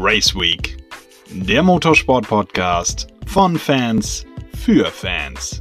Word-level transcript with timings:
Race 0.00 0.32
Week, 0.32 0.76
der 1.28 1.64
Motorsport-Podcast 1.64 3.08
von 3.26 3.58
Fans 3.58 4.24
für 4.54 4.86
Fans. 4.86 5.60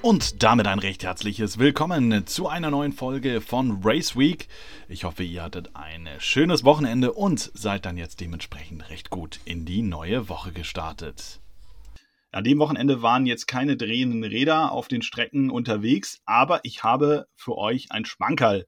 Und 0.00 0.42
damit 0.42 0.66
ein 0.66 0.78
recht 0.78 1.04
herzliches 1.04 1.58
Willkommen 1.58 2.26
zu 2.26 2.48
einer 2.48 2.70
neuen 2.70 2.94
Folge 2.94 3.42
von 3.42 3.82
Race 3.84 4.16
Week. 4.16 4.48
Ich 4.88 5.04
hoffe, 5.04 5.24
ihr 5.24 5.42
hattet 5.42 5.76
ein 5.76 6.08
schönes 6.20 6.64
Wochenende 6.64 7.12
und 7.12 7.50
seid 7.52 7.84
dann 7.84 7.98
jetzt 7.98 8.22
dementsprechend 8.22 8.88
recht 8.88 9.10
gut 9.10 9.40
in 9.44 9.66
die 9.66 9.82
neue 9.82 10.30
Woche 10.30 10.52
gestartet. 10.52 11.42
An 12.32 12.44
dem 12.44 12.58
Wochenende 12.60 13.02
waren 13.02 13.26
jetzt 13.26 13.46
keine 13.46 13.76
drehenden 13.76 14.24
Räder 14.24 14.72
auf 14.72 14.88
den 14.88 15.02
Strecken 15.02 15.50
unterwegs, 15.50 16.22
aber 16.24 16.60
ich 16.62 16.82
habe 16.82 17.26
für 17.34 17.58
euch 17.58 17.88
ein 17.90 18.06
Schmankerl. 18.06 18.64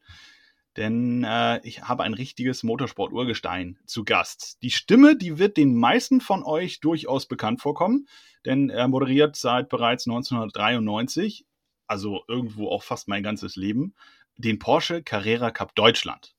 Denn 0.77 1.25
äh, 1.25 1.61
ich 1.67 1.83
habe 1.83 2.05
ein 2.05 2.15
richtiges 2.15 2.63
Motorsport-Urgestein 2.63 3.79
zu 3.87 4.05
Gast. 4.05 4.59
Die 4.63 4.71
Stimme, 4.71 5.17
die 5.17 5.39
wird 5.39 5.57
den 5.57 5.75
meisten 5.75 6.21
von 6.21 6.45
euch 6.45 6.81
durchaus 6.81 7.27
bekannt 7.27 7.61
vorkommen, 7.61 8.07
denn 8.45 8.71
er 8.71 8.87
moderiert 8.87 9.37
seit 9.37 9.69
bereits 9.69 10.07
1993, 10.07 11.45
also 11.87 12.23
irgendwo 12.29 12.69
auch 12.69 12.85
fast 12.85 13.09
mein 13.09 13.23
ganzes 13.23 13.57
Leben, 13.57 13.95
den 14.37 14.59
Porsche 14.59 15.03
Carrera 15.03 15.51
Cup 15.51 15.75
Deutschland. 15.75 16.35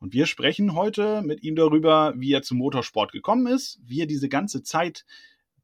Und 0.00 0.12
wir 0.12 0.26
sprechen 0.26 0.74
heute 0.74 1.22
mit 1.22 1.42
ihm 1.42 1.56
darüber, 1.56 2.14
wie 2.16 2.32
er 2.32 2.42
zum 2.42 2.58
Motorsport 2.58 3.12
gekommen 3.12 3.46
ist, 3.46 3.80
wie 3.82 4.00
er 4.00 4.06
diese 4.06 4.28
ganze 4.28 4.62
Zeit 4.62 5.04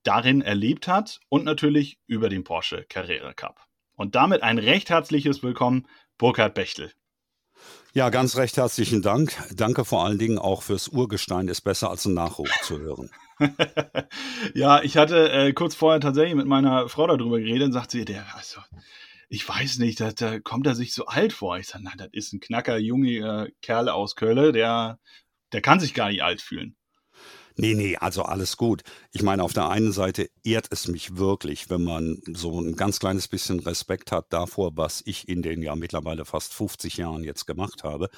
darin 0.02 0.42
erlebt 0.42 0.88
hat 0.88 1.20
und 1.28 1.44
natürlich 1.44 1.98
über 2.06 2.28
den 2.28 2.44
Porsche 2.44 2.84
Carrera 2.88 3.32
Cup. 3.32 3.66
Und 3.96 4.14
damit 4.14 4.42
ein 4.42 4.58
recht 4.58 4.91
herzliches 4.91 5.42
Willkommen, 5.42 5.86
Burkhard 6.18 6.55
Bechtel. 6.55 6.92
Ja, 7.96 8.08
ganz 8.10 8.36
recht 8.36 8.56
herzlichen 8.56 9.02
Dank. 9.02 9.36
Danke 9.55 9.84
vor 9.84 10.05
allen 10.05 10.19
Dingen 10.19 10.36
auch 10.36 10.64
fürs 10.64 10.88
Urgestein 10.88 11.46
ist 11.46 11.60
besser 11.60 11.91
als 11.91 12.05
ein 12.06 12.14
Nachruf 12.14 12.50
zu 12.62 12.80
hören. 12.80 13.08
ja, 14.55 14.82
ich 14.82 14.96
hatte 14.96 15.30
äh, 15.30 15.52
kurz 15.52 15.77
vorher 15.77 16.00
tatsächlich 16.00 16.34
mit 16.34 16.48
meiner 16.48 16.88
Frau 16.88 17.06
darüber 17.06 17.38
geredet 17.38 17.66
und 17.66 17.72
sagt 17.72 17.92
sie, 17.92 18.04
der, 18.04 18.27
also, 18.34 18.60
ich 19.28 19.48
weiß 19.48 19.78
nicht, 19.78 20.00
da, 20.00 20.10
da 20.10 20.41
kommt 20.41 20.66
er 20.66 20.74
sich 20.74 20.92
so 20.92 21.06
alt 21.06 21.32
vor. 21.32 21.56
Ich 21.56 21.69
sage, 21.69 21.84
nein, 21.84 21.94
das 21.96 22.08
ist 22.10 22.32
ein 22.32 22.41
knacker, 22.41 22.78
junger 22.78 23.44
äh, 23.44 23.52
Kerl 23.62 23.88
aus 23.88 24.16
Köln, 24.16 24.52
der, 24.52 24.98
der 25.52 25.60
kann 25.60 25.78
sich 25.78 25.94
gar 25.94 26.08
nicht 26.08 26.24
alt 26.24 26.42
fühlen. 26.42 26.74
Nee, 27.56 27.74
nee, 27.74 27.97
also 27.97 28.22
alles 28.22 28.56
gut. 28.56 28.83
Ich 29.12 29.22
meine, 29.22 29.44
auf 29.44 29.52
der 29.52 29.69
einen 29.69 29.92
Seite 29.92 30.28
ehrt 30.42 30.66
es 30.70 30.88
mich 30.88 31.16
wirklich, 31.16 31.70
wenn 31.70 31.84
man 31.84 32.20
so 32.27 32.60
ein 32.60 32.74
ganz 32.74 32.98
kleines 32.98 33.28
bisschen 33.28 33.60
Respekt 33.60 34.10
hat 34.10 34.33
davor, 34.33 34.72
was 34.77 35.02
ich 35.06 35.28
in 35.28 35.41
den 35.41 35.62
ja 35.62 35.77
mittlerweile 35.77 36.25
fast 36.25 36.52
50 36.52 36.97
Jahren 36.97 37.22
jetzt 37.22 37.47
gemacht 37.47 37.84
habe, 37.84 38.08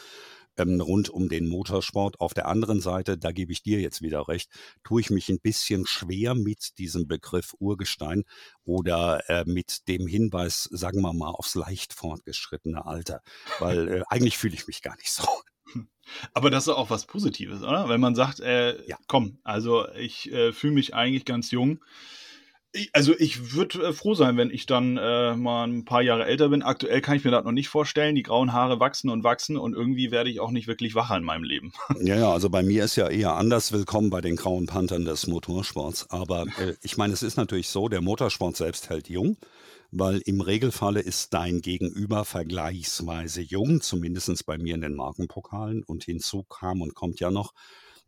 ähm, 0.56 0.80
rund 0.80 1.10
um 1.10 1.28
den 1.28 1.48
Motorsport. 1.48 2.18
Auf 2.18 2.32
der 2.32 2.46
anderen 2.48 2.80
Seite, 2.80 3.18
da 3.18 3.30
gebe 3.32 3.52
ich 3.52 3.62
dir 3.62 3.78
jetzt 3.80 4.00
wieder 4.00 4.26
recht, 4.26 4.50
tue 4.84 5.02
ich 5.02 5.10
mich 5.10 5.28
ein 5.28 5.40
bisschen 5.40 5.86
schwer 5.86 6.34
mit 6.34 6.78
diesem 6.78 7.06
Begriff 7.06 7.54
Urgestein 7.58 8.24
oder 8.64 9.28
äh, 9.28 9.44
mit 9.46 9.86
dem 9.88 10.06
Hinweis, 10.06 10.68
sagen 10.72 11.02
wir 11.02 11.12
mal, 11.12 11.30
aufs 11.30 11.54
leicht 11.54 11.92
fortgeschrittene 11.92 12.86
Alter, 12.86 13.20
weil 13.58 13.88
äh, 13.88 14.02
eigentlich 14.08 14.38
fühle 14.38 14.54
ich 14.54 14.66
mich 14.66 14.80
gar 14.82 14.96
nicht 14.96 15.10
so. 15.12 15.24
Aber 16.34 16.50
das 16.50 16.64
ist 16.64 16.74
auch 16.74 16.90
was 16.90 17.06
Positives, 17.06 17.62
oder? 17.62 17.88
Wenn 17.88 18.00
man 18.00 18.14
sagt, 18.14 18.40
äh, 18.40 18.76
ja. 18.86 18.96
komm, 19.08 19.38
also 19.44 19.86
ich 19.98 20.30
äh, 20.32 20.52
fühle 20.52 20.74
mich 20.74 20.94
eigentlich 20.94 21.24
ganz 21.24 21.50
jung. 21.50 21.80
Ich, 22.72 22.90
also 22.92 23.14
ich 23.18 23.54
würde 23.54 23.82
äh, 23.82 23.92
froh 23.92 24.14
sein, 24.14 24.36
wenn 24.36 24.50
ich 24.50 24.66
dann 24.66 24.98
äh, 24.98 25.34
mal 25.34 25.66
ein 25.66 25.84
paar 25.84 26.02
Jahre 26.02 26.26
älter 26.26 26.50
bin. 26.50 26.62
Aktuell 26.62 27.00
kann 27.00 27.16
ich 27.16 27.24
mir 27.24 27.30
das 27.30 27.44
noch 27.44 27.52
nicht 27.52 27.68
vorstellen. 27.68 28.14
Die 28.14 28.22
grauen 28.22 28.52
Haare 28.52 28.80
wachsen 28.80 29.08
und 29.08 29.24
wachsen 29.24 29.56
und 29.56 29.74
irgendwie 29.74 30.10
werde 30.10 30.30
ich 30.30 30.40
auch 30.40 30.50
nicht 30.50 30.68
wirklich 30.68 30.94
wacher 30.94 31.16
in 31.16 31.24
meinem 31.24 31.44
Leben. 31.44 31.72
Ja, 32.00 32.16
ja, 32.16 32.30
also 32.30 32.50
bei 32.50 32.62
mir 32.62 32.84
ist 32.84 32.96
ja 32.96 33.08
eher 33.08 33.34
anders 33.34 33.72
willkommen 33.72 34.10
bei 34.10 34.20
den 34.20 34.36
grauen 34.36 34.66
Panthern 34.66 35.04
des 35.04 35.26
Motorsports. 35.26 36.10
Aber 36.10 36.42
äh, 36.58 36.74
ich 36.82 36.96
meine, 36.96 37.14
es 37.14 37.22
ist 37.22 37.36
natürlich 37.36 37.68
so, 37.68 37.88
der 37.88 38.00
Motorsport 38.00 38.56
selbst 38.56 38.90
hält 38.90 39.08
jung 39.08 39.38
weil 39.90 40.20
im 40.24 40.40
Regelfalle 40.40 41.00
ist 41.00 41.34
dein 41.34 41.60
Gegenüber 41.60 42.24
vergleichsweise 42.24 43.40
jung, 43.42 43.80
zumindest 43.80 44.46
bei 44.46 44.58
mir 44.58 44.74
in 44.74 44.80
den 44.80 44.94
Markenpokalen. 44.94 45.82
Und 45.84 46.04
hinzu 46.04 46.44
kam 46.44 46.82
und 46.82 46.94
kommt 46.94 47.20
ja 47.20 47.30
noch, 47.30 47.52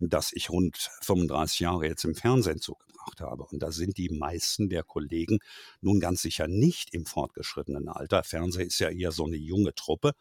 dass 0.01 0.33
ich 0.33 0.51
rund 0.51 0.77
35 1.03 1.61
Jahre 1.61 1.87
jetzt 1.87 2.05
im 2.05 2.15
Fernsehen 2.15 2.61
zugebracht 2.61 3.21
habe. 3.21 3.45
Und 3.45 3.61
da 3.61 3.73
sind 3.73 3.97
die 3.97 4.09
meisten 4.09 4.69
der 4.69 4.85
Kollegen 4.85 5.39
nun 5.81 6.01
ganz 6.01 6.23
sicher 6.23 6.47
nicht 6.47 6.95
im 6.95 7.05
fortgeschrittenen 7.05 7.89
Alter. 7.89 8.23
Fernsehen 8.23 8.69
ist 8.69 8.79
ja 8.79 8.91
eher 8.91 9.13
so 9.13 9.27
eine 9.27 9.37
junge 9.37 9.75
Truppe 9.75 10.13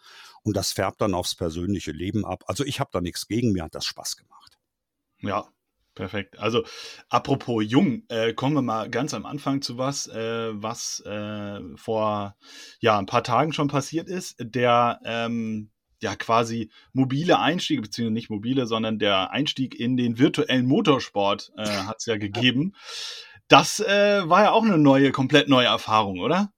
und 0.42 0.58
das 0.58 0.72
färbt 0.72 1.02
dann 1.02 1.14
aufs 1.14 1.36
persönliche 1.36 1.92
Leben 1.92 2.26
ab. 2.26 2.44
Also 2.48 2.64
ich 2.64 2.80
habe 2.80 2.90
da 2.92 3.02
nichts 3.02 3.28
gegen, 3.28 3.52
mir 3.52 3.64
hat 3.64 3.76
das 3.76 3.86
Spaß 3.86 4.18
gemacht. 4.18 4.58
Ja, 5.20 5.48
Perfekt. 5.98 6.38
Also 6.38 6.64
apropos 7.10 7.64
jung, 7.68 8.04
äh, 8.10 8.32
kommen 8.34 8.54
wir 8.54 8.62
mal 8.62 8.88
ganz 8.88 9.16
am 9.16 9.26
Anfang 9.26 9.64
zu 9.64 9.80
was, 9.80 10.06
äh, 10.06 10.52
was 10.54 11.00
äh, 11.08 11.60
vor 11.76 12.36
ja 12.80 13.00
ein 13.00 13.08
paar 13.08 13.24
Tagen 13.24 13.52
schon 13.52 13.68
passiert 13.68 14.08
ist. 14.08 14.36
Der 14.40 15.00
ähm, 15.04 15.72
ja 16.00 16.16
quasi 16.16 16.70
mobile 16.94 17.40
Einstieg, 17.40 17.82
beziehungsweise 17.82 18.14
nicht 18.14 18.30
mobile, 18.30 18.68
sondern 18.68 19.00
der 19.00 19.32
Einstieg 19.32 19.74
in 19.74 19.98
den 19.98 20.20
virtuellen 20.20 20.68
Motorsport 20.68 21.52
äh, 21.58 21.66
hat 21.88 21.96
es 21.98 22.06
ja 22.06 22.18
gegeben. 22.18 22.76
Das 23.48 23.80
äh, 23.80 24.22
war 24.30 24.44
ja 24.44 24.52
auch 24.52 24.64
eine 24.64 24.78
neue, 24.78 25.12
komplett 25.12 25.50
neue 25.50 25.66
Erfahrung, 25.66 26.20
oder? 26.20 26.52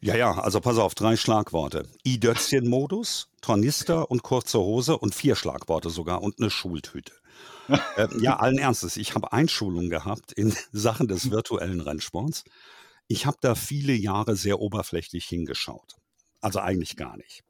Ja, 0.00 0.14
ja, 0.14 0.30
also 0.38 0.60
pass 0.60 0.78
auf, 0.78 0.94
drei 0.94 1.16
Schlagworte. 1.16 1.88
I-Dötzchen-Modus, 2.06 3.30
Tornister 3.40 4.12
und 4.12 4.22
kurze 4.22 4.60
Hose 4.60 4.96
und 4.96 5.12
vier 5.12 5.34
Schlagworte 5.34 5.90
sogar 5.90 6.22
und 6.22 6.38
eine 6.38 6.50
Schultüte. 6.50 7.12
Äh, 7.68 8.08
ja, 8.18 8.36
allen 8.36 8.58
Ernstes. 8.58 8.96
Ich 8.96 9.14
habe 9.14 9.32
Einschulung 9.32 9.90
gehabt 9.90 10.32
in 10.32 10.54
Sachen 10.72 11.08
des 11.08 11.30
virtuellen 11.30 11.80
Rennsports. 11.80 12.44
Ich 13.08 13.26
habe 13.26 13.38
da 13.40 13.54
viele 13.54 13.92
Jahre 13.92 14.36
sehr 14.36 14.60
oberflächlich 14.60 15.26
hingeschaut. 15.26 15.96
Also 16.40 16.60
eigentlich 16.60 16.96
gar 16.96 17.16
nicht. 17.16 17.42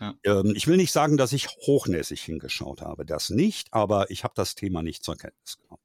Ja. 0.00 0.14
Ähm, 0.24 0.52
ich 0.56 0.66
will 0.66 0.76
nicht 0.76 0.92
sagen, 0.92 1.16
dass 1.16 1.32
ich 1.32 1.48
hochnäsig 1.48 2.22
hingeschaut 2.22 2.82
habe. 2.82 3.04
Das 3.04 3.30
nicht, 3.30 3.72
aber 3.72 4.10
ich 4.10 4.24
habe 4.24 4.34
das 4.36 4.54
Thema 4.54 4.82
nicht 4.82 5.04
zur 5.04 5.16
Kenntnis 5.16 5.58
genommen. 5.58 5.82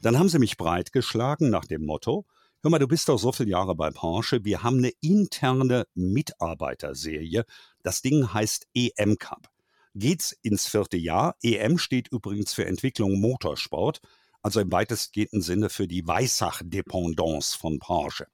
Dann 0.00 0.18
haben 0.18 0.28
sie 0.28 0.38
mich 0.38 0.56
breitgeschlagen 0.56 1.48
nach 1.48 1.64
dem 1.64 1.84
Motto, 1.84 2.26
hör 2.62 2.70
mal, 2.70 2.78
du 2.78 2.88
bist 2.88 3.08
doch 3.08 3.18
so 3.18 3.30
viele 3.30 3.50
Jahre 3.50 3.76
bei 3.76 3.90
Porsche, 3.90 4.44
wir 4.44 4.62
haben 4.62 4.78
eine 4.78 4.92
interne 5.00 5.86
Mitarbeiterserie. 5.94 7.44
Das 7.82 8.02
Ding 8.02 8.32
heißt 8.32 8.66
EM 8.74 9.18
Cup 9.18 9.48
geht's 9.94 10.32
ins 10.42 10.66
vierte 10.66 10.96
Jahr. 10.96 11.36
EM 11.42 11.78
steht 11.78 12.08
übrigens 12.08 12.52
für 12.52 12.66
Entwicklung 12.66 13.20
Motorsport, 13.20 14.00
also 14.42 14.60
im 14.60 14.72
weitestgehenden 14.72 15.42
Sinne 15.42 15.70
für 15.70 15.86
die 15.86 16.06
Weissach-Dependance 16.06 17.56
von 17.56 17.78
Porsche. 17.78 18.26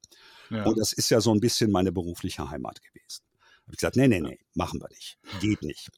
Ja. 0.49 0.63
Und 0.63 0.77
das 0.79 0.93
ist 0.93 1.09
ja 1.09 1.21
so 1.21 1.31
ein 1.31 1.39
bisschen 1.39 1.71
meine 1.71 1.91
berufliche 1.91 2.49
Heimat 2.49 2.81
gewesen. 2.81 3.23
Habe 3.63 3.75
ich 3.75 3.77
gesagt, 3.77 3.97
nee, 3.97 4.07
nee, 4.07 4.19
nee, 4.19 4.39
machen 4.55 4.81
wir 4.81 4.89
nicht. 4.89 5.19
Geht 5.41 5.61
nicht. 5.61 5.89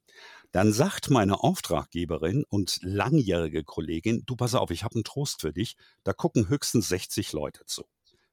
Dann 0.51 0.73
sagt 0.73 1.09
meine 1.09 1.41
Auftraggeberin 1.41 2.43
und 2.49 2.79
langjährige 2.81 3.63
Kollegin, 3.63 4.23
du 4.25 4.35
pass 4.35 4.55
auf, 4.55 4.71
ich 4.71 4.83
habe 4.83 4.95
einen 4.95 5.05
Trost 5.05 5.39
für 5.39 5.53
dich, 5.53 5.77
da 6.03 6.11
gucken 6.11 6.49
höchstens 6.49 6.89
60 6.89 7.31
Leute 7.31 7.65
zu. 7.65 7.85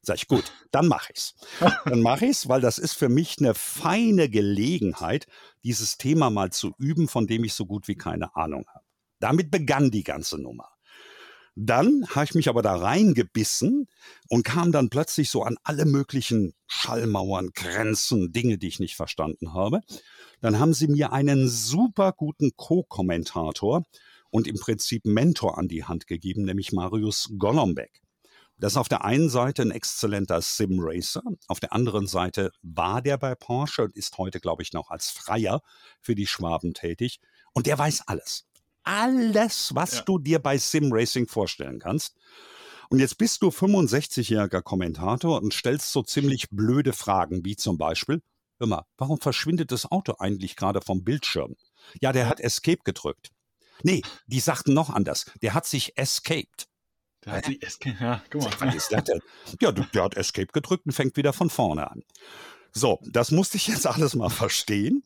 Sag 0.02 0.16
ich, 0.16 0.28
gut, 0.28 0.52
dann 0.70 0.86
mache 0.86 1.12
ich's. 1.12 1.34
Dann 1.84 2.00
mache 2.00 2.26
ich's, 2.26 2.48
weil 2.48 2.60
das 2.60 2.78
ist 2.78 2.94
für 2.94 3.08
mich 3.08 3.36
eine 3.38 3.54
feine 3.54 4.28
Gelegenheit, 4.28 5.26
dieses 5.64 5.98
Thema 5.98 6.30
mal 6.30 6.50
zu 6.50 6.72
üben, 6.78 7.08
von 7.08 7.26
dem 7.26 7.44
ich 7.44 7.54
so 7.54 7.66
gut 7.66 7.88
wie 7.88 7.96
keine 7.96 8.34
Ahnung 8.36 8.64
habe. 8.72 8.84
Damit 9.18 9.50
begann 9.50 9.90
die 9.90 10.04
ganze 10.04 10.38
Nummer. 10.38 10.68
Dann 11.60 12.06
habe 12.10 12.24
ich 12.24 12.34
mich 12.34 12.48
aber 12.48 12.62
da 12.62 12.76
reingebissen 12.76 13.88
und 14.28 14.44
kam 14.44 14.70
dann 14.70 14.90
plötzlich 14.90 15.28
so 15.28 15.42
an 15.42 15.56
alle 15.64 15.86
möglichen 15.86 16.54
Schallmauern, 16.68 17.50
Grenzen, 17.52 18.30
Dinge, 18.30 18.58
die 18.58 18.68
ich 18.68 18.78
nicht 18.78 18.94
verstanden 18.94 19.54
habe. 19.54 19.80
Dann 20.40 20.60
haben 20.60 20.72
sie 20.72 20.86
mir 20.86 21.12
einen 21.12 21.48
super 21.48 22.12
guten 22.12 22.52
Co-Kommentator 22.54 23.82
und 24.30 24.46
im 24.46 24.56
Prinzip 24.60 25.04
Mentor 25.04 25.58
an 25.58 25.66
die 25.66 25.82
Hand 25.82 26.06
gegeben, 26.06 26.44
nämlich 26.44 26.70
Marius 26.70 27.30
Golombek. 27.38 28.02
Das 28.58 28.72
ist 28.72 28.76
auf 28.76 28.88
der 28.88 29.04
einen 29.04 29.30
Seite 29.30 29.62
ein 29.62 29.70
exzellenter 29.70 30.42
Sim-Racer, 30.42 31.22
auf 31.46 31.60
der 31.60 31.72
anderen 31.72 32.06
Seite 32.06 32.50
war 32.62 33.02
der 33.02 33.16
bei 33.16 33.34
Porsche 33.34 33.84
und 33.84 33.94
ist 33.94 34.18
heute, 34.18 34.40
glaube 34.40 34.62
ich, 34.62 34.72
noch 34.72 34.90
als 34.90 35.10
Freier 35.10 35.62
für 36.00 36.14
die 36.14 36.26
Schwaben 36.26 36.74
tätig. 36.74 37.20
Und 37.52 37.66
der 37.66 37.78
weiß 37.78 38.08
alles. 38.08 38.46
Alles, 38.82 39.74
was 39.74 39.96
ja. 39.96 40.02
du 40.02 40.18
dir 40.18 40.38
bei 40.40 40.58
Sim-Racing 40.58 41.28
vorstellen 41.28 41.78
kannst. 41.78 42.16
Und 42.88 43.00
jetzt 43.00 43.18
bist 43.18 43.42
du 43.42 43.48
65-jähriger 43.48 44.62
Kommentator 44.62 45.40
und 45.42 45.52
stellst 45.52 45.92
so 45.92 46.02
ziemlich 46.02 46.48
blöde 46.50 46.92
Fragen, 46.92 47.44
wie 47.44 47.54
zum 47.54 47.76
Beispiel, 47.76 48.22
hör 48.58 48.66
mal, 48.66 48.86
warum 48.96 49.20
verschwindet 49.20 49.72
das 49.72 49.90
Auto 49.90 50.14
eigentlich 50.18 50.56
gerade 50.56 50.80
vom 50.80 51.04
Bildschirm? 51.04 51.54
Ja, 52.00 52.12
der 52.12 52.28
hat 52.28 52.40
Escape 52.40 52.80
gedrückt. 52.82 53.30
Nee, 53.82 54.02
die 54.26 54.40
sagten 54.40 54.74
noch 54.74 54.90
anders. 54.90 55.26
Der 55.42 55.54
hat 55.54 55.66
sich 55.66 55.96
escaped. 55.96 56.66
Der 57.24 57.32
hat 57.32 57.44
sich 57.46 57.62
Escape, 57.62 57.96
ja, 58.00 58.22
guck 58.30 58.42
mal. 58.42 58.76
Ja, 59.60 59.72
der 59.72 60.02
hat 60.02 60.16
Escape 60.16 60.52
gedrückt 60.52 60.86
und 60.86 60.92
fängt 60.92 61.16
wieder 61.16 61.32
von 61.32 61.50
vorne 61.50 61.90
an. 61.90 62.02
So, 62.72 63.00
das 63.04 63.30
musste 63.30 63.56
ich 63.56 63.66
jetzt 63.66 63.86
alles 63.86 64.14
mal 64.14 64.30
verstehen. 64.30 65.02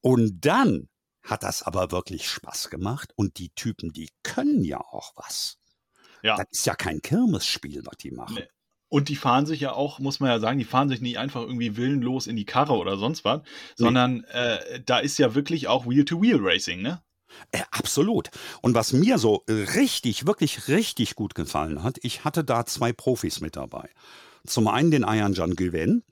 Und 0.00 0.44
dann 0.44 0.88
hat 1.22 1.42
das 1.42 1.62
aber 1.62 1.90
wirklich 1.90 2.28
Spaß 2.30 2.70
gemacht 2.70 3.12
und 3.16 3.38
die 3.38 3.50
Typen, 3.50 3.92
die 3.92 4.10
können 4.22 4.62
ja 4.62 4.80
auch 4.80 5.12
was. 5.16 5.58
Ja. 6.22 6.36
Das 6.36 6.46
ist 6.50 6.66
ja 6.66 6.74
kein 6.74 7.02
Kirmesspiel, 7.02 7.82
was 7.84 7.96
die 7.96 8.12
machen. 8.12 8.36
Nee. 8.36 8.48
Und 8.88 9.08
die 9.08 9.16
fahren 9.16 9.46
sich 9.46 9.60
ja 9.60 9.72
auch, 9.72 9.98
muss 9.98 10.20
man 10.20 10.30
ja 10.30 10.38
sagen, 10.38 10.58
die 10.58 10.64
fahren 10.64 10.88
sich 10.88 11.00
nicht 11.00 11.18
einfach 11.18 11.42
irgendwie 11.42 11.76
willenlos 11.76 12.28
in 12.28 12.36
die 12.36 12.44
Karre 12.44 12.74
oder 12.74 12.96
sonst 12.96 13.24
was, 13.24 13.42
nee. 13.42 13.48
sondern 13.76 14.22
äh, 14.24 14.80
da 14.84 14.98
ist 14.98 15.18
ja 15.18 15.34
wirklich 15.34 15.66
auch 15.66 15.86
Wheel-to-Wheel-Racing, 15.86 16.82
ne? 16.82 17.02
Äh, 17.52 17.62
absolut. 17.70 18.30
Und 18.62 18.74
was 18.74 18.92
mir 18.92 19.18
so 19.18 19.44
richtig, 19.48 20.26
wirklich 20.26 20.68
richtig 20.68 21.14
gut 21.14 21.34
gefallen 21.34 21.82
hat, 21.82 21.98
ich 22.02 22.24
hatte 22.24 22.44
da 22.44 22.66
zwei 22.66 22.92
Profis 22.92 23.40
mit 23.40 23.56
dabei. 23.56 23.90
Zum 24.46 24.68
einen 24.68 24.90
den 24.90 25.04
Ayan 25.04 25.34
Can 25.34 25.56
Güven, 25.56 26.04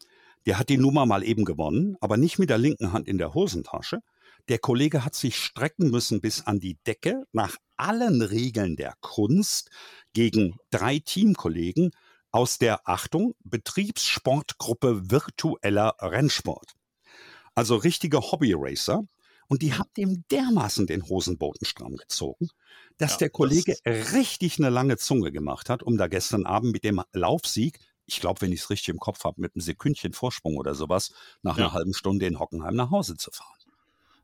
der 0.46 0.58
hat 0.58 0.68
die 0.68 0.76
Nummer 0.76 1.06
mal 1.06 1.22
eben 1.22 1.44
gewonnen, 1.44 1.96
aber 2.00 2.16
nicht 2.16 2.38
mit 2.38 2.50
der 2.50 2.58
linken 2.58 2.92
Hand 2.92 3.08
in 3.08 3.18
der 3.18 3.34
Hosentasche. 3.34 4.00
Der 4.48 4.58
Kollege 4.58 5.04
hat 5.04 5.14
sich 5.14 5.36
strecken 5.36 5.90
müssen 5.90 6.20
bis 6.20 6.46
an 6.46 6.60
die 6.60 6.76
Decke 6.86 7.24
nach 7.32 7.56
allen 7.76 8.20
Regeln 8.20 8.76
der 8.76 8.94
Kunst 9.00 9.70
gegen 10.12 10.56
drei 10.70 10.98
Teamkollegen 10.98 11.92
aus 12.30 12.58
der 12.58 12.86
Achtung 12.86 13.34
Betriebssportgruppe 13.44 15.10
virtueller 15.10 15.94
Rennsport. 16.00 16.74
Also 17.54 17.76
richtige 17.76 18.20
Hobbyracer. 18.20 19.04
Und 19.54 19.62
die 19.62 19.72
haben 19.72 19.88
dem 19.96 20.24
dermaßen 20.32 20.88
den 20.88 21.08
Hosenboden 21.08 21.64
stramm 21.64 21.94
gezogen, 21.94 22.48
dass 22.98 23.12
ja, 23.12 23.18
der 23.18 23.30
Kollege 23.30 23.76
das 23.84 24.12
richtig 24.12 24.58
eine 24.58 24.68
lange 24.68 24.96
Zunge 24.96 25.30
gemacht 25.30 25.70
hat, 25.70 25.84
um 25.84 25.96
da 25.96 26.08
gestern 26.08 26.44
Abend 26.44 26.72
mit 26.72 26.82
dem 26.82 27.00
Laufsieg, 27.12 27.78
ich 28.04 28.18
glaube, 28.18 28.40
wenn 28.40 28.50
ich 28.50 28.62
es 28.62 28.70
richtig 28.70 28.88
im 28.88 28.98
Kopf 28.98 29.22
habe, 29.22 29.40
mit 29.40 29.54
einem 29.54 29.60
Sekündchen 29.60 30.12
Vorsprung 30.12 30.56
oder 30.56 30.74
sowas, 30.74 31.12
nach 31.42 31.56
ja. 31.56 31.66
einer 31.66 31.72
halben 31.72 31.94
Stunde 31.94 32.26
in 32.26 32.40
Hockenheim 32.40 32.74
nach 32.74 32.90
Hause 32.90 33.16
zu 33.16 33.30
fahren. 33.30 33.48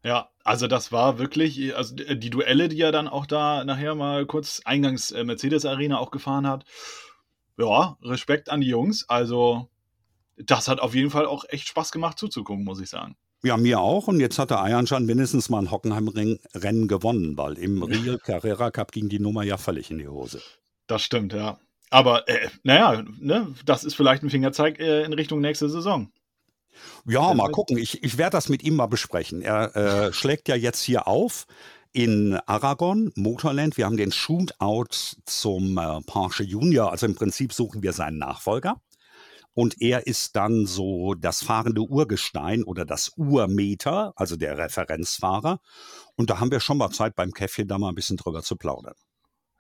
Ja, 0.02 0.30
also 0.42 0.66
das 0.66 0.90
war 0.90 1.20
wirklich, 1.20 1.76
also 1.76 1.94
die 1.94 2.30
Duelle, 2.30 2.68
die 2.68 2.80
er 2.80 2.90
dann 2.90 3.06
auch 3.06 3.26
da 3.26 3.64
nachher 3.64 3.94
mal 3.94 4.26
kurz 4.26 4.62
eingangs 4.64 5.12
äh, 5.12 5.22
Mercedes 5.22 5.64
Arena 5.64 5.98
auch 5.98 6.10
gefahren 6.10 6.48
hat, 6.48 6.64
ja, 7.56 7.96
Respekt 8.02 8.48
an 8.48 8.62
die 8.62 8.66
Jungs. 8.66 9.08
Also, 9.08 9.70
das 10.36 10.66
hat 10.66 10.80
auf 10.80 10.92
jeden 10.92 11.10
Fall 11.10 11.26
auch 11.26 11.44
echt 11.50 11.68
Spaß 11.68 11.92
gemacht 11.92 12.18
zuzugucken, 12.18 12.64
muss 12.64 12.80
ich 12.80 12.90
sagen. 12.90 13.16
Ja, 13.42 13.56
mir 13.56 13.80
auch. 13.80 14.08
Und 14.08 14.20
jetzt 14.20 14.38
hat 14.38 14.50
der 14.50 14.60
Ayanschan 14.60 15.06
mindestens 15.06 15.48
mal 15.48 15.60
ein 15.60 15.70
Hockenheim-Rennen 15.70 16.88
gewonnen, 16.88 17.36
weil 17.38 17.58
im 17.58 17.82
Real 17.82 18.18
Carrera 18.18 18.70
Cup 18.70 18.92
ging 18.92 19.08
die 19.08 19.18
Nummer 19.18 19.42
ja 19.42 19.56
völlig 19.56 19.90
in 19.90 19.98
die 19.98 20.08
Hose. 20.08 20.42
Das 20.86 21.02
stimmt, 21.02 21.32
ja. 21.32 21.58
Aber 21.88 22.28
äh, 22.28 22.48
naja, 22.62 23.02
ne, 23.18 23.54
das 23.64 23.84
ist 23.84 23.94
vielleicht 23.94 24.22
ein 24.22 24.30
Fingerzeig 24.30 24.78
äh, 24.78 25.04
in 25.04 25.12
Richtung 25.12 25.40
nächste 25.40 25.68
Saison. 25.68 26.12
Ja, 27.06 27.34
mal 27.34 27.50
gucken. 27.50 27.78
Ich, 27.78 28.02
ich 28.02 28.18
werde 28.18 28.32
das 28.32 28.48
mit 28.48 28.62
ihm 28.62 28.76
mal 28.76 28.86
besprechen. 28.86 29.42
Er 29.42 29.74
äh, 29.74 30.12
schlägt 30.12 30.48
ja 30.48 30.54
jetzt 30.54 30.82
hier 30.82 31.08
auf 31.08 31.46
in 31.92 32.38
Aragon, 32.46 33.10
Motorland. 33.16 33.76
Wir 33.76 33.86
haben 33.86 33.96
den 33.96 34.12
Shootout 34.12 35.16
zum 35.24 35.78
äh, 35.78 36.00
Porsche 36.02 36.44
Junior. 36.44 36.92
Also 36.92 37.06
im 37.06 37.14
Prinzip 37.14 37.52
suchen 37.52 37.82
wir 37.82 37.92
seinen 37.92 38.18
Nachfolger. 38.18 38.80
Und 39.60 39.82
er 39.82 40.06
ist 40.06 40.36
dann 40.36 40.64
so 40.64 41.12
das 41.12 41.42
fahrende 41.42 41.82
Urgestein 41.82 42.64
oder 42.64 42.86
das 42.86 43.12
Urmeter, 43.18 44.14
also 44.16 44.36
der 44.36 44.56
Referenzfahrer. 44.56 45.60
Und 46.16 46.30
da 46.30 46.40
haben 46.40 46.50
wir 46.50 46.60
schon 46.60 46.78
mal 46.78 46.88
Zeit 46.88 47.14
beim 47.14 47.32
Käffchen 47.32 47.68
da 47.68 47.76
mal 47.76 47.90
ein 47.90 47.94
bisschen 47.94 48.16
drüber 48.16 48.42
zu 48.42 48.56
plaudern. 48.56 48.94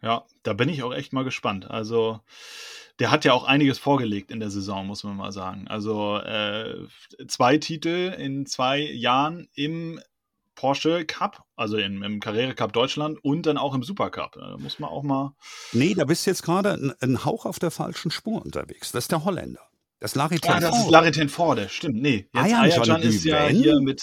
Ja, 0.00 0.24
da 0.42 0.54
bin 0.54 0.70
ich 0.70 0.82
auch 0.82 0.94
echt 0.94 1.12
mal 1.12 1.24
gespannt. 1.24 1.70
Also 1.70 2.20
der 2.98 3.10
hat 3.10 3.26
ja 3.26 3.34
auch 3.34 3.44
einiges 3.44 3.78
vorgelegt 3.78 4.30
in 4.30 4.40
der 4.40 4.48
Saison, 4.48 4.86
muss 4.86 5.04
man 5.04 5.18
mal 5.18 5.32
sagen. 5.32 5.68
Also 5.68 6.16
äh, 6.16 6.86
zwei 7.28 7.58
Titel 7.58 8.14
in 8.16 8.46
zwei 8.46 8.78
Jahren 8.78 9.50
im 9.52 10.00
Porsche 10.54 11.04
Cup, 11.04 11.44
also 11.56 11.76
im, 11.76 12.02
im 12.02 12.20
Carrera 12.20 12.54
Cup 12.54 12.72
Deutschland 12.72 13.22
und 13.22 13.44
dann 13.44 13.58
auch 13.58 13.74
im 13.74 13.82
Supercup. 13.82 14.32
Da 14.32 14.56
muss 14.56 14.78
man 14.78 14.88
auch 14.88 15.02
mal. 15.02 15.34
Nee, 15.72 15.92
da 15.92 16.06
bist 16.06 16.24
du 16.24 16.30
jetzt 16.30 16.42
gerade 16.42 16.72
ein, 16.72 16.94
ein, 17.00 17.26
Hauch 17.26 17.44
auf 17.44 17.58
der 17.58 17.70
falschen 17.70 18.10
Spur 18.10 18.42
unterwegs. 18.42 18.92
Das 18.92 19.04
ist 19.04 19.12
der 19.12 19.26
Holländer. 19.26 19.69
Das 20.00 20.12
ist 20.12 20.16
Larry 20.16 20.38
Ja, 20.42 20.60
das 20.60 20.78
ist 20.78 20.90
Larry 20.90 21.12
Tenford, 21.12 21.70
stimmt. 21.70 22.00
Nee, 22.00 22.26
jetzt 22.32 22.54
Ayajan 22.54 23.02
ist 23.02 23.24
ja 23.24 23.48
hier 23.48 23.80
mit, 23.80 24.02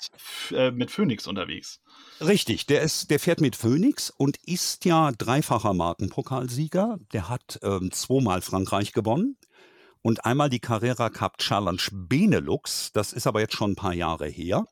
äh, 0.52 0.70
mit 0.70 0.92
Phoenix 0.92 1.26
unterwegs. 1.26 1.82
Richtig, 2.22 2.68
der, 2.68 2.82
ist, 2.82 3.10
der 3.10 3.20
fährt 3.20 3.42
mit 3.42 3.56
Phoenix 3.56 4.12
und 4.12 4.38
ist 4.46 4.86
ja 4.86 5.12
dreifacher 5.12 5.74
Markenpokalsieger. 5.74 7.00
Der 7.14 7.30
hat 7.30 7.60
ähm, 7.64 7.92
zweimal 7.92 8.42
Frankreich 8.42 8.94
gewonnen 8.94 9.38
und 10.04 10.24
einmal 10.24 10.50
die 10.50 10.60
Carrera 10.60 11.10
Cup 11.10 11.40
Challenge 11.40 11.82
Benelux. 11.92 12.92
Das 12.92 13.12
ist 13.12 13.26
aber 13.26 13.40
jetzt 13.40 13.56
schon 13.56 13.72
ein 13.72 13.76
paar 13.76 13.94
Jahre 13.94 14.28
her. 14.28 14.66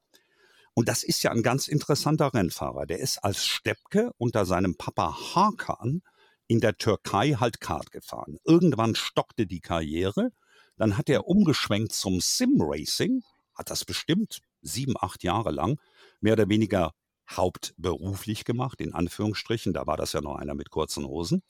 Und 0.75 0.89
das 0.89 1.04
ist 1.04 1.24
ja 1.24 1.31
ein 1.31 1.42
ganz 1.42 1.68
interessanter 1.68 2.33
Rennfahrer. 2.33 2.86
Der 2.86 3.00
ist 3.00 3.24
als 3.24 3.45
Steppke 3.45 4.12
unter 4.18 4.45
seinem 4.45 4.75
Papa 4.75 5.18
Hakan 5.33 6.01
in 6.48 6.60
der 6.60 6.77
Türkei 6.77 7.31
halt 7.39 7.62
Kart 7.62 7.92
gefahren. 7.92 8.38
Irgendwann 8.44 8.94
stockte 8.94 9.48
die 9.48 9.62
Karriere. 9.62 10.31
Dann 10.77 10.98
hat 10.98 11.10
er 11.10 11.27
umgeschwenkt 11.27 11.94
zum 11.94 12.19
Sim-Racing, 12.19 13.24
hat 13.54 13.69
das 13.69 13.86
bestimmt 13.86 14.42
sieben, 14.62 14.95
acht 15.00 15.24
Jahre 15.24 15.51
lang 15.51 15.80
mehr 16.19 16.33
oder 16.33 16.50
weniger 16.50 16.92
hauptberuflich 17.30 18.45
gemacht, 18.45 18.81
in 18.81 18.94
Anführungsstrichen. 18.94 19.74
Da 19.74 19.88
war 19.88 19.98
das 19.98 20.13
ja 20.13 20.22
noch 20.22 20.36
einer 20.36 20.54
mit 20.54 20.69
kurzen 20.69 21.06
Hosen. 21.06 21.42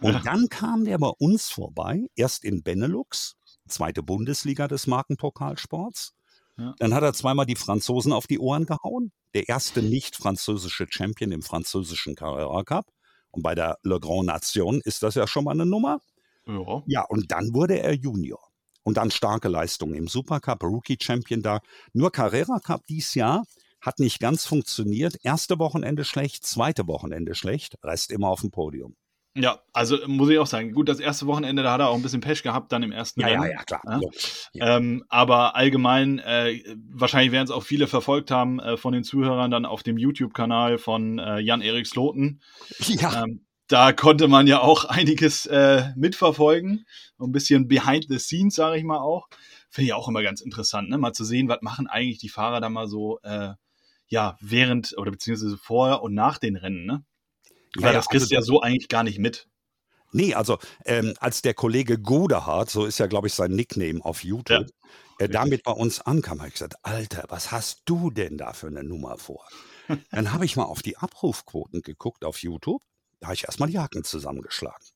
Und 0.00 0.24
dann 0.26 0.48
kam 0.48 0.84
der 0.84 0.98
bei 0.98 1.08
uns 1.08 1.48
vorbei, 1.48 2.06
erst 2.14 2.44
in 2.44 2.62
Benelux, 2.62 3.36
zweite 3.68 4.02
Bundesliga 4.02 4.68
des 4.68 4.86
Markenpokalsports. 4.86 6.12
Dann 6.78 6.94
hat 6.94 7.02
er 7.02 7.12
zweimal 7.12 7.44
die 7.44 7.56
Franzosen 7.56 8.12
auf 8.12 8.26
die 8.26 8.38
Ohren 8.38 8.64
gehauen. 8.64 9.12
Der 9.34 9.48
erste 9.48 9.82
nicht-französische 9.82 10.86
Champion 10.88 11.30
im 11.32 11.42
französischen 11.42 12.14
Carrera 12.14 12.64
Cup. 12.64 12.86
Und 13.30 13.42
bei 13.42 13.54
der 13.54 13.76
Le 13.82 14.00
Grand 14.00 14.24
Nation 14.24 14.80
ist 14.82 15.02
das 15.02 15.14
ja 15.16 15.26
schon 15.26 15.44
mal 15.44 15.50
eine 15.50 15.66
Nummer. 15.66 16.00
Ja. 16.46 16.82
ja, 16.86 17.04
und 17.08 17.30
dann 17.32 17.54
wurde 17.54 17.80
er 17.80 17.94
Junior. 17.94 18.40
Und 18.82 18.98
dann 18.98 19.10
starke 19.10 19.48
Leistungen 19.48 19.94
im 19.94 20.06
Supercup, 20.06 20.62
Rookie 20.62 20.96
Champion 21.00 21.42
da. 21.42 21.60
Nur 21.92 22.12
Carrera 22.12 22.60
Cup 22.60 22.86
dieses 22.86 23.14
Jahr 23.14 23.44
hat 23.80 23.98
nicht 23.98 24.20
ganz 24.20 24.46
funktioniert. 24.46 25.16
Erste 25.24 25.58
Wochenende 25.58 26.04
schlecht, 26.04 26.46
zweite 26.46 26.86
Wochenende 26.86 27.34
schlecht, 27.34 27.76
Rest 27.82 28.12
immer 28.12 28.28
auf 28.28 28.42
dem 28.42 28.50
Podium. 28.52 28.94
Ja, 29.36 29.60
also 29.74 29.98
muss 30.06 30.30
ich 30.30 30.38
auch 30.38 30.46
sagen, 30.46 30.72
gut, 30.72 30.88
das 30.88 30.98
erste 30.98 31.26
Wochenende, 31.26 31.62
da 31.62 31.72
hat 31.72 31.80
er 31.80 31.88
auch 31.90 31.94
ein 31.94 32.02
bisschen 32.02 32.22
Pech 32.22 32.42
gehabt, 32.42 32.72
dann 32.72 32.82
im 32.82 32.90
ersten 32.90 33.20
ja, 33.20 33.26
Rennen. 33.26 33.42
Ja, 33.42 33.50
ja, 33.50 33.62
klar. 33.64 33.82
Ja? 33.84 34.00
Ja. 34.54 34.76
Ähm, 34.76 35.04
aber 35.08 35.54
allgemein, 35.54 36.18
äh, 36.20 36.62
wahrscheinlich 36.90 37.32
werden 37.32 37.44
es 37.44 37.50
auch 37.50 37.62
viele 37.62 37.86
verfolgt 37.86 38.30
haben 38.30 38.60
äh, 38.60 38.78
von 38.78 38.94
den 38.94 39.04
Zuhörern 39.04 39.50
dann 39.50 39.66
auf 39.66 39.82
dem 39.82 39.98
YouTube-Kanal 39.98 40.78
von 40.78 41.18
äh, 41.18 41.38
Jan-Erik 41.40 41.86
Sloten. 41.86 42.40
Ja. 42.78 43.24
Ähm, 43.24 43.45
da 43.68 43.92
konnte 43.92 44.28
man 44.28 44.46
ja 44.46 44.60
auch 44.60 44.84
einiges 44.84 45.46
äh, 45.46 45.92
mitverfolgen. 45.96 46.86
Ein 47.18 47.32
bisschen 47.32 47.68
behind 47.68 48.06
the 48.08 48.18
scenes, 48.18 48.54
sage 48.54 48.78
ich 48.78 48.84
mal 48.84 48.98
auch. 48.98 49.28
Finde 49.70 49.88
ich 49.88 49.94
auch 49.94 50.08
immer 50.08 50.22
ganz 50.22 50.40
interessant, 50.40 50.88
ne? 50.88 50.98
mal 50.98 51.12
zu 51.12 51.24
sehen, 51.24 51.48
was 51.48 51.62
machen 51.62 51.86
eigentlich 51.86 52.18
die 52.18 52.28
Fahrer 52.28 52.60
da 52.60 52.68
mal 52.68 52.88
so, 52.88 53.18
äh, 53.22 53.54
ja, 54.08 54.36
während 54.40 54.96
oder 54.96 55.10
beziehungsweise 55.10 55.56
vor 55.56 56.02
und 56.02 56.14
nach 56.14 56.38
den 56.38 56.56
Rennen, 56.56 56.86
ne? 56.86 57.04
Weil 57.74 57.92
ja, 57.92 57.92
das 57.92 58.08
kriegst 58.08 58.30
du 58.30 58.36
also, 58.36 58.52
ja 58.52 58.58
so 58.58 58.62
eigentlich 58.62 58.88
gar 58.88 59.02
nicht 59.02 59.18
mit. 59.18 59.48
Nee, 60.12 60.34
also 60.34 60.58
ähm, 60.84 61.14
als 61.18 61.42
der 61.42 61.52
Kollege 61.52 61.98
Godehard, 61.98 62.70
so 62.70 62.86
ist 62.86 62.98
ja, 62.98 63.06
glaube 63.06 63.26
ich, 63.26 63.34
sein 63.34 63.50
Nickname 63.50 64.02
auf 64.02 64.24
YouTube, 64.24 64.66
ja, 64.68 65.16
äh, 65.18 65.28
damit 65.28 65.64
bei 65.64 65.72
uns 65.72 66.00
ankam, 66.00 66.38
habe 66.38 66.48
ich 66.48 66.54
gesagt, 66.54 66.76
Alter, 66.82 67.24
was 67.28 67.50
hast 67.50 67.82
du 67.86 68.10
denn 68.10 68.38
da 68.38 68.52
für 68.52 68.68
eine 68.68 68.84
Nummer 68.84 69.18
vor? 69.18 69.46
Dann 70.10 70.32
habe 70.32 70.44
ich 70.44 70.56
mal 70.56 70.64
auf 70.64 70.82
die 70.82 70.96
Abrufquoten 70.96 71.82
geguckt 71.82 72.24
auf 72.24 72.38
YouTube. 72.38 72.82
Da 73.20 73.28
habe 73.28 73.34
ich 73.34 73.44
erstmal 73.44 73.70
die 73.70 73.78
Haken 73.78 74.04
zusammengeschlagen. 74.04 74.86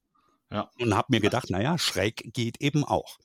Ja. 0.50 0.70
Und 0.78 0.94
habe 0.94 1.08
mir 1.10 1.20
gedacht, 1.20 1.50
naja, 1.50 1.78
schräg 1.78 2.32
geht 2.32 2.60
eben 2.60 2.84
auch. 2.84 3.18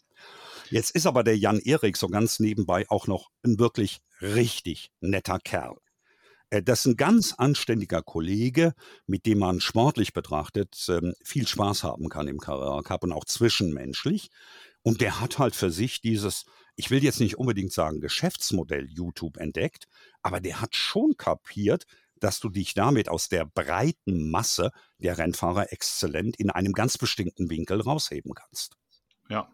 Jetzt 0.69 0.91
ist 0.91 1.05
aber 1.05 1.23
der 1.23 1.37
Jan 1.37 1.59
Erik 1.59 1.97
so 1.97 2.07
ganz 2.07 2.39
nebenbei 2.39 2.85
auch 2.89 3.07
noch 3.07 3.29
ein 3.43 3.59
wirklich 3.59 3.99
richtig 4.21 4.91
netter 4.99 5.39
Kerl. 5.39 5.75
Äh, 6.49 6.63
das 6.63 6.79
ist 6.79 6.85
ein 6.85 6.97
ganz 6.97 7.33
anständiger 7.33 8.01
Kollege, 8.01 8.73
mit 9.05 9.25
dem 9.25 9.39
man 9.39 9.59
sportlich 9.59 10.13
betrachtet 10.13 10.85
ähm, 10.89 11.13
viel 11.23 11.47
Spaß 11.47 11.83
haben 11.83 12.09
kann 12.09 12.27
im 12.27 12.39
Carrera 12.39 12.81
Cup 12.81 13.03
und 13.03 13.11
auch 13.11 13.25
zwischenmenschlich. 13.25 14.29
Und 14.81 15.01
der 15.01 15.19
hat 15.19 15.39
halt 15.39 15.55
für 15.55 15.71
sich 15.71 16.01
dieses, 16.01 16.45
ich 16.75 16.91
will 16.91 17.03
jetzt 17.03 17.19
nicht 17.19 17.37
unbedingt 17.37 17.73
sagen 17.73 18.01
Geschäftsmodell 18.01 18.87
YouTube 18.87 19.37
entdeckt, 19.37 19.85
aber 20.21 20.39
der 20.39 20.61
hat 20.61 20.75
schon 20.75 21.17
kapiert, 21.17 21.85
dass 22.19 22.39
du 22.39 22.49
dich 22.49 22.73
damit 22.73 23.09
aus 23.09 23.29
der 23.29 23.45
breiten 23.45 24.29
Masse 24.29 24.71
der 24.99 25.17
Rennfahrer 25.17 25.71
exzellent 25.71 26.37
in 26.37 26.49
einem 26.49 26.73
ganz 26.73 26.97
bestimmten 26.97 27.49
Winkel 27.49 27.81
rausheben 27.81 28.33
kannst. 28.33 28.77
Ja, 29.29 29.49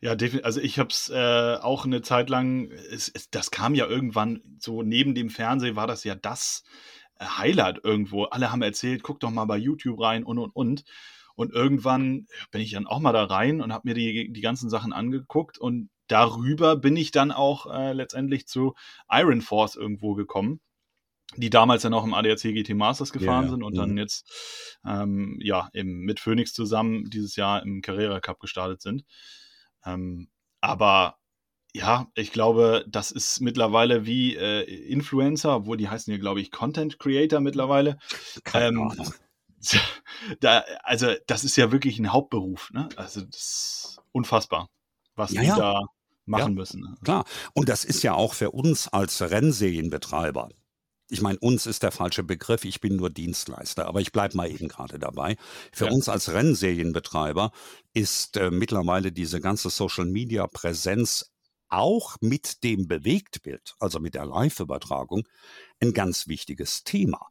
ja. 0.00 0.16
Also 0.42 0.60
ich 0.60 0.78
habe 0.78 0.90
es 0.90 1.08
äh, 1.10 1.56
auch 1.60 1.84
eine 1.84 2.02
Zeit 2.02 2.30
lang, 2.30 2.70
es, 2.70 3.08
es, 3.08 3.30
das 3.30 3.50
kam 3.50 3.74
ja 3.74 3.86
irgendwann 3.86 4.42
so 4.58 4.82
neben 4.82 5.14
dem 5.14 5.30
Fernsehen, 5.30 5.76
war 5.76 5.86
das 5.86 6.04
ja 6.04 6.14
das 6.14 6.64
äh, 7.18 7.24
Highlight 7.24 7.80
irgendwo. 7.84 8.24
Alle 8.24 8.50
haben 8.50 8.62
erzählt, 8.62 9.02
guck 9.02 9.20
doch 9.20 9.30
mal 9.30 9.44
bei 9.44 9.56
YouTube 9.56 10.00
rein 10.00 10.24
und 10.24 10.38
und 10.38 10.54
und. 10.54 10.84
Und 11.36 11.52
irgendwann 11.52 12.26
bin 12.50 12.60
ich 12.60 12.72
dann 12.72 12.86
auch 12.86 13.00
mal 13.00 13.12
da 13.12 13.24
rein 13.24 13.62
und 13.62 13.72
habe 13.72 13.88
mir 13.88 13.94
die, 13.94 14.30
die 14.30 14.40
ganzen 14.42 14.68
Sachen 14.68 14.92
angeguckt 14.92 15.56
und 15.56 15.88
darüber 16.06 16.76
bin 16.76 16.96
ich 16.96 17.12
dann 17.12 17.32
auch 17.32 17.72
äh, 17.72 17.92
letztendlich 17.92 18.46
zu 18.46 18.74
Iron 19.08 19.40
Force 19.40 19.76
irgendwo 19.76 20.14
gekommen. 20.14 20.60
Die 21.36 21.50
damals 21.50 21.82
dann 21.82 21.94
auch 21.94 22.04
im 22.04 22.14
ADAC 22.14 22.42
GT 22.54 22.74
Masters 22.74 23.12
gefahren 23.12 23.42
Ja, 23.42 23.42
ja. 23.44 23.50
sind 23.50 23.62
und 23.62 23.74
Mhm. 23.74 23.78
dann 23.78 23.96
jetzt 23.98 24.78
ähm, 24.84 25.38
ja 25.40 25.68
eben 25.72 26.00
mit 26.00 26.20
Phoenix 26.20 26.52
zusammen 26.52 27.08
dieses 27.10 27.36
Jahr 27.36 27.62
im 27.62 27.82
Carrera 27.82 28.20
Cup 28.20 28.40
gestartet 28.40 28.82
sind. 28.82 29.04
Ähm, 29.84 30.28
aber 30.60 31.16
ja, 31.72 32.08
ich 32.16 32.32
glaube, 32.32 32.84
das 32.88 33.12
ist 33.12 33.40
mittlerweile 33.40 34.04
wie 34.04 34.34
äh, 34.34 34.62
Influencer, 34.64 35.54
obwohl 35.56 35.76
die 35.76 35.88
heißen 35.88 36.12
ja, 36.12 36.18
glaube 36.18 36.40
ich, 36.40 36.50
Content 36.50 36.98
Creator 36.98 37.40
mittlerweile. 37.40 37.96
Ähm. 38.54 38.92
Da, 40.40 40.64
also, 40.82 41.14
das 41.26 41.44
ist 41.44 41.56
ja 41.56 41.70
wirklich 41.70 41.98
ein 41.98 42.12
Hauptberuf. 42.12 42.70
Ne? 42.72 42.88
Also, 42.96 43.20
das 43.22 43.36
ist 43.40 43.98
unfassbar, 44.12 44.68
was 45.16 45.32
Ja, 45.32 45.40
die 45.42 45.46
ja. 45.48 45.56
da 45.56 45.80
machen 46.26 46.52
Ja. 46.52 46.60
müssen. 46.60 46.80
Ne? 46.80 46.94
Klar. 47.04 47.24
Und 47.54 47.68
das 47.68 47.84
ist 47.84 48.02
ja 48.02 48.14
auch 48.14 48.32
für 48.34 48.50
uns 48.52 48.88
als 48.88 49.20
Rennserienbetreiber. 49.20 50.48
Ich 51.10 51.20
meine, 51.22 51.38
uns 51.40 51.66
ist 51.66 51.82
der 51.82 51.90
falsche 51.90 52.22
Begriff, 52.22 52.64
ich 52.64 52.80
bin 52.80 52.96
nur 52.96 53.10
Dienstleister, 53.10 53.86
aber 53.86 54.00
ich 54.00 54.12
bleibe 54.12 54.36
mal 54.36 54.48
eben 54.50 54.68
gerade 54.68 54.98
dabei. 54.98 55.36
Für 55.72 55.86
Ja. 55.86 55.90
uns 55.92 56.08
als 56.08 56.32
Rennserienbetreiber 56.32 57.50
ist 57.94 58.36
äh, 58.36 58.50
mittlerweile 58.50 59.10
diese 59.12 59.40
ganze 59.40 59.70
Social-Media-Präsenz 59.70 61.32
auch 61.68 62.16
mit 62.20 62.62
dem 62.64 62.86
Bewegtbild, 62.88 63.74
also 63.78 64.00
mit 64.00 64.14
der 64.14 64.26
Live-Übertragung, 64.26 65.26
ein 65.80 65.92
ganz 65.92 66.26
wichtiges 66.28 66.84
Thema. 66.84 67.26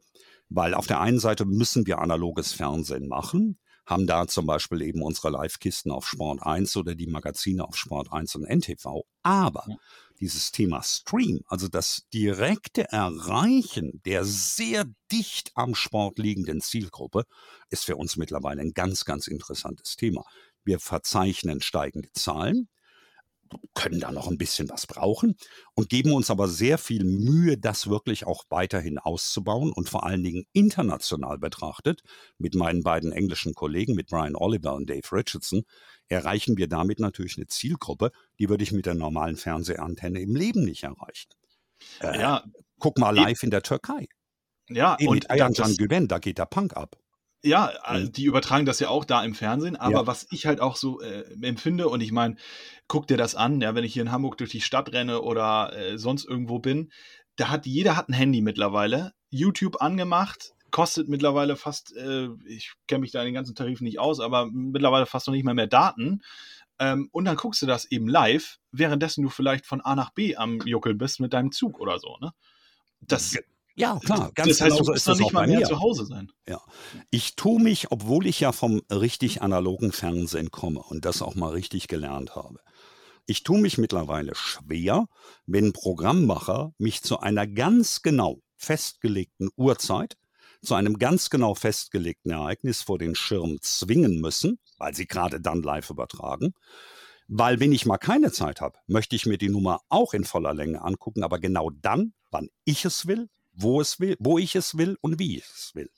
Weil 0.50 0.74
auf 0.74 0.88
der 0.88 1.00
einen 1.00 1.19
Seite 1.19 1.45
müssen 1.45 1.86
wir 1.88 2.00
analoges 2.00 2.53
Fernsehen 2.53 3.07
machen, 3.07 3.59
haben 3.89 4.05
da 4.08 4.27
zum 4.27 4.46
Beispiel 4.46 4.81
eben 4.84 5.01
unsere 5.01 5.29
Live-Kisten 5.31 5.91
auf 5.91 6.08
Sport 6.08 6.43
1 6.43 6.77
oder 6.77 6.93
die 6.96 7.08
Magazine 7.08 7.67
auf 7.67 7.75
Sport 7.75 8.12
1 8.13 8.36
und 8.36 8.46
NTV. 8.46 9.03
Aber 9.24 9.65
Ja. 9.67 9.75
dieses 10.19 10.51
Thema 10.51 10.84
Stream, 10.84 11.41
also 11.48 11.67
das 11.67 12.03
direkte 12.13 12.84
Erreichen 12.91 14.01
der 14.05 14.25
sehr 14.25 14.86
dicht 15.12 15.51
am 15.55 15.74
Sport 15.75 16.19
liegenden 16.19 16.62
Zielgruppe, 16.62 17.24
ist 17.69 17.86
für 17.86 17.96
uns 17.96 18.15
mittlerweile 18.17 18.62
ein 18.62 18.74
ganz, 18.74 19.05
ganz 19.05 19.27
interessantes 19.27 19.96
Thema. 19.96 20.24
Wir 20.63 20.79
verzeichnen 20.79 21.62
steigende 21.62 22.12
Zahlen, 22.13 22.69
können 23.74 24.00
da 24.00 24.12
noch 24.12 24.27
ein 24.27 24.38
bisschen 24.38 24.70
was 24.70 24.88
brauchen 24.88 25.36
und 25.74 25.89
geben 25.89 26.12
uns 26.13 26.29
aber 26.29 26.48
sehr 26.48 26.77
viel 26.77 27.03
Mühe, 27.03 27.58
das 27.58 27.88
wirklich 27.88 28.25
auch 28.25 28.44
weiterhin 28.50 29.00
auszubauen 29.00 29.72
und 29.72 29.89
vor 29.89 30.06
allen 30.06 30.24
Dingen 30.24 30.46
international 30.53 31.38
betrachtet, 31.38 32.01
mit 32.38 32.56
meinen 32.56 32.84
beiden 32.84 33.12
englischen 33.12 33.53
Kollegen, 33.53 33.96
mit 33.96 34.08
Brian 34.08 34.36
Oliver 34.36 34.74
und 34.74 34.89
Dave 34.89 35.12
Richardson, 35.12 35.63
erreichen 36.08 36.58
wir 36.58 36.68
damit 36.68 37.00
natürlich 37.00 37.38
eine 37.38 37.48
Zielgruppe, 37.48 38.12
die 38.39 38.50
würde 38.50 38.63
ich 38.63 38.72
mit 38.72 38.86
der 38.86 38.96
normalen 38.96 39.38
Fernsehantenne 39.38 40.20
im 40.22 40.36
Leben 40.36 40.63
nicht 40.63 40.84
erreichen. 40.84 41.29
Äh, 42.01 42.20
Ja, 42.20 42.44
Guck 42.79 42.98
mal 42.98 43.15
live 43.15 43.44
in 43.44 43.51
der 43.51 43.62
Türkei. 43.62 44.08
ja, 44.70 44.96
Eben 45.00 45.10
und 45.10 45.15
mit 45.15 45.29
Ayhan 45.29 45.53
das, 45.53 45.77
Güven, 45.77 46.08
da 46.08 46.20
geht 46.20 46.38
der 46.38 46.46
Punk 46.46 46.75
ab. 46.75 46.98
Ja, 47.43 47.72
äh, 47.86 48.01
Mhm. 48.05 48.12
die 48.12 48.25
übertragen 48.25 48.65
das 48.65 48.79
ja 48.79 48.89
auch 48.89 49.05
da 49.05 49.24
im 49.24 49.34
Fernsehen, 49.36 49.75
aber 49.75 50.01
Ja. 50.01 50.08
was 50.08 50.27
ich 50.31 50.46
halt 50.46 50.60
auch 50.62 50.75
so 50.75 51.01
äh, 51.01 51.24
empfinde, 51.41 51.88
und 51.89 52.01
ich 52.01 52.12
meine, 52.12 52.36
guck 52.88 53.08
dir 53.08 53.17
das 53.17 53.36
an, 53.36 53.62
ja, 53.62 53.75
wenn 53.75 53.84
ich 53.84 53.93
hier 53.93 54.01
in 54.03 54.12
Hamburg 54.12 54.38
durch 54.38 54.51
die 54.51 54.62
Stadt 54.62 54.91
renne 54.91 55.22
oder 55.22 55.74
äh, 55.75 55.98
sonst 55.98 56.25
irgendwo 56.25 56.60
bin, 56.60 56.91
da 57.38 57.50
hat 57.50 57.65
jeder 57.65 57.96
hat 57.96 58.10
ein 58.10 58.13
Handy 58.13 58.41
mittlerweile, 58.41 59.13
YouTube 59.29 59.81
angemacht, 59.81 60.53
kostet 60.72 61.08
mittlerweile 61.08 61.55
fast, 61.55 61.96
äh, 61.96 62.27
ich 62.46 62.74
kenne 62.88 63.01
mich 63.01 63.12
da 63.12 63.22
in 63.22 63.27
den 63.27 63.34
ganzen 63.34 63.55
Tarifen 63.55 63.86
nicht 63.86 64.00
aus, 64.00 64.19
aber 64.19 64.48
mittlerweile 64.51 65.05
fast 65.05 65.27
noch 65.27 65.34
nicht 65.34 65.46
mal 65.46 65.53
mehr 65.55 65.67
Daten. 65.67 66.22
Ähm, 66.79 67.10
und 67.12 67.25
dann 67.25 67.36
guckst 67.38 67.62
du 67.62 67.65
das 67.65 67.86
eben 67.86 68.08
live, 68.08 68.58
währenddessen 68.72 69.24
du 69.24 69.29
vielleicht 69.29 69.65
von 69.65 69.81
A 69.81 69.96
nach 69.96 70.12
B 70.12 70.36
am 70.36 70.60
Juckel 70.65 70.93
bist 70.96 71.19
mit 71.19 71.34
deinem 71.34 71.51
Zug 71.51 71.79
oder 71.79 72.00
so, 72.00 72.17
ne? 72.22 72.31
Das, 73.01 73.38
Ja, 73.79 73.98
klar, 74.03 74.31
ganz 74.36 74.50
das 74.50 74.62
heißt, 74.62 74.69
genau 74.71 74.79
du 74.79 74.83
so 74.86 74.93
ist 74.93 75.07
das 75.07 75.15
auch 75.17 75.19
nicht 75.21 75.33
mal 75.33 75.41
bei 75.41 75.48
mehr 75.48 75.59
mir. 75.59 75.65
zu 75.65 75.79
Hause 75.79 76.05
sein. 76.05 76.31
Ich 77.12 77.36
tue 77.36 77.62
mich, 77.62 77.91
obwohl 77.91 78.27
ich 78.27 78.39
ja 78.41 78.51
vom 78.51 78.81
richtig 78.91 79.41
analogen 79.41 79.91
Fernsehen 79.91 80.51
komme 80.51 80.81
und 80.81 81.05
das 81.05 81.21
auch 81.21 81.36
mal 81.36 81.51
richtig 81.51 81.88
gelernt 81.88 82.36
habe. 82.36 82.59
Ich 83.25 83.43
tue 83.43 83.59
mich 83.62 83.77
mittlerweile 83.77 84.33
schwer, 84.36 85.07
wenn 85.45 85.71
Programmmacher 85.71 86.74
mich 86.77 87.03
zu 87.03 87.19
einer 87.19 87.48
ganz 87.48 88.01
genau 88.01 88.41
festgelegten 88.57 89.50
Uhrzeit, 89.55 90.17
zu 90.62 90.75
einem 90.75 90.98
ganz 90.98 91.29
genau 91.29 91.55
festgelegten 91.55 92.31
Ereignis 92.31 92.81
vor 92.81 92.98
den 92.98 93.15
Schirm 93.15 93.62
zwingen 93.62 94.19
müssen, 94.19 94.59
weil 94.77 94.93
sie 94.93 95.05
gerade 95.05 95.39
dann 95.39 95.62
live 95.62 95.89
übertragen. 95.89 96.53
Weil 97.29 97.59
wenn 97.59 97.71
ich 97.71 97.86
mal 97.86 97.98
keine 98.00 98.31
Zeit 98.31 98.59
habe, 98.59 98.77
möchte 98.88 99.15
ich 99.15 99.25
mir 99.25 99.38
die 99.38 99.50
Nummer 99.50 99.79
auch 99.88 100.13
in 100.13 100.25
voller 100.25 100.53
Länge 100.53 100.81
angucken, 100.81 101.24
aber 101.24 101.39
genau 101.39 101.69
dann, 101.69 102.13
wann 102.31 102.50
ich 102.65 102.83
es 102.83 103.07
will, 103.07 103.29
wo 103.62 103.82
es 103.82 104.00
will, 104.00 104.16
wo 104.20 104.38
ich 104.38 104.56
es 104.56 104.78
will 104.78 104.98
und 105.01 105.20
wie 105.20 105.38
ich 105.38 105.44
es 105.44 105.72
will. 105.75 105.89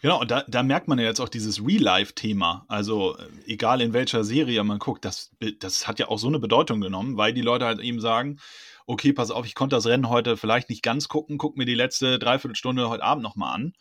Genau, 0.00 0.20
und 0.20 0.30
da, 0.30 0.44
da 0.46 0.62
merkt 0.62 0.88
man 0.88 0.98
ja 0.98 1.06
jetzt 1.06 1.20
auch 1.20 1.28
dieses 1.28 1.64
Real-Life-Thema. 1.64 2.64
Also, 2.68 3.16
äh, 3.16 3.28
egal 3.46 3.80
in 3.80 3.92
welcher 3.92 4.24
Serie 4.24 4.62
man 4.64 4.78
guckt, 4.78 5.04
das, 5.04 5.34
das 5.58 5.88
hat 5.88 5.98
ja 5.98 6.08
auch 6.08 6.18
so 6.18 6.28
eine 6.28 6.38
Bedeutung 6.38 6.80
genommen, 6.80 7.16
weil 7.16 7.32
die 7.32 7.42
Leute 7.42 7.66
halt 7.66 7.80
eben 7.80 8.00
sagen, 8.00 8.38
okay, 8.86 9.12
pass 9.12 9.30
auf, 9.30 9.46
ich 9.46 9.54
konnte 9.54 9.76
das 9.76 9.86
Rennen 9.86 10.08
heute 10.08 10.36
vielleicht 10.36 10.70
nicht 10.70 10.82
ganz 10.82 11.08
gucken, 11.08 11.38
guck 11.38 11.56
mir 11.56 11.64
die 11.66 11.74
letzte 11.74 12.18
Dreiviertelstunde 12.18 12.88
heute 12.88 13.02
Abend 13.02 13.24
nochmal 13.24 13.54
an 13.54 13.72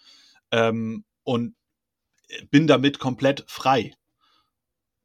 ähm, 0.52 1.06
und 1.24 1.56
bin 2.50 2.66
damit 2.66 2.98
komplett 3.00 3.44
frei. 3.48 3.94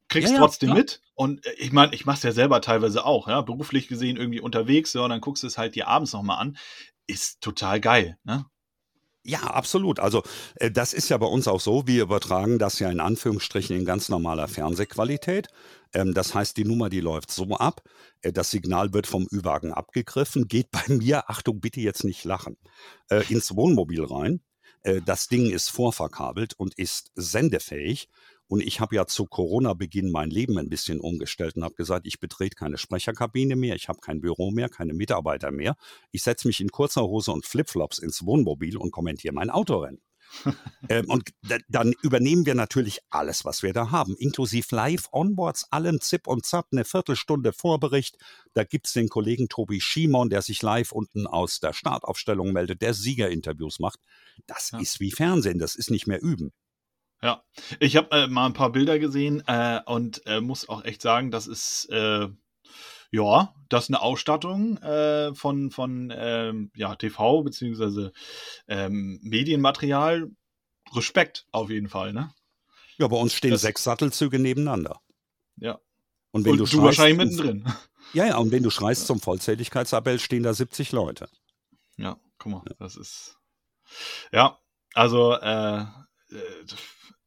Kriegst 0.09 0.31
Ja, 0.31 0.37
ja, 0.37 0.41
trotzdem 0.41 0.71
klar. 0.71 0.79
mit. 0.79 1.03
Und 1.15 1.45
äh, 1.45 1.53
ich 1.59 1.73
meine, 1.73 1.95
ich 1.95 2.07
mache 2.07 2.17
es 2.17 2.23
ja 2.23 2.33
selber 2.33 2.63
teilweise 2.63 3.05
auch, 3.05 3.29
ja, 3.29 3.43
beruflich 3.43 3.89
gesehen 3.89 4.17
irgendwie 4.17 4.41
unterwegs, 4.41 4.95
ja, 4.95 5.03
und 5.03 5.11
dann 5.11 5.21
guckst 5.21 5.43
du 5.43 5.47
es 5.47 5.59
halt 5.59 5.75
dir 5.75 5.87
abends 5.87 6.15
nochmal 6.15 6.39
an. 6.39 6.57
Ist 7.11 7.41
total 7.41 7.81
geil, 7.81 8.17
ne? 8.23 8.47
Ja, 9.25 9.41
absolut. 9.41 9.99
Also 9.99 10.23
äh, 10.55 10.71
das 10.71 10.95
ist 10.95 11.09
ja 11.11 11.19
bei 11.19 11.27
uns 11.27 11.47
auch 11.49 11.61
so. 11.61 11.87
Wir 11.87 12.03
übertragen 12.03 12.59
das 12.59 12.79
ja 12.79 12.91
in 12.91 13.01
Anführungsstrichen 13.01 13.77
in 13.77 13.85
ganz 13.85 14.09
normaler 14.09 14.49
Fernsehqualität. 14.49 15.49
Ähm, 15.93 16.15
das 16.15 16.35
heißt, 16.35 16.57
die 16.57 16.65
Nummer, 16.65 16.89
die 16.89 17.01
läuft 17.01 17.31
so 17.31 17.45
ab. 17.57 17.83
Äh, 18.23 18.33
das 18.33 18.51
Signal 18.51 18.95
wird 18.95 19.07
vom 19.09 19.27
Ü-Wagen 19.33 19.73
abgegriffen, 19.75 20.47
geht 20.49 20.71
bei 20.71 20.83
mir, 20.89 21.29
Achtung, 21.29 21.61
bitte 21.61 21.81
jetzt 21.81 22.05
nicht 22.05 22.25
lachen, 22.25 22.57
äh, 23.11 23.25
ins 23.29 23.55
Wohnmobil 23.55 24.05
rein. 24.05 24.41
Das 25.05 25.27
Ding 25.27 25.51
ist 25.51 25.69
vorverkabelt 25.69 26.55
und 26.55 26.73
ist 26.79 27.11
sendefähig. 27.15 28.09
Und 28.51 28.63
ich 28.63 28.81
habe 28.81 28.97
ja 28.97 29.07
zu 29.07 29.27
Corona-Beginn 29.27 30.11
mein 30.11 30.29
Leben 30.29 30.59
ein 30.59 30.69
bisschen 30.69 30.99
umgestellt 30.99 31.55
und 31.55 31.63
habe 31.63 31.77
gesagt, 31.77 32.05
ich 32.09 32.19
betrete 32.19 32.57
keine 32.57 32.79
Sprecherkabine 32.79 33.55
mehr, 33.55 33.77
ich 33.77 33.89
habe 33.89 34.01
kein 34.01 34.21
Büro 34.21 34.51
mehr, 34.51 34.69
keine 34.69 34.93
Mitarbeiter 34.93 35.53
mehr. 35.53 35.77
Ich 36.11 36.25
setze 36.25 36.49
mich 36.49 36.61
in 36.61 36.71
kurzer 36.71 37.03
Hose 37.03 37.31
und 37.31 37.47
Flipflops 37.47 38.01
ins 38.01 38.27
Wohnmobil 38.27 38.77
und 38.77 38.91
kommentiere 38.91 39.33
mein 39.33 39.51
Autorennen. 39.51 40.03
ähm, 40.89 41.07
und 41.09 41.31
da, 41.43 41.59
dann 41.69 41.93
übernehmen 42.03 42.45
wir 42.45 42.57
natürlich 42.57 42.99
alles, 43.11 43.45
was 43.45 43.63
wir 43.63 43.73
da 43.73 43.93
haben, 43.93 44.17
inklusive 44.17 44.75
Live-Onboards, 44.75 45.69
allem 45.71 46.01
Zip 46.01 46.27
und 46.27 46.45
Zap, 46.45 46.67
eine 46.73 46.85
Viertelstunde 46.85 47.53
Vorbericht. 47.53 48.17
Da 48.55 48.65
gibt's 48.65 48.93
den 48.93 49.09
Kollegen 49.09 49.49
Tobi 49.49 49.81
Schimon, 49.81 50.29
der 50.29 50.43
sich 50.43 50.61
live 50.61 50.91
unten 50.91 51.29
aus 51.29 51.61
der 51.61 51.73
Startaufstellung 51.73 52.53
meldet, 52.53 52.83
der 52.83 52.95
Siegerinterviews 52.95 53.79
macht. 53.79 54.01
Das 54.49 54.73
Ja. 54.73 54.81
ist 54.81 54.99
wie 54.99 55.13
Fernsehen, 55.13 55.61
das 55.61 55.77
ist 55.77 55.91
nicht 55.91 56.09
mehr 56.09 56.21
üben. 56.21 56.53
Ja, 57.23 57.43
ich 57.81 57.97
habe 57.97 58.11
äh, 58.17 58.27
mal 58.29 58.47
ein 58.47 58.55
paar 58.55 58.73
Bilder 58.73 58.99
gesehen 58.99 59.43
äh, 59.47 59.81
und 59.85 60.23
äh, 60.27 60.41
muss 60.41 60.69
auch 60.69 60.85
echt 60.85 61.03
sagen, 61.03 61.31
das 61.31 61.47
ist 61.47 61.87
äh, 61.91 62.29
ja, 63.13 63.55
das 63.69 63.85
ist 63.85 63.91
eine 63.91 64.01
Ausstattung 64.01 64.79
äh, 64.79 65.35
von 65.35 65.71
von 65.71 66.13
ähm, 66.17 66.71
ja 66.75 66.95
TV 66.97 67.43
beziehungsweise 67.43 68.13
ähm, 68.69 69.19
Medienmaterial. 69.23 70.31
Respekt 70.93 71.47
auf 71.53 71.71
jeden 71.71 71.89
Fall, 71.89 72.13
ne? 72.13 72.33
Ja, 72.99 73.07
bei 73.07 73.17
uns 73.17 73.33
stehen 73.35 73.53
Das- 73.53 73.61
sechs 73.61 73.85
Sattelzüge 73.85 74.39
nebeneinander. 74.41 75.01
Ja. 75.57 75.79
Und 76.33 76.45
wenn 76.45 76.53
und 76.53 76.59
du, 76.59 76.65
du, 76.65 76.71
schreist, 76.71 76.83
wahrscheinlich 76.85 77.19
mittendrin. 77.19 77.65
Ja, 78.13 78.27
ja, 78.27 78.39
und 78.39 78.51
wenn 78.51 78.65
du 78.65 78.71
schreist 78.71 79.07
zum 79.07 79.21
Vollzähligkeitsappell, 79.21 80.19
stehen 80.19 80.43
da 80.43 80.53
70 80.53 80.91
Leute. 80.91 81.29
Ja, 81.97 82.17
guck 82.39 82.51
mal, 82.51 82.63
das 82.81 82.97
ist 82.97 83.37
ja, 84.33 84.59
also 84.95 85.35
äh, 85.35 85.85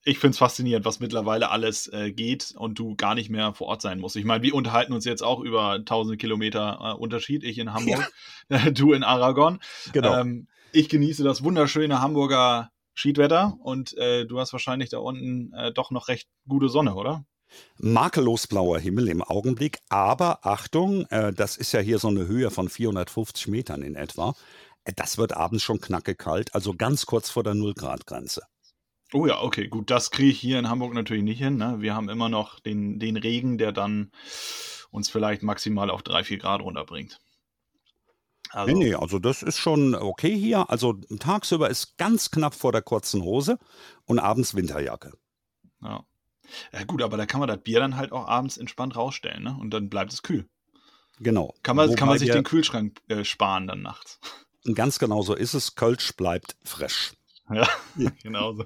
ich 0.06 0.20
finde 0.20 0.32
es 0.32 0.38
faszinierend, 0.38 0.86
was 0.86 1.00
mittlerweile 1.00 1.50
alles 1.50 1.88
äh, 1.88 2.12
geht 2.12 2.54
und 2.58 2.78
du 2.78 2.96
gar 2.96 3.16
nicht 3.16 3.30
mehr 3.30 3.54
vor 3.54 3.68
Ort 3.68 3.82
sein 3.82 4.00
musst. 4.00 4.16
Ich 4.16 4.26
meine, 4.26 4.44
wir 4.44 4.54
unterhalten 4.54 4.94
uns 4.94 5.06
jetzt 5.06 5.24
auch 5.24 5.40
über 5.40 5.84
tausende 5.86 6.18
Kilometer 6.18 6.80
äh, 6.82 7.00
Unterschied. 7.00 7.44
Ich 7.44 7.58
in 7.58 7.74
Hamburg, 7.74 8.12
du 8.74 8.94
in 8.94 9.04
Aragon. 9.04 9.60
Genau. 9.94 10.20
Ähm, 10.20 10.48
ich 10.72 10.90
genieße 10.90 11.24
das 11.24 11.44
wunderschöne 11.44 12.02
Hamburger 12.02 12.72
Schiedwetter 12.94 13.58
und 13.62 13.98
äh, 13.98 14.26
du 14.26 14.40
hast 14.40 14.54
wahrscheinlich 14.54 14.90
da 14.90 15.00
unten 15.00 15.54
äh, 15.54 15.72
doch 15.72 15.90
noch 15.92 16.10
recht 16.10 16.28
gute 16.48 16.70
Sonne, 16.70 16.96
oder? 16.96 17.26
Makellos 17.78 18.48
blauer 18.48 18.80
Himmel 18.80 19.08
im 19.10 19.22
Augenblick, 19.22 19.80
aber 19.90 20.46
Achtung, 20.46 21.06
äh, 21.08 21.34
das 21.34 21.58
ist 21.58 21.72
ja 21.72 21.80
hier 21.80 22.00
so 22.00 22.08
eine 22.08 22.28
Höhe 22.28 22.52
von 22.52 22.70
450 22.70 23.48
Metern 23.48 23.82
in 23.82 23.96
etwa. 23.96 24.36
Äh, 24.84 24.94
Das 24.96 25.18
wird 25.18 25.36
abends 25.36 25.64
schon 25.64 25.80
knacke 25.80 26.16
kalt, 26.16 26.54
also 26.54 26.74
ganz 26.74 27.06
kurz 27.06 27.30
vor 27.30 27.44
der 27.44 27.54
Null-Grad-Grenze. 27.54 28.44
Oh 29.14 29.28
ja, 29.28 29.42
okay, 29.42 29.68
gut, 29.68 29.92
das 29.92 30.12
kriege 30.12 30.32
ich 30.32 30.40
hier 30.40 30.58
in 30.60 30.70
Hamburg 30.70 30.94
natürlich 30.94 31.24
nicht 31.24 31.38
hin. 31.38 31.58
Ne? 31.58 31.78
Wir 31.80 31.96
haben 31.96 32.10
immer 32.10 32.30
noch 32.30 32.60
den, 32.60 33.00
den 33.00 33.16
Regen, 33.16 33.58
der 33.58 33.72
dann 33.72 34.12
uns 34.90 35.10
vielleicht 35.10 35.44
maximal 35.44 35.90
auf 35.90 36.02
3, 36.02 36.24
4 36.24 36.38
Grad 36.40 36.62
runterbringt. 36.62 37.20
Also. 38.50 38.72
Nee, 38.72 38.86
nee, 38.86 38.96
also 38.96 39.20
das 39.20 39.42
ist 39.42 39.58
schon 39.58 39.96
okay 39.96 40.36
hier. 40.36 40.70
Also 40.70 40.94
tagsüber 41.20 41.70
ist 41.70 41.98
ganz 41.98 42.30
knapp 42.30 42.54
vor 42.54 42.72
der 42.72 42.82
kurzen 42.82 43.24
Hose 43.24 43.58
und 44.06 44.20
abends 44.20 44.56
Winterjacke. 44.56 45.14
Ja. 45.82 46.06
Ja 46.72 46.84
gut, 46.84 47.02
aber 47.02 47.18
da 47.18 47.26
kann 47.26 47.40
man 47.40 47.50
das 47.50 47.64
Bier 47.64 47.80
dann 47.80 47.96
halt 47.96 48.12
auch 48.12 48.28
abends 48.28 48.58
entspannt 48.58 48.96
rausstellen, 48.96 49.44
ne? 49.44 49.58
Und 49.60 49.72
dann 49.72 49.90
bleibt 49.90 50.14
es 50.14 50.22
kühl. 50.22 50.48
Genau. 51.20 51.56
Kann 51.64 51.76
man, 51.76 51.96
kann 51.96 52.08
man 52.08 52.20
sich 52.20 52.30
den 52.30 52.44
Kühlschrank 52.44 53.02
äh, 53.08 53.24
sparen 53.24 53.66
dann 53.68 53.82
nachts. 53.82 54.20
Ganz 54.76 55.00
genau 55.00 55.22
so 55.22 55.34
ist 55.34 55.54
es. 55.54 55.76
Kölsch 55.76 56.16
bleibt 56.16 56.56
frisch. 56.64 57.14
Ja, 57.56 57.68
genau 58.24 58.54
so. 58.54 58.66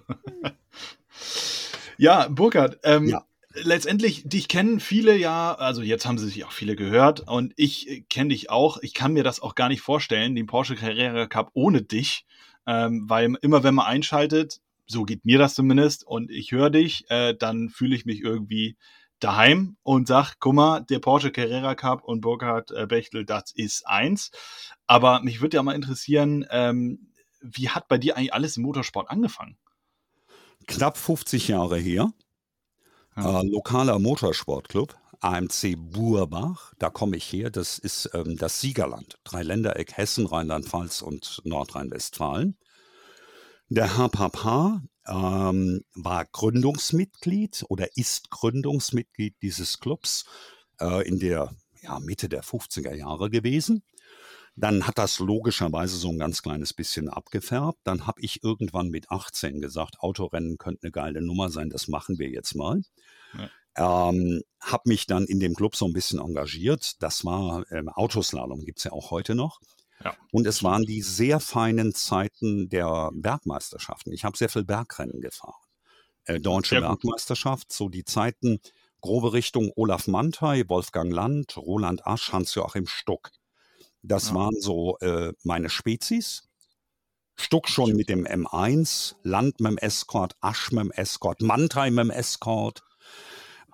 ja, 1.98 2.28
Burkhard, 2.30 2.80
ähm, 2.84 3.08
ja 3.08 3.24
letztendlich, 3.64 4.24
dich 4.28 4.48
kennen 4.48 4.80
viele 4.80 5.16
ja, 5.16 5.54
also 5.54 5.82
jetzt 5.82 6.06
haben 6.06 6.18
sie 6.18 6.28
sich 6.28 6.46
auch 6.46 6.52
viele 6.52 6.76
gehört 6.76 7.22
und 7.22 7.54
ich 7.56 7.90
äh, 7.90 8.02
kenne 8.02 8.30
dich 8.30 8.50
auch. 8.50 8.78
Ich 8.82 8.94
kann 8.94 9.14
mir 9.14 9.24
das 9.24 9.42
auch 9.42 9.56
gar 9.56 9.70
nicht 9.70 9.82
vorstellen, 9.82 10.36
den 10.36 10.48
Porsche 10.48 10.76
Carrera 10.76 11.28
Cup 11.28 11.52
ohne 11.54 11.82
dich, 11.82 12.26
ähm, 12.66 13.10
weil 13.10 13.36
immer 13.42 13.64
wenn 13.64 13.76
man 13.76 13.86
einschaltet, 13.86 14.62
so 14.86 15.04
geht 15.04 15.26
mir 15.26 15.38
das 15.38 15.56
zumindest 15.56 16.06
und 16.06 16.32
ich 16.32 16.52
höre 16.52 16.70
dich, 16.70 17.10
äh, 17.10 17.36
dann 17.38 17.70
fühle 17.70 17.96
ich 17.96 18.06
mich 18.06 18.22
irgendwie 18.22 18.78
daheim 19.20 19.78
und 19.84 20.08
sag, 20.08 20.36
guck 20.40 20.54
mal, 20.54 20.82
der 20.82 21.00
Porsche 21.00 21.32
Carrera 21.32 21.76
Cup 21.76 22.04
und 22.04 22.22
Burkhard 22.22 22.72
äh, 22.72 22.86
Bechtel, 22.86 23.26
das 23.26 23.52
ist 23.54 23.88
eins. 23.88 24.32
Aber 24.86 25.22
mich 25.22 25.42
würde 25.42 25.58
ja 25.58 25.64
mal 25.64 25.76
interessieren, 25.76 26.46
ähm, 26.52 27.12
wie 27.42 27.70
hat 27.70 27.88
bei 27.88 27.98
dir 27.98 28.18
eigentlich 28.18 28.34
alles 28.34 28.58
im 28.58 28.64
Motorsport 28.64 29.10
angefangen? 29.10 29.58
Knapp 30.68 30.98
50 30.98 31.48
Jahre 31.48 31.78
her. 31.78 32.12
Ja. 33.16 33.42
Äh, 33.42 33.48
lokaler 33.48 34.00
Motorsportclub, 34.00 34.96
AMC 35.22 35.76
Burbach, 35.78 36.74
da 36.78 36.90
komme 36.90 37.18
ich 37.18 37.32
her. 37.32 37.50
Das 37.50 37.80
ist 37.80 38.10
ähm, 38.14 38.38
das 38.38 38.62
Siegerland. 38.62 39.18
Dreiländereck 39.24 39.98
Hessen, 39.98 40.26
Rheinland-Pfalz 40.28 41.02
und 41.02 41.42
Nordrhein-Westfalen. 41.44 42.58
Der 43.70 43.98
Herr 43.98 44.10
Papa 44.10 44.82
ähm, 45.08 45.82
war 45.94 46.26
Gründungsmitglied 46.26 47.66
oder 47.70 47.98
ist 47.98 48.30
Gründungsmitglied 48.30 49.36
dieses 49.42 49.80
Clubs 49.80 50.26
äh, 50.80 51.08
in 51.08 51.20
der 51.20 51.54
ja, 51.82 52.00
Mitte 52.00 52.30
der 52.30 52.44
50er 52.44 52.94
Jahre 52.94 53.30
gewesen. 53.30 53.84
Dann 54.60 54.88
hat 54.88 54.98
das 54.98 55.20
logischerweise 55.20 55.98
so 55.98 56.10
ein 56.10 56.18
ganz 56.18 56.42
kleines 56.42 56.74
bisschen 56.74 57.10
abgefärbt. 57.10 57.78
Dann 57.84 58.08
habe 58.08 58.20
ich 58.22 58.44
irgendwann 58.44 58.90
mit 58.90 59.12
18 59.12 59.62
gesagt, 59.62 60.00
Autorennen 60.00 60.58
könnte 60.58 60.84
eine 60.84 60.92
geile 60.92 61.22
Nummer 61.22 61.52
sein, 61.52 61.70
das 61.70 61.88
machen 61.88 62.18
wir 62.18 62.30
jetzt 62.30 62.56
mal. 62.56 62.82
Ja. 63.38 64.10
Ähm, 64.10 64.42
habe 64.60 64.90
mich 64.90 65.06
dann 65.06 65.26
in 65.26 65.40
dem 65.40 65.54
Club 65.54 65.76
so 65.76 65.86
ein 65.86 65.94
bisschen 65.94 66.20
engagiert. 66.20 66.96
Das 67.04 67.24
war 67.24 67.72
ähm, 67.72 67.90
Autoslalom, 67.90 68.66
gibt 68.66 68.80
es 68.80 68.86
ja 68.86 68.94
auch 68.94 69.12
heute 69.12 69.36
noch. 69.36 69.60
Ja. 70.04 70.16
Und 70.32 70.48
es 70.48 70.64
waren 70.64 70.84
die 70.84 71.04
sehr 71.04 71.40
feinen 71.40 71.94
Zeiten 71.94 72.68
der 72.68 73.12
Bergmeisterschaften. 73.14 74.12
Ich 74.12 74.26
habe 74.26 74.36
sehr 74.36 74.50
viel 74.50 74.64
Bergrennen 74.64 75.22
gefahren. 75.22 75.62
Äh, 76.26 76.40
Deutsche 76.40 76.82
Bergmeisterschaft, 76.82 77.72
so 77.72 77.90
die 77.90 78.06
Zeiten, 78.06 78.60
grobe 79.02 79.34
Richtung 79.34 79.72
Olaf 79.76 80.08
Mantei, 80.08 80.64
Wolfgang 80.68 81.14
Land, 81.14 81.58
Roland 81.58 82.08
Asch, 82.08 82.34
Hans-Joachim 82.34 82.88
Stuck. 82.88 83.30
Das 84.02 84.30
ja. 84.30 84.36
waren 84.36 84.60
so 84.60 84.98
äh, 85.00 85.34
meine 85.44 85.70
Spezies. 85.70 86.44
Stuck 87.40 87.70
schon 87.70 87.96
mit 87.96 88.10
dem 88.10 88.26
M1, 88.26 89.16
Land 89.22 89.60
mit 89.60 89.72
dem 89.72 89.78
Escort, 89.78 90.36
Asch 90.42 90.72
mit 90.72 90.86
dem 90.86 90.92
Escort, 90.92 91.42
Mannheim 91.42 91.96
mit 91.96 92.06
dem 92.06 92.12
Escort. 92.12 92.84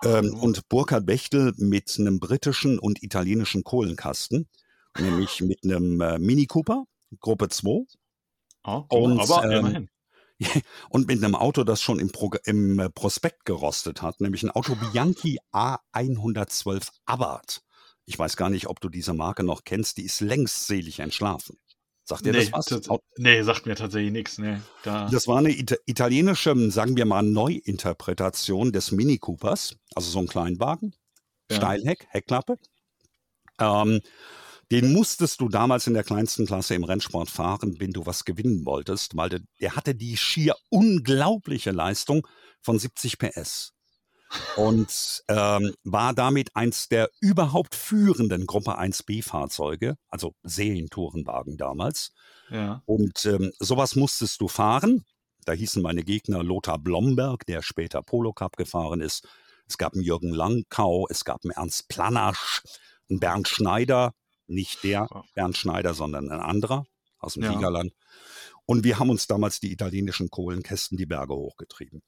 Ähm, 0.03 0.33
und 0.33 0.67
Burkhard 0.67 1.05
Bechtel 1.05 1.53
mit 1.57 1.95
einem 1.97 2.19
britischen 2.19 2.77
und 2.77 3.01
italienischen 3.03 3.63
Kohlenkasten, 3.63 4.49
nämlich 4.99 5.39
mit 5.41 5.63
einem 5.63 6.01
äh, 6.01 6.19
Mini 6.19 6.45
Cooper, 6.45 6.83
Gruppe 7.21 7.47
2. 7.47 7.85
Oh, 8.65 8.83
und, 8.89 9.19
aber 9.19 9.43
ähm, 9.45 9.51
immerhin. 9.51 9.89
Und 10.89 11.07
mit 11.07 11.23
einem 11.23 11.35
Auto, 11.35 11.63
das 11.63 11.81
schon 11.81 11.99
im, 11.99 12.11
Pro 12.11 12.31
im 12.45 12.79
äh, 12.79 12.89
Prospekt 12.89 13.45
gerostet 13.45 14.01
hat, 14.01 14.19
nämlich 14.19 14.43
ein 14.43 14.51
Auto 14.51 14.75
Bianchi 14.75 15.39
A112 15.53 16.89
Abarth. 17.05 17.61
Ich 18.05 18.19
weiß 18.19 18.35
gar 18.35 18.49
nicht, 18.49 18.67
ob 18.67 18.79
du 18.79 18.89
diese 18.89 19.13
Marke 19.13 19.43
noch 19.43 19.63
kennst, 19.63 19.97
die 19.97 20.03
ist 20.03 20.21
längst 20.21 20.67
selig 20.67 20.99
entschlafen. 20.99 21.57
Sagt 22.05 22.25
dir 22.25 22.33
nee, 22.33 22.49
das 22.49 22.51
was? 22.51 22.99
Nee, 23.17 23.41
sagt 23.43 23.65
mir 23.65 23.75
tatsächlich 23.75 24.11
nichts. 24.11 24.37
Nee, 24.37 24.57
da. 24.83 25.07
Das 25.09 25.27
war 25.27 25.37
eine 25.37 25.51
Ita 25.51 25.77
italienische, 25.85 26.69
sagen 26.69 26.97
wir 26.97 27.05
mal, 27.05 27.23
Neuinterpretation 27.23 28.73
des 28.73 28.91
Mini 28.91 29.17
Coopers, 29.19 29.77
also 29.95 30.09
so 30.09 30.19
ein 30.19 30.27
Kleinwagen, 30.27 30.93
ja. 31.49 31.57
Steilheck, 31.57 32.05
Heckklappe. 32.09 32.57
Ähm, 33.59 34.01
den 34.69 34.91
musstest 34.91 35.39
du 35.39 35.47
damals 35.47 35.87
in 35.87 35.93
der 35.93 36.03
kleinsten 36.03 36.45
Klasse 36.45 36.75
im 36.75 36.83
Rennsport 36.83 37.29
fahren, 37.29 37.79
wenn 37.79 37.93
du 37.93 38.05
was 38.05 38.25
gewinnen 38.25 38.65
wolltest, 38.65 39.15
weil 39.15 39.29
der, 39.29 39.41
der 39.61 39.75
hatte 39.75 39.95
die 39.95 40.17
schier 40.17 40.55
unglaubliche 40.69 41.71
Leistung 41.71 42.27
von 42.59 42.79
70 42.79 43.17
PS 43.17 43.72
und 44.55 45.23
ähm, 45.27 45.73
war 45.83 46.13
damit 46.13 46.55
eins 46.55 46.87
der 46.89 47.09
überhaupt 47.19 47.75
führenden 47.75 48.45
Gruppe 48.45 48.79
1B-Fahrzeuge, 48.79 49.97
also 50.09 50.35
Serientourenwagen 50.43 51.57
damals. 51.57 52.13
Ja. 52.49 52.81
Und 52.85 53.25
ähm, 53.25 53.51
sowas 53.59 53.95
musstest 53.95 54.41
du 54.41 54.47
fahren. 54.47 55.05
Da 55.45 55.53
hießen 55.53 55.81
meine 55.81 56.03
Gegner 56.03 56.43
Lothar 56.43 56.79
Blomberg, 56.79 57.45
der 57.45 57.61
später 57.61 58.01
Polo 58.01 58.33
Cup 58.33 58.55
gefahren 58.57 59.01
ist. 59.01 59.27
Es 59.67 59.77
gab 59.77 59.93
einen 59.93 60.03
Jürgen 60.03 60.33
Langkau, 60.33 61.07
es 61.09 61.25
gab 61.25 61.43
einen 61.43 61.51
Ernst 61.51 61.87
Planasch, 61.89 62.63
einen 63.09 63.19
Bernd 63.19 63.47
Schneider, 63.47 64.13
nicht 64.47 64.83
der 64.83 65.07
Bernd 65.35 65.57
Schneider, 65.57 65.93
sondern 65.93 66.29
ein 66.29 66.39
anderer 66.39 66.85
aus 67.19 67.33
dem 67.33 67.43
ja. 67.43 67.53
Siegerland. 67.53 67.93
Und 68.65 68.83
wir 68.83 68.99
haben 68.99 69.09
uns 69.09 69.27
damals 69.27 69.59
die 69.59 69.71
italienischen 69.71 70.29
Kohlenkästen 70.29 70.97
die 70.97 71.05
Berge 71.05 71.33
hochgetrieben. 71.33 72.01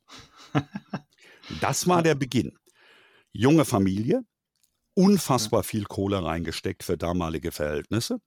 Das 1.61 1.87
war 1.87 2.03
der 2.03 2.15
Beginn. 2.15 2.57
Junge 3.31 3.65
Familie, 3.65 4.21
unfassbar 4.93 5.63
viel 5.63 5.85
Kohle 5.85 6.23
reingesteckt 6.23 6.83
für 6.83 6.97
damalige 6.97 7.51
Verhältnisse. 7.51 8.19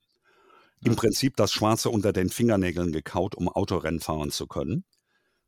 Im 0.85 0.95
Prinzip 0.95 1.37
das 1.37 1.53
Schwarze 1.53 1.91
unter 1.91 2.13
den 2.13 2.29
Fingernägeln 2.29 2.93
gekaut, 2.93 3.35
um 3.35 3.49
Autorennen 3.49 4.01
fahren 4.01 4.31
zu 4.31 4.47
können. 4.47 4.85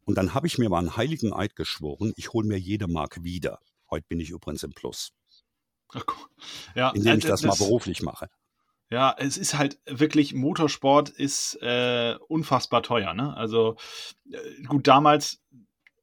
Und 0.04 0.16
dann 0.16 0.34
habe 0.34 0.46
ich 0.48 0.58
mir 0.58 0.68
mal 0.68 0.78
einen 0.78 0.96
heiligen 0.96 1.32
Eid 1.32 1.54
geschworen, 1.54 2.12
ich 2.16 2.32
hole 2.32 2.46
mir 2.46 2.58
jede 2.58 2.88
Mark 2.88 3.22
wieder. 3.22 3.60
Heute 3.90 4.06
bin 4.08 4.18
ich 4.18 4.30
übrigens 4.30 4.62
im 4.62 4.72
Plus. 4.72 5.12
Ach, 5.92 6.04
ja, 6.74 6.90
indem 6.90 7.18
ich 7.18 7.24
äh, 7.24 7.28
das, 7.28 7.42
das 7.42 7.58
mal 7.58 7.64
beruflich 7.64 8.02
mache. 8.02 8.28
Ja, 8.90 9.14
es 9.16 9.36
ist 9.36 9.56
halt 9.56 9.78
wirklich, 9.86 10.34
Motorsport 10.34 11.10
ist 11.10 11.54
äh, 11.62 12.16
unfassbar 12.28 12.82
teuer. 12.82 13.14
Ne? 13.14 13.36
Also 13.36 13.76
äh, 14.32 14.62
gut, 14.64 14.88
damals 14.88 15.40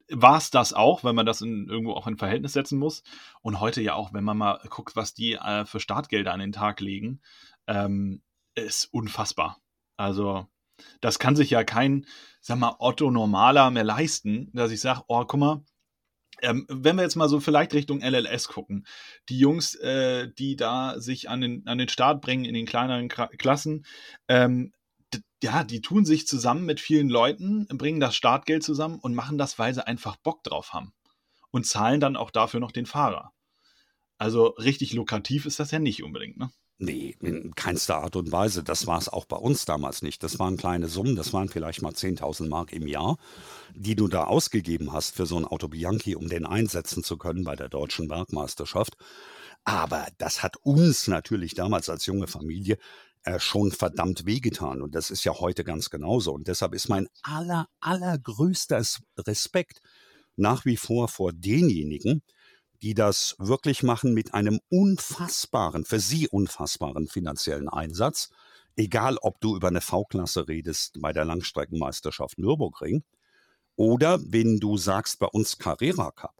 war 0.09 0.37
es 0.37 0.51
das 0.51 0.73
auch, 0.73 1.03
wenn 1.03 1.15
man 1.15 1.25
das 1.25 1.41
in, 1.41 1.67
irgendwo 1.67 1.93
auch 1.93 2.07
in 2.07 2.17
Verhältnis 2.17 2.53
setzen 2.53 2.79
muss. 2.79 3.03
Und 3.41 3.59
heute 3.59 3.81
ja 3.81 3.93
auch, 3.93 4.13
wenn 4.13 4.23
man 4.23 4.37
mal 4.37 4.59
guckt, 4.69 4.95
was 4.95 5.13
die 5.13 5.33
äh, 5.33 5.65
für 5.65 5.79
Startgelder 5.79 6.33
an 6.33 6.39
den 6.39 6.51
Tag 6.51 6.79
legen, 6.79 7.21
ähm, 7.67 8.21
ist 8.55 8.85
unfassbar. 8.85 9.59
Also, 9.97 10.47
das 11.01 11.19
kann 11.19 11.35
sich 11.35 11.49
ja 11.49 11.63
kein, 11.63 12.05
sag 12.39 12.57
mal, 12.59 12.75
Otto 12.79 13.11
Normaler 13.11 13.71
mehr 13.71 13.83
leisten, 13.83 14.51
dass 14.53 14.71
ich 14.71 14.79
sage, 14.79 15.03
oh, 15.07 15.25
guck 15.25 15.39
mal, 15.39 15.63
ähm, 16.41 16.65
wenn 16.69 16.95
wir 16.95 17.03
jetzt 17.03 17.15
mal 17.15 17.29
so 17.29 17.39
vielleicht 17.39 17.73
Richtung 17.73 18.01
LLS 18.01 18.47
gucken, 18.47 18.85
die 19.29 19.39
Jungs, 19.39 19.75
äh, 19.75 20.29
die 20.37 20.55
da 20.55 20.99
sich 20.99 21.29
an 21.29 21.41
den, 21.41 21.67
an 21.67 21.79
den 21.79 21.89
Start 21.89 22.21
bringen 22.21 22.45
in 22.45 22.53
den 22.53 22.65
kleineren 22.65 23.07
Klassen, 23.09 23.85
ähm, 24.27 24.71
ja, 25.43 25.63
die 25.63 25.81
tun 25.81 26.05
sich 26.05 26.27
zusammen 26.27 26.65
mit 26.65 26.79
vielen 26.79 27.09
Leuten, 27.09 27.67
bringen 27.67 27.99
das 27.99 28.15
Startgeld 28.15 28.63
zusammen 28.63 28.99
und 28.99 29.13
machen 29.13 29.37
das, 29.37 29.59
weil 29.59 29.73
sie 29.73 29.85
einfach 29.85 30.15
Bock 30.17 30.43
drauf 30.43 30.73
haben. 30.73 30.93
Und 31.51 31.65
zahlen 31.65 31.99
dann 31.99 32.17
auch 32.17 32.31
dafür 32.31 32.59
noch 32.59 32.71
den 32.71 32.85
Fahrer. 32.85 33.31
Also 34.17 34.47
richtig 34.47 34.93
lukrativ 34.93 35.45
ist 35.45 35.59
das 35.59 35.71
ja 35.71 35.79
nicht 35.79 36.03
unbedingt, 36.03 36.37
ne? 36.37 36.49
Nee, 36.79 37.15
in 37.21 37.55
keinster 37.55 37.97
Art 37.97 38.15
und 38.15 38.31
Weise. 38.31 38.63
Das 38.63 38.85
war 38.85 38.99
es 38.99 39.09
auch 39.09 39.25
bei 39.25 39.37
uns 39.37 39.65
damals 39.65 40.03
nicht. 40.03 40.21
Das 40.21 40.37
waren 40.37 40.57
kleine 40.57 40.87
Summen, 40.87 41.15
das 41.15 41.33
waren 41.33 41.49
vielleicht 41.49 41.81
mal 41.81 41.93
10.000 41.93 42.49
Mark 42.49 42.71
im 42.71 42.85
Jahr, 42.85 43.17
die 43.73 43.95
du 43.95 44.07
da 44.07 44.25
ausgegeben 44.25 44.93
hast 44.93 45.15
für 45.15 45.25
so 45.25 45.37
ein 45.37 45.45
Auto 45.45 45.69
Bianchi, 45.69 46.15
um 46.15 46.29
den 46.29 46.45
einsetzen 46.45 47.03
zu 47.03 47.17
können 47.17 47.43
bei 47.43 47.55
der 47.55 47.69
deutschen 47.69 48.07
Bergmeisterschaft. 48.07 48.95
Aber 49.63 50.07
das 50.19 50.43
hat 50.43 50.57
uns 50.57 51.07
natürlich 51.07 51.55
damals 51.55 51.89
als 51.89 52.05
junge 52.05 52.27
Familie 52.27 52.77
äh, 53.27 53.41
schon 53.41 53.73
verdammt 53.73 54.25
wehgetan. 54.25 54.81
Und 54.81 54.95
das 54.95 55.11
ist 55.11 55.25
ja 55.25 55.33
heute 55.33 55.65
ganz 55.65 55.89
genauso. 55.89 56.31
Und 56.33 56.47
deshalb 56.47 56.73
ist 56.73 56.87
mein 56.87 57.09
aller, 57.23 57.67
allergrößter 57.81 58.81
Respekt 59.17 59.81
nach 60.37 60.63
wie 60.63 60.77
vor 60.77 61.09
vor 61.09 61.33
denjenigen, 61.33 62.23
die 62.81 62.93
das 62.93 63.35
wirklich 63.37 63.83
machen 63.83 64.13
mit 64.13 64.33
einem 64.33 64.61
unfassbaren, 64.69 65.83
für 65.83 65.99
sie 65.99 66.29
unfassbaren 66.29 67.09
finanziellen 67.09 67.67
Einsatz. 67.67 68.29
Egal, 68.77 69.17
ob 69.17 69.41
du 69.41 69.57
über 69.57 69.67
eine 69.67 69.81
V-Klasse 69.81 70.47
redest 70.47 71.01
bei 71.01 71.11
der 71.11 71.25
Langstreckenmeisterschaft 71.25 72.37
Nürburgring 72.37 73.03
oder 73.75 74.21
wenn 74.23 74.61
du 74.61 74.77
sagst 74.77 75.19
bei 75.19 75.27
uns 75.27 75.57
Carrera 75.57 76.11
Cup. 76.11 76.35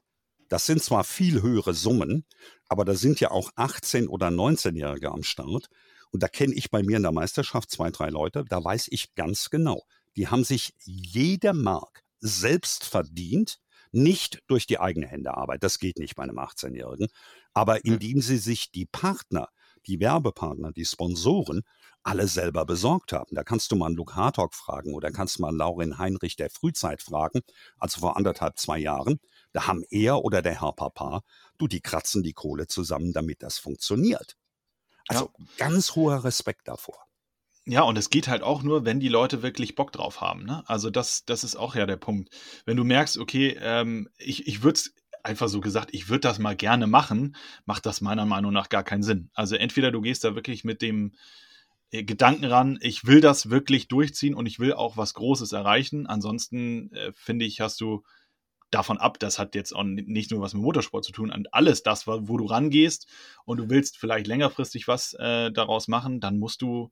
Das 0.48 0.66
sind 0.66 0.82
zwar 0.82 1.04
viel 1.04 1.42
höhere 1.42 1.74
Summen, 1.74 2.24
aber 2.70 2.86
da 2.86 2.96
sind 2.96 3.20
ja 3.20 3.32
auch 3.32 3.52
18- 3.56 4.08
oder 4.08 4.28
19-Jährige 4.28 5.12
am 5.12 5.24
Start 5.24 5.70
Und 6.12 6.24
da 6.24 6.28
kenne 6.28 6.54
ich 6.54 6.72
bei 6.72 6.84
mir 6.84 6.98
in 6.98 7.04
der 7.04 7.12
Meisterschaft 7.12 7.72
zwei, 7.72 7.90
drei 7.92 8.10
Leute, 8.10 8.46
da 8.48 8.64
weiß 8.64 8.88
ich 8.92 9.16
ganz 9.16 9.50
genau, 9.50 9.84
die 10.16 10.28
haben 10.28 10.44
sich 10.44 10.74
jede 10.84 11.54
Mark 11.54 12.04
selbst 12.20 12.86
verdient, 12.86 13.60
nicht 13.92 14.42
durch 14.48 14.68
die 14.68 14.80
eigene 14.80 15.08
Händearbeit, 15.08 15.64
das 15.64 15.80
geht 15.80 15.98
nicht 15.98 16.16
bei 16.16 16.24
einem 16.24 16.40
18-Jährigen, 16.40 17.08
aber 17.54 17.86
indem 17.86 18.22
sie 18.22 18.38
sich 18.38 18.72
die 18.72 18.86
Partner, 18.86 19.50
die 19.86 20.00
Werbepartner, 20.00 20.72
die 20.72 20.86
Sponsoren 20.86 21.64
alle 22.04 22.28
selber 22.28 22.66
besorgt 22.66 23.12
haben. 23.12 23.36
Da 23.36 23.44
kannst 23.44 23.72
du 23.72 23.76
mal 23.76 23.88
einen 23.88 23.96
Luke 23.96 24.16
Hartog 24.16 24.54
fragen 24.54 24.94
oder 24.94 25.12
kannst 25.12 25.40
mal 25.40 25.56
Laurin 25.56 25.98
Heinrich 25.98 26.36
der 26.36 26.50
Frühzeit 26.50 27.02
fragen, 27.02 27.42
also 27.78 28.00
vor 28.00 28.18
anderthalb, 28.18 28.58
zwei 28.58 28.78
Jahren. 28.80 29.20
Da 29.52 29.68
haben 29.68 29.84
er 29.90 30.24
oder 30.24 30.42
der 30.42 30.62
Herr 30.62 30.74
Papa, 30.74 31.22
du, 31.58 31.68
die 31.68 31.82
kratzen 31.82 32.24
die 32.24 32.34
Kohle 32.34 32.68
zusammen, 32.68 33.14
damit 33.14 33.44
das 33.44 33.58
funktioniert. 33.58 34.38
Also 35.08 35.32
ja. 35.38 35.46
ganz 35.58 35.96
hoher 35.96 36.24
Respekt 36.24 36.68
davor. 36.68 37.08
Ja, 37.66 37.82
und 37.82 37.98
es 37.98 38.10
geht 38.10 38.30
halt 38.30 38.44
auch 38.44 38.64
nur, 38.64 38.86
wenn 38.86 39.02
die 39.02 39.10
Leute 39.10 39.44
wirklich 39.44 39.76
Bock 39.76 39.92
drauf 39.92 40.22
haben. 40.22 40.46
Ne? 40.46 40.64
Also 40.68 40.90
das, 40.90 41.26
das 41.26 41.44
ist 41.44 41.58
auch 41.58 41.76
ja 41.76 41.86
der 41.86 41.98
Punkt. 41.98 42.30
Wenn 42.66 42.78
du 42.78 42.86
merkst, 42.86 43.18
okay, 43.18 43.58
ähm, 43.60 44.08
ich, 44.18 44.48
ich 44.48 44.64
würde 44.64 44.78
es 44.78 44.94
einfach 45.22 45.50
so 45.50 45.60
gesagt, 45.60 45.90
ich 45.92 46.08
würde 46.08 46.22
das 46.22 46.40
mal 46.40 46.56
gerne 46.56 46.88
machen, 46.88 47.36
macht 47.66 47.86
das 47.86 48.00
meiner 48.00 48.26
Meinung 48.26 48.54
nach 48.54 48.70
gar 48.70 48.84
keinen 48.84 49.04
Sinn. 49.04 49.30
Also 49.34 49.56
entweder 49.56 49.92
du 49.92 50.00
gehst 50.00 50.24
da 50.24 50.34
wirklich 50.34 50.64
mit 50.64 50.82
dem 50.82 51.14
äh, 51.92 52.04
Gedanken 52.04 52.46
ran, 52.46 52.80
ich 52.82 53.06
will 53.06 53.20
das 53.20 53.50
wirklich 53.50 53.90
durchziehen 53.90 54.34
und 54.34 54.46
ich 54.46 54.60
will 54.60 54.72
auch 54.72 54.96
was 54.96 55.14
Großes 55.14 55.52
erreichen. 55.52 56.08
Ansonsten 56.08 56.94
äh, 56.94 57.12
finde 57.14 57.44
ich, 57.44 57.60
hast 57.60 57.82
du 57.82 58.04
davon 58.72 58.98
ab, 58.98 59.20
das 59.20 59.40
hat 59.40 59.56
jetzt 59.56 59.74
auch 59.76 59.84
nicht 59.84 60.32
nur 60.32 60.42
was 60.42 60.54
mit 60.54 60.64
Motorsport 60.64 61.06
zu 61.06 61.12
tun, 61.12 61.32
an 61.32 61.46
alles 61.52 61.84
das, 61.84 62.08
wo 62.08 62.38
du 62.38 62.46
rangehst 62.46 63.08
und 63.46 63.58
du 63.58 63.70
willst 63.70 63.98
vielleicht 63.98 64.28
längerfristig 64.28 64.88
was 64.88 65.14
äh, 65.14 65.52
daraus 65.52 65.88
machen, 65.88 66.20
dann 66.20 66.38
musst 66.38 66.62
du 66.62 66.92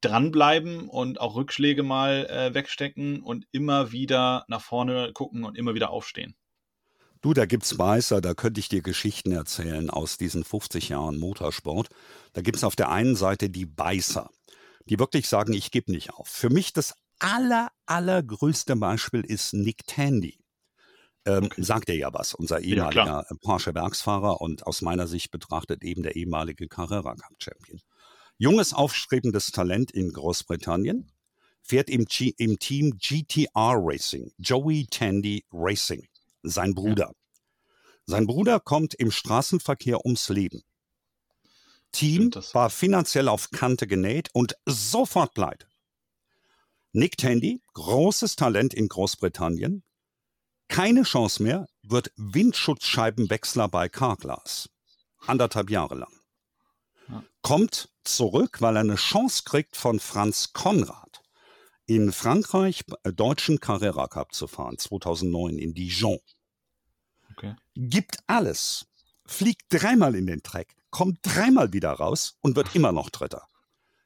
dranbleiben 0.00 0.88
und 0.88 1.20
auch 1.20 1.36
Rückschläge 1.36 1.82
mal 1.82 2.26
äh, 2.26 2.54
wegstecken 2.54 3.22
und 3.22 3.46
immer 3.52 3.92
wieder 3.92 4.44
nach 4.48 4.62
vorne 4.62 5.12
gucken 5.12 5.44
und 5.44 5.58
immer 5.58 5.74
wieder 5.74 5.90
aufstehen. 5.90 6.34
Du, 7.22 7.34
da 7.34 7.44
gibt's 7.44 7.76
Meister, 7.76 8.22
da 8.22 8.32
könnte 8.32 8.60
ich 8.60 8.70
dir 8.70 8.80
Geschichten 8.80 9.32
erzählen 9.32 9.90
aus 9.90 10.16
diesen 10.16 10.42
50 10.42 10.88
Jahren 10.88 11.18
Motorsport. 11.18 11.88
Da 12.32 12.40
gibt's 12.40 12.64
auf 12.64 12.76
der 12.76 12.88
einen 12.88 13.14
Seite 13.14 13.50
die 13.50 13.66
Beißer, 13.66 14.30
die 14.86 14.98
wirklich 14.98 15.28
sagen, 15.28 15.52
ich 15.52 15.70
gebe 15.70 15.92
nicht 15.92 16.14
auf. 16.14 16.28
Für 16.28 16.48
mich 16.48 16.72
das 16.72 16.94
aller, 17.18 17.70
allergrößte 17.84 18.74
Beispiel 18.76 19.20
ist 19.20 19.52
Nick 19.52 19.86
Tandy. 19.86 20.39
Ähm, 21.26 21.44
okay. 21.44 21.62
Sagt 21.62 21.88
er 21.90 21.96
ja 21.96 22.12
was, 22.12 22.34
unser 22.34 22.60
ehemaliger 22.60 23.26
ja, 23.28 23.36
Porsche-Werksfahrer 23.42 24.40
und 24.40 24.66
aus 24.66 24.80
meiner 24.80 25.06
Sicht 25.06 25.30
betrachtet 25.30 25.84
eben 25.84 26.02
der 26.02 26.16
ehemalige 26.16 26.66
Carrera 26.66 27.14
Cup-Champion. 27.14 27.80
Junges, 28.38 28.72
aufstrebendes 28.72 29.52
Talent 29.52 29.90
in 29.90 30.12
Großbritannien, 30.12 31.12
fährt 31.62 31.90
im, 31.90 32.06
G 32.06 32.32
im 32.38 32.58
Team 32.58 32.96
GTR 32.98 33.76
Racing, 33.76 34.32
Joey 34.38 34.86
Tandy 34.90 35.44
Racing, 35.52 36.08
sein 36.42 36.74
Bruder. 36.74 37.08
Ja. 37.08 37.12
Sein 38.06 38.26
Bruder 38.26 38.58
kommt 38.58 38.94
im 38.94 39.10
Straßenverkehr 39.10 40.04
ums 40.04 40.30
Leben. 40.30 40.62
Team 41.92 42.30
war 42.52 42.70
finanziell 42.70 43.28
auf 43.28 43.50
Kante 43.50 43.86
genäht 43.86 44.30
und 44.32 44.54
sofort 44.64 45.34
pleite. 45.34 45.66
Nick 46.92 47.16
Tandy, 47.18 47.62
großes 47.74 48.36
Talent 48.36 48.74
in 48.74 48.88
Großbritannien, 48.88 49.84
keine 50.70 51.02
Chance 51.02 51.42
mehr, 51.42 51.66
wird 51.82 52.10
Windschutzscheibenwechsler 52.16 53.68
bei 53.68 53.90
Carglass. 53.90 54.70
Anderthalb 55.26 55.68
Jahre 55.68 55.96
lang 55.96 56.20
kommt 57.42 57.88
zurück, 58.04 58.60
weil 58.60 58.76
er 58.76 58.80
eine 58.80 58.96
Chance 58.96 59.42
kriegt 59.44 59.76
von 59.76 60.00
Franz 60.00 60.52
Konrad 60.52 61.22
in 61.86 62.12
Frankreich 62.12 62.84
äh, 63.02 63.12
deutschen 63.12 63.60
Carrera 63.60 64.06
Cup 64.06 64.32
zu 64.32 64.46
fahren, 64.46 64.78
2009 64.78 65.58
in 65.58 65.74
Dijon. 65.74 66.18
Okay. 67.32 67.56
Gibt 67.74 68.18
alles, 68.26 68.86
fliegt 69.26 69.64
dreimal 69.70 70.14
in 70.14 70.26
den 70.26 70.40
Dreck, 70.42 70.76
kommt 70.90 71.18
dreimal 71.22 71.72
wieder 71.72 71.90
raus 71.90 72.36
und 72.42 72.56
wird 72.56 72.74
immer 72.74 72.92
noch 72.92 73.10
Dritter. 73.10 73.46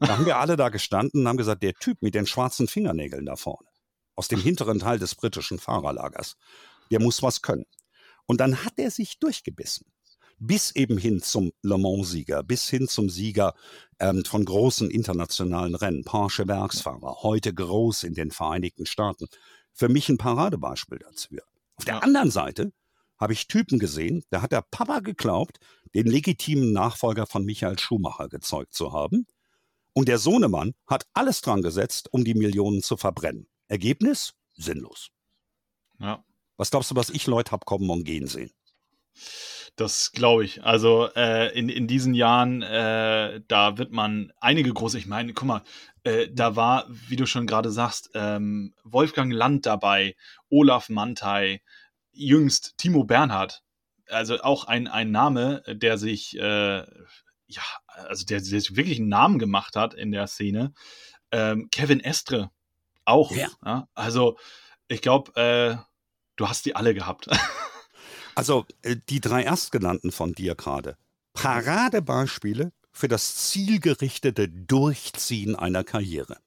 Da 0.01 0.09
haben 0.09 0.27
wir 0.27 0.39
alle 0.39 0.57
da 0.57 0.69
gestanden 0.71 1.21
und 1.21 1.29
haben 1.29 1.37
gesagt, 1.37 1.63
der 1.63 1.75
Typ 1.75 2.03
mit 2.03 2.15
den 2.15 2.27
schwarzen 2.27 2.69
Fingernägeln 2.69 3.27
da 3.27 3.37
vorne, 3.37 3.69
aus 4.17 4.29
dem 4.29 4.41
hinteren 4.41 4.79
Teil 4.79 4.99
des 4.99 5.15
britischen 5.15 5.59
Fahrerlagers, 5.59 6.37
der 6.91 7.01
muss 7.01 7.23
was 7.23 7.43
können. 7.43 7.67
Und 8.27 8.41
dann 8.41 8.65
hat 8.65 8.75
er 8.77 8.91
sich 8.91 9.19
durchgebissen 9.19 9.87
bis 10.39 10.73
eben 10.73 10.99
hin 10.99 11.23
zum 11.23 11.53
Le 11.63 11.79
Mans-Sieger, 11.79 12.43
bis 12.43 12.69
hin 12.69 12.89
zum 12.89 13.09
Sieger 13.09 13.55
ähm, 13.99 14.25
von 14.25 14.45
großen 14.45 14.91
internationalen 14.91 15.75
Rennen, 15.75 16.05
Porsche 16.05 16.49
Werksfahrer, 16.49 17.23
heute 17.23 17.55
groß 17.55 18.05
in 18.05 18.15
den 18.15 18.31
Vereinigten 18.31 18.87
Staaten. 18.87 19.27
Für 19.73 19.89
mich 19.89 20.09
ein 20.09 20.19
Paradebeispiel 20.19 20.99
dazu. 20.99 21.37
Auf 21.77 21.85
der 21.85 21.95
ja. 21.95 22.01
anderen 22.01 22.31
Seite 22.31 22.73
habe 23.19 23.33
ich 23.33 23.49
Typen 23.49 23.79
gesehen, 23.79 24.25
da 24.31 24.43
hat 24.43 24.53
der 24.53 24.63
Papa 24.63 25.01
geglaubt, 25.01 25.59
den 25.95 26.07
legitimen 26.07 26.73
Nachfolger 26.73 27.27
von 27.27 27.45
Michael 27.45 27.79
Schumacher 27.79 28.29
gezeugt 28.29 28.75
zu 28.75 28.93
haben. 28.93 29.27
Und 29.93 30.09
der 30.09 30.19
Sohnemann 30.19 30.75
hat 30.87 31.07
alles 31.13 31.41
dran 31.41 31.63
gesetzt, 31.63 32.13
um 32.13 32.25
die 32.25 32.35
Millionen 32.35 32.83
zu 32.83 32.97
verbrennen. 32.97 33.47
Ergebnis? 33.69 34.35
Sinnlos. 34.55 35.11
Ja. 35.99 36.25
Was 36.57 36.71
glaubst 36.71 36.91
du, 36.91 36.97
was 36.97 37.11
ich 37.11 37.27
Leute 37.27 37.53
hab 37.53 37.65
kommen 37.65 37.91
und 37.91 38.05
gehen 38.05 38.27
sehen? 38.27 38.53
Das 39.77 40.13
glaube 40.13 40.45
ich. 40.45 40.63
Also 40.63 41.09
äh, 41.17 41.57
in, 41.59 41.69
in 41.69 41.89
diesen 41.89 42.15
Jahren, 42.15 42.63
äh, 42.63 43.41
da 43.49 43.77
wird 43.77 43.91
man 43.91 44.33
einige 44.41 44.73
große, 44.73 44.99
ich 44.99 45.07
meine, 45.07 45.33
guck 45.33 45.49
mal, 45.49 45.63
äh, 46.05 46.29
da 46.31 46.55
war, 46.55 46.87
wie 46.89 47.17
du 47.17 47.27
schon 47.27 47.47
gerade 47.47 47.73
sagst, 47.73 48.11
ähm, 48.15 48.75
Wolfgang 48.85 49.33
Land 49.33 49.67
dabei, 49.67 50.15
Olaf 50.49 50.89
Mantei, 50.91 51.61
jüngst 52.13 52.75
Timo 52.79 53.05
Bernhard. 53.05 53.63
Also 54.09 54.41
auch 54.43 54.65
ein, 54.65 54.87
ein 54.87 55.11
Name, 55.11 55.63
der 55.67 55.99
sich, 55.99 56.39
äh, 56.39 56.85
ja, 57.47 57.63
also 57.87 58.25
der, 58.27 58.39
der 58.39 58.61
sich 58.61 58.77
wirklich 58.77 59.01
einen 59.01 59.09
Namen 59.09 59.39
gemacht 59.41 59.75
hat 59.75 59.95
in 59.95 60.13
der 60.13 60.29
Szene. 60.29 60.73
Ähm, 61.33 61.69
Kevin 61.73 62.01
Estre 62.01 62.51
auch. 63.05 63.33
Ja. 63.33 63.49
ja? 63.65 63.89
Also 63.95 64.37
ich 64.89 65.01
glaube, 65.01 65.35
äh, 65.37 65.77
du 66.37 66.49
hast 66.49 66.65
die 66.67 66.77
alle 66.77 66.95
gehabt. 66.95 67.29
Also 68.37 68.67
äh, 68.83 68.97
die 69.09 69.21
drei 69.21 69.45
Erstgenannten 69.45 70.11
von 70.11 70.33
dir 70.33 70.55
gerade. 70.55 70.97
Paradebeispiele 71.35 72.73
für 72.91 73.09
das 73.09 73.37
zielgerichtete 73.37 74.49
Durchziehen 74.49 75.57
einer 75.57 75.85
Karriere. 75.85 76.39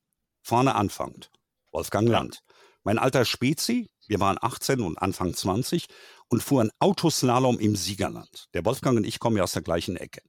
Vorne 0.41 0.75
anfangend. 0.75 1.31
Wolfgang 1.71 2.07
Land. 2.07 2.43
Mein 2.83 2.99
alter 2.99 3.25
Spezi, 3.25 3.89
wir 4.07 4.19
waren 4.19 4.37
18 4.41 4.79
und 4.79 4.97
Anfang 4.97 5.33
20 5.33 5.87
und 6.29 6.41
fuhren 6.41 6.71
Autoslalom 6.79 7.59
im 7.59 7.75
Siegerland. 7.75 8.47
Der 8.53 8.63
Wolfgang 8.63 8.97
und 8.97 9.05
ich 9.05 9.19
kommen 9.19 9.37
ja 9.37 9.43
aus 9.43 9.51
der 9.51 9.61
gleichen 9.61 9.97
Ecke. 9.97 10.21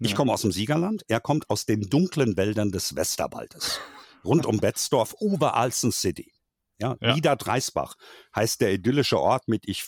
Ich 0.00 0.10
ja. 0.10 0.16
komme 0.16 0.32
aus 0.32 0.42
dem 0.42 0.50
Siegerland, 0.50 1.04
er 1.06 1.20
kommt 1.20 1.48
aus 1.50 1.66
den 1.66 1.88
dunklen 1.88 2.36
Wäldern 2.36 2.72
des 2.72 2.96
Westerwaldes. 2.96 3.78
Rund 4.24 4.46
um 4.46 4.58
Betzdorf, 4.58 5.14
Oberalzen 5.18 5.92
City. 5.92 6.32
Ja, 6.78 6.96
ja. 7.00 7.14
Niederdreisbach 7.14 7.94
heißt 8.34 8.60
der 8.60 8.72
idyllische 8.72 9.20
Ort 9.20 9.48
mit, 9.48 9.68
ich 9.68 9.86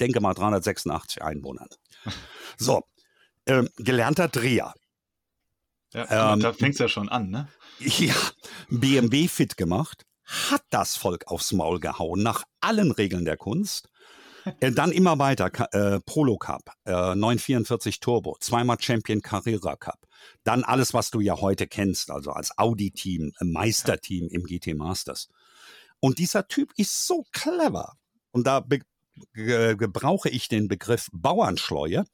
denke 0.00 0.20
mal 0.20 0.34
386 0.34 1.22
Einwohnern. 1.22 1.68
So, 2.60 2.82
ähm, 3.46 3.68
gelernter 3.76 4.26
Dreher. 4.26 4.74
Ja, 5.92 6.32
ähm, 6.32 6.40
da 6.40 6.52
fängt 6.52 6.74
es 6.74 6.80
ja 6.80 6.88
schon 6.88 7.08
an, 7.08 7.30
ne? 7.30 7.48
Ja, 7.78 8.14
BMW 8.68 9.28
fit 9.28 9.56
gemacht, 9.56 10.04
hat 10.24 10.62
das 10.70 10.96
Volk 10.96 11.28
aufs 11.28 11.52
Maul 11.52 11.78
gehauen, 11.78 12.22
nach 12.22 12.42
allen 12.60 12.90
Regeln 12.90 13.24
der 13.24 13.36
Kunst. 13.36 13.88
Äh, 14.60 14.72
dann 14.72 14.92
immer 14.92 15.18
weiter, 15.18 15.50
äh, 15.72 16.00
Polo 16.00 16.38
Cup, 16.38 16.72
äh, 16.86 17.14
944 17.14 18.00
Turbo, 18.00 18.34
zweimal 18.40 18.80
Champion 18.80 19.20
Carrera 19.20 19.76
Cup. 19.76 20.07
Dann 20.44 20.64
alles, 20.64 20.94
was 20.94 21.10
du 21.10 21.20
ja 21.20 21.40
heute 21.40 21.66
kennst, 21.66 22.10
also 22.10 22.30
als 22.30 22.56
Audi-Team, 22.58 23.32
äh, 23.40 23.44
Meisterteam 23.44 24.28
im 24.28 24.44
GT 24.44 24.74
Masters. 24.74 25.28
Und 26.00 26.18
dieser 26.18 26.48
Typ 26.48 26.72
ist 26.76 27.06
so 27.06 27.24
clever. 27.32 27.96
Und 28.30 28.46
da 28.46 28.64
gebrauche 29.32 30.28
ich 30.28 30.48
den 30.48 30.68
Begriff 30.68 31.08
Bauernschleue 31.12 32.04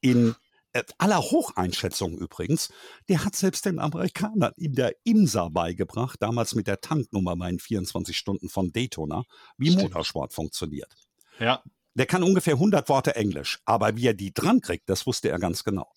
in 0.00 0.34
äh, 0.74 0.82
aller 0.98 1.20
Hocheinschätzung 1.20 2.18
übrigens, 2.18 2.68
der 3.08 3.24
hat 3.24 3.36
selbst 3.36 3.64
den 3.64 3.78
Amerikanern 3.78 4.52
in 4.56 4.74
der 4.74 4.94
IMSA 5.04 5.48
beigebracht, 5.48 6.20
damals 6.20 6.54
mit 6.54 6.66
der 6.66 6.80
Tanknummer 6.80 7.36
bei 7.36 7.48
den 7.48 7.60
24 7.60 8.16
Stunden 8.16 8.48
von 8.48 8.72
Daytona, 8.72 9.24
wie 9.56 9.70
Stimmt. 9.70 9.84
Motorsport 9.84 10.32
funktioniert. 10.32 10.92
Ja. 11.38 11.62
Der 11.94 12.06
kann 12.06 12.24
ungefähr 12.24 12.54
100 12.54 12.88
Worte 12.88 13.14
Englisch, 13.14 13.60
aber 13.64 13.96
wie 13.96 14.08
er 14.08 14.14
die 14.14 14.34
dran 14.34 14.60
kriegt, 14.60 14.88
das 14.88 15.06
wusste 15.06 15.28
er 15.28 15.38
ganz 15.38 15.62
genau. 15.62 15.92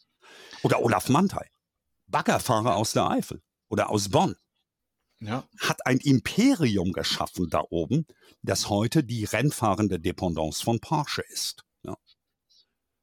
Oder 0.62 0.84
Olaf 0.84 1.10
Mantei, 1.10 1.49
Baggerfahrer 2.07 2.75
aus 2.75 2.93
der 2.93 3.09
Eifel 3.09 3.41
oder 3.69 3.89
aus 3.89 4.09
Bonn 4.09 4.35
ja. 5.19 5.43
hat 5.59 5.85
ein 5.85 5.97
Imperium 5.97 6.91
geschaffen 6.91 7.49
da 7.49 7.63
oben, 7.69 8.05
das 8.41 8.69
heute 8.69 9.03
die 9.03 9.25
rennfahrende 9.25 9.99
Dependance 9.99 10.63
von 10.63 10.79
Porsche 10.79 11.23
ist. 11.29 11.63
Ja. 11.83 11.95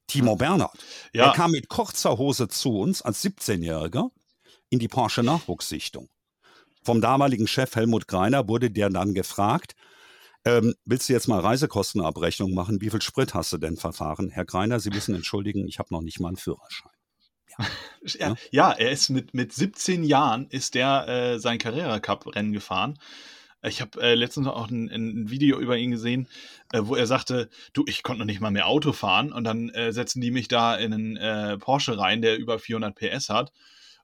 Timo 0.07 0.37
Bernhard, 0.37 0.77
ja. 1.13 1.27
er 1.27 1.33
kam 1.33 1.53
mit 1.53 1.69
kurzer 1.69 2.19
Hose 2.19 2.49
zu 2.49 2.79
uns 2.79 3.03
als 3.03 3.25
17-Jähriger, 3.25 4.11
in 4.71 4.79
die 4.79 4.89
Porsche 4.89 5.23
Nachwuchssichtung. 5.23 6.09
Vom 6.83 7.01
damaligen 7.01 7.47
Chef 7.47 7.75
Helmut 7.75 8.09
Greiner 8.09 8.49
wurde 8.49 8.71
der 8.71 8.91
dann 8.91 9.15
gefragt, 9.15 9.75
ähm, 10.45 10.75
willst 10.85 11.09
du 11.09 11.15
jetzt 11.15 11.29
mal 11.29 11.41
Reisekostenabrechnung 11.41 12.53
machen? 12.53 12.83
Wie 12.83 12.91
viel 12.91 13.01
Sprit 13.01 13.33
hast 13.33 13.53
du 13.55 13.59
denn 13.59 13.79
verfahren? 13.79 14.29
Herr 14.29 14.45
Greiner, 14.45 14.79
Sie 14.79 14.91
müssen 14.91 15.15
entschuldigen, 15.15 15.67
ich 15.67 15.79
habe 15.79 15.95
noch 15.95 16.03
nicht 16.03 16.21
mal 16.21 16.29
einen 16.29 16.37
Führerschein. 16.37 16.93
Ja, 18.19 18.29
ja, 18.29 18.37
ja 18.51 18.73
er 18.73 18.91
ist 18.91 19.09
mit, 19.09 19.33
mit 19.33 19.55
17 19.55 20.05
Jahren 20.05 20.47
ist 20.51 20.75
der 20.75 21.09
äh, 21.09 21.39
sein 21.39 21.59
Carrera 21.59 22.01
Cup 22.01 22.35
Rennen 22.35 22.53
gefahren. 22.53 22.99
Ich 23.63 23.81
habe 23.81 23.99
äh, 24.03 24.15
letztens 24.15 24.47
auch 24.47 24.69
ein, 24.69 24.91
ein, 24.91 25.31
Video 25.31 25.59
über 25.59 25.79
ihn 25.79 25.91
gesehen, 25.91 26.29
äh, 26.73 26.81
wo 26.83 26.97
er 26.97 27.07
sagte, 27.07 27.49
du, 27.73 27.85
ich 27.87 28.03
konnte 28.03 28.19
noch 28.19 28.27
nicht 28.27 28.41
mal 28.41 28.51
mehr 28.51 28.67
Auto 28.67 28.93
fahren 28.93 29.33
und 29.33 29.45
dann 29.45 29.71
äh, 29.71 29.91
setzen 29.91 30.21
die 30.21 30.31
mich 30.31 30.49
da 30.49 30.77
in 30.77 30.93
einen 30.93 31.17
äh, 31.17 31.57
Porsche 31.57 31.97
rein, 31.97 32.21
der 32.21 32.37
über 32.37 32.59
400 32.59 32.95
PS 32.95 33.31
hat 33.31 33.53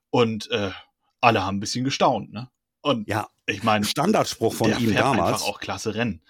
und 0.09 0.49
äh, 0.49 0.71
alle 1.19 1.43
haben 1.43 1.57
ein 1.57 1.59
bisschen 1.59 1.83
gestaunt, 1.83 2.33
ne? 2.33 2.49
Und 2.81 3.07
ja, 3.07 3.27
ich 3.45 3.61
meine, 3.61 3.85
Standardspruch 3.85 4.55
von 4.55 4.79
ihm 4.79 4.95
damals. 4.95 5.33
Einfach 5.33 5.47
auch 5.47 5.59
klasse 5.59 5.93
Rennen. 5.93 6.23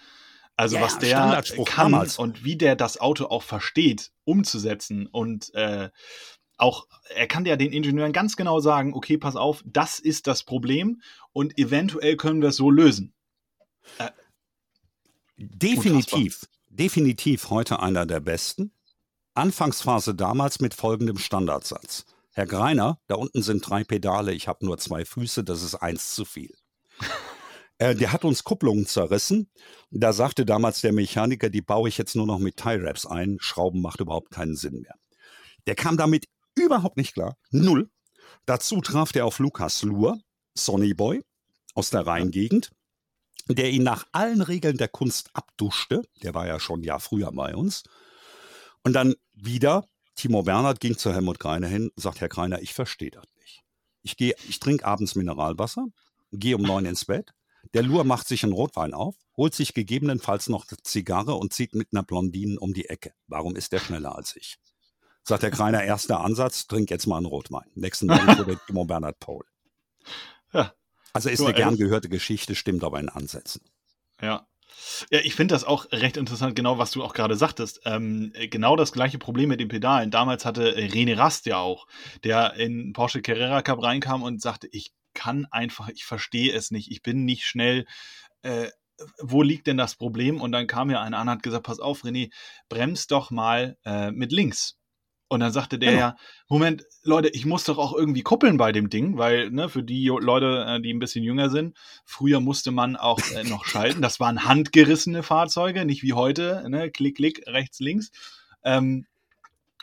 Also 0.54 0.76
ja, 0.76 0.82
was 0.82 0.98
der 0.98 1.42
kann 1.64 1.92
damals. 1.92 2.18
und 2.18 2.44
wie 2.44 2.56
der 2.56 2.76
das 2.76 3.00
Auto 3.00 3.24
auch 3.26 3.42
versteht, 3.42 4.12
umzusetzen 4.24 5.06
und 5.06 5.54
äh, 5.54 5.88
auch, 6.62 6.86
er 7.14 7.26
kann 7.26 7.44
ja 7.44 7.56
den 7.56 7.72
Ingenieuren 7.72 8.12
ganz 8.12 8.36
genau 8.36 8.60
sagen, 8.60 8.94
okay, 8.94 9.18
pass 9.18 9.36
auf, 9.36 9.62
das 9.66 9.98
ist 9.98 10.26
das 10.26 10.44
Problem 10.44 11.02
und 11.32 11.58
eventuell 11.58 12.16
können 12.16 12.40
wir 12.40 12.50
es 12.50 12.56
so 12.56 12.70
lösen. 12.70 13.12
Äh, 13.98 14.10
definitiv, 15.36 16.12
unfassbar. 16.12 16.50
definitiv 16.70 17.50
heute 17.50 17.80
einer 17.80 18.06
der 18.06 18.20
besten. 18.20 18.72
Anfangsphase 19.34 20.14
damals 20.14 20.60
mit 20.60 20.74
folgendem 20.74 21.18
Standardsatz. 21.18 22.04
Herr 22.32 22.46
Greiner, 22.46 22.98
da 23.08 23.16
unten 23.16 23.42
sind 23.42 23.68
drei 23.68 23.82
Pedale, 23.82 24.32
ich 24.32 24.46
habe 24.46 24.64
nur 24.64 24.78
zwei 24.78 25.04
Füße, 25.04 25.44
das 25.44 25.62
ist 25.62 25.74
eins 25.74 26.14
zu 26.14 26.24
viel. 26.24 26.54
äh, 27.78 27.94
der 27.94 28.12
hat 28.12 28.24
uns 28.24 28.44
Kupplungen 28.44 28.86
zerrissen. 28.86 29.50
Da 29.90 30.12
sagte 30.12 30.46
damals 30.46 30.80
der 30.80 30.92
Mechaniker, 30.92 31.50
die 31.50 31.60
baue 31.60 31.88
ich 31.88 31.98
jetzt 31.98 32.14
nur 32.14 32.26
noch 32.26 32.38
mit 32.38 32.56
Tie-Wraps 32.56 33.06
ein. 33.06 33.38
Schrauben 33.40 33.82
macht 33.82 34.00
überhaupt 34.00 34.30
keinen 34.30 34.54
Sinn 34.54 34.80
mehr. 34.80 34.94
Der 35.66 35.74
kam 35.74 35.96
damit 35.96 36.26
überhaupt 36.64 36.96
nicht 36.96 37.14
klar. 37.14 37.36
Null. 37.50 37.90
Dazu 38.46 38.80
traf 38.80 39.12
der 39.12 39.26
auf 39.26 39.38
Lukas 39.38 39.82
Luhr, 39.82 40.18
Sonny 40.54 40.94
Boy 40.94 41.22
aus 41.74 41.90
der 41.90 42.06
Rheingegend, 42.06 42.70
der 43.48 43.70
ihn 43.70 43.82
nach 43.82 44.06
allen 44.12 44.42
Regeln 44.42 44.76
der 44.76 44.88
Kunst 44.88 45.30
abduschte. 45.34 46.02
Der 46.22 46.34
war 46.34 46.46
ja 46.46 46.60
schon 46.60 46.80
ein 46.80 46.84
Jahr 46.84 47.00
früher 47.00 47.32
bei 47.32 47.54
uns. 47.54 47.84
Und 48.82 48.94
dann 48.94 49.14
wieder 49.32 49.86
Timo 50.14 50.42
Bernhard 50.42 50.80
ging 50.80 50.98
zu 50.98 51.12
Helmut 51.12 51.40
Greiner 51.40 51.66
hin, 51.66 51.90
sagt 51.96 52.20
Herr 52.20 52.28
Greiner, 52.28 52.60
ich 52.60 52.74
verstehe 52.74 53.10
das 53.10 53.24
nicht. 53.40 53.62
Ich 54.02 54.16
gehe, 54.16 54.34
ich 54.48 54.60
trinke 54.60 54.84
abends 54.84 55.14
Mineralwasser, 55.14 55.86
gehe 56.32 56.56
um 56.56 56.62
neun 56.62 56.84
ins 56.84 57.04
Bett. 57.04 57.32
Der 57.74 57.82
Lur 57.82 58.04
macht 58.04 58.28
sich 58.28 58.42
einen 58.42 58.52
Rotwein 58.52 58.92
auf, 58.92 59.16
holt 59.36 59.54
sich 59.54 59.72
gegebenenfalls 59.72 60.48
noch 60.48 60.66
eine 60.68 60.78
Zigarre 60.82 61.34
und 61.34 61.52
zieht 61.52 61.74
mit 61.74 61.88
einer 61.92 62.02
Blondine 62.02 62.58
um 62.58 62.74
die 62.74 62.88
Ecke. 62.88 63.14
Warum 63.26 63.56
ist 63.56 63.72
der 63.72 63.78
schneller 63.78 64.16
als 64.16 64.36
ich? 64.36 64.58
Sagt 65.24 65.42
der 65.42 65.50
Greiner, 65.50 65.82
erster 65.84 66.20
Ansatz, 66.20 66.66
trink 66.66 66.90
jetzt 66.90 67.06
mal 67.06 67.16
einen 67.16 67.26
Rotwein. 67.26 67.70
Nächsten 67.74 68.06
Morgen 68.06 68.26
wurde 68.38 68.58
Timo 68.66 68.84
Bernhard 68.84 69.18
Pole. 69.20 69.46
Ja. 70.52 70.72
Also 71.12 71.28
ist 71.28 71.40
eine 71.40 71.54
gern 71.54 71.76
gehörte 71.76 72.08
Geschichte, 72.08 72.54
stimmt 72.54 72.84
aber 72.84 72.98
in 72.98 73.08
Ansätzen. 73.08 73.62
Ja, 74.20 74.46
ja, 75.10 75.20
ich 75.20 75.34
finde 75.34 75.54
das 75.54 75.64
auch 75.64 75.90
recht 75.92 76.16
interessant, 76.16 76.56
genau 76.56 76.78
was 76.78 76.90
du 76.90 77.02
auch 77.02 77.14
gerade 77.14 77.36
sagtest. 77.36 77.80
Ähm, 77.84 78.32
genau 78.50 78.76
das 78.76 78.92
gleiche 78.92 79.18
Problem 79.18 79.48
mit 79.48 79.60
den 79.60 79.68
Pedalen. 79.68 80.10
Damals 80.10 80.44
hatte 80.44 80.76
René 80.76 81.16
Rast 81.16 81.46
ja 81.46 81.58
auch, 81.58 81.86
der 82.24 82.54
in 82.54 82.92
Porsche 82.92 83.22
Carrera 83.22 83.62
Cup 83.62 83.82
reinkam 83.82 84.22
und 84.22 84.40
sagte, 84.40 84.68
ich 84.70 84.92
kann 85.14 85.46
einfach, 85.50 85.88
ich 85.88 86.04
verstehe 86.04 86.52
es 86.52 86.70
nicht, 86.70 86.90
ich 86.90 87.02
bin 87.02 87.24
nicht 87.24 87.44
schnell. 87.44 87.86
Äh, 88.42 88.68
wo 89.18 89.42
liegt 89.42 89.66
denn 89.66 89.76
das 89.76 89.96
Problem? 89.96 90.40
Und 90.40 90.52
dann 90.52 90.66
kam 90.66 90.90
ja 90.90 91.00
einer 91.00 91.18
an 91.18 91.28
und 91.28 91.34
hat 91.34 91.42
gesagt, 91.42 91.64
pass 91.64 91.80
auf, 91.80 92.04
René, 92.04 92.32
bremst 92.68 93.10
doch 93.10 93.30
mal 93.30 93.76
äh, 93.84 94.10
mit 94.12 94.32
links. 94.32 94.78
Und 95.32 95.40
dann 95.40 95.50
sagte 95.50 95.78
der 95.78 95.92
genau. 95.92 96.02
ja, 96.02 96.16
Moment, 96.46 96.84
Leute, 97.04 97.30
ich 97.30 97.46
muss 97.46 97.64
doch 97.64 97.78
auch 97.78 97.94
irgendwie 97.94 98.20
kuppeln 98.20 98.58
bei 98.58 98.70
dem 98.70 98.90
Ding, 98.90 99.16
weil 99.16 99.50
ne, 99.50 99.70
für 99.70 99.82
die 99.82 100.08
Leute, 100.08 100.66
äh, 100.68 100.78
die 100.82 100.92
ein 100.92 100.98
bisschen 100.98 101.24
jünger 101.24 101.48
sind, 101.48 101.74
früher 102.04 102.38
musste 102.38 102.70
man 102.70 102.96
auch 102.96 103.18
äh, 103.34 103.42
noch 103.42 103.64
schalten. 103.64 104.02
Das 104.02 104.20
waren 104.20 104.44
handgerissene 104.44 105.22
Fahrzeuge, 105.22 105.86
nicht 105.86 106.02
wie 106.02 106.12
heute, 106.12 106.62
ne, 106.68 106.90
klick, 106.90 107.16
klick, 107.16 107.44
rechts, 107.46 107.80
links. 107.80 108.10
Ähm, 108.62 109.06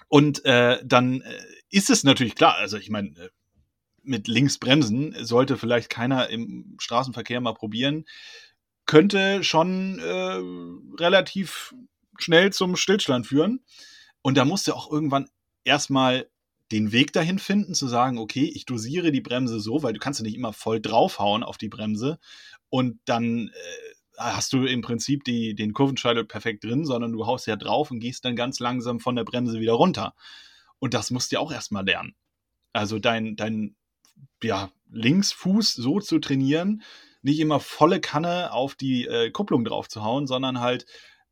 und 0.08 0.46
äh, 0.46 0.78
dann 0.86 1.22
äh, 1.22 1.42
ist 1.72 1.90
es 1.90 2.04
natürlich 2.04 2.36
klar, 2.36 2.54
also 2.58 2.78
ich 2.78 2.92
meine, 2.92 3.10
äh, 3.18 3.30
mit 4.04 4.28
links 4.28 4.60
bremsen 4.60 5.16
sollte 5.26 5.58
vielleicht 5.58 5.90
keiner 5.90 6.30
im 6.30 6.76
Straßenverkehr 6.78 7.42
mal 7.42 7.56
probieren. 7.56 8.06
Könnte 8.86 9.44
schon 9.44 10.00
relativ 10.98 11.76
schnell 12.18 12.52
zum 12.52 12.76
Stillstand 12.76 13.28
führen. 13.28 13.62
Und 14.22 14.36
da 14.36 14.46
musste 14.46 14.76
auch 14.76 14.92
irgendwann 14.92 15.30
erstmal 15.70 16.30
den 16.72 16.92
Weg 16.92 17.14
dahin 17.14 17.40
finden, 17.40 17.74
zu 17.74 17.88
sagen, 17.88 18.18
okay, 18.18 18.44
ich 18.44 18.66
dosiere 18.66 19.12
die 19.12 19.22
Bremse 19.22 19.60
so, 19.60 19.82
weil 19.82 19.94
du 19.94 20.00
kannst 20.00 20.20
ja 20.20 20.24
nicht 20.24 20.36
immer 20.36 20.54
voll 20.54 20.82
draufhauen 20.82 21.44
auf 21.44 21.58
die 21.58 21.70
Bremse 21.70 22.20
und 22.70 23.00
dann 23.06 23.48
äh, 23.48 23.94
hast 24.18 24.54
du 24.54 24.66
im 24.66 24.82
Prinzip 24.82 25.24
die, 25.24 25.56
den 25.56 25.74
Kurvenscheitel 25.74 26.26
perfekt 26.26 26.64
drin, 26.64 26.86
sondern 26.86 27.14
du 27.14 27.26
haust 27.26 27.48
ja 27.48 27.56
drauf 27.56 27.90
und 27.90 28.00
gehst 28.00 28.26
dann 28.26 28.36
ganz 28.36 28.60
langsam 28.60 29.00
von 29.00 29.16
der 29.16 29.24
Bremse 29.24 29.60
wieder 29.60 29.74
runter. 29.74 30.14
Und 30.80 30.94
das 30.94 31.10
musst 31.12 31.32
du 31.32 31.36
ja 31.36 31.40
auch 31.40 31.52
erstmal 31.52 31.86
lernen. 31.86 32.16
Also 32.74 33.00
dein, 33.00 33.36
dein 33.36 33.76
ja, 34.44 34.72
Linksfuß 34.92 35.74
so 35.74 36.00
zu 36.00 36.20
trainieren, 36.20 36.84
nicht 37.22 37.40
immer 37.40 37.60
volle 37.60 38.00
Kanne 38.00 38.52
auf 38.52 38.76
die 38.76 39.06
äh, 39.06 39.32
Kupplung 39.32 39.64
drauf 39.66 39.88
zu 39.88 40.04
hauen, 40.04 40.28
sondern 40.28 40.60
halt 40.60 40.86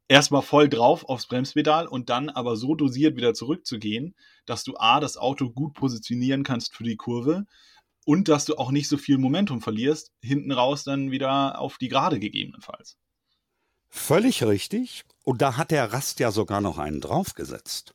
erstmal 0.08 0.42
voll 0.42 0.70
drauf 0.70 1.06
aufs 1.06 1.28
Bremspedal 1.28 1.88
und 1.88 2.10
dann 2.10 2.30
aber 2.30 2.56
so 2.56 2.76
dosiert 2.76 3.16
wieder 3.16 3.34
zurückzugehen, 3.34 4.16
dass 4.46 4.64
du 4.64 4.76
A, 4.78 5.00
das 5.00 5.18
Auto 5.18 5.50
gut 5.50 5.74
positionieren 5.74 6.44
kannst 6.44 6.76
für 6.76 6.84
die 6.84 6.96
Kurve 6.96 7.46
und 8.06 8.30
dass 8.30 8.46
du 8.46 8.56
auch 8.56 8.72
nicht 8.72 8.88
so 8.88 8.98
viel 8.98 9.18
Momentum 9.18 9.62
verlierst, 9.62 10.12
hinten 10.22 10.52
raus 10.52 10.84
dann 10.84 11.12
wieder 11.12 11.60
auf 11.60 11.78
die 11.78 11.90
Gerade 11.90 12.20
gegebenenfalls. 12.20 12.98
Völlig 13.90 14.44
richtig. 14.44 15.04
Und 15.24 15.42
da 15.42 15.58
hat 15.58 15.72
der 15.72 15.92
Rast 15.92 16.20
ja 16.20 16.32
sogar 16.32 16.62
noch 16.62 16.78
einen 16.78 17.02
draufgesetzt. 17.02 17.94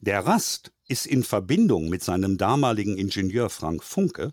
Der 0.00 0.24
Rast 0.24 0.72
ist 0.86 1.06
in 1.06 1.24
Verbindung 1.24 1.88
mit 1.88 2.04
seinem 2.04 2.38
damaligen 2.38 2.96
Ingenieur 2.96 3.50
Frank 3.50 3.82
Funke 3.82 4.32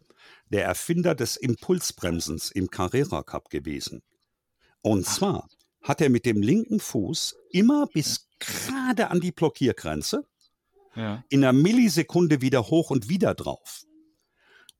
der 0.49 0.63
Erfinder 0.63 1.15
des 1.15 1.37
Impulsbremsens 1.37 2.51
im 2.51 2.69
Carrera 2.69 3.23
Cup 3.23 3.49
gewesen. 3.49 4.03
Und 4.81 5.07
zwar 5.07 5.49
hat 5.85 6.01
er 6.01 6.09
mit 6.09 6.25
dem 6.25 6.41
linken 6.41 6.79
Fuß 6.79 7.37
immer 7.51 7.87
bis 7.87 8.27
gerade 8.39 9.11
an 9.11 9.21
die 9.21 9.31
Blockiergrenze 9.31 10.25
ja. 10.95 11.23
in 11.29 11.43
einer 11.43 11.53
Millisekunde 11.53 12.41
wieder 12.41 12.67
hoch 12.67 12.89
und 12.89 13.07
wieder 13.07 13.35
drauf. 13.35 13.83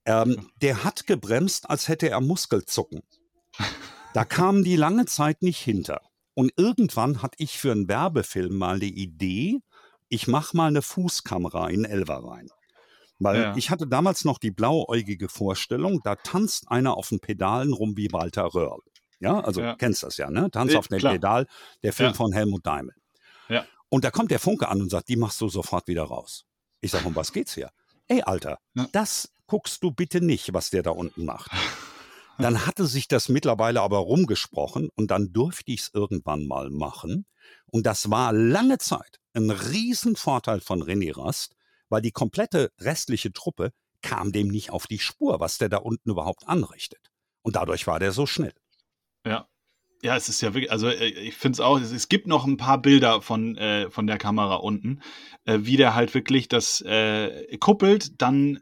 Ähm, 0.05 0.49
der 0.61 0.83
hat 0.83 1.07
gebremst, 1.07 1.69
als 1.69 1.87
hätte 1.87 2.09
er 2.09 2.21
Muskelzucken. 2.21 3.03
Da 4.13 4.25
kamen 4.25 4.63
die 4.63 4.75
lange 4.75 5.05
Zeit 5.05 5.41
nicht 5.41 5.59
hinter. 5.59 6.01
Und 6.33 6.51
irgendwann 6.57 7.21
hatte 7.21 7.37
ich 7.39 7.57
für 7.57 7.71
einen 7.71 7.87
Werbefilm 7.87 8.57
mal 8.57 8.79
die 8.79 8.93
Idee, 9.01 9.59
ich 10.09 10.27
mache 10.27 10.55
mal 10.55 10.67
eine 10.67 10.81
Fußkamera 10.81 11.69
in 11.69 11.85
Elva 11.85 12.17
rein. 12.17 12.49
Weil 13.19 13.41
ja. 13.41 13.55
ich 13.55 13.69
hatte 13.69 13.87
damals 13.87 14.25
noch 14.25 14.37
die 14.37 14.51
blauäugige 14.51 15.29
Vorstellung, 15.29 16.01
da 16.03 16.15
tanzt 16.15 16.69
einer 16.69 16.97
auf 16.97 17.09
den 17.09 17.19
Pedalen 17.19 17.73
rum 17.73 17.95
wie 17.95 18.11
Walter 18.11 18.53
Röhrl. 18.53 18.81
Ja, 19.19 19.39
also 19.39 19.61
ja. 19.61 19.75
kennst 19.75 20.03
das 20.03 20.17
ja, 20.17 20.29
ne? 20.29 20.49
Tanz 20.51 20.75
auf 20.75 20.87
dem 20.87 20.99
Pedal, 20.99 21.47
der 21.83 21.93
Film 21.93 22.09
ja. 22.09 22.13
von 22.13 22.33
Helmut 22.33 22.65
Daimel. 22.65 22.95
Ja. 23.49 23.65
Und 23.89 24.03
da 24.03 24.11
kommt 24.11 24.31
der 24.31 24.39
Funke 24.39 24.67
an 24.67 24.81
und 24.81 24.89
sagt, 24.89 25.09
die 25.09 25.15
machst 25.15 25.39
du 25.41 25.49
sofort 25.49 25.87
wieder 25.87 26.03
raus. 26.03 26.45
Ich 26.81 26.91
sage, 26.91 27.07
um 27.07 27.15
was 27.15 27.31
geht's 27.31 27.53
hier? 27.53 27.69
Ey, 28.07 28.21
Alter, 28.21 28.59
ja. 28.73 28.87
das 28.91 29.31
guckst 29.47 29.83
du 29.83 29.91
bitte 29.91 30.21
nicht, 30.21 30.53
was 30.53 30.69
der 30.69 30.83
da 30.83 30.91
unten 30.91 31.25
macht. 31.25 31.51
Dann 32.37 32.65
hatte 32.65 32.85
sich 32.85 33.07
das 33.07 33.29
mittlerweile 33.29 33.81
aber 33.81 33.99
rumgesprochen 33.99 34.89
und 34.95 35.09
dann 35.09 35.31
durfte 35.31 35.71
ich 35.71 35.79
es 35.83 35.91
irgendwann 35.93 36.45
mal 36.47 36.69
machen. 36.69 37.25
Und 37.67 37.85
das 37.85 38.09
war 38.09 38.33
lange 38.33 38.77
Zeit 38.77 39.21
ein 39.35 39.49
Riesenvorteil 39.49 40.59
von 40.59 40.83
René 40.83 41.15
Rast, 41.15 41.55
weil 41.89 42.01
die 42.01 42.11
komplette 42.11 42.71
restliche 42.79 43.31
Truppe 43.31 43.71
kam 44.01 44.31
dem 44.31 44.47
nicht 44.47 44.69
auf 44.71 44.87
die 44.87 44.99
Spur, 44.99 45.39
was 45.39 45.57
der 45.57 45.69
da 45.69 45.77
unten 45.77 46.09
überhaupt 46.09 46.47
anrichtet. 46.47 47.11
Und 47.41 47.55
dadurch 47.55 47.87
war 47.87 47.99
der 47.99 48.11
so 48.11 48.25
schnell. 48.25 48.53
Ja. 49.25 49.47
Ja, 50.01 50.15
es 50.15 50.29
ist 50.29 50.41
ja 50.41 50.53
wirklich, 50.53 50.71
also 50.71 50.87
äh, 50.87 51.07
ich 51.07 51.35
finde 51.35 51.55
es 51.55 51.59
auch, 51.61 51.79
es 51.79 52.09
gibt 52.09 52.27
noch 52.27 52.45
ein 52.45 52.57
paar 52.57 52.79
Bilder 52.79 53.21
von, 53.21 53.57
äh, 53.57 53.89
von 53.89 54.05
der 54.05 54.17
Kamera 54.17 54.55
unten, 54.55 55.01
äh, 55.45 55.59
wie 55.61 55.77
der 55.77 55.95
halt 55.95 56.13
wirklich 56.13 56.47
das 56.47 56.81
äh, 56.81 57.57
kuppelt, 57.57 58.21
dann 58.21 58.59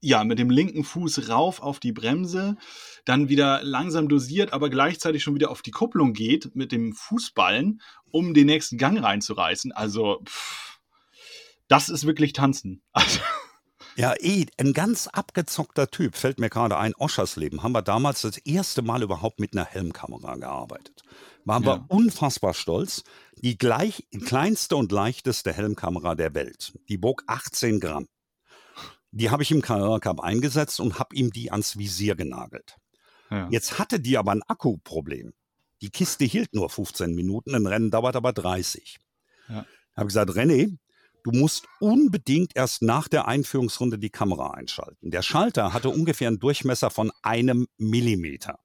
ja 0.00 0.24
mit 0.24 0.38
dem 0.38 0.50
linken 0.50 0.82
Fuß 0.82 1.28
rauf 1.28 1.60
auf 1.60 1.78
die 1.78 1.92
Bremse, 1.92 2.56
dann 3.04 3.28
wieder 3.28 3.62
langsam 3.62 4.08
dosiert, 4.08 4.52
aber 4.52 4.70
gleichzeitig 4.70 5.22
schon 5.22 5.34
wieder 5.34 5.50
auf 5.50 5.62
die 5.62 5.70
Kupplung 5.70 6.12
geht 6.12 6.54
mit 6.56 6.72
dem 6.72 6.92
Fußballen, 6.92 7.80
um 8.10 8.34
den 8.34 8.46
nächsten 8.46 8.78
Gang 8.78 9.00
reinzureißen. 9.02 9.72
Also, 9.72 10.22
pff, 10.26 10.80
das 11.68 11.88
ist 11.88 12.06
wirklich 12.06 12.32
Tanzen. 12.32 12.82
Also, 12.92 13.20
Ja, 13.96 14.14
eh, 14.18 14.46
ein 14.58 14.72
ganz 14.72 15.08
abgezockter 15.08 15.90
Typ, 15.90 16.16
fällt 16.16 16.38
mir 16.38 16.48
gerade 16.48 16.78
ein, 16.78 16.94
Oschersleben, 16.94 17.62
haben 17.62 17.72
wir 17.72 17.82
damals 17.82 18.22
das 18.22 18.38
erste 18.38 18.82
Mal 18.82 19.02
überhaupt 19.02 19.40
mit 19.40 19.54
einer 19.54 19.64
Helmkamera 19.64 20.36
gearbeitet. 20.36 21.02
Waren 21.44 21.64
Ja. 21.64 21.76
wir 21.76 21.84
unfassbar 21.88 22.54
stolz. 22.54 23.02
Die 23.36 23.56
gleich, 23.56 24.06
kleinste 24.26 24.76
und 24.76 24.92
leichteste 24.92 25.52
Helmkamera 25.52 26.14
der 26.14 26.34
Welt. 26.34 26.72
Die 26.88 27.02
wog 27.02 27.24
18 27.26 27.80
Gramm. 27.80 28.06
Die 29.12 29.30
habe 29.30 29.42
ich 29.42 29.50
im 29.50 29.62
Carrera 29.62 29.98
Cup 29.98 30.20
eingesetzt 30.20 30.78
und 30.80 30.98
habe 30.98 31.16
ihm 31.16 31.30
die 31.32 31.50
ans 31.50 31.76
Visier 31.78 32.14
genagelt. 32.14 32.76
Ja. 33.30 33.48
Jetzt 33.50 33.78
hatte 33.78 33.98
die 33.98 34.18
aber 34.18 34.32
ein 34.32 34.42
Akkuproblem. 34.42 35.32
Die 35.82 35.90
Kiste 35.90 36.24
hielt 36.24 36.54
nur 36.54 36.68
15 36.68 37.14
Minuten, 37.14 37.54
ein 37.54 37.66
Rennen 37.66 37.90
dauert 37.90 38.14
aber 38.16 38.32
30. 38.32 38.98
Ja. 39.48 39.64
Habe 39.96 40.06
gesagt, 40.06 40.30
René, 40.30 40.76
du 41.24 41.30
musst 41.32 41.66
unbedingt 41.80 42.56
erst 42.56 42.82
nach 42.82 43.08
der 43.08 43.26
Einführungsrunde 43.28 43.98
die 43.98 44.10
Kamera 44.10 44.52
einschalten. 44.52 45.10
Der 45.10 45.22
Schalter 45.22 45.72
hatte 45.72 45.88
ungefähr 45.90 46.28
einen 46.28 46.38
Durchmesser 46.38 46.90
von 46.90 47.12
einem 47.22 47.66
Millimeter. 47.76 48.58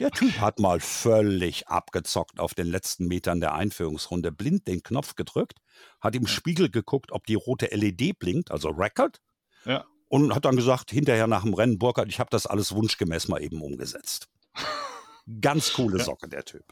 Der 0.00 0.10
Typ 0.10 0.40
hat 0.40 0.58
mal 0.58 0.80
völlig 0.80 1.68
abgezockt 1.68 2.40
auf 2.40 2.54
den 2.54 2.66
letzten 2.66 3.06
Metern 3.06 3.40
der 3.40 3.54
Einführungsrunde, 3.54 4.32
blind 4.32 4.66
den 4.66 4.82
Knopf 4.82 5.14
gedrückt, 5.14 5.60
hat 6.00 6.16
im 6.16 6.26
Spiegel 6.26 6.68
geguckt, 6.68 7.12
ob 7.12 7.26
die 7.26 7.36
rote 7.36 7.66
LED 7.66 8.18
blinkt, 8.18 8.50
also 8.50 8.70
Record, 8.70 9.20
Ja. 9.64 9.84
und 10.08 10.34
hat 10.34 10.44
dann 10.44 10.56
gesagt, 10.56 10.90
hinterher 10.90 11.28
nach 11.28 11.44
dem 11.44 11.54
Rennen, 11.54 11.78
Burkhard, 11.78 12.08
ich 12.08 12.18
habe 12.18 12.30
das 12.30 12.46
alles 12.46 12.74
wunschgemäß 12.74 13.28
mal 13.28 13.40
eben 13.40 13.62
umgesetzt. 13.62 14.28
Ganz 15.40 15.72
coole. 15.72 16.02
Socke, 16.02 16.28
der 16.28 16.44
Typ. 16.44 16.64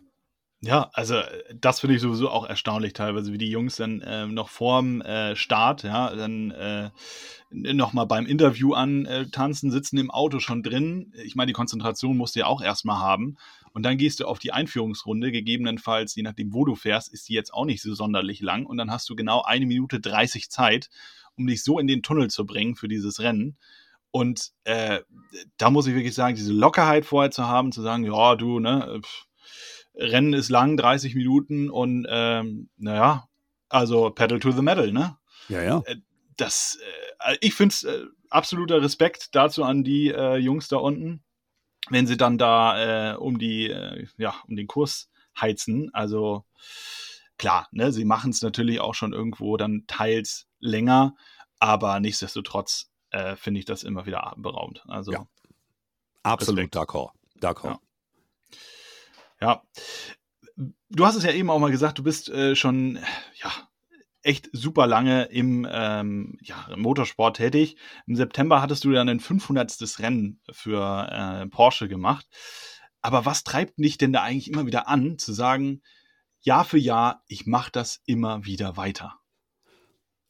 Ja, 0.64 0.90
also 0.92 1.16
äh, 1.16 1.55
das 1.61 1.81
finde 1.81 1.96
ich 1.96 2.03
sowieso 2.03 2.31
auch 2.31 2.46
erstaunlich 2.48 2.92
teilweise, 2.92 3.33
wie 3.33 3.38
die 3.38 3.51
Jungs 3.51 3.77
dann 3.77 4.01
äh, 4.01 4.27
noch 4.27 4.48
vorm 4.48 5.01
äh, 5.01 5.35
Start, 5.35 5.83
ja, 5.83 6.14
dann 6.14 6.53
äh, 6.53 6.90
nochmal 7.51 8.07
beim 8.07 8.27
Interview 8.27 8.72
antanzen, 8.72 9.72
sitzen 9.72 9.98
im 9.98 10.11
Auto 10.12 10.38
schon 10.38 10.62
drin. 10.62 11.12
Ich 11.25 11.35
meine, 11.35 11.48
die 11.48 11.53
Konzentration 11.53 12.16
musst 12.16 12.37
du 12.37 12.40
ja 12.40 12.46
auch 12.46 12.62
erstmal 12.62 13.01
haben. 13.01 13.37
Und 13.72 13.83
dann 13.83 13.98
gehst 13.98 14.20
du 14.20 14.27
auf 14.27 14.38
die 14.38 14.53
Einführungsrunde, 14.53 15.33
gegebenenfalls, 15.33 16.14
je 16.14 16.22
nachdem, 16.22 16.53
wo 16.55 16.64
du 16.64 16.77
fährst, 16.77 17.12
ist 17.12 17.29
die 17.29 17.35
jetzt 17.35 17.53
auch 17.53 17.64
nicht 17.64 17.83
so 17.83 17.94
sonderlich 17.94 18.40
lang. 18.40 18.64
Und 18.64 18.77
dann 18.77 18.90
hast 18.90 19.09
du 19.11 19.16
genau 19.16 19.42
eine 19.42 19.66
Minute 19.66 19.98
30 19.98 20.48
Zeit, 20.48 20.90
um 21.37 21.46
dich 21.46 21.64
so 21.64 21.79
in 21.79 21.88
den 21.88 22.03
Tunnel 22.03 22.31
zu 22.31 22.46
bringen 22.46 22.77
für 22.77 22.88
dieses 22.88 23.20
Rennen. 23.20 23.57
Und 24.12 24.53
äh, 24.64 25.01
da 25.57 25.70
muss 25.70 25.87
ich 25.87 25.94
wirklich 25.94 26.14
sagen, 26.14 26.37
diese 26.37 26.53
Lockerheit 26.53 27.05
vorher 27.05 27.31
zu 27.31 27.48
haben, 27.48 27.72
zu 27.72 27.83
sagen, 27.83 28.05
ja, 28.05 28.37
du, 28.37 28.61
ne, 28.61 29.01
pff, 29.03 29.27
Rennen 29.94 30.33
ist 30.33 30.48
lang, 30.48 30.76
30 30.76 31.14
Minuten 31.14 31.70
und 31.70 32.07
ähm, 32.09 32.70
naja, 32.76 33.28
also 33.68 34.11
Pedal 34.11 34.40
to 34.40 34.52
the 34.52 34.62
Metal, 34.62 34.92
ne? 34.92 35.16
Ja, 35.48 35.62
ja. 35.62 35.83
Das, 36.37 36.78
äh, 37.20 37.37
ich 37.40 37.55
finde 37.55 37.74
es 37.74 37.85
äh, 37.85 38.05
absoluter 38.31 38.83
Respekt 38.83 39.35
dazu 39.35 39.64
an 39.64 39.85
die 39.85 40.09
äh, 40.09 40.37
Jungs 40.37 40.68
da 40.68 40.76
unten, 40.76 41.22
wenn 41.90 42.07
sie 42.07 42.16
dann 42.16 42.38
da 42.38 43.12
äh, 43.12 43.16
um 43.16 43.38
die, 43.38 43.70
äh, 43.70 44.07
ja, 44.16 44.35
um 44.46 44.57
den 44.57 44.66
Kurs 44.66 45.11
heizen. 45.38 45.90
Also 45.92 46.44
klar, 47.38 47.68
ne, 47.72 47.92
sie 47.92 48.05
machen 48.05 48.31
es 48.31 48.42
natürlich 48.42 48.81
auch 48.81 48.94
schon 48.94 49.12
irgendwo 49.12 49.57
dann 49.57 49.85
teils 49.87 50.46
länger, 50.59 51.14
aber 51.59 52.00
nichtsdestotrotz 52.00 52.90
äh, 53.11 53.37
finde 53.37 53.61
ich 53.61 53.66
das 53.66 53.83
immer 53.83 54.07
wieder 54.07 54.26
atemberaubend. 54.26 54.85
Also 54.88 55.12
Ja. 55.12 55.26
Absolut 56.22 56.72
d'accord. 56.74 57.11
D'accord. 57.40 57.64
Ja. 57.64 57.81
Ja. 59.42 59.64
Du 60.88 61.05
hast 61.05 61.16
es 61.16 61.24
ja 61.24 61.33
eben 61.33 61.50
auch 61.50 61.59
mal 61.59 61.72
gesagt, 61.72 61.98
du 61.98 62.05
bist 62.05 62.28
äh, 62.28 62.55
schon 62.55 63.00
ja, 63.42 63.50
echt 64.22 64.48
super 64.52 64.87
lange 64.87 65.24
im 65.24 65.66
ähm, 65.68 66.38
ja, 66.42 66.68
im 66.72 66.81
Motorsport 66.81 67.38
tätig. 67.38 67.76
Im 68.07 68.14
September 68.14 68.62
hattest 68.62 68.85
du 68.85 68.92
dann 68.92 69.09
ein 69.09 69.18
500. 69.18 69.98
Rennen 69.98 70.40
für 70.52 71.09
äh, 71.11 71.46
Porsche 71.48 71.88
gemacht. 71.88 72.26
Aber 73.00 73.24
was 73.26 73.42
treibt 73.42 73.78
dich 73.78 73.98
denn 73.98 74.12
da 74.12 74.22
eigentlich 74.22 74.48
immer 74.48 74.64
wieder 74.64 74.87
an, 74.87 75.18
zu 75.18 75.33
sagen, 75.33 75.83
Jahr 76.40 76.64
für 76.64 76.78
Jahr, 76.78 77.24
ich 77.26 77.44
mache 77.44 77.72
das 77.72 78.00
immer 78.07 78.44
wieder 78.44 78.76
weiter? 78.76 79.18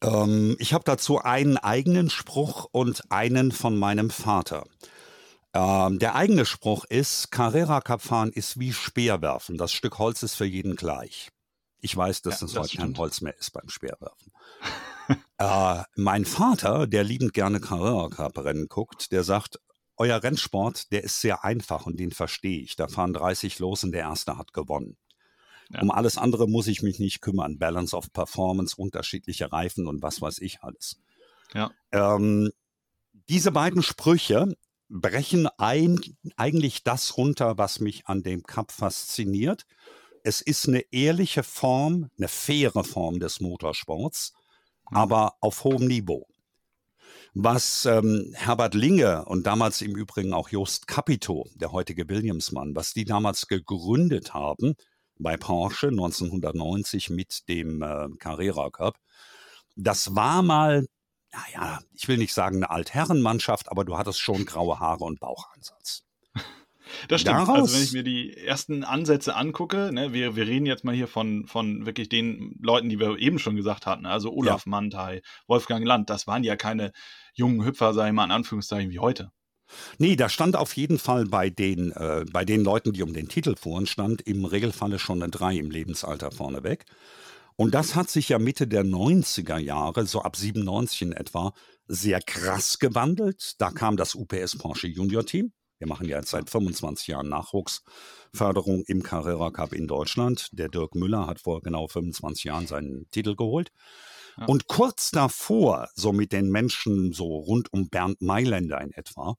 Ähm, 0.03 0.57
ich 0.59 0.73
habe 0.73 0.85
dazu 0.85 1.19
einen 1.19 1.59
eigenen 1.59 2.09
Spruch 2.09 2.67
und 2.73 3.13
einen 3.13 3.53
von 3.53 3.77
meinem 3.77 4.09
Vater. 4.09 4.65
Ähm, 5.55 5.99
der 5.99 6.15
eigene 6.15 6.47
Spruch 6.47 6.85
ist, 6.85 7.31
Carrera 7.31 7.81
Cup 7.81 8.01
fahren 8.01 8.33
ist 8.33 8.59
wie 8.59 8.73
Speerwerfen. 8.73 9.59
Das 9.59 9.73
Stück 9.73 9.99
Holz 9.99 10.23
ist 10.23 10.35
für 10.35 10.47
jeden 10.47 10.77
gleich. 10.77 11.31
Ich 11.81 11.97
weiß, 11.97 12.23
dass 12.23 12.41
Ja, 12.41 12.47
das 12.47 12.53
das 12.53 12.63
heute 12.63 12.77
kein. 12.79 12.97
Holz 12.97 13.21
mehr 13.21 13.37
ist 13.37 13.51
beim 13.51 13.69
Speerwerfen. 13.69 14.33
äh, 15.39 15.83
mein 15.97 16.25
Vater, 16.25 16.87
der 16.87 17.05
liebend 17.05 17.35
gerne 17.35 17.61
Carrera 17.61 18.09
Cup 18.09 18.39
Rennen 18.39 18.69
guckt, 18.69 19.13
der 19.13 19.25
sagt, 19.25 19.59
euer 19.97 20.23
Rennsport, 20.23 20.91
der 20.91 21.05
ist 21.05 21.21
sehr 21.21 21.45
einfach 21.45 21.87
und 21.87 21.99
den 22.01 22.13
verstehe 22.13 22.61
ich. 22.61 22.77
Da 22.77 22.89
fahren 22.89 23.13
30 23.13 23.59
los 23.59 23.85
und 23.85 23.93
der 23.93 24.03
Erste 24.03 24.39
hat 24.39 24.53
gewonnen. 24.53 24.97
Ja. 25.71 25.83
Um 25.83 25.91
alles 25.91 26.19
andere 26.19 26.49
muss 26.49 26.67
ich 26.67 26.83
mich 26.83 26.99
nicht 26.99 27.21
kümmern. 27.21 27.59
Balance 27.59 27.97
of 27.97 28.13
Performance, 28.13 28.75
unterschiedliche 28.77 29.53
Reifen 29.53 29.87
und 29.87 30.03
was 30.03 30.21
weiß 30.21 30.39
ich 30.39 30.63
alles. 30.63 30.99
Ja. 31.53 31.71
Ähm, 31.93 32.51
diese 33.29 33.53
beiden 33.53 33.83
Sprüche 33.83 34.57
brechen 34.93 35.49
ein, 35.59 35.99
eigentlich 36.37 36.85
das 36.85 37.17
runter, 37.17 37.59
was 37.59 37.81
mich 37.81 38.07
an 38.07 38.23
dem 38.23 38.43
Cup 38.43 38.73
fasziniert. 38.73 39.65
Es 40.23 40.41
ist 40.41 40.69
eine 40.69 40.85
ehrliche 40.93 41.43
Form, 41.43 42.11
eine 42.19 42.29
faire 42.29 42.85
Form 42.85 43.19
des 43.19 43.41
Motorsports, 43.41 44.33
Mhm. 44.91 44.97
aber 44.97 45.35
auf 45.41 45.65
hohem 45.65 45.87
Niveau. 45.89 46.27
Was 47.35 47.87
ähm, 47.87 48.33
Herbert 48.35 48.75
Linge 48.75 49.25
und 49.25 49.47
damals 49.47 49.81
im 49.81 49.97
Übrigen 49.97 50.35
auch 50.35 50.51
Jost 50.51 50.87
Capito, 50.87 51.49
der 51.55 51.73
heutige 51.73 52.09
Williams-Mann, 52.09 52.77
was 52.77 52.93
die 52.93 53.05
damals 53.05 53.49
gegründet 53.49 54.35
haben 54.35 54.75
bei 55.19 55.37
Porsche 55.39 55.89
1990 55.89 57.09
mit 57.11 57.49
dem 57.49 57.83
äh, 57.83 58.09
Carrera 58.19 58.71
Cup, 58.71 58.99
das 59.77 60.15
war 60.15 60.43
mal, 60.43 60.87
naja, 61.33 61.81
ich 61.95 62.09
will 62.09 62.19
nicht 62.19 62.35
sagen 62.35 62.57
eine 62.57 62.71
Altherrenmannschaft, 62.71 63.71
aber 63.71 63.85
du 63.85 63.97
hattest 63.97 64.21
schon 64.21 64.45
graue 64.45 64.79
Haare 64.81 65.05
und 65.05 65.21
Bauchansatz. 65.21 66.05
Das 67.09 67.23
stimmt. 67.23 67.37
Daraus- 67.39 67.61
also 67.61 67.75
wenn 67.77 67.85
ich 67.85 67.93
mir 67.93 68.03
die 68.03 68.37
ersten 68.37 68.85
Ansätze 68.85 69.35
angucke, 69.35 69.91
ne, 69.93 70.13
wir, 70.13 70.37
wir 70.37 70.47
reden 70.47 70.67
jetzt 70.67 70.85
mal 70.85 70.95
hier 70.95 71.09
von, 71.09 71.47
von 71.47 71.87
wirklich 71.87 72.11
den 72.11 72.59
Leuten, 72.61 72.91
die 72.91 73.01
wir 73.01 73.17
eben 73.19 73.39
schon 73.39 73.57
gesagt 73.57 73.87
hatten, 73.87 74.05
also 74.05 74.31
Olaf 74.31 74.67
Mantai, 74.67 75.23
Wolfgang 75.47 75.87
Land, 75.87 76.11
das 76.11 76.27
waren 76.27 76.45
ja 76.45 76.55
keine 76.55 76.93
jungen 77.33 77.65
Hüpfer, 77.65 77.95
sag 77.95 78.09
ich 78.09 78.13
mal 78.13 78.25
in 78.27 78.31
Anführungszeichen, 78.31 78.91
wie 78.91 78.99
heute. 78.99 79.31
Nee, 79.97 80.17
da 80.17 80.29
stand 80.29 80.55
auf 80.55 80.77
jeden 80.77 80.99
Fall 80.99 81.25
bei 81.25 81.49
den, 81.49 81.93
äh, 81.93 82.27
bei 82.31 82.45
den 82.45 82.63
Leuten, 82.63 82.93
die 82.93 83.03
um 83.03 83.15
den 83.15 83.29
Titel 83.29 83.57
fuhren, 83.57 83.87
stand 83.87 84.21
im 84.23 84.45
Regelfalle 84.45 84.99
schon 84.99 85.23
eine 85.23 85.31
3 85.31 85.57
im 85.57 85.71
Lebensalter 85.71 86.31
vorneweg. 86.31 86.85
Und 87.57 87.75
das 87.75 87.95
hat 87.95 88.11
sich 88.11 88.31
ja 88.31 88.39
Mitte 88.39 88.67
der 88.67 88.85
90er 88.85 89.59
Jahre, 89.59 90.07
so 90.07 90.23
ab 90.23 90.37
97 90.37 91.03
in 91.03 91.13
etwa, 91.13 91.53
sehr 91.87 92.21
krass 92.21 92.79
gewandelt. 92.79 93.55
Da 93.59 93.71
kam 93.71 93.97
das 93.97 94.15
UPS 94.15 94.59
Porsche 94.59 94.89
Junior 94.89 95.25
Team. 95.25 95.53
Wir 95.79 95.89
machen 95.89 96.09
ja 96.09 96.19
jetzt 96.19 96.31
seit 96.31 96.49
25 96.49 97.09
Jahren 97.09 97.29
Nachwuchsförderung 97.29 98.85
im 98.87 99.03
Carrera 99.03 99.51
Cup 99.51 99.73
in 99.73 99.89
Deutschland. 99.89 100.49
Der 100.53 100.69
Dirk 100.69 100.95
Müller 100.95 101.27
hat 101.27 101.41
vor 101.41 101.61
genau 101.61 101.89
25 101.89 102.45
Jahren 102.45 102.67
seinen 102.69 103.11
Titel 103.11 103.35
geholt. 103.35 103.73
Ja. 104.39 104.47
Und 104.47 104.69
kurz 104.69 105.11
davor, 105.11 105.89
so 105.95 106.13
mit 106.13 106.33
den 106.33 106.51
Menschen 106.51 107.13
so 107.13 107.37
rund 107.37 107.73
um 107.73 107.89
Bernd 107.89 108.23
Mailänder 108.23 108.81
in 108.81 108.93
etwa, 108.93 109.35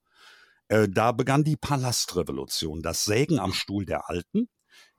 äh, 0.68 0.86
da 0.88 1.12
begann 1.12 1.44
die 1.44 1.56
Palastrevolution, 1.56 2.82
das 2.82 3.04
Sägen 3.04 3.38
am 3.38 3.52
Stuhl 3.52 3.86
der 3.86 4.10
Alten. 4.10 4.48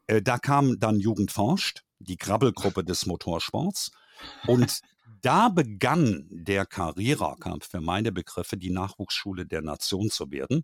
Äh, 0.08 0.22
da 0.22 0.38
kam 0.38 0.80
dann 0.80 1.00
Jugend 1.00 1.32
forscht, 1.32 1.84
die 2.00 2.18
Krabbelgruppe 2.18 2.84
des 2.84 3.06
Motorsports. 3.06 3.92
Und 4.48 4.82
da 5.22 5.50
begann 5.50 6.28
der 6.30 6.66
Carrera-Kampf 6.66 7.70
für 7.70 7.82
meine 7.82 8.12
Begriffe 8.12 8.58
die 8.58 8.70
Nachwuchsschule 8.70 9.46
der 9.46 9.62
Nation 9.62 10.10
zu 10.10 10.32
werden. 10.32 10.64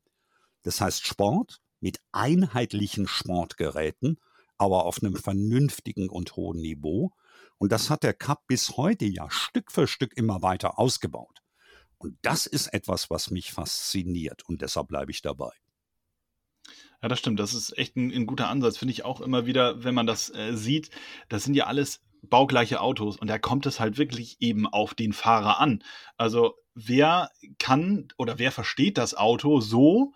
Das 0.64 0.82
heißt 0.82 1.06
Sport 1.06 1.62
mit 1.80 2.00
einheitlichen 2.12 3.08
Sportgeräten, 3.08 4.20
aber 4.58 4.86
auf 4.86 5.02
einem 5.02 5.16
vernünftigen 5.16 6.10
und 6.10 6.36
hohen 6.36 6.62
Niveau. 6.62 7.12
Und 7.58 7.72
das 7.72 7.90
hat 7.90 8.04
der 8.04 8.14
Cup 8.14 8.46
bis 8.48 8.78
heute 8.78 9.06
ja 9.06 9.30
Stück 9.30 9.72
für 9.72 9.88
Stück 9.88 10.16
immer 10.16 10.42
weiter 10.42 10.78
ausgebaut. 10.78 11.40
Und 11.98 12.18
das 12.22 12.46
ist 12.46 12.68
etwas, 12.74 13.10
was 13.10 13.32
mich 13.32 13.52
fasziniert 13.52 14.44
und 14.48 14.62
deshalb 14.62 14.88
bleibe 14.88 15.12
ich 15.12 15.22
dabei. 15.22 15.52
Ja, 17.02 17.10
das 17.10 17.20
stimmt. 17.20 17.40
Das 17.40 17.54
ist 17.54 17.78
echt 17.78 17.96
ein, 17.96 18.12
ein 18.12 18.26
guter 18.26 18.50
Ansatz. 18.50 18.78
Finde 18.78 18.94
ich 18.94 19.06
auch 19.06 19.22
immer 19.22 19.46
wieder, 19.46 19.84
wenn 19.84 19.96
man 19.96 20.06
das 20.06 20.30
äh, 20.34 20.56
sieht. 20.56 20.92
Das 21.30 21.44
sind 21.44 21.56
ja 21.56 21.66
alles 21.66 22.02
baugleiche 22.22 22.82
Autos 22.82 23.18
und 23.18 23.28
da 23.28 23.40
kommt 23.40 23.66
es 23.66 23.80
halt 23.80 23.98
wirklich 23.98 24.38
eben 24.40 24.68
auf 24.68 24.94
den 24.94 25.12
Fahrer 25.12 25.60
an. 25.60 25.84
Also 26.18 26.56
wer 26.76 27.32
kann 27.58 28.10
oder 28.18 28.38
wer 28.38 28.52
versteht 28.52 28.98
das 28.98 29.16
Auto 29.16 29.60
so, 29.60 30.14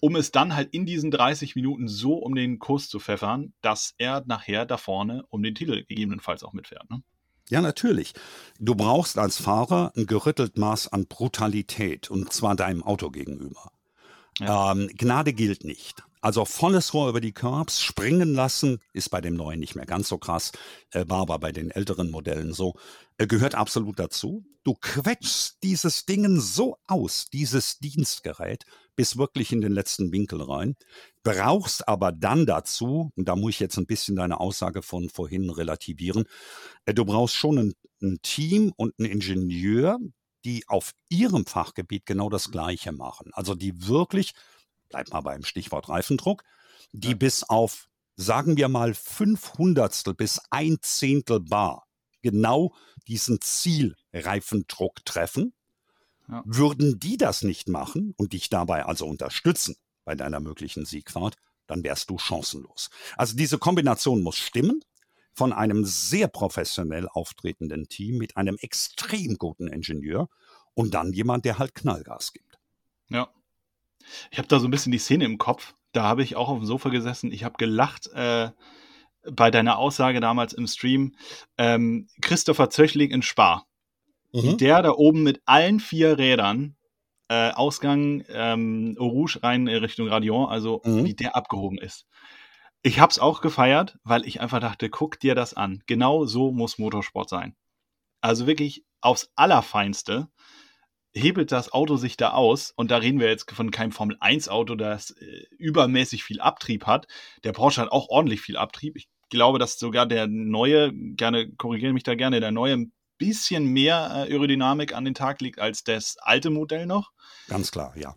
um 0.00 0.16
es 0.16 0.32
dann 0.32 0.56
halt 0.56 0.74
in 0.74 0.84
diesen 0.84 1.12
30 1.12 1.54
Minuten 1.54 1.86
so 1.86 2.14
um 2.14 2.34
den 2.34 2.58
Kurs 2.58 2.88
zu 2.88 2.98
pfeffern, 2.98 3.52
dass 3.60 3.94
er 3.98 4.24
nachher 4.26 4.66
da 4.66 4.76
vorne 4.76 5.24
um 5.28 5.44
den 5.44 5.54
Titel 5.54 5.84
gegebenenfalls 5.84 6.42
auch 6.42 6.52
mitfährt. 6.52 6.90
Ne? 6.90 7.04
Ja, 7.48 7.60
natürlich. 7.60 8.12
Du 8.58 8.74
brauchst 8.74 9.16
als 9.16 9.40
Fahrer 9.40 9.92
ein 9.96 10.06
gerüttelt 10.06 10.58
Maß 10.58 10.88
an 10.88 11.06
Brutalität 11.06 12.10
und 12.10 12.32
zwar 12.32 12.56
deinem 12.56 12.82
Auto 12.82 13.10
gegenüber. 13.10 13.70
Ja. 14.38 14.72
Ähm, 14.72 14.88
Gnade 14.96 15.32
gilt 15.32 15.64
nicht. 15.64 16.02
Also 16.20 16.44
volles 16.44 16.94
Rohr 16.94 17.08
über 17.08 17.20
die 17.20 17.32
Curbs, 17.32 17.82
springen 17.82 18.32
lassen, 18.32 18.78
ist 18.92 19.10
bei 19.10 19.20
dem 19.20 19.34
neuen 19.34 19.58
nicht 19.58 19.74
mehr 19.74 19.86
ganz 19.86 20.08
so 20.08 20.18
krass, 20.18 20.52
äh, 20.92 21.04
war 21.08 21.22
aber 21.22 21.40
bei 21.40 21.50
den 21.50 21.72
älteren 21.72 22.12
Modellen 22.12 22.52
so, 22.52 22.76
äh, 23.18 23.26
gehört 23.26 23.56
absolut 23.56 23.98
dazu. 23.98 24.44
Du 24.62 24.74
quetschst 24.74 25.58
dieses 25.64 26.06
Ding 26.06 26.38
so 26.38 26.76
aus, 26.86 27.28
dieses 27.32 27.80
Dienstgerät, 27.80 28.64
bis 28.94 29.16
wirklich 29.16 29.50
in 29.50 29.60
den 29.60 29.72
letzten 29.72 30.12
Winkel 30.12 30.40
rein, 30.42 30.76
brauchst 31.24 31.88
aber 31.88 32.12
dann 32.12 32.46
dazu, 32.46 33.10
und 33.16 33.26
da 33.26 33.34
muss 33.34 33.54
ich 33.54 33.60
jetzt 33.60 33.76
ein 33.76 33.86
bisschen 33.86 34.14
deine 34.14 34.38
Aussage 34.38 34.82
von 34.82 35.08
vorhin 35.08 35.50
relativieren, 35.50 36.26
äh, 36.84 36.94
du 36.94 37.04
brauchst 37.04 37.34
schon 37.34 37.58
ein, 37.58 37.72
ein 38.00 38.20
Team 38.22 38.72
und 38.76 38.94
einen 39.00 39.10
Ingenieur, 39.10 39.98
die 40.44 40.68
auf 40.68 40.92
ihrem 41.08 41.46
Fachgebiet 41.46 42.06
genau 42.06 42.28
das 42.28 42.50
Gleiche 42.50 42.92
machen. 42.92 43.30
Also 43.34 43.54
die 43.54 43.86
wirklich 43.86 44.34
bleib 44.92 45.10
mal 45.10 45.22
beim 45.22 45.42
Stichwort 45.42 45.88
Reifendruck, 45.88 46.44
die 46.92 47.10
ja. 47.10 47.16
bis 47.16 47.42
auf, 47.42 47.88
sagen 48.14 48.56
wir 48.56 48.68
mal, 48.68 48.94
500 48.94 50.16
bis 50.16 50.40
ein 50.50 50.78
Zehntel 50.82 51.40
Bar 51.40 51.86
genau 52.20 52.72
diesen 53.08 53.40
Zielreifendruck 53.40 55.04
treffen. 55.04 55.54
Ja. 56.28 56.42
Würden 56.46 57.00
die 57.00 57.16
das 57.16 57.42
nicht 57.42 57.68
machen 57.68 58.14
und 58.16 58.32
dich 58.32 58.48
dabei 58.48 58.86
also 58.86 59.06
unterstützen 59.06 59.74
bei 60.04 60.14
deiner 60.14 60.38
möglichen 60.38 60.84
Siegfahrt, 60.84 61.36
dann 61.66 61.82
wärst 61.82 62.10
du 62.10 62.18
chancenlos. 62.18 62.90
Also 63.16 63.36
diese 63.36 63.58
Kombination 63.58 64.22
muss 64.22 64.36
stimmen 64.36 64.84
von 65.34 65.52
einem 65.52 65.84
sehr 65.84 66.28
professionell 66.28 67.08
auftretenden 67.08 67.88
Team 67.88 68.18
mit 68.18 68.36
einem 68.36 68.56
extrem 68.60 69.36
guten 69.38 69.66
Ingenieur 69.66 70.28
und 70.74 70.94
dann 70.94 71.12
jemand, 71.12 71.44
der 71.44 71.58
halt 71.58 71.74
Knallgas 71.74 72.32
gibt. 72.32 72.58
Ja. 73.08 73.28
Ich 74.30 74.38
habe 74.38 74.48
da 74.48 74.58
so 74.58 74.66
ein 74.66 74.70
bisschen 74.70 74.92
die 74.92 74.98
Szene 74.98 75.24
im 75.24 75.38
Kopf. 75.38 75.74
Da 75.92 76.04
habe 76.04 76.22
ich 76.22 76.36
auch 76.36 76.48
auf 76.48 76.58
dem 76.58 76.66
Sofa 76.66 76.88
gesessen. 76.88 77.32
Ich 77.32 77.44
habe 77.44 77.56
gelacht 77.58 78.08
äh, 78.14 78.50
bei 79.30 79.50
deiner 79.50 79.78
Aussage 79.78 80.20
damals 80.20 80.52
im 80.52 80.66
Stream. 80.66 81.14
Ähm, 81.58 82.08
Christopher 82.20 82.70
Zöchling 82.70 83.10
in 83.10 83.22
Spa. 83.22 83.64
Mhm. 84.32 84.56
Der 84.56 84.82
da 84.82 84.92
oben 84.92 85.22
mit 85.22 85.42
allen 85.44 85.78
vier 85.78 86.18
Rädern 86.18 86.76
äh, 87.28 87.50
Ausgang 87.52 88.24
ähm, 88.28 88.96
Rouge 88.98 89.42
rein 89.42 89.68
Richtung 89.68 90.08
Radion, 90.08 90.48
also 90.48 90.82
mhm. 90.84 91.04
wie 91.04 91.14
der 91.14 91.36
abgehoben 91.36 91.78
ist. 91.78 92.06
Ich 92.82 92.98
habe 92.98 93.10
es 93.10 93.18
auch 93.18 93.40
gefeiert, 93.40 93.98
weil 94.02 94.26
ich 94.26 94.40
einfach 94.40 94.60
dachte, 94.60 94.90
guck 94.90 95.20
dir 95.20 95.34
das 95.34 95.54
an. 95.54 95.82
Genau 95.86 96.24
so 96.24 96.50
muss 96.50 96.78
Motorsport 96.78 97.28
sein. 97.28 97.54
Also 98.20 98.46
wirklich 98.46 98.84
aufs 99.00 99.30
Allerfeinste 99.36 100.28
hebelt 101.14 101.52
das 101.52 101.72
Auto 101.72 101.96
sich 101.96 102.16
da 102.16 102.30
aus, 102.30 102.72
und 102.74 102.90
da 102.90 102.96
reden 102.96 103.20
wir 103.20 103.28
jetzt 103.28 103.50
von 103.50 103.70
keinem 103.70 103.92
Formel-1-Auto, 103.92 104.74
das 104.76 105.10
äh, 105.10 105.44
übermäßig 105.58 106.24
viel 106.24 106.40
Abtrieb 106.40 106.86
hat. 106.86 107.06
Der 107.44 107.52
Porsche 107.52 107.82
hat 107.82 107.92
auch 107.92 108.08
ordentlich 108.08 108.40
viel 108.40 108.56
Abtrieb. 108.56 108.96
Ich 108.96 109.08
glaube, 109.28 109.58
dass 109.58 109.78
sogar 109.78 110.06
der 110.06 110.26
neue, 110.26 110.92
gerne, 110.92 111.52
korrigiere 111.52 111.92
mich 111.92 112.02
da 112.02 112.14
gerne, 112.14 112.40
der 112.40 112.50
neue 112.50 112.74
ein 112.74 112.92
bisschen 113.18 113.66
mehr 113.66 114.26
äh, 114.26 114.32
Aerodynamik 114.32 114.94
an 114.94 115.04
den 115.04 115.14
Tag 115.14 115.40
legt 115.40 115.58
als 115.58 115.84
das 115.84 116.16
alte 116.18 116.50
Modell 116.50 116.86
noch. 116.86 117.12
Ganz 117.48 117.70
klar, 117.70 117.94
ja. 117.96 118.14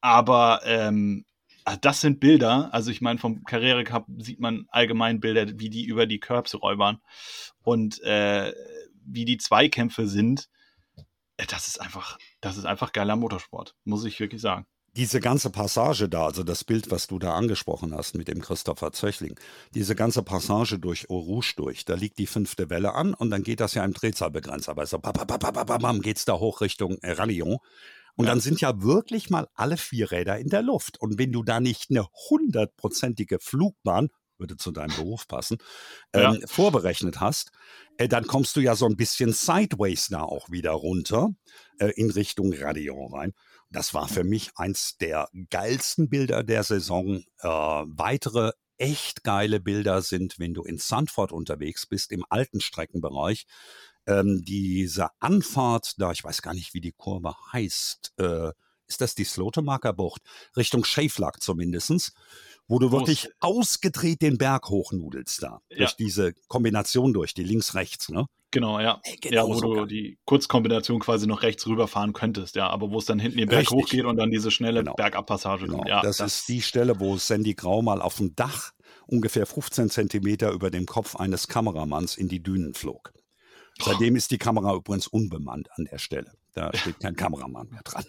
Aber 0.00 0.62
ähm, 0.64 1.24
ah, 1.64 1.76
das 1.76 2.00
sind 2.00 2.20
Bilder, 2.20 2.72
also 2.72 2.90
ich 2.90 3.00
meine, 3.00 3.18
vom 3.18 3.44
Carrera 3.44 3.82
Cup 3.84 4.06
sieht 4.18 4.40
man 4.40 4.66
allgemein 4.70 5.20
Bilder, 5.20 5.58
wie 5.58 5.70
die 5.70 5.84
über 5.84 6.06
die 6.06 6.20
Curbs 6.20 6.54
räubern 6.54 6.98
und 7.62 8.02
äh, 8.02 8.52
wie 9.04 9.24
die 9.24 9.38
Zweikämpfe 9.38 10.06
sind 10.06 10.48
äh, 11.40 11.46
das 11.46 11.68
ist 11.68 11.80
einfach, 11.80 12.18
das 12.40 12.56
ist 12.56 12.66
einfach 12.66 12.92
geiler 12.92 13.16
Motorsport, 13.16 13.74
muss 13.84 14.04
ich 14.04 14.20
wirklich 14.20 14.40
sagen. 14.40 14.66
Diese 14.96 15.20
ganze 15.20 15.50
Passage 15.50 16.08
da, 16.08 16.26
also 16.26 16.42
das 16.42 16.64
Bild, 16.64 16.90
was 16.90 17.06
du 17.06 17.20
da 17.20 17.34
angesprochen 17.34 17.94
hast 17.94 18.16
mit 18.16 18.26
dem 18.26 18.40
Christopher 18.40 18.90
Zöchling, 18.90 19.38
diese 19.72 19.94
ganze 19.94 20.24
Passage 20.24 20.80
durch 20.80 21.08
Eau 21.08 21.40
durch, 21.56 21.84
da 21.84 21.94
liegt 21.94 22.18
die 22.18 22.26
fünfte 22.26 22.70
Welle 22.70 22.94
an 22.94 23.14
und 23.14 23.30
dann 23.30 23.44
geht 23.44 23.60
das 23.60 23.74
ja 23.74 23.84
im 23.84 23.92
Drehzahlbegrenzer, 23.92 24.72
aber 24.72 24.86
so 24.86 24.98
bam, 24.98 26.02
geht's 26.02 26.24
da 26.24 26.34
hoch 26.40 26.60
Richtung 26.60 26.98
Rallyon. 27.04 27.58
Und 28.20 28.26
dann 28.26 28.40
sind 28.40 28.60
ja 28.60 28.82
wirklich 28.82 29.30
mal 29.30 29.48
alle 29.54 29.76
vier 29.76 30.10
Räder 30.10 30.38
in 30.38 30.48
der 30.48 30.62
Luft. 30.62 31.00
Und 31.00 31.18
wenn 31.18 31.32
du 31.32 31.42
da 31.42 31.60
nicht 31.60 31.90
eine 31.90 32.06
hundertprozentige 32.28 33.38
Flugbahn 33.40 34.08
würde 34.38 34.56
zu 34.56 34.72
deinem 34.72 34.94
Beruf 34.96 35.28
passen, 35.28 35.58
ähm, 36.12 36.38
ja. 36.40 36.46
vorberechnet 36.46 37.20
hast, 37.20 37.50
äh, 37.98 38.08
dann 38.08 38.26
kommst 38.26 38.56
du 38.56 38.60
ja 38.60 38.74
so 38.74 38.86
ein 38.86 38.96
bisschen 38.96 39.32
sideways 39.32 40.08
da 40.08 40.22
auch 40.22 40.50
wieder 40.50 40.72
runter 40.72 41.28
äh, 41.78 41.90
in 41.96 42.10
Richtung 42.10 42.52
Radion 42.52 43.12
rein. 43.12 43.32
Das 43.70 43.94
war 43.94 44.08
für 44.08 44.24
mich 44.24 44.50
eins 44.56 44.96
der 44.96 45.28
geilsten 45.50 46.08
Bilder 46.08 46.42
der 46.42 46.64
Saison. 46.64 47.22
Äh, 47.40 47.48
weitere 47.48 48.52
echt 48.78 49.24
geile 49.24 49.60
Bilder 49.60 50.00
sind, 50.00 50.38
wenn 50.38 50.54
du 50.54 50.62
in 50.62 50.78
Sandford 50.78 51.32
unterwegs 51.32 51.86
bist, 51.86 52.10
im 52.10 52.24
alten 52.30 52.60
Streckenbereich. 52.60 53.46
Ähm, 54.06 54.42
diese 54.44 55.08
Anfahrt, 55.20 55.94
da 55.98 56.12
ich 56.12 56.24
weiß 56.24 56.42
gar 56.42 56.54
nicht, 56.54 56.74
wie 56.74 56.80
die 56.80 56.92
Kurve 56.92 57.34
heißt, 57.52 58.14
äh, 58.18 58.52
ist 58.86 59.00
das 59.00 59.14
die 59.14 59.24
Slotemarker 59.24 59.92
Bucht? 59.92 60.22
Richtung 60.56 60.84
Schäflag 60.84 61.40
zumindestens 61.40 62.12
wo 62.70 62.78
du 62.78 62.92
wirklich 62.92 63.28
ausgedreht 63.40 64.22
den 64.22 64.38
Berg 64.38 64.68
hochnudelst 64.68 65.42
da. 65.42 65.60
Ja. 65.70 65.78
Durch 65.78 65.96
diese 65.96 66.32
Kombination 66.46 67.12
durch, 67.12 67.34
die 67.34 67.42
links-rechts, 67.42 68.10
ne? 68.10 68.26
Genau, 68.52 68.78
ja. 68.78 69.00
Hey, 69.04 69.16
genau 69.20 69.48
ja, 69.48 69.48
wo 69.48 69.54
so 69.54 69.74
du 69.74 69.86
die 69.86 70.18
Kurzkombination 70.24 71.00
quasi 71.00 71.26
noch 71.26 71.42
rechts 71.42 71.66
rüberfahren 71.66 72.12
könntest, 72.12 72.54
ja, 72.54 72.68
aber 72.68 72.90
wo 72.90 72.98
es 72.98 73.06
dann 73.06 73.18
hinten 73.18 73.38
den 73.38 73.48
Berg 73.48 73.62
Richtig. 73.62 73.76
hochgeht 73.76 74.04
und 74.04 74.16
dann 74.16 74.30
diese 74.30 74.52
schnelle 74.52 74.80
genau. 74.80 74.94
Bergabpassage 74.94 75.66
genau. 75.66 75.78
kommt. 75.78 75.88
Ja, 75.88 76.00
das, 76.00 76.18
das, 76.18 76.38
ist 76.38 76.48
die 76.48 76.62
Stelle, 76.62 77.00
wo 77.00 77.16
Sandy 77.16 77.54
Grau 77.54 77.82
mal 77.82 78.00
auf 78.00 78.18
dem 78.18 78.36
Dach 78.36 78.70
ungefähr 79.06 79.46
15 79.46 79.90
Zentimeter 79.90 80.52
über 80.52 80.70
dem 80.70 80.86
Kopf 80.86 81.16
eines 81.16 81.48
Kameramanns 81.48 82.16
in 82.16 82.28
die 82.28 82.40
Dünen 82.40 82.74
flog. 82.74 83.12
Seitdem 83.78 84.16
ist 84.16 84.30
die 84.30 84.38
Kamera 84.38 84.74
übrigens 84.74 85.06
unbemannt 85.06 85.68
an 85.76 85.86
der 85.90 85.98
Stelle. 85.98 86.32
Da 86.52 86.70
steht 86.74 87.00
kein 87.00 87.16
Kameramann 87.16 87.68
mehr 87.70 87.82
dran 87.82 88.04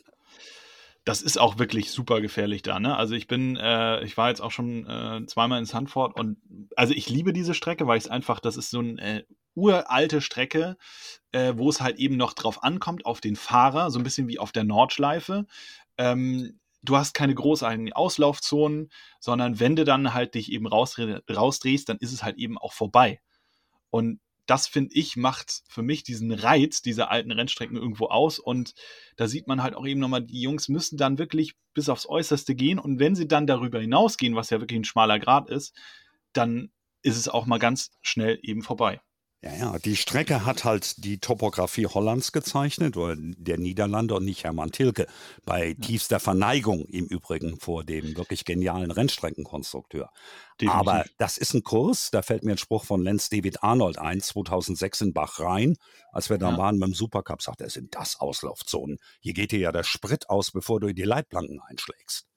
das 1.03 1.21
ist 1.21 1.39
auch 1.39 1.57
wirklich 1.57 1.91
super 1.91 2.21
gefährlich 2.21 2.61
da. 2.61 2.79
Ne? 2.79 2.95
Also 2.95 3.15
ich 3.15 3.27
bin, 3.27 3.57
äh, 3.57 4.03
ich 4.03 4.17
war 4.17 4.29
jetzt 4.29 4.41
auch 4.41 4.51
schon 4.51 4.87
äh, 4.87 5.25
zweimal 5.25 5.59
in 5.59 5.65
Sandford 5.65 6.15
und 6.15 6.37
also 6.75 6.93
ich 6.93 7.09
liebe 7.09 7.33
diese 7.33 7.53
Strecke, 7.53 7.87
weil 7.87 7.97
ich 7.97 8.05
es 8.05 8.09
einfach, 8.09 8.39
das 8.39 8.55
ist 8.55 8.69
so 8.69 8.79
eine 8.79 9.01
äh, 9.01 9.23
uralte 9.55 10.21
Strecke, 10.21 10.77
äh, 11.31 11.53
wo 11.55 11.69
es 11.69 11.81
halt 11.81 11.97
eben 11.97 12.17
noch 12.17 12.33
drauf 12.33 12.63
ankommt, 12.63 13.05
auf 13.05 13.19
den 13.19 13.35
Fahrer, 13.35 13.89
so 13.89 13.99
ein 13.99 14.03
bisschen 14.03 14.27
wie 14.27 14.39
auf 14.39 14.51
der 14.51 14.63
Nordschleife. 14.63 15.47
Ähm, 15.97 16.59
du 16.83 16.95
hast 16.95 17.13
keine 17.13 17.33
großartigen 17.33 17.93
Auslaufzonen, 17.93 18.91
sondern 19.19 19.59
wenn 19.59 19.75
du 19.75 19.85
dann 19.85 20.13
halt 20.13 20.35
dich 20.35 20.51
eben 20.51 20.67
rausdrehst, 20.67 21.89
dann 21.89 21.97
ist 21.97 22.13
es 22.13 22.23
halt 22.23 22.37
eben 22.37 22.59
auch 22.59 22.73
vorbei. 22.73 23.19
Und 23.89 24.19
das 24.45 24.67
finde 24.67 24.95
ich, 24.95 25.17
macht 25.17 25.63
für 25.69 25.81
mich 25.81 26.03
diesen 26.03 26.31
Reiz 26.31 26.81
dieser 26.81 27.11
alten 27.11 27.31
Rennstrecken 27.31 27.77
irgendwo 27.77 28.07
aus. 28.07 28.39
Und 28.39 28.73
da 29.15 29.27
sieht 29.27 29.47
man 29.47 29.63
halt 29.63 29.75
auch 29.75 29.85
eben 29.85 29.99
nochmal, 29.99 30.23
die 30.23 30.41
Jungs 30.41 30.67
müssen 30.67 30.97
dann 30.97 31.17
wirklich 31.17 31.53
bis 31.73 31.89
aufs 31.89 32.07
Äußerste 32.07 32.55
gehen. 32.55 32.79
Und 32.79 32.99
wenn 32.99 33.15
sie 33.15 33.27
dann 33.27 33.47
darüber 33.47 33.79
hinausgehen, 33.79 34.35
was 34.35 34.49
ja 34.49 34.59
wirklich 34.59 34.79
ein 34.79 34.85
schmaler 34.85 35.19
Grad 35.19 35.49
ist, 35.49 35.75
dann 36.33 36.71
ist 37.01 37.17
es 37.17 37.27
auch 37.27 37.45
mal 37.45 37.59
ganz 37.59 37.91
schnell 38.01 38.39
eben 38.41 38.61
vorbei. 38.61 39.01
Ja, 39.43 39.55
ja, 39.55 39.79
die 39.79 39.95
Strecke 39.95 40.45
hat 40.45 40.65
halt 40.65 41.03
die 41.03 41.17
Topografie 41.17 41.87
Hollands 41.87 42.31
gezeichnet, 42.31 42.95
oder 42.95 43.15
der 43.17 43.57
Niederlande 43.57 44.13
und 44.13 44.23
nicht 44.23 44.43
Hermann 44.43 44.71
Tilke. 44.71 45.07
Bei 45.45 45.69
ja. 45.69 45.73
tiefster 45.73 46.19
Verneigung 46.19 46.85
im 46.85 47.07
Übrigen 47.07 47.59
vor 47.59 47.83
dem 47.83 48.15
wirklich 48.15 48.45
genialen 48.45 48.91
Rennstreckenkonstrukteur. 48.91 50.11
Definitiv. 50.59 50.79
Aber 50.79 51.05
das 51.17 51.39
ist 51.39 51.55
ein 51.55 51.63
Kurs, 51.63 52.11
da 52.11 52.21
fällt 52.21 52.43
mir 52.43 52.51
ein 52.51 52.59
Spruch 52.59 52.85
von 52.85 53.01
Lenz 53.01 53.29
David 53.29 53.63
Arnold 53.63 53.97
ein, 53.97 54.21
2006 54.21 55.01
in 55.01 55.13
Bachrhein, 55.13 55.75
als 56.11 56.29
wir 56.29 56.37
da 56.37 56.51
ja. 56.51 56.57
waren 56.59 56.77
mit 56.77 56.89
dem 56.89 56.93
Supercup, 56.93 57.41
sagt 57.41 57.61
er, 57.61 57.69
sind 57.71 57.95
das 57.95 58.19
Auslaufzonen. 58.19 58.99
Hier 59.21 59.33
geht 59.33 59.51
dir 59.51 59.59
ja 59.59 59.71
der 59.71 59.83
Sprit 59.83 60.29
aus, 60.29 60.51
bevor 60.51 60.79
du 60.79 60.87
in 60.87 60.95
die 60.95 61.01
Leitplanken 61.01 61.59
einschlägst. 61.61 62.30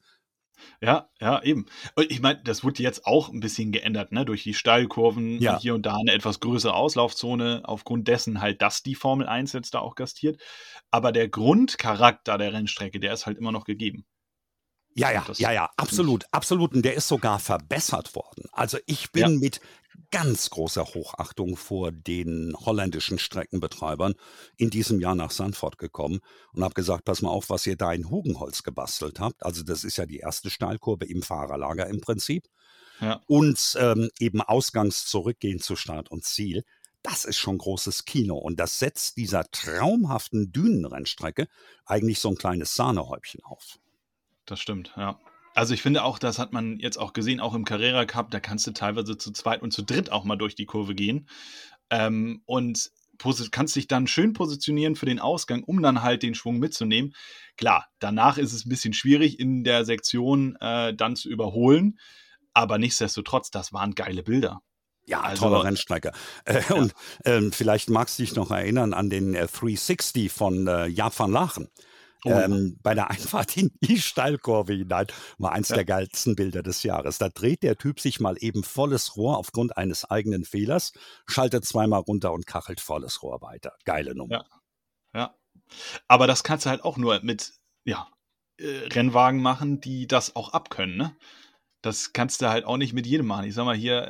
Ja, 0.80 1.08
ja, 1.20 1.42
eben. 1.42 1.66
Und 1.94 2.10
ich 2.10 2.20
meine, 2.20 2.42
das 2.42 2.64
wurde 2.64 2.82
jetzt 2.82 3.06
auch 3.06 3.28
ein 3.28 3.40
bisschen 3.40 3.72
geändert, 3.72 4.12
ne? 4.12 4.24
Durch 4.24 4.42
die 4.42 4.54
Steilkurven 4.54 5.40
ja. 5.40 5.58
hier 5.58 5.74
und 5.74 5.86
da 5.86 5.96
eine 5.96 6.12
etwas 6.12 6.40
größere 6.40 6.74
Auslaufzone, 6.74 7.62
aufgrund 7.64 8.08
dessen 8.08 8.40
halt, 8.40 8.62
dass 8.62 8.82
die 8.82 8.94
Formel 8.94 9.26
1 9.26 9.52
jetzt 9.52 9.74
da 9.74 9.80
auch 9.80 9.94
gastiert. 9.94 10.40
Aber 10.90 11.12
der 11.12 11.28
Grundcharakter 11.28 12.38
der 12.38 12.52
Rennstrecke, 12.52 13.00
der 13.00 13.12
ist 13.12 13.26
halt 13.26 13.38
immer 13.38 13.52
noch 13.52 13.64
gegeben. 13.64 14.06
Ja, 14.96 15.10
ja, 15.10 15.26
ja, 15.36 15.52
ja, 15.52 15.70
absolut, 15.76 16.24
absolut. 16.30 16.72
Und 16.72 16.84
der 16.84 16.94
ist 16.94 17.08
sogar 17.08 17.40
verbessert 17.40 18.14
worden. 18.14 18.44
Also 18.52 18.78
ich 18.86 19.10
bin 19.10 19.22
ja. 19.22 19.28
mit 19.28 19.60
ganz 20.10 20.50
großer 20.50 20.84
Hochachtung 20.84 21.56
vor 21.56 21.90
den 21.90 22.54
holländischen 22.56 23.18
Streckenbetreibern 23.18 24.14
in 24.56 24.70
diesem 24.70 25.00
Jahr 25.00 25.16
nach 25.16 25.32
Sandford 25.32 25.78
gekommen 25.78 26.20
und 26.52 26.62
habe 26.62 26.74
gesagt, 26.74 27.04
pass 27.04 27.22
mal 27.22 27.30
auf, 27.30 27.50
was 27.50 27.66
ihr 27.66 27.76
da 27.76 27.92
in 27.92 28.08
Hugenholz 28.10 28.62
gebastelt 28.62 29.18
habt. 29.18 29.44
Also 29.44 29.64
das 29.64 29.82
ist 29.82 29.96
ja 29.96 30.06
die 30.06 30.18
erste 30.18 30.50
Steilkurve 30.50 31.06
im 31.06 31.22
Fahrerlager 31.22 31.88
im 31.88 32.00
Prinzip. 32.00 32.46
Ja. 33.00 33.20
Und 33.26 33.76
ähm, 33.80 34.10
eben 34.20 34.40
ausgangs 34.40 35.06
zurückgehen 35.06 35.58
zu 35.58 35.74
Start 35.74 36.10
und 36.12 36.24
Ziel. 36.24 36.62
das 37.02 37.24
ist 37.24 37.36
schon 37.36 37.58
großes 37.58 38.04
Kino. 38.04 38.36
Und 38.36 38.60
das 38.60 38.78
setzt 38.78 39.16
dieser 39.16 39.44
traumhaften 39.50 40.52
Dünenrennstrecke 40.52 41.48
eigentlich 41.84 42.20
so 42.20 42.30
ein 42.30 42.36
kleines 42.36 42.74
Sahnehäubchen 42.74 43.42
auf. 43.42 43.78
Das 44.46 44.60
stimmt, 44.60 44.92
ja. 44.96 45.18
Also 45.54 45.72
ich 45.72 45.82
finde 45.82 46.02
auch, 46.02 46.18
das 46.18 46.38
hat 46.38 46.52
man 46.52 46.78
jetzt 46.80 46.98
auch 46.98 47.12
gesehen, 47.12 47.38
auch 47.38 47.54
im 47.54 47.64
Carrera 47.64 48.04
Cup, 48.06 48.30
da 48.32 48.40
kannst 48.40 48.66
du 48.66 48.72
teilweise 48.72 49.16
zu 49.16 49.30
zweit 49.32 49.62
und 49.62 49.72
zu 49.72 49.82
dritt 49.82 50.10
auch 50.10 50.24
mal 50.24 50.36
durch 50.36 50.56
die 50.56 50.66
Kurve 50.66 50.94
gehen. 50.96 51.28
Ähm, 51.90 52.42
und 52.44 52.90
kannst 53.52 53.76
dich 53.76 53.86
dann 53.86 54.08
schön 54.08 54.32
positionieren 54.32 54.96
für 54.96 55.06
den 55.06 55.20
Ausgang, 55.20 55.62
um 55.62 55.80
dann 55.80 56.02
halt 56.02 56.24
den 56.24 56.34
Schwung 56.34 56.58
mitzunehmen. 56.58 57.14
Klar, 57.56 57.86
danach 58.00 58.36
ist 58.36 58.52
es 58.52 58.66
ein 58.66 58.68
bisschen 58.68 58.92
schwierig 58.92 59.38
in 59.38 59.62
der 59.62 59.84
Sektion 59.84 60.56
äh, 60.60 60.92
dann 60.92 61.14
zu 61.14 61.28
überholen, 61.28 61.98
aber 62.52 62.78
nichtsdestotrotz, 62.78 63.50
das 63.50 63.72
waren 63.72 63.94
geile 63.94 64.24
Bilder. 64.24 64.60
Ja, 65.06 65.20
also, 65.20 65.44
tolle 65.44 65.62
Rennstrecke. 65.62 66.12
Äh, 66.44 66.62
ja. 66.68 66.74
Und 66.74 66.94
äh, 67.24 67.40
vielleicht 67.52 67.90
magst 67.90 68.18
du 68.18 68.22
dich 68.22 68.34
noch 68.34 68.50
erinnern 68.50 68.94
an 68.94 69.10
den 69.10 69.34
äh, 69.34 69.46
360 69.46 70.32
von 70.32 70.66
äh, 70.66 70.86
Jaap 70.86 71.18
van 71.18 71.30
Lachen. 71.30 71.68
Oh. 72.24 72.30
Ähm, 72.30 72.78
bei 72.82 72.94
der 72.94 73.10
Einfahrt 73.10 73.56
in 73.56 73.70
die 73.80 73.98
Steilkurve 73.98 74.72
hinein 74.72 75.06
war 75.38 75.52
eins 75.52 75.68
ja. 75.68 75.76
der 75.76 75.84
geilsten 75.84 76.34
Bilder 76.36 76.62
des 76.62 76.82
Jahres. 76.82 77.18
Da 77.18 77.28
dreht 77.28 77.62
der 77.62 77.76
Typ 77.76 78.00
sich 78.00 78.18
mal 78.18 78.36
eben 78.40 78.64
volles 78.64 79.16
Rohr 79.16 79.36
aufgrund 79.36 79.76
eines 79.76 80.04
eigenen 80.06 80.44
Fehlers, 80.44 80.92
schaltet 81.26 81.64
zweimal 81.66 82.00
runter 82.00 82.32
und 82.32 82.46
kachelt 82.46 82.80
volles 82.80 83.22
Rohr 83.22 83.42
weiter. 83.42 83.74
Geile 83.84 84.14
Nummer. 84.14 84.46
Ja. 85.14 85.20
ja. 85.20 85.34
Aber 86.08 86.26
das 86.26 86.42
kannst 86.44 86.64
du 86.64 86.70
halt 86.70 86.82
auch 86.82 86.96
nur 86.96 87.20
mit 87.22 87.52
ja, 87.84 88.08
äh, 88.58 88.88
Rennwagen 88.92 89.42
machen, 89.42 89.80
die 89.80 90.06
das 90.06 90.34
auch 90.34 90.52
abkönnen, 90.52 90.96
ne? 90.96 91.16
Das 91.82 92.14
kannst 92.14 92.40
du 92.40 92.48
halt 92.48 92.64
auch 92.64 92.78
nicht 92.78 92.94
mit 92.94 93.06
jedem 93.06 93.26
machen. 93.26 93.44
Ich 93.44 93.52
sag 93.52 93.66
mal, 93.66 93.76
hier 93.76 94.08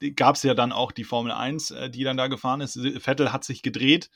äh, 0.00 0.10
gab 0.10 0.34
es 0.34 0.42
ja 0.42 0.52
dann 0.52 0.72
auch 0.72 0.92
die 0.92 1.04
Formel 1.04 1.32
1, 1.32 1.70
äh, 1.70 1.88
die 1.88 2.04
dann 2.04 2.18
da 2.18 2.26
gefahren 2.26 2.60
ist. 2.60 2.78
Vettel 2.98 3.32
hat 3.32 3.44
sich 3.44 3.62
gedreht. 3.62 4.10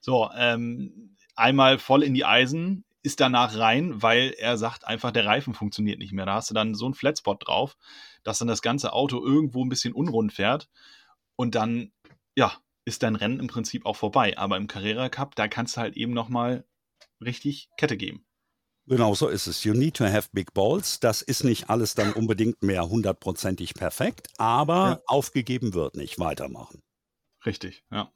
So, 0.00 0.30
ähm, 0.36 1.16
einmal 1.36 1.78
voll 1.78 2.02
in 2.02 2.14
die 2.14 2.24
Eisen, 2.24 2.84
ist 3.02 3.20
danach 3.20 3.58
rein, 3.58 4.02
weil 4.02 4.34
er 4.38 4.56
sagt 4.56 4.86
einfach, 4.86 5.10
der 5.10 5.26
Reifen 5.26 5.52
funktioniert 5.52 5.98
nicht 5.98 6.12
mehr. 6.12 6.24
Da 6.24 6.34
hast 6.34 6.50
du 6.50 6.54
dann 6.54 6.74
so 6.74 6.86
einen 6.86 6.94
Flatspot 6.94 7.46
drauf, 7.46 7.76
dass 8.22 8.38
dann 8.38 8.48
das 8.48 8.62
ganze 8.62 8.94
Auto 8.94 9.22
irgendwo 9.22 9.62
ein 9.64 9.68
bisschen 9.68 9.92
unrund 9.92 10.32
fährt 10.32 10.68
und 11.36 11.54
dann, 11.54 11.92
ja, 12.34 12.56
ist 12.86 13.02
dein 13.02 13.16
Rennen 13.16 13.40
im 13.40 13.46
Prinzip 13.46 13.86
auch 13.86 13.96
vorbei. 13.96 14.36
Aber 14.38 14.56
im 14.56 14.68
Carrera 14.68 15.08
Cup, 15.08 15.34
da 15.36 15.48
kannst 15.48 15.76
du 15.76 15.82
halt 15.82 15.96
eben 15.96 16.12
nochmal 16.12 16.64
richtig 17.22 17.68
Kette 17.76 17.96
geben. 17.96 18.24
Genau 18.86 19.14
so 19.14 19.28
ist 19.28 19.46
es. 19.46 19.64
You 19.64 19.72
need 19.72 19.96
to 19.96 20.04
have 20.04 20.28
big 20.32 20.52
balls. 20.52 21.00
Das 21.00 21.22
ist 21.22 21.42
nicht 21.42 21.70
alles 21.70 21.94
dann 21.94 22.12
unbedingt 22.12 22.62
mehr 22.62 22.88
hundertprozentig 22.88 23.74
perfekt, 23.74 24.28
aber 24.36 24.74
ja. 24.74 25.02
aufgegeben 25.06 25.72
wird 25.72 25.96
nicht. 25.96 26.18
Weitermachen. 26.18 26.82
Richtig, 27.46 27.82
ja. 27.90 28.12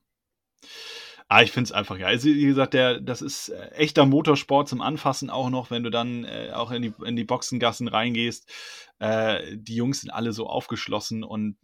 Ah, 1.31 1.43
ich 1.43 1.53
finde 1.53 1.69
es 1.69 1.73
einfach, 1.73 1.99
ja. 1.99 2.07
Also, 2.07 2.29
wie 2.29 2.47
gesagt, 2.47 2.73
der, 2.73 3.01
das 3.01 3.21
ist 3.21 3.51
äh, 3.51 3.69
echter 3.73 4.07
Motorsport 4.07 4.67
zum 4.67 4.81
Anfassen 4.81 5.29
auch 5.29 5.51
noch, 5.51 5.71
wenn 5.71 5.83
du 5.83 5.91
dann 5.91 6.25
äh, 6.25 6.53
auch 6.55 6.71
in 6.71 6.81
die, 6.81 6.95
in 7.05 7.17
die 7.17 7.25
Boxengassen 7.25 7.87
reingehst. 7.87 8.51
Äh, 8.99 9.57
die 9.59 9.77
Jungs 9.77 10.01
sind 10.01 10.11
alle 10.11 10.33
so 10.33 10.47
aufgeschlossen 10.47 11.25
und 11.25 11.57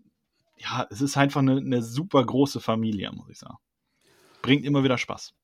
ja, 0.59 0.87
es 0.91 1.01
ist 1.01 1.17
einfach 1.17 1.41
eine, 1.41 1.57
eine 1.57 1.83
super 1.83 2.25
große 2.25 2.61
Familie, 2.61 3.11
muss 3.13 3.31
ich 3.31 3.39
sagen. 3.39 3.57
Bringt 4.43 4.67
immer 4.67 4.85
wieder 4.85 4.99
Spaß. 4.99 5.35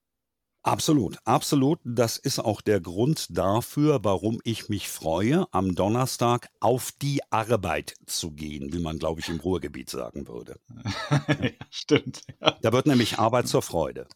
Absolut, 0.63 1.17
absolut. 1.25 1.79
Das 1.85 2.19
ist 2.19 2.39
auch 2.39 2.61
der 2.61 2.81
Grund 2.81 3.27
dafür, 3.37 4.01
warum 4.03 4.41
ich 4.45 4.69
mich 4.69 4.89
freue, 4.89 5.47
am 5.53 5.75
Donnerstag 5.75 6.51
auf 6.61 6.93
die 7.01 7.21
Arbeit 7.31 7.95
zu 8.07 8.33
gehen, 8.33 8.73
wie 8.73 8.79
man, 8.79 8.99
glaube 8.99 9.21
ich, 9.21 9.31
im 9.31 9.41
Ruhrgebiet 9.41 9.89
sagen 9.89 10.29
würde. 10.29 10.61
ja, 11.29 11.51
stimmt. 11.71 12.23
Ja. 12.41 12.59
Da 12.61 12.73
wird 12.73 12.87
nämlich 12.87 13.19
Arbeit 13.19 13.49
zur 13.49 13.63
Freude. 13.63 14.07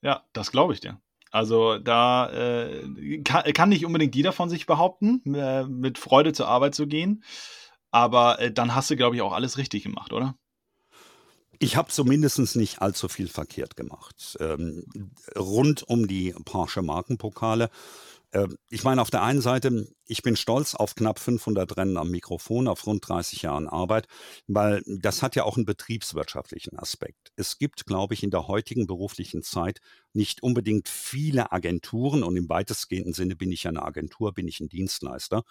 Ja, 0.00 0.24
das 0.32 0.52
glaube 0.52 0.72
ich 0.72 0.80
dir. 0.80 1.00
Also 1.32 1.78
da 1.78 2.30
äh, 2.30 3.22
kann, 3.22 3.52
kann, 3.52 3.68
nicht 3.68 3.84
unbedingt 3.84 4.14
jeder 4.14 4.32
von 4.32 4.48
sich 4.48 4.66
behaupten, 4.66 5.34
äh, 5.34 5.64
mit 5.64 5.98
Freude 5.98 6.32
zur 6.32 6.46
Arbeit 6.48 6.76
zu 6.76 6.86
gehen. 6.86 7.24
Aber 7.90 8.38
äh, 8.38 8.52
dann 8.52 8.74
hast 8.74 8.90
du, 8.90 8.96
glaube 8.96 9.16
ich, 9.16 9.22
auch 9.22 9.32
alles 9.32 9.58
richtig 9.58 9.82
gemacht, 9.82 10.12
oder? 10.12 10.36
Ich 11.58 11.76
habe 11.76 11.88
zumindest 11.88 12.56
nicht 12.56 12.80
allzu 12.80 13.08
viel 13.08 13.28
verkehrt 13.28 13.76
gemacht. 13.76 14.36
Ähm, 14.40 14.84
rund 15.36 15.82
um 15.82 16.06
die 16.06 16.34
Porsche 16.44 16.82
Markenpokale. 16.82 17.70
Äh, 18.32 18.48
ich 18.70 18.84
meine, 18.84 19.00
auf 19.00 19.10
der 19.10 19.22
einen 19.22 19.40
Seite, 19.40 19.88
ich 20.04 20.22
bin 20.22 20.36
stolz 20.36 20.74
auf 20.74 20.94
knapp 20.94 21.18
500 21.18 21.76
Rennen 21.76 21.96
am 21.96 22.10
Mikrofon, 22.10 22.68
auf 22.68 22.86
rund 22.86 23.06
30 23.08 23.42
Jahren 23.42 23.68
Arbeit, 23.68 24.06
weil 24.46 24.82
das 24.86 25.22
hat 25.22 25.36
ja 25.36 25.44
auch 25.44 25.56
einen 25.56 25.66
betriebswirtschaftlichen 25.66 26.78
Aspekt. 26.78 27.32
Es 27.36 27.58
gibt, 27.58 27.86
glaube 27.86 28.14
ich, 28.14 28.22
in 28.22 28.30
der 28.30 28.48
heutigen 28.48 28.86
beruflichen 28.86 29.42
Zeit 29.42 29.80
nicht 30.12 30.42
unbedingt 30.42 30.88
viele 30.88 31.52
Agenturen 31.52 32.22
und 32.22 32.36
im 32.36 32.48
weitestgehenden 32.48 33.12
Sinne 33.12 33.36
bin 33.36 33.52
ich 33.52 33.64
ja 33.64 33.70
eine 33.70 33.82
Agentur, 33.82 34.32
bin 34.32 34.48
ich 34.48 34.60
ein 34.60 34.68
Dienstleister, 34.68 35.44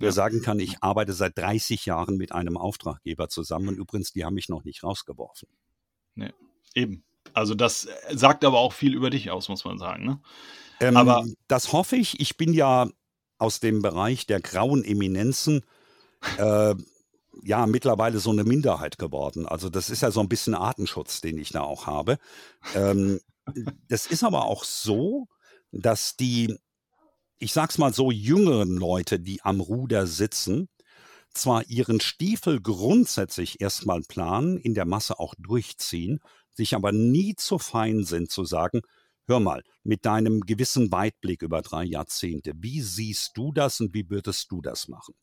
der 0.00 0.08
ja. 0.08 0.12
sagen 0.12 0.42
kann, 0.42 0.60
ich 0.60 0.82
arbeite 0.82 1.12
seit 1.12 1.36
30 1.38 1.86
Jahren 1.86 2.16
mit 2.16 2.32
einem 2.32 2.56
Auftraggeber 2.56 3.28
zusammen 3.28 3.68
und 3.68 3.78
übrigens, 3.78 4.12
die 4.12 4.24
haben 4.24 4.34
mich 4.34 4.48
noch 4.48 4.64
nicht 4.64 4.82
rausgeworfen. 4.82 5.48
Nee, 6.14 6.32
eben. 6.74 7.04
Also 7.32 7.54
das 7.54 7.84
äh, 7.84 8.16
sagt 8.16 8.44
aber 8.44 8.58
auch 8.58 8.72
viel 8.72 8.94
über 8.94 9.10
dich 9.10 9.30
aus, 9.30 9.48
muss 9.48 9.64
man 9.64 9.78
sagen. 9.78 10.04
Ne? 10.04 10.20
Ähm, 10.80 10.96
aber 10.96 11.24
das 11.48 11.72
hoffe 11.72 11.96
ich. 11.96 12.20
Ich 12.20 12.36
bin 12.36 12.52
ja 12.52 12.88
aus 13.38 13.60
dem 13.60 13.82
Bereich 13.82 14.26
der 14.26 14.40
grauen 14.40 14.84
Eminenzen 14.84 15.64
äh, 16.38 16.74
ja 17.42 17.66
mittlerweile 17.66 18.18
so 18.18 18.30
eine 18.30 18.44
Minderheit 18.44 18.98
geworden. 18.98 19.46
Also 19.46 19.70
das 19.70 19.90
ist 19.90 20.02
ja 20.02 20.10
so 20.10 20.20
ein 20.20 20.28
bisschen 20.28 20.54
Artenschutz, 20.54 21.20
den 21.20 21.38
ich 21.38 21.50
da 21.50 21.62
auch 21.62 21.86
habe. 21.86 22.18
Ähm, 22.74 23.20
das 23.88 24.06
ist 24.06 24.22
aber 24.22 24.44
auch 24.44 24.64
so, 24.64 25.28
dass 25.72 26.16
die 26.16 26.58
ich 27.40 27.52
sag's 27.54 27.78
mal 27.78 27.92
so, 27.92 28.10
jüngeren 28.10 28.76
Leute, 28.76 29.18
die 29.18 29.42
am 29.42 29.60
Ruder 29.60 30.06
sitzen, 30.06 30.68
zwar 31.32 31.66
ihren 31.68 32.00
Stiefel 32.00 32.60
grundsätzlich 32.60 33.60
erstmal 33.60 34.02
planen, 34.02 34.58
in 34.58 34.74
der 34.74 34.84
Masse 34.84 35.18
auch 35.18 35.34
durchziehen, 35.38 36.20
sich 36.60 36.74
aber 36.74 36.92
nie 36.92 37.34
zu 37.36 37.58
fein 37.58 38.04
sind 38.04 38.30
zu 38.30 38.44
sagen, 38.44 38.82
hör 39.26 39.40
mal, 39.40 39.62
mit 39.82 40.04
deinem 40.04 40.42
gewissen 40.42 40.92
Weitblick 40.92 41.40
über 41.40 41.62
drei 41.62 41.84
Jahrzehnte, 41.84 42.52
wie 42.56 42.82
siehst 42.82 43.32
du 43.34 43.50
das 43.50 43.80
und 43.80 43.94
wie 43.94 44.10
würdest 44.10 44.50
du 44.50 44.60
das 44.60 44.86
machen? 44.86 45.14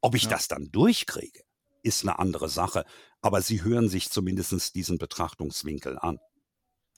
Ob 0.00 0.16
ich 0.16 0.24
ja. 0.24 0.30
das 0.30 0.48
dann 0.48 0.68
durchkriege, 0.72 1.42
ist 1.84 2.02
eine 2.02 2.18
andere 2.18 2.48
Sache, 2.48 2.84
aber 3.20 3.40
sie 3.40 3.62
hören 3.62 3.88
sich 3.88 4.10
zumindest 4.10 4.74
diesen 4.74 4.98
Betrachtungswinkel 4.98 5.96
an. 5.96 6.18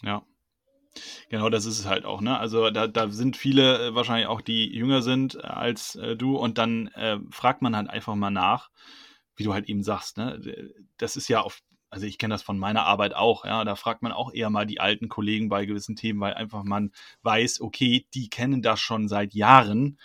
Ja. 0.02 0.24
Genau, 1.28 1.50
das 1.50 1.66
ist 1.66 1.78
es 1.78 1.86
halt 1.86 2.04
auch, 2.04 2.20
ne? 2.20 2.38
Also 2.38 2.70
da, 2.70 2.86
da 2.86 3.10
sind 3.10 3.36
viele 3.36 3.88
äh, 3.88 3.94
wahrscheinlich 3.94 4.26
auch, 4.26 4.42
die 4.42 4.66
jünger 4.74 5.00
sind 5.00 5.36
äh, 5.36 5.38
als 5.40 5.96
äh, 5.96 6.16
du 6.16 6.36
und 6.36 6.58
dann 6.58 6.88
äh, 6.88 7.18
fragt 7.30 7.62
man 7.62 7.74
halt 7.76 7.88
einfach 7.88 8.14
mal 8.14 8.30
nach, 8.30 8.70
wie 9.36 9.44
du 9.44 9.54
halt 9.54 9.68
eben 9.68 9.82
sagst, 9.82 10.18
ne? 10.18 10.38
Das 10.98 11.16
ist 11.16 11.28
ja 11.28 11.40
auf, 11.40 11.62
also 11.92 12.06
ich 12.06 12.16
kenne 12.16 12.32
das 12.32 12.42
von 12.42 12.58
meiner 12.58 12.86
Arbeit 12.86 13.14
auch, 13.14 13.44
ja, 13.44 13.64
da 13.64 13.76
fragt 13.76 14.00
man 14.00 14.12
auch 14.12 14.32
eher 14.32 14.48
mal 14.48 14.64
die 14.66 14.80
alten 14.80 15.10
Kollegen 15.10 15.50
bei 15.50 15.66
gewissen 15.66 15.94
Themen, 15.94 16.20
weil 16.20 16.32
einfach 16.32 16.64
man 16.64 16.90
weiß, 17.22 17.60
okay, 17.60 18.06
die 18.14 18.30
kennen 18.30 18.62
das 18.62 18.80
schon 18.80 19.08
seit 19.08 19.34
Jahren 19.34 19.98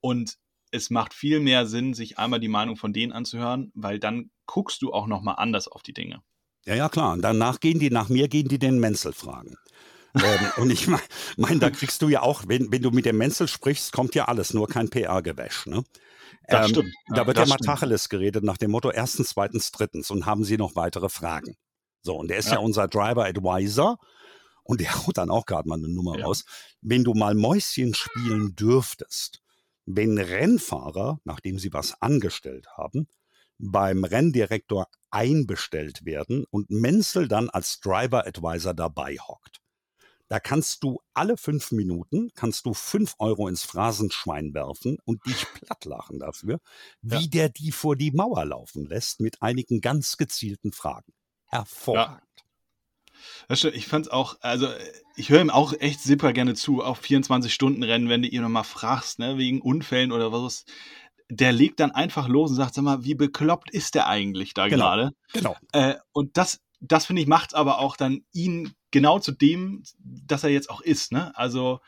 und 0.00 0.36
es 0.70 0.90
macht 0.90 1.14
viel 1.14 1.40
mehr 1.40 1.64
Sinn, 1.64 1.94
sich 1.94 2.18
einmal 2.18 2.40
die 2.40 2.48
Meinung 2.48 2.76
von 2.76 2.92
denen 2.92 3.12
anzuhören, 3.12 3.72
weil 3.74 3.98
dann 3.98 4.30
guckst 4.44 4.82
du 4.82 4.92
auch 4.92 5.06
nochmal 5.06 5.36
anders 5.38 5.66
auf 5.66 5.82
die 5.82 5.94
Dinge. 5.94 6.22
Ja, 6.66 6.74
ja, 6.74 6.90
klar. 6.90 7.14
Und 7.14 7.22
danach 7.22 7.58
gehen 7.58 7.78
die, 7.78 7.88
nach 7.88 8.10
mir 8.10 8.28
gehen 8.28 8.48
die 8.48 8.58
den 8.58 8.78
Menzel 8.78 9.14
fragen 9.14 9.56
ähm, 10.14 10.52
und 10.56 10.70
ich 10.70 10.86
meine, 10.86 11.02
mein, 11.36 11.60
da 11.60 11.70
kriegst 11.70 12.02
du 12.02 12.08
ja 12.08 12.22
auch, 12.22 12.44
wenn, 12.46 12.72
wenn 12.72 12.82
du 12.82 12.90
mit 12.90 13.04
dem 13.04 13.18
Menzel 13.18 13.48
sprichst, 13.48 13.92
kommt 13.92 14.14
ja 14.14 14.26
alles, 14.26 14.54
nur 14.54 14.68
kein 14.68 14.90
PR-Gewäsch. 14.90 15.66
Ne? 15.66 15.84
Das 16.48 16.66
ähm, 16.66 16.70
stimmt. 16.70 16.94
Da 17.08 17.26
wird 17.26 17.38
ja 17.38 17.46
mal 17.46 17.56
Tacheles 17.56 18.08
geredet 18.08 18.44
nach 18.44 18.56
dem 18.56 18.70
Motto 18.70 18.90
erstens, 18.90 19.30
zweitens, 19.30 19.70
drittens 19.70 20.10
und 20.10 20.26
haben 20.26 20.44
Sie 20.44 20.56
noch 20.56 20.76
weitere 20.76 21.08
Fragen? 21.08 21.56
So, 22.02 22.16
und 22.16 22.28
der 22.28 22.38
ist 22.38 22.48
ja, 22.48 22.54
ja 22.54 22.58
unser 22.60 22.88
Driver 22.88 23.24
Advisor 23.26 23.98
und 24.64 24.80
der 24.80 24.94
haut 24.94 25.18
dann 25.18 25.30
auch 25.30 25.46
gerade 25.46 25.68
mal 25.68 25.76
eine 25.76 25.88
Nummer 25.88 26.18
ja. 26.18 26.24
raus. 26.24 26.44
Wenn 26.80 27.04
du 27.04 27.14
mal 27.14 27.34
Mäuschen 27.34 27.94
spielen 27.94 28.54
dürftest, 28.56 29.42
wenn 29.86 30.18
Rennfahrer, 30.18 31.20
nachdem 31.24 31.58
sie 31.58 31.72
was 31.72 32.00
angestellt 32.00 32.66
haben, 32.76 33.08
beim 33.58 34.04
Renndirektor 34.04 34.86
einbestellt 35.10 36.04
werden 36.04 36.44
und 36.50 36.70
Menzel 36.70 37.28
dann 37.28 37.50
als 37.50 37.80
Driver 37.80 38.26
Advisor 38.26 38.74
dabei 38.74 39.16
hockt. 39.16 39.59
Da 40.30 40.38
kannst 40.38 40.84
du 40.84 41.00
alle 41.12 41.36
fünf 41.36 41.72
Minuten, 41.72 42.30
kannst 42.36 42.64
du 42.64 42.72
fünf 42.72 43.16
Euro 43.18 43.48
ins 43.48 43.64
Phrasenschwein 43.64 44.54
werfen 44.54 44.98
und 45.04 45.26
dich 45.26 45.44
plattlachen 45.54 46.20
dafür, 46.20 46.60
wie 47.02 47.24
ja. 47.24 47.26
der 47.26 47.48
die 47.48 47.72
vor 47.72 47.96
die 47.96 48.12
Mauer 48.12 48.44
laufen 48.44 48.86
lässt 48.86 49.18
mit 49.18 49.42
einigen 49.42 49.80
ganz 49.80 50.16
gezielten 50.16 50.70
Fragen. 50.70 51.12
Hervorragend. 51.46 52.22
Ja. 53.48 53.68
Ich 53.72 53.88
fand's 53.88 54.06
auch, 54.06 54.36
also 54.40 54.68
ich 55.16 55.30
höre 55.30 55.40
ihm 55.40 55.50
auch 55.50 55.72
echt 55.72 56.00
super 56.00 56.32
gerne 56.32 56.54
zu, 56.54 56.80
auf 56.80 57.02
24-Stunden-Rennen, 57.02 58.08
wenn 58.08 58.22
du 58.22 58.28
ihn 58.28 58.42
nochmal 58.42 58.64
fragst, 58.64 59.18
ne, 59.18 59.36
wegen 59.36 59.60
Unfällen 59.60 60.12
oder 60.12 60.30
was. 60.30 60.64
Der 61.28 61.50
legt 61.50 61.80
dann 61.80 61.90
einfach 61.90 62.28
los 62.28 62.50
und 62.50 62.56
sagt, 62.56 62.74
sag 62.74 62.84
mal, 62.84 63.04
wie 63.04 63.16
bekloppt 63.16 63.70
ist 63.72 63.96
der 63.96 64.06
eigentlich 64.06 64.54
da 64.54 64.68
genau. 64.68 64.84
gerade? 64.84 65.10
Genau. 65.32 65.56
Äh, 65.72 65.96
und 66.12 66.36
das 66.36 66.60
das 66.80 67.06
finde 67.06 67.22
ich 67.22 67.28
macht 67.28 67.54
aber 67.54 67.78
auch 67.78 67.96
dann 67.96 68.24
ihn 68.32 68.74
genau 68.90 69.18
zu 69.18 69.32
dem, 69.32 69.82
dass 69.98 70.44
er 70.44 70.50
jetzt 70.50 70.70
auch 70.70 70.80
ist. 70.80 71.12
Ne? 71.12 71.36
Also 71.36 71.80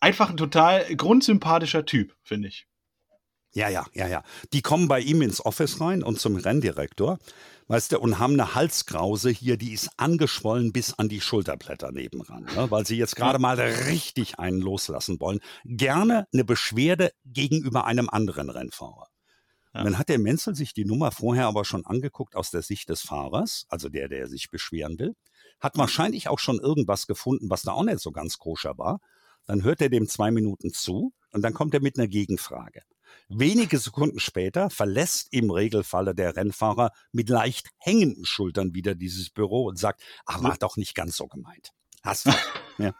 einfach 0.00 0.30
ein 0.30 0.36
total 0.36 0.96
grundsympathischer 0.96 1.84
Typ, 1.84 2.16
finde 2.22 2.48
ich. 2.48 2.66
Ja, 3.54 3.68
ja, 3.68 3.86
ja, 3.92 4.08
ja. 4.08 4.22
Die 4.52 4.62
kommen 4.62 4.88
bei 4.88 5.00
ihm 5.00 5.20
ins 5.20 5.44
Office 5.44 5.80
rein 5.80 6.02
und 6.02 6.18
zum 6.18 6.36
Renndirektor, 6.36 7.18
weißt 7.68 7.92
du, 7.92 8.00
und 8.00 8.18
haben 8.18 8.32
eine 8.32 8.54
Halskrause 8.54 9.28
hier, 9.28 9.58
die 9.58 9.72
ist 9.72 9.90
angeschwollen 9.98 10.72
bis 10.72 10.94
an 10.94 11.10
die 11.10 11.20
Schulterblätter 11.20 11.92
nebenan, 11.92 12.44
ne, 12.44 12.70
weil 12.70 12.86
sie 12.86 12.96
jetzt 12.96 13.14
gerade 13.14 13.38
mal 13.38 13.60
richtig 13.60 14.38
einen 14.38 14.60
loslassen 14.60 15.20
wollen. 15.20 15.40
Gerne 15.64 16.26
eine 16.32 16.44
Beschwerde 16.44 17.12
gegenüber 17.26 17.84
einem 17.84 18.08
anderen 18.08 18.48
Rennfahrer. 18.48 19.08
Ja. 19.74 19.84
Dann 19.84 19.98
hat 19.98 20.08
der 20.08 20.18
Menzel 20.18 20.54
sich 20.54 20.74
die 20.74 20.84
Nummer 20.84 21.12
vorher 21.12 21.46
aber 21.46 21.64
schon 21.64 21.86
angeguckt 21.86 22.36
aus 22.36 22.50
der 22.50 22.62
Sicht 22.62 22.88
des 22.88 23.00
Fahrers, 23.00 23.66
also 23.68 23.88
der, 23.88 24.08
der 24.08 24.28
sich 24.28 24.50
beschweren 24.50 24.98
will, 24.98 25.14
hat 25.60 25.78
wahrscheinlich 25.78 26.28
auch 26.28 26.38
schon 26.38 26.58
irgendwas 26.58 27.06
gefunden, 27.06 27.48
was 27.48 27.62
da 27.62 27.72
auch 27.72 27.84
nicht 27.84 28.00
so 28.00 28.10
ganz 28.10 28.38
koscher 28.38 28.76
war. 28.76 29.00
Dann 29.46 29.64
hört 29.64 29.80
er 29.80 29.88
dem 29.88 30.08
zwei 30.08 30.30
Minuten 30.30 30.72
zu 30.72 31.12
und 31.30 31.42
dann 31.42 31.54
kommt 31.54 31.74
er 31.74 31.80
mit 31.80 31.98
einer 31.98 32.08
Gegenfrage. 32.08 32.82
Wenige 33.28 33.78
Sekunden 33.78 34.20
später 34.20 34.70
verlässt 34.70 35.28
im 35.32 35.50
Regelfalle 35.50 36.14
der 36.14 36.36
Rennfahrer 36.36 36.90
mit 37.12 37.28
leicht 37.28 37.68
hängenden 37.78 38.24
Schultern 38.24 38.74
wieder 38.74 38.94
dieses 38.94 39.30
Büro 39.30 39.64
und 39.64 39.78
sagt, 39.78 40.02
ach, 40.26 40.42
war 40.42 40.56
doch 40.58 40.76
nicht 40.76 40.94
ganz 40.94 41.16
so 41.16 41.26
gemeint. 41.26 41.70
Hast 42.02 42.26
du. 42.26 42.30
ja. 42.78 42.94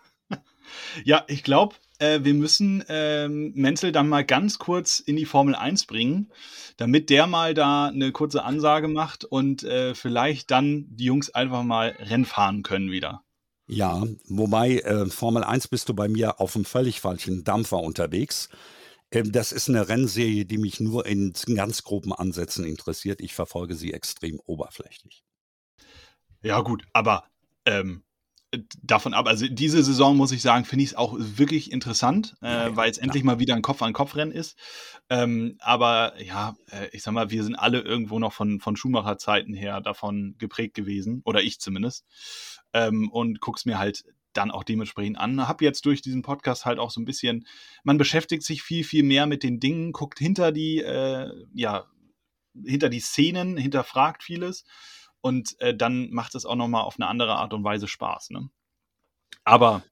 ja, 1.04 1.24
ich 1.28 1.42
glaube, 1.42 1.76
äh, 2.02 2.24
wir 2.24 2.34
müssen 2.34 2.84
ähm, 2.88 3.52
Menzel 3.54 3.92
dann 3.92 4.08
mal 4.08 4.24
ganz 4.24 4.58
kurz 4.58 4.98
in 4.98 5.16
die 5.16 5.24
Formel 5.24 5.54
1 5.54 5.86
bringen, 5.86 6.32
damit 6.76 7.10
der 7.10 7.26
mal 7.26 7.54
da 7.54 7.86
eine 7.86 8.10
kurze 8.12 8.42
Ansage 8.42 8.88
macht 8.88 9.24
und 9.24 9.62
äh, 9.62 9.94
vielleicht 9.94 10.50
dann 10.50 10.86
die 10.88 11.04
Jungs 11.04 11.30
einfach 11.30 11.62
mal 11.62 11.96
Rennen 12.00 12.24
fahren 12.24 12.62
können 12.62 12.90
wieder. 12.90 13.22
Ja, 13.68 14.04
wobei 14.28 14.78
äh, 14.78 15.06
Formel 15.06 15.44
1 15.44 15.68
bist 15.68 15.88
du 15.88 15.94
bei 15.94 16.08
mir 16.08 16.40
auf 16.40 16.56
einem 16.56 16.64
völlig 16.64 17.00
falschen 17.00 17.44
Dampfer 17.44 17.78
unterwegs. 17.78 18.48
Ähm, 19.12 19.30
das 19.30 19.52
ist 19.52 19.68
eine 19.68 19.88
Rennserie, 19.88 20.44
die 20.44 20.58
mich 20.58 20.80
nur 20.80 21.06
in 21.06 21.32
ganz 21.54 21.84
groben 21.84 22.12
Ansätzen 22.12 22.64
interessiert. 22.64 23.20
Ich 23.20 23.34
verfolge 23.34 23.76
sie 23.76 23.92
extrem 23.92 24.40
oberflächlich. 24.44 25.22
Ja, 26.42 26.60
gut, 26.60 26.84
aber 26.92 27.24
ähm, 27.64 28.02
davon 28.82 29.14
ab, 29.14 29.26
also 29.26 29.46
diese 29.48 29.82
Saison 29.82 30.16
muss 30.16 30.32
ich 30.32 30.42
sagen, 30.42 30.64
finde 30.64 30.84
ich 30.84 30.90
es 30.90 30.96
auch 30.96 31.14
wirklich 31.18 31.72
interessant, 31.72 32.34
äh, 32.42 32.46
ja, 32.46 32.76
weil 32.76 32.90
es 32.90 32.98
ja. 32.98 33.04
endlich 33.04 33.24
mal 33.24 33.38
wieder 33.38 33.54
ein 33.54 33.62
Kopf-an-Kopf-Rennen 33.62 34.32
ist. 34.32 34.58
Ähm, 35.08 35.56
aber 35.60 36.20
ja, 36.22 36.54
äh, 36.70 36.88
ich 36.92 37.02
sag 37.02 37.12
mal, 37.12 37.30
wir 37.30 37.44
sind 37.44 37.54
alle 37.54 37.80
irgendwo 37.80 38.18
noch 38.18 38.32
von, 38.32 38.60
von 38.60 38.76
Schumacher-Zeiten 38.76 39.54
her 39.54 39.80
davon 39.80 40.34
geprägt 40.38 40.74
gewesen, 40.74 41.22
oder 41.24 41.42
ich 41.42 41.60
zumindest. 41.60 42.04
Ähm, 42.74 43.10
und 43.10 43.40
guck's 43.40 43.64
mir 43.64 43.78
halt 43.78 44.04
dann 44.34 44.50
auch 44.50 44.64
dementsprechend 44.64 45.18
an. 45.18 45.46
Hab 45.48 45.62
jetzt 45.62 45.84
durch 45.86 46.02
diesen 46.02 46.22
Podcast 46.22 46.66
halt 46.66 46.78
auch 46.78 46.90
so 46.90 47.00
ein 47.00 47.04
bisschen, 47.06 47.46
man 47.84 47.98
beschäftigt 47.98 48.42
sich 48.42 48.62
viel, 48.62 48.84
viel 48.84 49.02
mehr 49.02 49.26
mit 49.26 49.42
den 49.42 49.60
Dingen, 49.60 49.92
guckt 49.92 50.18
hinter 50.18 50.52
die, 50.52 50.78
äh, 50.78 51.30
ja, 51.54 51.86
hinter 52.64 52.90
die 52.90 53.00
Szenen, 53.00 53.56
hinterfragt 53.56 54.22
vieles 54.22 54.64
und 55.22 55.58
äh, 55.60 55.74
dann 55.74 56.10
macht 56.10 56.34
es 56.34 56.44
auch 56.44 56.56
nochmal 56.56 56.82
auf 56.82 56.96
eine 56.98 57.08
andere 57.08 57.36
Art 57.36 57.54
und 57.54 57.64
Weise 57.64 57.88
Spaß. 57.88 58.30
Ne? 58.30 58.50
Aber 59.44 59.82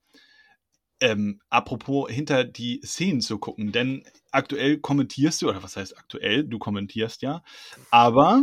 ähm, 1.01 1.41
apropos 1.49 2.11
hinter 2.11 2.45
die 2.45 2.83
Szenen 2.85 3.23
zu 3.23 3.39
gucken, 3.39 3.73
denn 3.73 4.05
aktuell 4.33 4.79
kommentierst 4.79 5.41
du, 5.41 5.49
oder 5.49 5.63
was 5.63 5.77
heißt 5.77 5.97
aktuell, 5.97 6.45
du 6.45 6.59
kommentierst 6.59 7.23
ja, 7.23 7.43
aber 7.91 8.43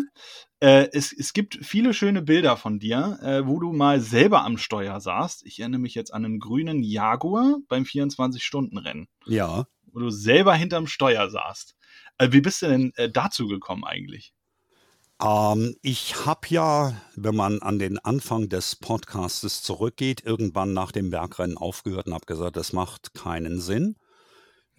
äh, 0.59 0.89
es, 0.91 1.13
es 1.13 1.33
gibt 1.33 1.59
viele 1.61 1.93
schöne 1.93 2.23
Bilder 2.23 2.57
von 2.57 2.79
dir, 2.79 3.19
äh, 3.21 3.45
wo 3.45 3.59
du 3.59 3.73
mal 3.73 4.01
selber 4.01 4.43
am 4.43 4.57
Steuer 4.57 4.99
saßt. 4.99 5.45
Ich 5.45 5.59
erinnere 5.59 5.81
mich 5.81 5.93
jetzt 5.93 6.11
an 6.13 6.25
einen 6.25 6.39
grünen 6.39 6.81
Jaguar 6.81 7.57
beim 7.67 7.83
24-Stunden-Rennen. 7.83 9.07
Ja. 9.27 9.67
Wo 9.91 9.99
du 9.99 10.09
selber 10.09 10.55
hinterm 10.55 10.87
Steuer 10.87 11.29
saßt. 11.29 11.75
Äh, 12.17 12.31
wie 12.31 12.41
bist 12.41 12.63
du 12.63 12.67
denn 12.67 12.91
äh, 12.95 13.09
dazu 13.09 13.47
gekommen 13.47 13.83
eigentlich? 13.83 14.33
Ähm, 15.21 15.75
ich 15.81 16.25
habe 16.25 16.47
ja, 16.49 16.93
wenn 17.15 17.35
man 17.35 17.61
an 17.61 17.79
den 17.79 17.97
Anfang 17.99 18.49
des 18.49 18.75
Podcastes 18.75 19.63
zurückgeht, 19.63 20.23
irgendwann 20.23 20.73
nach 20.73 20.91
dem 20.91 21.09
Bergrennen 21.09 21.57
aufgehört 21.57 22.07
und 22.07 22.13
habe 22.13 22.25
gesagt, 22.25 22.55
das 22.55 22.73
macht 22.73 23.13
keinen 23.13 23.59
Sinn. 23.59 23.95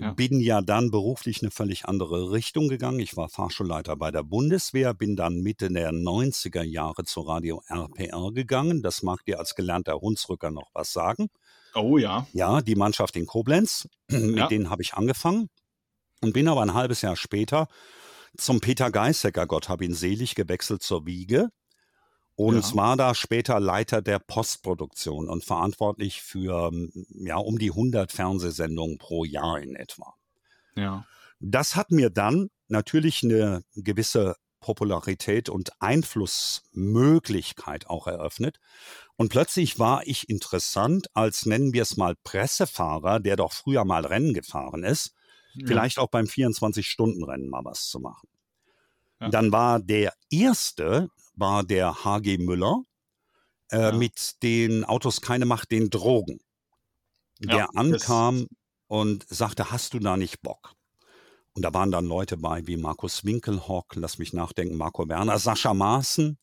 Ja. 0.00 0.12
Bin 0.12 0.38
ja 0.38 0.60
dann 0.60 0.92
beruflich 0.92 1.42
eine 1.42 1.50
völlig 1.50 1.86
andere 1.86 2.30
Richtung 2.30 2.68
gegangen. 2.68 3.00
Ich 3.00 3.16
war 3.16 3.28
Fahrschulleiter 3.28 3.96
bei 3.96 4.12
der 4.12 4.22
Bundeswehr, 4.22 4.94
bin 4.94 5.16
dann 5.16 5.40
Mitte 5.40 5.68
der 5.72 5.90
90er 5.90 6.62
Jahre 6.62 7.02
zur 7.02 7.26
Radio 7.26 7.60
RPR 7.66 8.30
gegangen. 8.32 8.80
Das 8.80 9.02
mag 9.02 9.24
dir 9.24 9.40
als 9.40 9.56
gelernter 9.56 10.00
Hunsrücker 10.00 10.52
noch 10.52 10.70
was 10.72 10.92
sagen. 10.92 11.30
Oh 11.74 11.98
ja. 11.98 12.28
Ja, 12.32 12.60
die 12.60 12.76
Mannschaft 12.76 13.16
in 13.16 13.26
Koblenz, 13.26 13.88
mit 14.08 14.36
ja. 14.36 14.46
denen 14.46 14.70
habe 14.70 14.82
ich 14.82 14.94
angefangen 14.94 15.48
und 16.22 16.32
bin 16.32 16.46
aber 16.46 16.62
ein 16.62 16.74
halbes 16.74 17.02
Jahr 17.02 17.16
später 17.16 17.66
zum 18.38 18.60
Peter 18.60 18.90
Geißecker, 18.90 19.46
Gott 19.46 19.68
hab 19.68 19.82
ihn 19.82 19.94
selig, 19.94 20.34
gewechselt 20.34 20.82
zur 20.82 21.06
Wiege 21.06 21.50
und 22.38 22.70
ja. 22.70 22.76
war 22.76 22.96
da 22.96 23.14
später 23.14 23.58
Leiter 23.58 24.00
der 24.00 24.20
Postproduktion 24.20 25.28
und 25.28 25.44
verantwortlich 25.44 26.22
für 26.22 26.70
ja 27.10 27.36
um 27.36 27.58
die 27.58 27.70
100 27.70 28.12
Fernsehsendungen 28.12 28.98
pro 28.98 29.24
Jahr 29.24 29.60
in 29.60 29.74
etwa. 29.74 30.14
Ja. 30.76 31.04
Das 31.40 31.74
hat 31.74 31.90
mir 31.90 32.10
dann 32.10 32.50
natürlich 32.68 33.24
eine 33.24 33.64
gewisse 33.74 34.36
Popularität 34.60 35.48
und 35.48 35.72
Einflussmöglichkeit 35.80 37.88
auch 37.88 38.06
eröffnet. 38.06 38.60
Und 39.16 39.30
plötzlich 39.30 39.80
war 39.80 40.06
ich 40.06 40.28
interessant 40.28 41.08
als, 41.14 41.46
nennen 41.46 41.72
wir 41.72 41.82
es 41.82 41.96
mal, 41.96 42.14
Pressefahrer, 42.22 43.18
der 43.18 43.34
doch 43.36 43.52
früher 43.52 43.84
mal 43.84 44.06
Rennen 44.06 44.34
gefahren 44.34 44.84
ist. 44.84 45.12
Vielleicht 45.66 45.98
auch 45.98 46.08
beim 46.08 46.26
24-Stunden-Rennen 46.26 47.48
mal 47.48 47.64
was 47.64 47.88
zu 47.88 48.00
machen. 48.00 48.28
Ja. 49.20 49.28
Dann 49.30 49.52
war 49.52 49.80
der 49.80 50.12
erste, 50.30 51.08
war 51.34 51.64
der 51.64 52.04
HG 52.04 52.38
Müller 52.38 52.82
äh, 53.70 53.80
ja. 53.80 53.92
mit 53.92 54.42
den 54.42 54.84
Autos 54.84 55.20
keine 55.20 55.46
Macht, 55.46 55.70
den 55.70 55.90
Drogen. 55.90 56.40
Der 57.40 57.76
ankam 57.76 58.48
und 58.88 59.26
sagte, 59.28 59.70
hast 59.70 59.94
du 59.94 60.00
da 60.00 60.16
nicht 60.16 60.42
Bock? 60.42 60.74
Und 61.52 61.62
da 61.62 61.72
waren 61.74 61.90
dann 61.90 62.06
Leute 62.06 62.36
bei 62.36 62.66
wie 62.66 62.76
Markus 62.76 63.24
Winkelhock, 63.24 63.94
lass 63.94 64.18
mich 64.18 64.32
nachdenken, 64.32 64.76
Marco 64.76 65.08
Werner, 65.08 65.38
Sascha 65.38 65.74
Maaßen, 65.74 66.38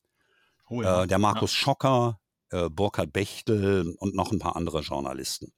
oh 0.69 0.81
ja. 0.81 1.03
äh, 1.03 1.07
der 1.07 1.19
Markus 1.19 1.51
ja. 1.51 1.57
Schocker, 1.57 2.19
äh, 2.49 2.69
Burkhard 2.69 3.13
Bechtel 3.13 3.95
und 3.99 4.15
noch 4.15 4.31
ein 4.31 4.39
paar 4.39 4.55
andere 4.55 4.81
Journalisten. 4.81 5.53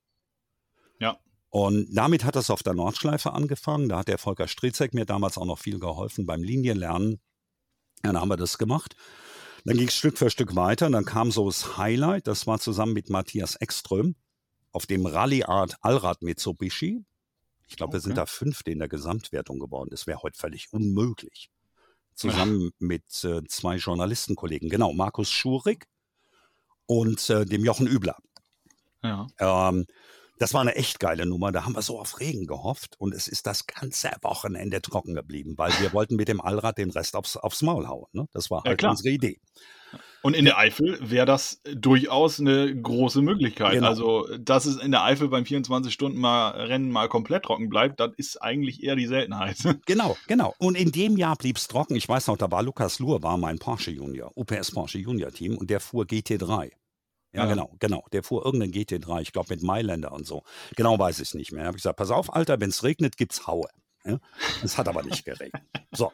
Und 1.58 1.88
damit 1.90 2.24
hat 2.24 2.36
das 2.36 2.52
auf 2.52 2.62
der 2.62 2.76
Nordschleife 2.76 3.34
angefangen. 3.34 3.90
Da 3.90 3.98
hat 3.98 4.10
der 4.10 4.20
Volker 4.20 4.48
Stritzek 4.48 4.94
mir 4.94 5.06
damals 5.08 5.40
auch 5.40 5.46
noch 5.46 5.58
viel 5.58 5.80
geholfen 5.80 6.28
beim 6.28 6.44
Linienlernen. 6.44 7.20
Dann 8.04 8.22
haben 8.22 8.30
wir 8.30 8.38
das 8.38 8.60
gemacht. 8.60 8.96
Dann 9.66 9.76
ging 9.76 9.88
es 9.88 9.96
Stück 9.96 10.20
für 10.20 10.30
Stück 10.30 10.56
weiter. 10.56 10.86
Und 10.86 10.92
dann 10.92 11.06
kam 11.06 11.32
so 11.32 11.48
das 11.48 11.76
Highlight. 11.76 12.28
Das 12.28 12.46
war 12.46 12.60
zusammen 12.60 12.94
mit 12.94 13.10
Matthias 13.10 13.56
Ekström 13.60 14.14
auf 14.72 14.86
dem 14.86 15.08
Rallye 15.08 15.46
Art 15.46 15.78
Allrad 15.82 16.22
Mitsubishi. 16.22 17.04
Ich 17.68 17.76
glaube, 17.76 17.90
okay. 17.90 17.96
wir 17.96 18.02
sind 18.02 18.18
da 18.20 18.28
Fünfte 18.28 18.70
in 18.70 18.78
der 18.78 18.88
Gesamtwertung 18.88 19.58
geworden. 19.58 19.90
Das 19.90 20.06
wäre 20.06 20.22
heute 20.22 20.38
völlig 20.38 20.72
unmöglich. 20.72 21.50
Zusammen 22.14 22.66
ja. 22.66 22.70
mit 22.78 23.24
äh, 23.24 23.44
zwei 23.46 23.78
Journalistenkollegen. 23.78 24.70
Genau, 24.70 24.94
Markus 24.94 25.32
Schurig 25.32 25.88
und 26.86 27.28
äh, 27.32 27.46
dem 27.46 27.66
Jochen 27.66 27.88
Übler. 27.88 28.18
Ja. 29.02 29.26
Ähm, 29.40 29.88
das 30.40 30.54
war 30.54 30.62
eine 30.62 30.76
echt 30.76 31.00
geile 31.00 31.26
Nummer. 31.26 31.52
Da 31.52 31.66
haben 31.66 31.76
wir 31.76 31.82
so 31.82 32.00
auf 32.00 32.20
Regen 32.20 32.46
gehofft 32.46 32.96
und 33.00 33.14
es 33.14 33.28
ist 33.28 33.48
das 33.48 33.68
ganze 33.68 34.10
Wochenende 34.22 34.82
trocken 34.82 35.14
geblieben, 35.14 35.54
weil 35.58 35.72
wir 35.80 35.94
wollten 35.94 36.16
mit 36.16 36.28
dem 36.28 36.42
Allrad 36.42 36.78
den 36.78 36.92
Rest 36.92 37.16
aufs, 37.16 37.38
aufs 37.38 37.62
Maul 37.62 37.88
hauen. 37.88 38.08
Ne? 38.14 38.28
Das 38.34 38.50
war 38.52 38.64
halt 38.64 38.82
ja, 38.82 38.90
unsere 38.90 39.10
Idee. 39.10 39.40
Und 40.24 40.36
in 40.36 40.46
der 40.46 40.58
Eifel 40.58 40.98
wäre 41.02 41.26
das 41.26 41.62
durchaus 41.64 42.40
eine 42.40 42.76
große 42.76 43.22
Möglichkeit. 43.22 43.74
Genau. 43.74 43.88
Also, 43.88 44.28
dass 44.40 44.66
es 44.66 44.78
in 44.78 44.92
der 44.92 45.04
Eifel 45.04 45.30
beim 45.30 45.44
24-Stunden-Rennen 45.44 46.92
mal 46.92 47.08
komplett 47.08 47.44
trocken 47.44 47.70
bleibt, 47.70 48.00
das 48.00 48.12
ist 48.18 48.42
eigentlich 48.42 48.84
eher 48.84 48.96
die 48.96 49.08
Seltenheit. 49.08 49.58
Genau, 49.86 50.18
genau. 50.28 50.54
Und 50.58 50.76
in 50.76 50.92
dem 50.92 51.18
Jahr 51.18 51.36
blieb 51.38 51.58
es 51.58 51.68
trocken. 51.68 51.96
Ich 51.96 52.10
weiß 52.10 52.28
noch, 52.28 52.38
da 52.38 52.52
war 52.52 52.62
Lukas 52.62 53.00
Luhr, 53.00 53.24
war 53.24 53.38
mein 53.38 53.58
Porsche 53.58 53.92
Junior, 53.92 54.32
UPS 54.36 54.72
Porsche 54.72 54.98
Junior 54.98 55.32
Team 55.32 55.58
und 55.58 55.70
der 55.70 55.80
fuhr 55.80 56.04
GT3. 56.04 56.72
Ja, 57.34 57.44
ja, 57.44 57.50
genau, 57.50 57.76
genau. 57.80 58.06
Der 58.12 58.24
fuhr 58.24 58.46
irgendeinen 58.46 58.74
GT3, 58.74 59.22
ich 59.22 59.32
glaube 59.32 59.54
mit 59.54 59.62
Mailänder 59.62 60.12
und 60.12 60.26
so. 60.26 60.44
Genau 60.76 60.98
weiß 60.98 61.18
ich 61.20 61.30
es 61.30 61.34
nicht 61.34 61.52
mehr. 61.52 61.64
Da 61.64 61.68
habe 61.68 61.78
ich 61.78 61.84
gesagt, 61.84 61.98
pass 61.98 62.12
auf, 62.12 62.34
Alter, 62.34 62.60
wenn 62.60 62.70
es 62.70 62.84
regnet, 62.84 63.18
gibt's 63.18 63.48
Haue. 63.48 63.68
Ja? 64.06 64.20
Es 64.64 64.78
hat 64.78 64.88
aber 64.88 65.04
nicht 65.04 65.26
geregnet. 65.26 65.64
So. 65.92 66.12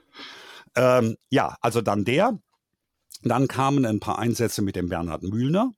Ähm, 0.76 1.18
ja, 1.30 1.58
also 1.62 1.82
dann 1.82 2.04
der. 2.04 2.40
Dann 3.22 3.48
kamen 3.48 3.86
ein 3.86 4.00
paar 4.00 4.20
Einsätze 4.20 4.62
mit 4.62 4.76
dem 4.76 4.90
Bernhard 4.90 5.24
Mühlner. 5.24 5.72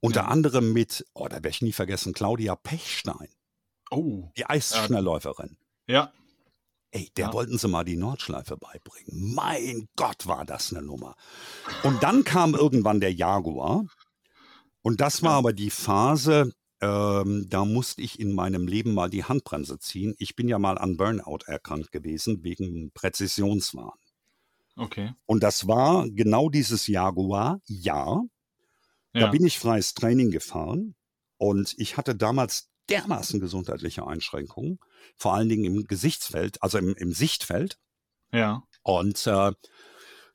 Unter 0.00 0.22
ja. 0.22 0.28
anderem 0.28 0.72
mit, 0.72 1.06
oh, 1.14 1.26
da 1.28 1.36
werde 1.36 1.48
ich 1.48 1.62
nie 1.62 1.72
vergessen, 1.72 2.12
Claudia 2.12 2.54
Pechstein. 2.56 3.28
Oh. 3.90 4.30
Die 4.36 4.46
Eisschnellläuferin. 4.46 5.56
Ja. 5.86 6.12
Ey, 6.90 7.10
der 7.16 7.26
ja. 7.26 7.32
wollten 7.32 7.56
sie 7.56 7.68
mal 7.68 7.84
die 7.84 7.96
Nordschleife 7.96 8.56
beibringen. 8.56 9.34
Mein 9.34 9.88
Gott, 9.96 10.26
war 10.26 10.44
das 10.44 10.72
eine 10.72 10.82
Nummer. 10.82 11.16
Und 11.82 12.02
dann 12.02 12.24
kam 12.24 12.54
irgendwann 12.54 13.00
der 13.00 13.12
Jaguar. 13.12 13.86
Und 14.82 15.00
das 15.00 15.22
war 15.22 15.32
aber 15.32 15.52
die 15.52 15.70
Phase, 15.70 16.52
ähm, 16.80 17.46
da 17.48 17.64
musste 17.64 18.02
ich 18.02 18.18
in 18.18 18.34
meinem 18.34 18.66
Leben 18.66 18.92
mal 18.92 19.08
die 19.08 19.24
Handbremse 19.24 19.78
ziehen. 19.78 20.14
Ich 20.18 20.34
bin 20.34 20.48
ja 20.48 20.58
mal 20.58 20.76
an 20.78 20.96
Burnout 20.96 21.44
erkrankt 21.46 21.92
gewesen 21.92 22.42
wegen 22.42 22.90
Präzisionswahn. 22.92 23.92
Okay. 24.76 25.14
Und 25.26 25.42
das 25.42 25.68
war 25.68 26.08
genau 26.10 26.48
dieses 26.48 26.86
Jaguar, 26.86 27.60
ja. 27.66 28.22
Da 29.12 29.20
ja. 29.20 29.26
bin 29.28 29.44
ich 29.44 29.58
freies 29.58 29.94
Training 29.94 30.30
gefahren 30.30 30.94
und 31.36 31.74
ich 31.76 31.96
hatte 31.96 32.14
damals 32.14 32.70
dermaßen 32.88 33.40
gesundheitliche 33.40 34.06
Einschränkungen, 34.06 34.78
vor 35.16 35.34
allen 35.34 35.48
Dingen 35.48 35.64
im 35.64 35.84
Gesichtsfeld, 35.84 36.62
also 36.62 36.78
im, 36.78 36.94
im 36.94 37.12
Sichtfeld. 37.12 37.78
Ja. 38.32 38.62
Und 38.82 39.26
äh, 39.26 39.52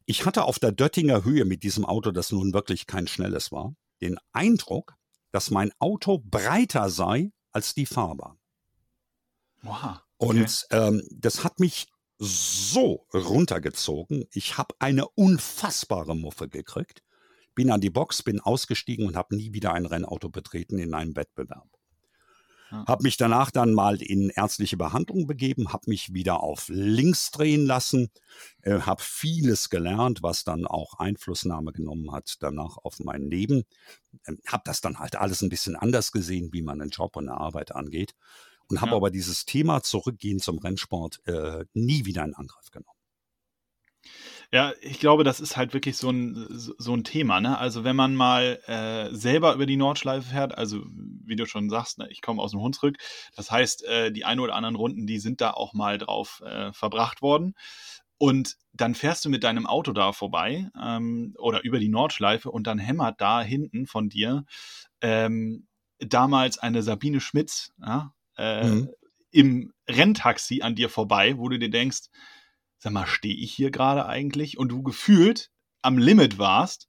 ich 0.05 0.25
hatte 0.25 0.43
auf 0.43 0.59
der 0.59 0.71
Döttinger 0.71 1.25
Höhe 1.25 1.43
mit 1.43 1.63
diesem 1.63 1.83
Auto, 1.83 2.11
das 2.11 2.31
nun 2.31 2.53
wirklich 2.53 2.87
kein 2.87 3.07
schnelles 3.07 3.51
war, 3.51 3.75
den 4.01 4.17
Eindruck, 4.31 4.95
dass 5.31 5.51
mein 5.51 5.71
Auto 5.79 6.19
breiter 6.19 6.89
sei 6.89 7.31
als 7.51 7.73
die 7.73 7.85
Fahrbahn. 7.85 8.37
Wow. 9.61 9.99
Okay. 10.17 10.39
Und 10.39 10.67
ähm, 10.71 11.03
das 11.11 11.43
hat 11.43 11.59
mich 11.59 11.87
so 12.19 13.05
runtergezogen. 13.13 14.25
Ich 14.31 14.57
habe 14.57 14.75
eine 14.79 15.07
unfassbare 15.09 16.15
Muffe 16.15 16.49
gekriegt. 16.49 17.03
Bin 17.53 17.71
an 17.71 17.81
die 17.81 17.89
Box, 17.89 18.23
bin 18.23 18.39
ausgestiegen 18.39 19.07
und 19.07 19.15
habe 19.15 19.35
nie 19.35 19.53
wieder 19.53 19.73
ein 19.73 19.85
Rennauto 19.85 20.29
betreten 20.29 20.79
in 20.79 20.93
einem 20.93 21.15
Wettbewerb. 21.15 21.76
Ja. 22.71 22.85
Habe 22.85 23.03
mich 23.03 23.17
danach 23.17 23.51
dann 23.51 23.73
mal 23.73 24.01
in 24.01 24.29
ärztliche 24.29 24.77
Behandlung 24.77 25.25
begeben, 25.25 25.71
habe 25.71 25.89
mich 25.89 26.13
wieder 26.13 26.41
auf 26.41 26.65
links 26.67 27.31
drehen 27.31 27.65
lassen, 27.65 28.09
äh, 28.61 28.81
habe 28.81 29.01
vieles 29.01 29.69
gelernt, 29.69 30.21
was 30.21 30.43
dann 30.43 30.65
auch 30.65 30.95
Einflussnahme 30.95 31.71
genommen 31.71 32.11
hat 32.11 32.35
danach 32.41 32.77
auf 32.77 32.99
mein 32.99 33.29
Leben. 33.29 33.63
Äh, 34.25 34.33
habe 34.47 34.63
das 34.65 34.81
dann 34.81 34.99
halt 34.99 35.15
alles 35.15 35.41
ein 35.41 35.49
bisschen 35.49 35.75
anders 35.75 36.11
gesehen, 36.11 36.49
wie 36.51 36.61
man 36.61 36.81
einen 36.81 36.89
Job 36.89 37.15
und 37.15 37.29
eine 37.29 37.39
Arbeit 37.39 37.73
angeht 37.73 38.15
und 38.69 38.81
habe 38.81 38.91
ja. 38.91 38.97
aber 38.97 39.11
dieses 39.11 39.45
Thema 39.45 39.81
Zurückgehen 39.81 40.39
zum 40.39 40.59
Rennsport 40.59 41.21
äh, 41.25 41.65
nie 41.73 42.05
wieder 42.05 42.23
in 42.23 42.33
Angriff 42.33 42.69
genommen. 42.71 42.97
Ja, 44.51 44.73
ich 44.81 44.99
glaube, 44.99 45.25
das 45.25 45.41
ist 45.41 45.57
halt 45.57 45.73
wirklich 45.73 45.97
so 45.97 46.09
ein, 46.09 46.47
so 46.49 46.93
ein 46.93 47.03
Thema. 47.03 47.41
Ne? 47.41 47.57
Also 47.57 47.83
wenn 47.83 47.97
man 47.97 48.15
mal 48.15 48.59
äh, 48.65 49.13
selber 49.13 49.53
über 49.53 49.65
die 49.65 49.75
Nordschleife 49.75 50.29
fährt, 50.29 50.57
also 50.57 50.83
wie 51.25 51.35
du 51.35 51.45
schon 51.45 51.69
sagst, 51.69 51.97
ne, 51.97 52.07
ich 52.09 52.21
komme 52.21 52.41
aus 52.41 52.51
dem 52.51 52.61
Hunsrück, 52.61 52.97
das 53.35 53.51
heißt, 53.51 53.83
äh, 53.85 54.11
die 54.11 54.23
ein 54.23 54.39
oder 54.39 54.55
anderen 54.55 54.75
Runden, 54.75 55.05
die 55.05 55.19
sind 55.19 55.41
da 55.41 55.51
auch 55.51 55.73
mal 55.73 55.97
drauf 55.97 56.41
äh, 56.45 56.71
verbracht 56.71 57.21
worden. 57.21 57.55
Und 58.17 58.55
dann 58.73 58.95
fährst 58.95 59.25
du 59.25 59.29
mit 59.29 59.43
deinem 59.43 59.67
Auto 59.67 59.91
da 59.91 60.13
vorbei 60.13 60.71
ähm, 60.81 61.35
oder 61.37 61.63
über 61.63 61.79
die 61.79 61.89
Nordschleife 61.89 62.49
und 62.49 62.65
dann 62.65 62.79
hämmert 62.79 63.19
da 63.19 63.41
hinten 63.41 63.85
von 63.85 64.09
dir 64.09 64.45
ähm, 65.01 65.67
damals 65.99 66.57
eine 66.57 66.83
Sabine 66.83 67.19
Schmitz, 67.19 67.73
ja, 67.79 68.13
äh, 68.37 68.63
mhm. 68.63 68.89
im 69.31 69.73
Renntaxi 69.87 70.61
an 70.61 70.75
dir 70.75 70.89
vorbei, 70.89 71.37
wo 71.37 71.49
du 71.49 71.59
dir 71.59 71.69
denkst, 71.69 72.07
sag 72.79 72.93
mal, 72.93 73.07
stehe 73.07 73.35
ich 73.35 73.53
hier 73.53 73.71
gerade 73.71 74.05
eigentlich? 74.05 74.57
Und 74.57 74.69
du 74.69 74.83
gefühlt 74.83 75.51
am 75.81 75.97
Limit 75.97 76.37
warst 76.37 76.87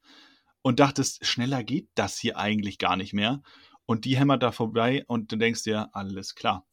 und 0.63 0.81
dachtest, 0.81 1.25
schneller 1.25 1.65
geht 1.65 1.89
das 1.95 2.19
hier 2.19 2.37
eigentlich 2.37 2.79
gar 2.79 2.97
nicht 2.97 3.13
mehr. 3.13 3.43
Und 3.87 4.05
die 4.05 4.19
hämmert 4.19 4.43
da 4.43 4.53
vorbei 4.53 5.05
und 5.07 5.33
du 5.33 5.37
denkst 5.37 5.63
dir, 5.63 5.89
alles 5.93 6.35
klar. 6.35 6.67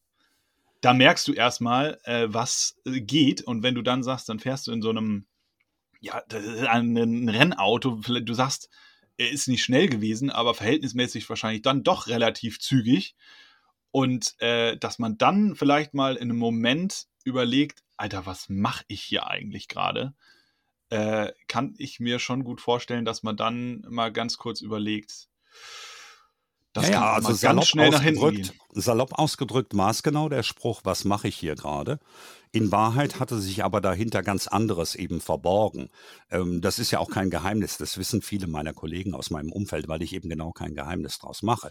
Da 0.82 0.92
merkst 0.92 1.26
du 1.26 1.32
erstmal, 1.32 1.98
äh, 2.04 2.26
was 2.28 2.76
äh, 2.84 3.00
geht. 3.00 3.42
Und 3.42 3.62
wenn 3.62 3.74
du 3.74 3.82
dann 3.82 4.02
sagst, 4.02 4.28
dann 4.28 4.38
fährst 4.38 4.66
du 4.66 4.72
in 4.72 4.82
so 4.82 4.90
einem, 4.90 5.26
ja, 6.00 6.22
ein 6.68 7.28
Rennauto, 7.28 8.02
du 8.06 8.34
sagst, 8.34 8.68
er 9.16 9.30
ist 9.30 9.48
nicht 9.48 9.64
schnell 9.64 9.88
gewesen, 9.88 10.30
aber 10.30 10.52
verhältnismäßig 10.52 11.28
wahrscheinlich 11.30 11.62
dann 11.62 11.82
doch 11.82 12.06
relativ 12.06 12.60
zügig. 12.60 13.14
Und 13.90 14.34
äh, 14.40 14.76
dass 14.76 14.98
man 14.98 15.16
dann 15.16 15.56
vielleicht 15.56 15.94
mal 15.94 16.16
in 16.16 16.28
einem 16.28 16.38
Moment 16.38 17.06
überlegt, 17.24 17.82
Alter, 17.96 18.26
was 18.26 18.48
mache 18.48 18.84
ich 18.88 19.02
hier 19.02 19.26
eigentlich 19.26 19.68
gerade? 19.68 20.14
Äh, 20.90 21.32
kann 21.48 21.74
ich 21.78 21.98
mir 22.00 22.18
schon 22.18 22.44
gut 22.44 22.60
vorstellen, 22.60 23.04
dass 23.04 23.22
man 23.22 23.36
dann 23.36 23.84
mal 23.88 24.12
ganz 24.12 24.38
kurz 24.38 24.60
überlegt. 24.60 25.28
Das 26.76 26.88
ja, 26.88 26.92
ja 26.92 27.12
also 27.14 27.34
ganz 27.40 27.68
schnell 27.68 27.88
nach 27.88 28.02
hinten 28.02 28.30
gehen. 28.30 28.50
Salopp 28.74 29.18
ausgedrückt 29.18 29.72
maßgenau 29.72 30.28
der 30.28 30.42
Spruch, 30.42 30.82
was 30.84 31.06
mache 31.06 31.28
ich 31.28 31.36
hier 31.36 31.54
gerade? 31.54 31.98
In 32.52 32.70
Wahrheit 32.70 33.18
hatte 33.18 33.38
sich 33.40 33.64
aber 33.64 33.80
dahinter 33.80 34.22
ganz 34.22 34.46
anderes 34.46 34.94
eben 34.94 35.22
verborgen. 35.22 35.88
Ähm, 36.30 36.60
das 36.60 36.78
ist 36.78 36.90
ja 36.90 36.98
auch 36.98 37.08
kein 37.08 37.30
Geheimnis. 37.30 37.78
Das 37.78 37.96
wissen 37.96 38.20
viele 38.20 38.46
meiner 38.46 38.74
Kollegen 38.74 39.14
aus 39.14 39.30
meinem 39.30 39.52
Umfeld, 39.52 39.88
weil 39.88 40.02
ich 40.02 40.12
eben 40.12 40.28
genau 40.28 40.52
kein 40.52 40.74
Geheimnis 40.74 41.18
draus 41.18 41.42
mache. 41.42 41.70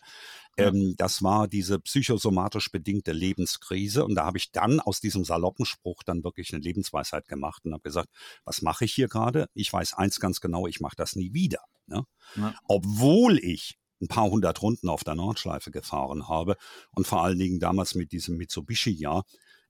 Ähm, 0.58 0.96
das 0.98 1.22
war 1.22 1.48
diese 1.48 1.80
psychosomatisch 1.80 2.72
bedingte 2.72 3.12
Lebenskrise. 3.12 4.06
Und 4.06 4.16
da 4.16 4.26
habe 4.26 4.40
ich 4.40 4.52
dann 4.52 4.80
aus 4.80 5.00
diesem 5.00 5.24
saloppen 5.24 5.66
Spruch 5.66 6.02
dann 6.04 6.24
wirklich 6.24 6.52
eine 6.52 6.64
Lebensweisheit 6.64 7.28
gemacht 7.28 7.64
und 7.66 7.74
habe 7.74 7.84
gesagt, 7.84 8.10
was 8.44 8.64
mache 8.64 8.86
ich 8.86 8.94
hier 8.94 9.08
gerade? 9.08 9.50
Ich 9.54 9.72
weiß 9.72 9.94
eins 9.94 10.20
ganz 10.20 10.42
genau, 10.42 10.66
ich 10.66 10.80
mache 10.80 10.96
das 10.96 11.16
nie 11.16 11.34
wieder. 11.34 11.62
Ne? 11.86 12.06
Ja. 12.36 12.56
Obwohl 12.68 13.38
ich 13.38 13.78
ein 14.06 14.08
paar 14.08 14.30
hundert 14.30 14.62
Runden 14.62 14.90
auf 14.90 15.04
der 15.04 15.16
Nordschleife 15.16 15.72
gefahren 15.72 16.28
habe 16.28 16.56
und 16.92 17.08
vor 17.08 17.24
allen 17.24 17.40
Dingen 17.40 17.60
damals 17.60 17.96
mit 17.96 18.12
diesem 18.12 18.38
Mitsubishi-Jahr 18.38 19.24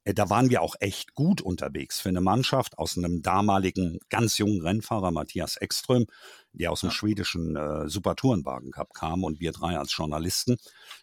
äh, 0.06 0.14
da 0.14 0.30
waren 0.30 0.50
wir 0.50 0.62
auch 0.62 0.76
echt 0.80 1.14
gut 1.14 1.42
unterwegs 1.42 2.00
für 2.00 2.10
eine 2.10 2.22
Mannschaft 2.22 2.78
aus 2.78 2.98
einem 2.98 3.22
damaligen 3.22 4.00
ganz 4.10 4.38
jungen 4.38 4.62
Rennfahrer 4.62 5.12
Matthias 5.12 5.58
Ekström, 5.58 6.06
der 6.54 6.72
aus 6.72 6.82
dem 6.82 6.92
schwedischen 6.92 7.56
äh, 7.56 7.90
Supertourenwagen 7.90 8.72
Cup 8.72 8.94
kam 8.94 9.24
und 9.24 9.42
wir 9.42 9.52
drei 9.52 9.78
als 9.78 9.96
Journalisten. 9.96 10.58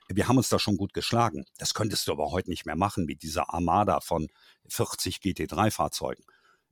Wir 0.08 0.28
haben 0.28 0.38
uns 0.38 0.48
da 0.48 0.58
schon 0.58 0.76
gut 0.76 0.94
geschlagen. 0.94 1.44
Das 1.58 1.74
könntest 1.74 2.08
du 2.08 2.12
aber 2.12 2.30
heute 2.30 2.48
nicht 2.48 2.64
mehr 2.64 2.76
machen 2.76 3.04
mit 3.04 3.22
dieser 3.22 3.52
Armada 3.52 4.00
von 4.00 4.28
40 4.68 5.16
GT3-Fahrzeugen. 5.16 6.24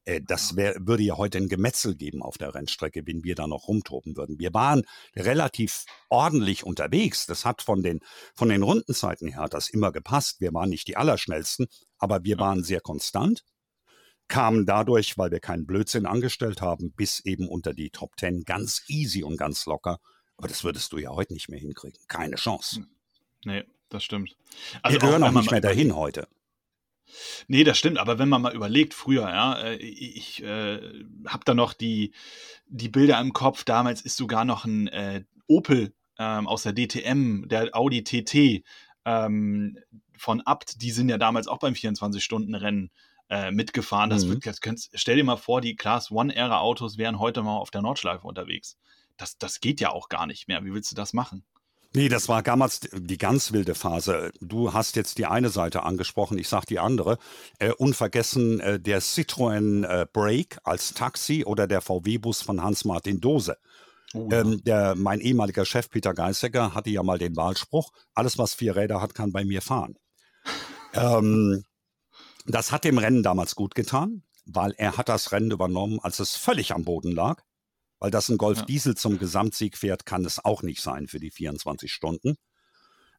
Äh, 0.04 0.20
das 0.26 0.56
wär, 0.56 0.74
würde 0.78 1.02
ja 1.02 1.16
heute 1.16 1.38
ein 1.38 1.48
Gemetzel 1.48 1.94
geben 1.94 2.22
auf 2.22 2.38
der 2.38 2.54
Rennstrecke, 2.54 3.06
wenn 3.06 3.24
wir 3.24 3.34
da 3.34 3.46
noch 3.46 3.68
rumtoben 3.68 4.16
würden. 4.16 4.38
Wir 4.38 4.54
waren 4.54 4.82
relativ 5.16 5.84
ordentlich 6.08 6.64
unterwegs. 6.64 7.26
Das 7.26 7.44
hat 7.44 7.62
von 7.62 7.82
den, 7.82 8.00
von 8.34 8.48
den 8.48 8.62
Rundenzeiten 8.62 9.28
her 9.28 9.42
hat 9.42 9.54
das 9.54 9.68
immer 9.68 9.92
gepasst. 9.92 10.40
Wir 10.40 10.52
waren 10.54 10.70
nicht 10.70 10.88
die 10.88 10.96
Allerschnellsten, 10.96 11.66
aber 11.98 12.24
wir 12.24 12.38
waren 12.38 12.64
sehr 12.64 12.80
konstant, 12.80 13.44
kamen 14.28 14.66
dadurch, 14.66 15.18
weil 15.18 15.30
wir 15.30 15.40
keinen 15.40 15.66
Blödsinn 15.66 16.06
angestellt 16.06 16.60
haben, 16.60 16.92
bis 16.92 17.20
eben 17.20 17.48
unter 17.48 17.74
die 17.74 17.90
Top 17.90 18.16
Ten 18.16 18.44
ganz 18.44 18.84
easy 18.88 19.22
und 19.22 19.36
ganz 19.36 19.66
locker. 19.66 19.98
Aber 20.36 20.48
das 20.48 20.64
würdest 20.64 20.92
du 20.92 20.98
ja 20.98 21.10
heute 21.10 21.34
nicht 21.34 21.50
mehr 21.50 21.60
hinkriegen. 21.60 22.00
Keine 22.08 22.36
Chance. 22.36 22.76
Hm. 22.76 22.88
Nee, 23.44 23.64
das 23.90 24.04
stimmt. 24.04 24.36
Also 24.82 24.94
wir 24.94 25.00
gehören 25.00 25.22
auch, 25.22 25.28
auch 25.28 25.32
nicht 25.32 25.50
mehr 25.50 25.60
dahin 25.60 25.94
heute. 25.94 26.28
Nee, 27.48 27.64
das 27.64 27.78
stimmt, 27.78 27.98
aber 27.98 28.18
wenn 28.18 28.28
man 28.28 28.42
mal 28.42 28.54
überlegt, 28.54 28.94
früher, 28.94 29.28
ja, 29.28 29.60
äh, 29.60 29.76
ich 29.76 30.42
äh, 30.42 30.80
habe 31.26 31.44
da 31.44 31.54
noch 31.54 31.72
die, 31.72 32.12
die 32.66 32.88
Bilder 32.88 33.20
im 33.20 33.32
Kopf, 33.32 33.64
damals 33.64 34.02
ist 34.02 34.16
sogar 34.16 34.44
noch 34.44 34.64
ein 34.64 34.88
äh, 34.88 35.24
Opel 35.46 35.92
ähm, 36.18 36.46
aus 36.46 36.62
der 36.62 36.72
DTM, 36.72 37.48
der 37.48 37.74
Audi 37.74 38.04
TT 38.04 38.64
ähm, 39.04 39.78
von 40.16 40.40
Abt, 40.42 40.82
die 40.82 40.90
sind 40.90 41.08
ja 41.08 41.18
damals 41.18 41.48
auch 41.48 41.58
beim 41.58 41.74
24-Stunden-Rennen 41.74 42.90
äh, 43.30 43.50
mitgefahren. 43.50 44.10
Das, 44.10 44.24
mhm. 44.24 44.40
das 44.40 44.60
könnt, 44.60 44.90
stell 44.92 45.16
dir 45.16 45.24
mal 45.24 45.36
vor, 45.36 45.60
die 45.60 45.76
Class 45.76 46.10
One-Ära-Autos 46.10 46.98
wären 46.98 47.18
heute 47.18 47.42
mal 47.42 47.56
auf 47.56 47.70
der 47.70 47.80
Nordschleife 47.80 48.26
unterwegs. 48.26 48.76
Das, 49.16 49.38
das 49.38 49.60
geht 49.60 49.80
ja 49.80 49.90
auch 49.90 50.08
gar 50.08 50.26
nicht 50.26 50.48
mehr. 50.48 50.64
Wie 50.64 50.74
willst 50.74 50.90
du 50.90 50.96
das 50.96 51.12
machen? 51.12 51.44
Nee, 51.92 52.08
das 52.08 52.28
war 52.28 52.42
damals 52.42 52.80
die 52.92 53.18
ganz 53.18 53.52
wilde 53.52 53.74
Phase. 53.74 54.30
Du 54.40 54.72
hast 54.72 54.94
jetzt 54.94 55.18
die 55.18 55.26
eine 55.26 55.48
Seite 55.48 55.82
angesprochen, 55.82 56.38
ich 56.38 56.48
sag 56.48 56.64
die 56.66 56.78
andere. 56.78 57.18
Äh, 57.58 57.72
unvergessen 57.72 58.60
äh, 58.60 58.78
der 58.78 59.02
Citroën 59.02 59.84
äh, 59.84 60.06
Break 60.12 60.58
als 60.62 60.94
Taxi 60.94 61.44
oder 61.44 61.66
der 61.66 61.80
VW-Bus 61.80 62.42
von 62.42 62.62
Hans-Martin 62.62 63.20
Dose. 63.20 63.56
Oh, 64.14 64.28
ja. 64.30 64.40
ähm, 64.40 64.62
der, 64.62 64.94
mein 64.94 65.20
ehemaliger 65.20 65.64
Chef 65.64 65.90
Peter 65.90 66.14
Geisecker 66.14 66.74
hatte 66.74 66.90
ja 66.90 67.02
mal 67.02 67.18
den 67.18 67.36
Wahlspruch, 67.36 67.90
alles 68.14 68.38
was 68.38 68.54
vier 68.54 68.76
Räder 68.76 69.00
hat, 69.00 69.14
kann 69.14 69.32
bei 69.32 69.44
mir 69.44 69.60
fahren. 69.60 69.96
ähm, 70.94 71.64
das 72.46 72.70
hat 72.70 72.84
dem 72.84 72.98
Rennen 72.98 73.24
damals 73.24 73.56
gut 73.56 73.74
getan, 73.74 74.22
weil 74.46 74.74
er 74.76 74.96
hat 74.96 75.08
das 75.08 75.32
Rennen 75.32 75.50
übernommen, 75.50 75.98
als 76.00 76.20
es 76.20 76.36
völlig 76.36 76.72
am 76.72 76.84
Boden 76.84 77.12
lag. 77.12 77.42
Weil 78.00 78.10
das 78.10 78.28
ein 78.28 78.38
Golf. 78.38 78.64
Diesel 78.64 78.96
zum 78.96 79.18
Gesamtsieg 79.18 79.76
fährt, 79.76 80.06
kann 80.06 80.24
es 80.24 80.44
auch 80.44 80.62
nicht 80.62 80.80
sein 80.80 81.06
für 81.06 81.20
die 81.20 81.30
24 81.30 81.92
Stunden. 81.92 82.36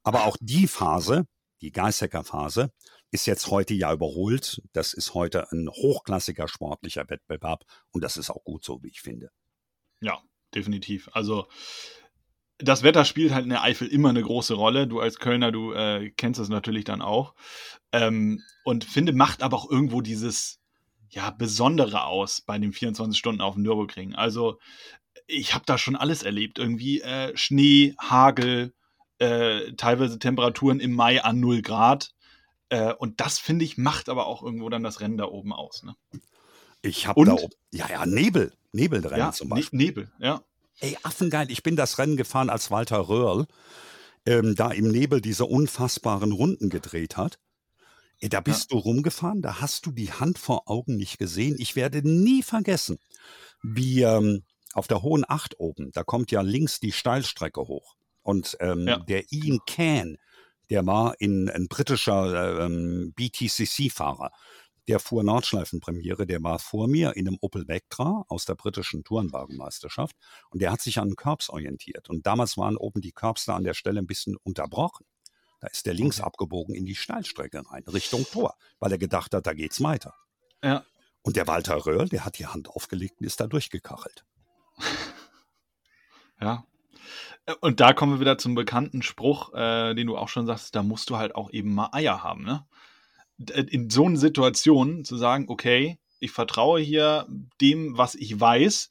Aber 0.03 0.25
auch 0.25 0.35
die 0.41 0.67
Phase, 0.67 1.25
die 1.61 1.71
Geißecker-Phase, 1.71 2.71
ist 3.11 3.27
jetzt 3.27 3.47
heute 3.47 3.73
ja 3.73 3.93
überholt. 3.93 4.61
Das 4.73 4.93
ist 4.93 5.13
heute 5.13 5.51
ein 5.51 5.69
hochklassiger 5.69 6.47
sportlicher 6.47 7.09
Wettbewerb 7.09 7.63
und 7.91 8.03
das 8.03 8.17
ist 8.17 8.29
auch 8.31 8.43
gut 8.43 8.65
so, 8.65 8.81
wie 8.81 8.89
ich 8.89 9.01
finde. 9.01 9.29
Ja, 10.01 10.19
definitiv. 10.55 11.09
Also 11.13 11.47
das 12.57 12.83
Wetter 12.83 13.05
spielt 13.05 13.33
halt 13.33 13.43
in 13.43 13.49
der 13.49 13.63
Eifel 13.63 13.87
immer 13.87 14.09
eine 14.09 14.21
große 14.21 14.53
Rolle. 14.53 14.87
Du 14.87 14.99
als 14.99 15.17
Kölner, 15.19 15.51
du 15.51 15.73
äh, 15.73 16.11
kennst 16.11 16.39
das 16.39 16.49
natürlich 16.49 16.85
dann 16.85 17.01
auch. 17.01 17.35
Ähm, 17.91 18.41
und 18.63 18.83
finde, 18.85 19.13
macht 19.13 19.43
aber 19.43 19.57
auch 19.57 19.69
irgendwo 19.69 20.01
dieses 20.01 20.60
ja, 21.11 21.29
Besondere 21.29 22.05
aus 22.05 22.41
bei 22.41 22.57
den 22.57 22.73
24 22.73 23.17
Stunden 23.17 23.41
auf 23.41 23.55
dem 23.55 23.63
Nürburgring. 23.63 24.15
Also, 24.15 24.59
ich 25.27 25.53
habe 25.53 25.65
da 25.65 25.77
schon 25.77 25.95
alles 25.95 26.23
erlebt. 26.23 26.57
Irgendwie 26.57 27.01
äh, 27.01 27.35
Schnee, 27.35 27.95
Hagel, 27.99 28.73
äh, 29.19 29.73
teilweise 29.73 30.19
Temperaturen 30.19 30.79
im 30.79 30.93
Mai 30.93 31.23
an 31.23 31.39
0 31.39 31.61
Grad. 31.61 32.11
Äh, 32.69 32.93
und 32.93 33.19
das, 33.19 33.39
finde 33.39 33.65
ich, 33.65 33.77
macht 33.77 34.09
aber 34.09 34.25
auch 34.25 34.41
irgendwo 34.41 34.69
dann 34.69 34.83
das 34.83 35.01
Rennen 35.01 35.17
da 35.17 35.25
oben 35.25 35.53
aus. 35.53 35.83
Ne? 35.83 35.95
Ich 36.81 37.07
habe 37.07 37.23
da 37.25 37.33
oben, 37.33 37.53
ja, 37.71 37.89
ja, 37.89 38.05
Nebel, 38.05 38.53
Nebelrennen 38.71 39.19
ja, 39.19 39.31
zum 39.31 39.49
Ne 39.49 39.55
Beispiel. 39.55 39.77
Nebel, 39.77 40.11
ja. 40.19 40.41
Ey, 40.79 40.97
Affengeil, 41.03 41.51
ich 41.51 41.61
bin 41.61 41.75
das 41.75 41.99
Rennen 41.99 42.17
gefahren, 42.17 42.49
als 42.49 42.71
Walter 42.71 43.07
Röhrl 43.07 43.45
ähm, 44.25 44.55
da 44.55 44.71
im 44.71 44.89
Nebel 44.89 45.21
diese 45.21 45.45
unfassbaren 45.45 46.31
Runden 46.31 46.69
gedreht 46.69 47.17
hat. 47.17 47.39
Da 48.29 48.39
bist 48.39 48.71
du 48.71 48.77
rumgefahren, 48.77 49.41
da 49.41 49.61
hast 49.61 49.85
du 49.87 49.91
die 49.91 50.11
Hand 50.11 50.37
vor 50.37 50.69
Augen 50.69 50.95
nicht 50.95 51.17
gesehen. 51.17 51.55
Ich 51.57 51.75
werde 51.75 52.07
nie 52.07 52.43
vergessen, 52.43 52.99
wie 53.63 54.03
ähm, 54.03 54.43
auf 54.73 54.87
der 54.87 55.01
Hohen 55.01 55.25
Acht 55.27 55.59
oben, 55.59 55.91
da 55.91 56.03
kommt 56.03 56.31
ja 56.31 56.41
links 56.41 56.79
die 56.79 56.91
Steilstrecke 56.91 57.61
hoch. 57.61 57.95
Und 58.21 58.55
ähm, 58.59 58.87
Ja. 58.87 58.97
der 58.99 59.31
Ian 59.31 59.59
Can, 59.65 60.17
der 60.69 60.85
war 60.85 61.15
in, 61.19 61.49
ein 61.49 61.67
britischer 61.67 62.59
äh, 62.59 62.65
ähm, 62.65 63.13
BTCC-Fahrer. 63.15 64.31
Der 64.87 64.99
fuhr 64.99 65.23
Nordschleifenpremiere, 65.23 66.25
der 66.25 66.41
war 66.43 66.59
vor 66.59 66.87
mir 66.87 67.15
in 67.15 67.27
einem 67.27 67.37
Opel 67.41 67.67
Vectra 67.67 68.25
aus 68.27 68.45
der 68.45 68.55
britischen 68.55 69.03
Tourenwagenmeisterschaft 69.03 70.15
und 70.49 70.61
der 70.61 70.71
hat 70.71 70.81
sich 70.81 70.99
an 70.99 71.09
den 71.09 71.15
Curbs 71.15 71.49
orientiert. 71.49 72.09
Und 72.09 72.25
damals 72.25 72.57
waren 72.57 72.77
oben 72.77 73.01
die 73.01 73.11
Curbs 73.11 73.45
da 73.45 73.55
an 73.55 73.63
der 73.63 73.73
Stelle 73.73 73.99
ein 73.99 74.07
bisschen 74.07 74.37
unterbrochen. 74.43 75.05
Da 75.61 75.67
ist 75.67 75.85
der 75.85 75.93
links 75.93 76.19
abgebogen 76.19 76.75
in 76.75 76.85
die 76.85 76.95
Steilstrecke 76.95 77.63
rein, 77.71 77.83
Richtung 77.87 78.25
Tor, 78.29 78.55
weil 78.79 78.91
er 78.91 78.97
gedacht 78.97 79.33
hat, 79.33 79.47
da 79.47 79.53
geht's 79.53 79.81
weiter. 79.81 80.15
Ja. 80.63 80.83
Und 81.21 81.37
der 81.37 81.47
Walter 81.47 81.85
Röhrl, 81.85 82.09
der 82.09 82.25
hat 82.25 82.39
die 82.39 82.47
Hand 82.47 82.67
aufgelegt 82.67 83.21
und 83.21 83.27
ist 83.27 83.39
da 83.39 83.47
durchgekachelt. 83.47 84.25
Ja. 86.41 86.65
Äh, 87.45 87.53
Und 87.61 87.79
da 87.79 87.93
kommen 87.93 88.13
wir 88.13 88.19
wieder 88.19 88.37
zum 88.37 88.55
bekannten 88.55 89.01
Spruch, 89.01 89.53
äh, 89.53 89.93
den 89.93 90.07
du 90.07 90.17
auch 90.17 90.27
schon 90.27 90.47
sagst, 90.47 90.75
da 90.75 90.83
musst 90.83 91.09
du 91.09 91.17
halt 91.17 91.35
auch 91.35 91.51
eben 91.51 91.73
mal 91.73 91.89
Eier 91.91 92.23
haben, 92.23 92.43
ne? 92.43 92.65
Äh, 93.51 93.61
In 93.69 93.89
so 93.89 94.05
einer 94.05 94.17
Situation 94.17 95.05
zu 95.05 95.17
sagen, 95.17 95.45
okay, 95.49 95.99
ich 96.19 96.31
vertraue 96.31 96.79
hier 96.79 97.27
dem, 97.61 97.97
was 97.97 98.15
ich 98.15 98.39
weiß, 98.39 98.89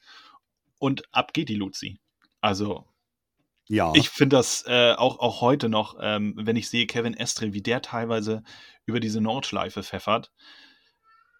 und 0.78 1.12
ab 1.12 1.32
geht 1.32 1.48
die 1.48 1.56
Luzi. 1.56 1.98
Also, 2.40 2.86
Ja, 3.72 3.92
ich 3.94 4.10
finde 4.10 4.34
das 4.34 4.64
äh, 4.66 4.94
auch, 4.94 5.20
auch 5.20 5.40
heute 5.42 5.68
noch, 5.68 5.96
ähm, 6.00 6.34
wenn 6.36 6.56
ich 6.56 6.68
sehe, 6.68 6.88
Kevin 6.88 7.14
Estre, 7.14 7.52
wie 7.52 7.62
der 7.62 7.80
teilweise 7.82 8.42
über 8.84 8.98
diese 8.98 9.20
Nordschleife 9.20 9.84
pfeffert, 9.84 10.32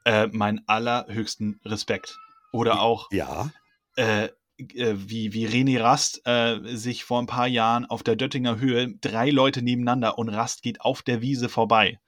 äh, 0.05 0.29
meinen 0.29 0.61
allerhöchsten 0.69 1.61
Respekt. 1.65 2.17
Oder 2.53 2.83
auch, 2.83 3.09
ja, 3.11 3.51
äh, 3.97 4.29
äh, 4.59 4.95
wie, 4.95 5.33
wie 5.33 5.49
René 5.49 5.83
Rast 5.83 6.25
äh, 6.25 6.61
sich 6.77 7.03
vor 7.03 7.21
ein 7.21 7.27
paar 7.27 7.49
Jahren 7.49 7.85
auf 7.87 8.05
der 8.05 8.15
Döttinger 8.15 8.61
Höhe 8.61 8.95
drei 9.01 9.31
Leute 9.31 9.61
nebeneinander 9.61 10.17
und 10.17 10.29
Rast 10.29 10.63
geht 10.63 10.83
auf 10.83 11.03
der 11.03 11.23
Wiese 11.23 11.49
vorbei. 11.49 11.99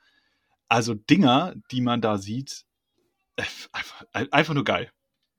Also 0.69 0.95
Dinger, 0.95 1.55
die 1.73 1.81
man 1.81 2.01
da 2.01 2.19
sieht, 2.19 2.65
äh, 3.35 3.43
einfach, 3.73 4.05
einfach 4.13 4.55
nur 4.55 4.65
geil. 4.65 4.93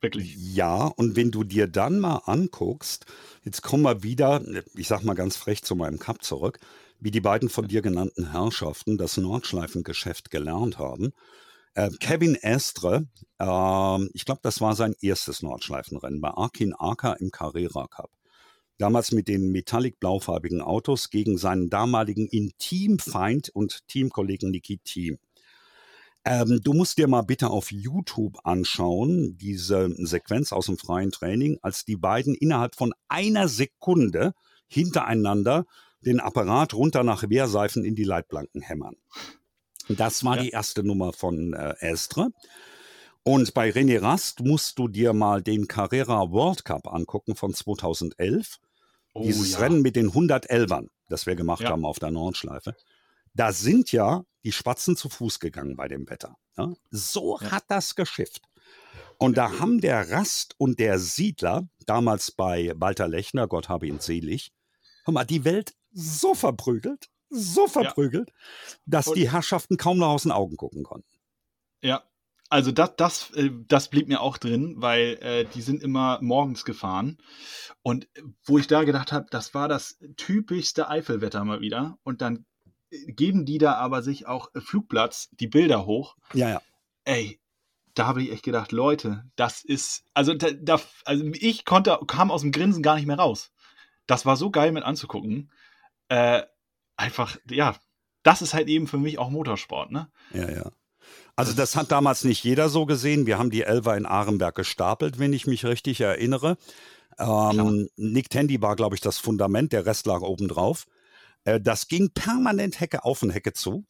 Wirklich. 0.04 0.36
Ja, 0.36 0.88
und 0.88 1.16
wenn 1.16 1.32
du 1.32 1.45
dir 1.45 1.66
dann 1.68 1.97
mal 1.99 2.18
anguckst, 2.26 3.06
jetzt 3.45 3.62
kommen 3.62 3.84
wir 3.84 4.04
wieder, 4.04 4.43
ich 4.76 4.89
sag 4.89 5.04
mal 5.04 5.14
ganz 5.14 5.38
frech 5.38 5.64
zu 5.64 5.76
meinem 5.78 5.97
Cup 5.97 6.22
zurück, 6.26 6.60
wie 6.99 7.10
die 7.10 7.22
beiden 7.22 7.47
von 7.47 7.70
dir 7.70 7.82
genannten 7.82 8.32
Herrschaften 8.32 8.97
das 8.97 9.16
Nordschleifengeschäft 9.16 10.30
gelernt 10.30 10.78
haben. 10.78 11.14
Äh, 11.74 11.89
Kevin 12.01 12.36
Estre, 12.36 13.08
ähm, 13.39 14.10
ich 14.14 14.26
glaube, 14.26 14.41
das 14.43 14.60
war 14.60 14.76
sein 14.76 14.93
erstes 14.99 15.41
Nordschleifenrennen 15.41 16.20
bei 16.20 16.32
Arkin 16.32 16.74
Arca 16.74 17.14
im 17.14 17.32
Carrera 17.32 17.88
Cup. 17.88 18.12
Damals 18.78 19.14
mit 19.14 19.30
den 19.30 19.54
metallic 19.54 20.01
blaufarbigen 20.01 20.60
Autos 20.62 21.12
gegen 21.12 21.38
seinen 21.38 21.70
damaligen 21.70 22.28
Intimfeind 22.28 23.49
und 23.49 23.88
Teamkollegen 23.88 24.51
Niki 24.51 24.80
Thiem. 24.80 25.18
Ähm, 26.26 26.61
du 26.63 26.74
musst 26.74 26.97
dir 26.97 27.07
mal 27.07 27.21
bitte 27.24 27.49
auf 27.49 27.71
YouTube 27.71 28.38
anschauen, 28.45 29.38
diese 29.38 29.89
Sequenz 30.05 30.53
aus 30.53 30.67
dem 30.67 30.78
freien 30.78 31.11
Training, 31.11 31.59
als 31.61 31.84
die 31.86 31.97
beiden 31.97 32.34
innerhalb 32.36 32.76
von 32.76 32.93
einer 33.09 33.47
Sekunde 33.49 34.34
hintereinander 34.67 35.65
den 36.01 36.19
Apparat 36.19 36.74
runter 36.74 37.03
nach 37.03 37.28
Wehrseifen 37.30 37.84
in 37.84 37.95
die 37.95 38.03
Leitplanken 38.05 38.61
hämmern. 38.61 38.95
Das 39.89 40.24
war 40.24 40.38
Ja. 40.38 40.43
die 40.43 40.49
erste 40.49 40.84
Nummer 40.84 41.11
von 41.13 41.53
äh, 41.53 41.76
Estre. 41.80 42.30
Und 43.24 43.53
bei 43.53 43.69
René 43.69 44.01
Rast 44.01 44.41
musst 44.41 44.80
du 44.80 44.88
dir 44.88 45.13
mal 45.13 45.41
den 45.41 45.67
Carrera 45.67 46.32
World 46.32 46.65
Cup 46.65 46.88
angucken 46.93 47.36
von 47.36 47.53
2011. 47.53 48.59
Oh, 49.13 49.24
Dieses 49.24 49.53
ja. 49.53 49.59
Rennen 49.59 49.82
mit 49.82 49.95
den 49.95 50.11
111ern, 50.11 50.88
das 51.07 51.26
wir 51.26 51.36
gemacht 51.36 51.61
Ja. 51.61 51.69
haben 51.71 51.86
auf 51.86 51.99
der 51.99 52.11
Nordschleife. 52.11 52.76
Da 53.34 53.51
sind 53.51 53.91
ja 53.91 54.25
die 54.43 54.51
Spatzen 54.51 54.95
zu 54.95 55.09
Fuß 55.09 55.39
gegangen 55.39 55.75
bei 55.75 55.88
dem 55.88 56.09
Wetter. 56.09 56.38
Ne? 56.57 56.75
So 56.91 57.39
Ja. 57.41 57.51
hat 57.51 57.65
das 57.69 57.95
geschifft. 57.95 58.41
Und 59.17 59.38
da 59.38 59.59
haben 59.59 59.79
der 59.79 60.11
Rast 60.11 60.55
und 60.57 60.79
der 60.79 60.99
Siedler, 60.99 61.67
damals 61.86 62.31
bei 62.31 62.73
Walter 62.75 63.07
Lechner, 63.07 63.47
Gott 63.47 63.69
habe 63.69 63.88
ihn 63.88 63.99
selig, 63.99 64.51
hör 65.05 65.13
mal, 65.13 65.23
die 65.23 65.45
Welt 65.45 65.73
so 65.91 66.34
verprügelt, 66.36 67.09
so 67.29 67.67
verprügelt, 67.67 68.31
dass 68.86 69.07
Und- 69.07 69.17
die 69.17 69.31
Herrschaften 69.31 69.77
kaum 69.77 69.97
noch 69.97 70.09
aus 70.09 70.23
den 70.23 70.31
Augen 70.31 70.57
gucken 70.57 70.84
konnten. 70.84 71.07
Ja, 71.81 72.03
also 72.49 72.71
das, 72.71 72.91
das, 72.97 73.31
äh, 73.31 73.49
das 73.67 73.89
blieb 73.89 74.07
mir 74.07 74.21
auch 74.21 74.38
drin, 74.38 74.75
weil 74.77 75.17
äh, 75.21 75.45
die 75.45 75.61
sind 75.61 75.81
immer 75.81 76.19
morgens 76.21 76.65
gefahren. 76.65 77.17
Und 77.81 78.05
äh, 78.15 78.21
wo 78.45 78.57
ich 78.57 78.67
da 78.67 78.84
gedacht 78.84 79.11
habe, 79.11 79.27
das 79.31 79.53
war 79.53 79.67
das 79.67 79.97
typischste 80.17 80.89
Eifelwetter 80.89 81.43
mal 81.45 81.61
wieder. 81.61 81.97
Und 82.03 82.21
dann 82.21 82.45
geben 83.07 83.45
die 83.45 83.57
da 83.57 83.75
aber 83.75 84.01
sich 84.01 84.27
auch 84.27 84.49
äh, 84.53 84.61
Flugplatz 84.61 85.29
die 85.31 85.47
Bilder 85.47 85.85
hoch. 85.85 86.15
Ja, 86.33 86.49
ja. 86.49 86.61
Ey, 87.05 87.39
da 87.93 88.07
habe 88.07 88.23
ich 88.23 88.31
echt 88.31 88.43
gedacht, 88.43 88.71
Leute, 88.71 89.25
das 89.35 89.63
ist, 89.63 90.03
also 90.13 90.33
da, 90.33 90.51
da, 90.51 90.79
also 91.05 91.25
ich 91.33 91.65
konnte, 91.65 91.99
kam 92.07 92.31
aus 92.31 92.41
dem 92.41 92.51
Grinsen 92.51 92.83
gar 92.83 92.95
nicht 92.95 93.05
mehr 93.05 93.19
raus. 93.19 93.51
Das 94.07 94.25
war 94.25 94.35
so 94.35 94.51
geil 94.51 94.71
mit 94.71 94.83
anzugucken. 94.83 95.51
Äh, 96.09 96.43
einfach, 96.97 97.37
ja, 97.49 97.75
das 98.23 98.41
ist 98.41 98.53
halt 98.53 98.67
eben 98.67 98.87
für 98.87 98.97
mich 98.97 99.19
auch 99.19 99.29
Motorsport, 99.29 99.91
ne? 99.91 100.09
Ja, 100.33 100.49
ja. 100.49 100.71
Also 101.35 101.53
das 101.53 101.75
hat 101.75 101.91
damals 101.91 102.23
nicht 102.23 102.43
jeder 102.43 102.69
so 102.69 102.85
gesehen. 102.85 103.25
Wir 103.25 103.37
haben 103.37 103.49
die 103.49 103.63
Elfer 103.63 103.97
in 103.97 104.05
Arenberg 104.05 104.55
gestapelt, 104.55 105.19
wenn 105.19 105.33
ich 105.33 105.47
mich 105.47 105.65
richtig 105.65 105.99
erinnere. 105.99 106.57
Ähm, 107.17 107.89
Nick 107.95 108.29
Tandy 108.29 108.61
war, 108.61 108.75
glaube 108.75 108.95
ich, 108.95 109.01
das 109.01 109.17
Fundament, 109.17 109.73
der 109.73 109.85
Rest 109.85 110.05
lag 110.05 110.21
oben 110.21 110.47
drauf. 110.47 110.85
Äh, 111.45 111.61
das 111.61 111.87
ging 111.87 112.11
permanent 112.13 112.79
Hecke 112.79 113.03
auf 113.03 113.23
und 113.23 113.31
Hecke 113.31 113.53
zu. 113.53 113.85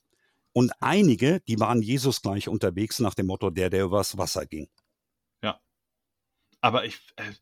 Und 0.54 0.72
einige, 0.82 1.40
die 1.42 1.60
waren 1.60 1.82
Jesus 1.82 2.22
gleich 2.22 2.48
unterwegs 2.48 3.00
nach 3.00 3.16
dem 3.16 3.26
Motto, 3.28 3.50
der, 3.50 3.70
der 3.70 3.86
übers 3.86 4.18
Wasser 4.18 4.46
ging. 4.46 4.70
Aber 6.64 6.86
ich. 6.86 6.98
Äh, 7.18 7.34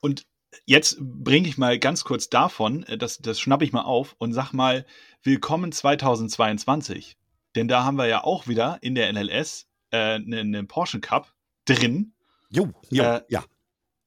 und 0.00 0.26
jetzt 0.64 0.96
bringe 1.00 1.46
ich 1.46 1.58
mal 1.58 1.78
ganz 1.78 2.02
kurz 2.02 2.30
davon, 2.30 2.82
äh, 2.84 2.96
das, 2.96 3.18
das 3.18 3.38
schnappe 3.38 3.64
ich 3.64 3.72
mal 3.72 3.82
auf 3.82 4.16
und 4.18 4.32
sag 4.32 4.52
mal, 4.52 4.86
willkommen 5.22 5.70
2022. 5.70 7.18
Denn 7.54 7.68
da 7.68 7.84
haben 7.84 7.98
wir 7.98 8.06
ja 8.06 8.24
auch 8.24 8.48
wieder 8.48 8.78
in 8.80 8.94
der 8.94 9.12
NLS 9.12 9.68
einen 9.90 10.32
äh, 10.32 10.44
ne 10.44 10.64
Porsche 10.64 11.00
Cup 11.00 11.34
drin. 11.66 12.14
Jo, 12.48 12.72
jo, 12.90 13.04
Äh, 13.04 13.20
ja. 13.28 13.44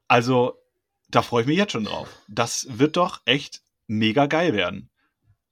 Also, 0.08 0.60
da 1.10 1.22
freue 1.22 1.42
ich 1.42 1.48
mich 1.48 1.58
jetzt 1.58 1.74
schon 1.74 1.86
drauf. 1.86 2.10
Das 2.28 2.66
wird 2.68 2.98
doch 2.98 3.22
echt 3.26 3.62
mega 3.86 4.26
geil 4.26 4.54
werden. 4.54 4.90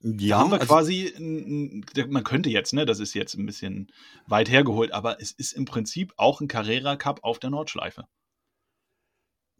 Ja, 0.06 0.36
Da 0.36 0.42
haben 0.42 0.50
wir 0.50 0.60
also- 0.60 0.66
quasi, 0.74 1.14
man 2.08 2.24
könnte 2.24 2.50
jetzt, 2.50 2.74
ne, 2.74 2.84
das 2.84 3.00
ist 3.00 3.14
jetzt 3.14 3.34
ein 3.34 3.46
bisschen 3.46 3.90
weit 4.26 4.50
hergeholt, 4.50 4.92
aber 4.92 5.20
es 5.20 5.32
ist 5.32 5.52
im 5.52 5.64
Prinzip 5.64 6.12
auch 6.18 6.40
ein 6.42 6.48
Carrera 6.48 6.96
Cup 6.96 7.20
auf 7.22 7.38
der 7.38 7.48
Nordschleife. 7.50 8.04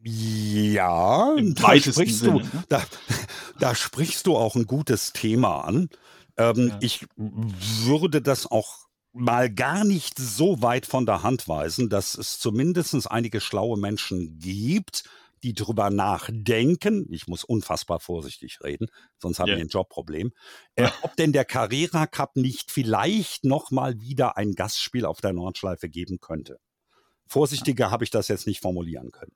Ja, 0.03 1.34
Im 1.34 1.55
da 1.55 1.76
sprichst 1.78 2.18
Sinne, 2.20 2.40
du, 2.40 2.57
ne? 2.57 2.64
da, 2.68 2.82
da 3.59 3.74
sprichst 3.74 4.26
du 4.26 4.36
auch 4.36 4.55
ein 4.55 4.66
gutes 4.66 5.12
Thema 5.12 5.61
an. 5.64 5.88
Ähm, 6.36 6.68
Ja. 6.68 6.78
Ich 6.82 7.07
würde 7.16 8.20
das 8.20 8.47
auch 8.47 8.84
mal 9.12 9.49
gar 9.49 9.84
nicht 9.84 10.18
so 10.18 10.61
weit 10.61 10.84
von 10.86 11.07
der 11.07 11.22
Hand 11.22 11.49
weisen, 11.49 11.88
dass 11.88 12.16
es 12.18 12.38
zumindest 12.38 13.11
einige 13.11 13.40
schlaue 13.40 13.78
Menschen 13.78 14.38
gibt, 14.40 15.05
die 15.45 15.53
drüber 15.55 15.90
nachdenken. 15.90 17.07
Ich 17.12 17.28
muss 17.28 17.45
unfassbar 17.45 18.01
vorsichtig 18.01 18.59
reden, 18.64 18.88
sonst 19.18 19.38
haben 19.38 19.49
Ja. 19.51 19.57
wir 19.57 19.64
ein 19.64 19.68
Jobproblem. 19.68 20.32
Äh, 20.74 20.88
ob 21.03 21.14
denn 21.16 21.32
der 21.32 21.45
Carrera 21.45 22.07
Cup 22.07 22.34
nicht 22.36 22.72
vielleicht 22.72 23.45
noch 23.45 23.70
mal 23.70 24.01
wieder 24.01 24.36
ein 24.36 24.55
Gastspiel 24.55 25.05
auf 25.05 25.20
der 25.20 25.32
Nordschleife 25.34 25.88
geben 25.88 26.18
könnte. 26.20 26.59
Vorsichtiger 27.26 27.90
habe 27.90 28.05
ich 28.05 28.11
das 28.11 28.28
jetzt 28.28 28.47
nicht 28.47 28.61
formulieren 28.61 29.11
können. 29.12 29.32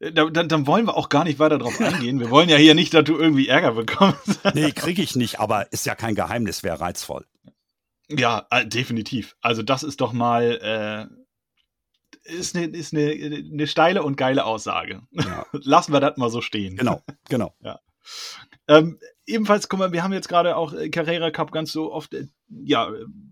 dann, 0.00 0.48
dann, 0.48 0.66
wollen 0.66 0.86
wir 0.86 0.96
auch 0.96 1.08
gar 1.08 1.24
nicht 1.24 1.38
weiter 1.38 1.58
drauf 1.58 1.80
eingehen. 1.80 2.20
Wir 2.20 2.30
wollen 2.30 2.48
ja 2.48 2.56
hier 2.56 2.74
nicht, 2.74 2.94
dass 2.94 3.04
du 3.04 3.16
irgendwie 3.18 3.48
Ärger 3.48 3.72
bekommst. 3.72 4.40
nee, 4.54 4.72
kriege 4.72 5.02
ich 5.02 5.16
nicht, 5.16 5.40
aber 5.40 5.72
ist 5.72 5.84
ja 5.86 5.94
kein 5.94 6.14
Geheimnis, 6.14 6.62
wäre 6.62 6.80
reizvoll. 6.80 7.26
Ja, 8.08 8.46
äh, 8.50 8.66
definitiv. 8.66 9.36
Also 9.40 9.62
das 9.62 9.82
ist 9.82 10.00
doch 10.00 10.12
mal 10.12 11.08
äh, 11.10 11.19
ist 12.24 12.56
eine 12.56 12.66
ist 12.66 12.94
eine, 12.94 13.10
eine 13.10 13.66
steile 13.66 14.02
und 14.02 14.16
geile 14.16 14.44
Aussage. 14.44 15.02
Ja. 15.12 15.46
Lassen 15.52 15.92
wir 15.92 16.00
das 16.00 16.16
mal 16.16 16.30
so 16.30 16.40
stehen. 16.40 16.76
Genau, 16.76 17.02
genau. 17.28 17.54
ja. 17.60 17.80
Ähm, 18.68 18.98
ebenfalls, 19.26 19.68
guck 19.68 19.78
mal, 19.78 19.92
wir 19.92 20.02
haben 20.02 20.12
jetzt 20.12 20.28
gerade 20.28 20.56
auch 20.56 20.72
äh, 20.72 20.90
Carrera 20.90 21.30
Cup 21.30 21.52
ganz 21.52 21.72
so 21.72 21.92
oft 21.92 22.14
äh, 22.14 22.26
ja, 22.48 22.90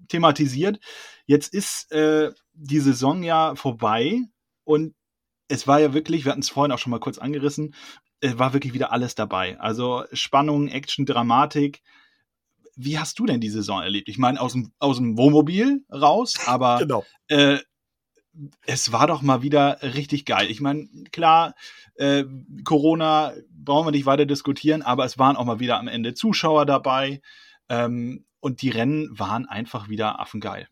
thematisiert. 0.09 0.81
Jetzt 1.27 1.53
ist 1.55 1.93
äh, 1.93 2.33
die 2.55 2.81
Saison 2.81 3.23
ja 3.23 3.55
vorbei 3.55 4.23
und 4.65 4.95
es 5.49 5.67
war 5.67 5.81
ja 5.81 5.95
wirklich, 5.95 6.25
wir 6.25 6.33
hatten 6.33 6.43
es 6.43 6.51
vorhin 6.51 6.73
auch 6.73 6.79
schon 6.79 6.91
mal 6.91 7.01
kurz 7.01 7.19
angerissen, 7.19 7.75
es 8.21 8.39
war 8.39 8.53
wirklich 8.53 8.75
wieder 8.75 8.93
alles 8.93 9.15
dabei. 9.15 9.59
Also 9.61 10.05
Spannung, 10.13 10.69
Action, 10.69 11.07
Dramatik. 11.07 11.83
Wie 12.75 12.99
hast 12.99 13.19
du 13.19 13.27
denn 13.27 13.41
die 13.41 13.51
Saison 13.51 13.83
erlebt? 13.83 14.09
Ich 14.09 14.19
meine, 14.19 14.41
aus 14.41 14.53
dem, 14.53 14.73
aus 14.79 14.97
dem 14.97 15.17
Wohnmobil 15.17 15.85
raus, 15.93 16.37
aber 16.47 16.79
genau. 16.81 17.05
äh, 17.29 17.59
es 18.67 18.93
war 18.93 19.07
doch 19.07 19.23
mal 19.23 19.43
wieder 19.43 19.79
richtig 19.83 20.25
geil. 20.25 20.51
Ich 20.51 20.61
meine, 20.61 20.89
klar, 21.13 21.55
äh, 21.97 22.25
Corona 22.65 23.33
brauchen 23.51 23.87
wir 23.87 23.93
nicht 23.93 24.07
weiter 24.07 24.27
diskutieren, 24.27 24.83
aber 24.83 25.05
es 25.05 25.19
waren 25.19 25.37
auch 25.37 25.45
mal 25.45 25.61
wieder 25.61 25.79
am 25.79 25.89
Ende 25.89 26.15
Zuschauer 26.15 26.67
dabei 26.67 27.21
ähm, 27.69 28.25
und 28.41 28.63
die 28.63 28.71
Rennen 28.71 29.19
waren 29.19 29.47
einfach 29.47 29.89
wieder 29.89 30.21
affengeil. 30.21 30.69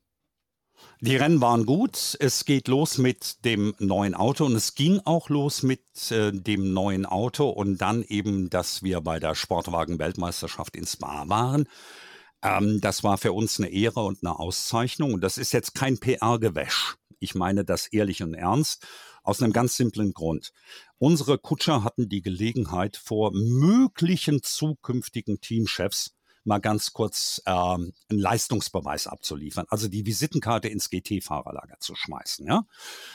Die 1.01 1.17
Rennen 1.17 1.41
waren 1.41 1.67
gut. 1.67 2.17
Es 2.21 2.45
geht 2.45 2.69
los 2.69 2.99
mit 2.99 3.45
dem 3.45 3.75
neuen 3.79 4.15
Auto 4.15 4.45
und 4.45 4.55
es 4.55 4.75
ging 4.75 5.01
auch 5.05 5.29
los 5.29 5.63
mit 5.63 5.83
äh, 6.11 6.33
dem 6.33 6.73
neuen 6.73 7.07
Auto 7.07 7.49
und 7.49 7.79
dann 7.79 8.03
eben, 8.03 8.51
dass 8.51 8.83
wir 8.83 9.01
bei 9.01 9.19
der 9.19 9.35
Sportwagen-Weltmeisterschaft 9.35 10.77
in 10.77 10.87
Spa 10.87 11.29
waren. 11.29 11.67
Ähm, 12.43 12.81
das 12.81 13.05
war 13.05 13.19
für 13.19 13.33
uns 13.33 13.59
eine 13.59 13.69
Ehre 13.69 14.01
und 14.01 14.23
eine 14.23 14.39
Auszeichnung. 14.39 15.15
Und 15.15 15.21
das 15.23 15.39
ist 15.39 15.53
jetzt 15.53 15.75
kein 15.75 15.99
PR-Gewäsch. 15.99 16.97
Ich 17.19 17.35
meine 17.35 17.65
das 17.65 17.87
ehrlich 17.87 18.23
und 18.23 18.35
ernst. 18.35 18.87
Aus 19.23 19.43
einem 19.43 19.53
ganz 19.53 19.77
simplen 19.77 20.13
Grund. 20.13 20.53
Unsere 20.99 21.39
Kutscher 21.39 21.83
hatten 21.83 22.09
die 22.09 22.23
Gelegenheit, 22.23 22.97
vor 22.97 23.33
möglichen 23.33 24.43
zukünftigen 24.43 25.41
Teamchefs 25.41 26.17
mal 26.47 26.59
ganz 26.59 26.93
kurz 26.93 27.43
ähm, 27.45 27.93
einen 28.09 28.21
Leistungsbeweis 28.21 29.07
abzuliefern, 29.07 29.67
also 29.69 29.89
die 29.89 30.07
Visitenkarte 30.07 30.69
ins 30.69 30.91
GT-Fahrerlager 30.91 31.79
zu 31.81 31.95
schmeißen. 31.95 32.47
Ja? 32.47 32.65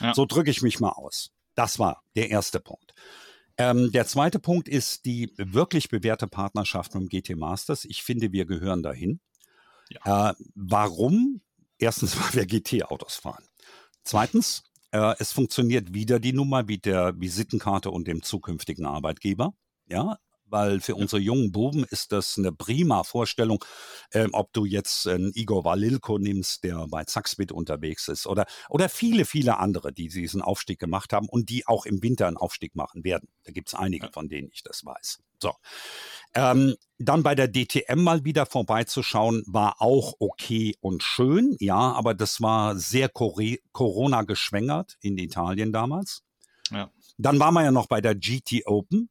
ja. 0.00 0.14
So 0.14 0.26
drücke 0.26 0.50
ich 0.50 0.62
mich 0.62 0.80
mal 0.80 0.90
aus. 0.90 1.30
Das 1.54 1.78
war 1.78 2.02
der 2.14 2.30
erste 2.30 2.60
Punkt. 2.60 2.94
Ähm, 3.58 3.92
der 3.92 4.06
zweite 4.06 4.38
Punkt 4.38 4.68
ist 4.68 5.04
die 5.04 5.32
wirklich 5.36 5.88
bewährte 5.88 6.26
Partnerschaft 6.26 6.94
mit 6.94 7.02
dem 7.02 7.08
GT 7.08 7.36
Masters. 7.36 7.84
Ich 7.84 8.02
finde, 8.02 8.32
wir 8.32 8.46
gehören 8.46 8.82
dahin. 8.82 9.20
Ja. 9.90 10.30
Äh, 10.30 10.34
warum? 10.54 11.42
Erstens, 11.78 12.16
weil 12.20 12.34
wir 12.34 12.46
GT-Autos 12.46 13.16
fahren. 13.16 13.44
Zweitens, 14.04 14.62
äh, 14.90 15.14
es 15.18 15.32
funktioniert 15.32 15.94
wieder 15.94 16.20
die 16.20 16.32
Nummer 16.32 16.62
mit 16.62 16.84
der 16.84 17.18
Visitenkarte 17.20 17.90
und 17.90 18.06
dem 18.06 18.22
zukünftigen 18.22 18.86
Arbeitgeber. 18.86 19.54
Ja, 19.86 20.18
weil 20.52 20.80
für 20.80 20.94
unsere 20.94 21.20
jungen 21.20 21.50
Buben 21.50 21.84
ist 21.84 22.12
das 22.12 22.36
eine 22.36 22.52
prima 22.52 23.04
Vorstellung, 23.04 23.64
ähm, 24.12 24.30
ob 24.32 24.52
du 24.52 24.66
jetzt 24.66 25.08
einen 25.08 25.32
Igor 25.34 25.64
Walilko 25.64 26.18
nimmst, 26.18 26.62
der 26.62 26.86
bei 26.88 27.04
Zaxbit 27.04 27.52
unterwegs 27.52 28.06
ist 28.08 28.26
oder, 28.26 28.44
oder 28.68 28.88
viele, 28.88 29.24
viele 29.24 29.58
andere, 29.58 29.92
die 29.92 30.08
diesen 30.08 30.42
Aufstieg 30.42 30.78
gemacht 30.78 31.12
haben 31.14 31.28
und 31.28 31.48
die 31.48 31.66
auch 31.66 31.86
im 31.86 32.02
Winter 32.02 32.28
einen 32.28 32.36
Aufstieg 32.36 32.76
machen 32.76 33.02
werden. 33.02 33.30
Da 33.44 33.52
gibt 33.52 33.68
es 33.68 33.74
einige, 33.74 34.10
von 34.12 34.28
denen 34.28 34.50
ich 34.52 34.62
das 34.62 34.84
weiß. 34.84 35.20
So. 35.42 35.52
Ähm, 36.34 36.76
dann 36.98 37.22
bei 37.22 37.34
der 37.34 37.48
DTM 37.48 38.02
mal 38.02 38.24
wieder 38.24 38.46
vorbeizuschauen, 38.46 39.42
war 39.46 39.82
auch 39.82 40.14
okay 40.18 40.76
und 40.80 41.02
schön, 41.02 41.56
ja, 41.58 41.92
aber 41.92 42.14
das 42.14 42.40
war 42.40 42.76
sehr 42.76 43.08
Corona 43.10 44.22
geschwängert 44.22 44.96
in 45.00 45.18
Italien 45.18 45.72
damals. 45.72 46.22
Ja. 46.70 46.90
Dann 47.18 47.38
waren 47.38 47.54
wir 47.54 47.64
ja 47.64 47.70
noch 47.70 47.86
bei 47.86 48.00
der 48.00 48.14
GT 48.14 48.66
Open. 48.66 49.10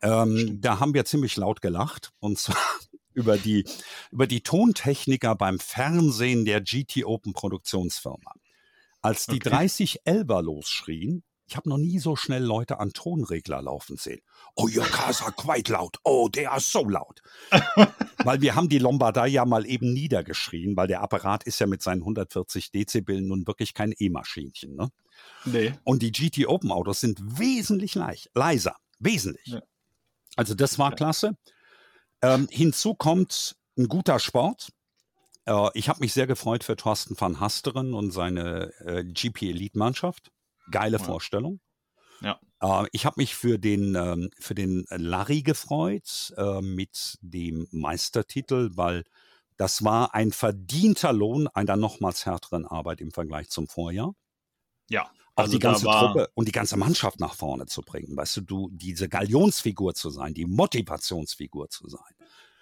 Ähm, 0.00 0.60
da 0.60 0.78
haben 0.80 0.94
wir 0.94 1.04
ziemlich 1.04 1.36
laut 1.36 1.60
gelacht 1.60 2.12
und 2.20 2.38
zwar 2.38 2.56
über 3.12 3.36
die, 3.36 3.66
über 4.10 4.26
die 4.26 4.42
Tontechniker 4.42 5.34
beim 5.34 5.58
Fernsehen 5.58 6.44
der 6.44 6.60
GT 6.60 7.04
Open 7.04 7.32
Produktionsfirma. 7.32 8.32
Als 9.02 9.26
die 9.26 9.36
okay. 9.36 9.50
30 9.50 10.00
Elber 10.04 10.42
losschrien, 10.42 11.24
ich 11.48 11.56
habe 11.56 11.68
noch 11.68 11.78
nie 11.78 11.98
so 11.98 12.14
schnell 12.14 12.42
Leute 12.42 12.78
an 12.78 12.92
Tonregler 12.92 13.62
laufen 13.62 13.96
sehen. 13.96 14.20
Oh, 14.54 14.68
your 14.68 14.84
cars 14.84 15.22
are 15.22 15.32
quite 15.32 15.72
loud. 15.72 15.96
Oh, 16.04 16.28
they 16.28 16.46
are 16.46 16.60
so 16.60 16.84
loud. 16.84 17.22
weil 18.24 18.42
wir 18.42 18.54
haben 18.54 18.68
die 18.68 18.78
Lombardei 18.78 19.28
ja 19.28 19.46
mal 19.46 19.66
eben 19.66 19.94
niedergeschrien, 19.94 20.76
weil 20.76 20.88
der 20.88 21.00
Apparat 21.00 21.44
ist 21.44 21.58
ja 21.58 21.66
mit 21.66 21.82
seinen 21.82 22.02
140 22.02 22.70
Dezibel 22.70 23.22
nun 23.22 23.46
wirklich 23.46 23.72
kein 23.72 23.94
E-Maschinchen. 23.96 24.76
Ne? 24.76 24.90
Nee. 25.46 25.74
Und 25.84 26.02
die 26.02 26.12
GT 26.12 26.46
Open 26.46 26.70
Autos 26.70 27.00
sind 27.00 27.18
wesentlich 27.38 27.94
leicht, 27.94 28.30
leiser. 28.34 28.76
Wesentlich. 28.98 29.46
Ja. 29.46 29.62
Also 30.36 30.54
das 30.54 30.78
war 30.78 30.94
klasse. 30.94 31.32
Ähm, 32.20 32.46
hinzu 32.50 32.94
kommt 32.94 33.56
ein 33.78 33.88
guter 33.88 34.18
Sport. 34.18 34.68
Äh, 35.46 35.70
ich 35.72 35.88
habe 35.88 36.00
mich 36.00 36.12
sehr 36.12 36.26
gefreut 36.26 36.62
für 36.62 36.76
Thorsten 36.76 37.18
van 37.18 37.40
Hasteren 37.40 37.94
und 37.94 38.10
seine 38.10 38.72
äh, 38.80 39.02
GP 39.04 39.50
Elite 39.50 39.78
Mannschaft. 39.78 40.30
Geile 40.70 40.98
ja. 40.98 41.02
Vorstellung. 41.02 41.60
Ja. 42.20 42.40
Äh, 42.60 42.86
ich 42.92 43.06
habe 43.06 43.14
mich 43.18 43.34
für 43.34 43.58
den, 43.58 43.94
ähm, 43.94 44.30
für 44.38 44.54
den 44.54 44.86
Larry 44.90 45.42
gefreut 45.42 46.32
äh, 46.36 46.60
mit 46.60 47.18
dem 47.20 47.68
Meistertitel, 47.70 48.70
weil 48.74 49.04
das 49.56 49.84
war 49.84 50.14
ein 50.14 50.32
verdienter 50.32 51.12
Lohn 51.12 51.48
einer 51.48 51.76
nochmals 51.76 52.26
härteren 52.26 52.64
Arbeit 52.64 53.00
im 53.00 53.10
Vergleich 53.10 53.48
zum 53.48 53.68
Vorjahr. 53.68 54.14
Ja 54.88 55.10
auch 55.38 55.44
also 55.44 55.52
die 55.52 55.60
ganze 55.60 55.84
Truppe 55.84 56.28
und 56.34 56.48
die 56.48 56.52
ganze 56.52 56.76
Mannschaft 56.76 57.20
nach 57.20 57.34
vorne 57.34 57.66
zu 57.66 57.82
bringen. 57.82 58.16
Weißt 58.16 58.36
du, 58.38 58.40
du 58.40 58.70
diese 58.72 59.08
Galionsfigur 59.08 59.94
zu 59.94 60.10
sein, 60.10 60.34
die 60.34 60.46
Motivationsfigur 60.46 61.70
zu 61.70 61.88
sein. 61.88 62.00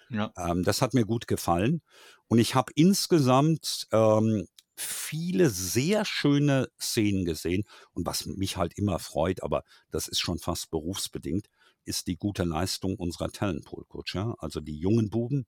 Ja. 0.09 0.31
Ähm, 0.37 0.63
das 0.63 0.83
hat 0.83 0.93
mir 0.93 1.03
gut 1.03 1.27
gefallen. 1.27 1.81
Und 2.27 2.37
ich 2.37 2.53
habe 2.53 2.71
insgesamt 2.75 3.87
ähm, 3.91 4.47
viele 4.77 5.49
sehr 5.49 6.05
schöne 6.05 6.69
Szenen 6.79 7.25
gesehen. 7.25 7.63
Und 7.91 8.05
was 8.05 8.25
mich 8.25 8.57
halt 8.57 8.77
immer 8.77 8.99
freut, 8.99 9.43
aber 9.43 9.63
das 9.91 10.07
ist 10.07 10.19
schon 10.19 10.39
fast 10.39 10.69
berufsbedingt, 10.69 11.47
ist 11.83 12.07
die 12.07 12.17
gute 12.17 12.43
Leistung 12.43 12.95
unserer 12.95 13.31
Talentpool-Kutscher, 13.31 14.35
also 14.39 14.61
die 14.61 14.77
jungen 14.77 15.09
Buben. 15.09 15.45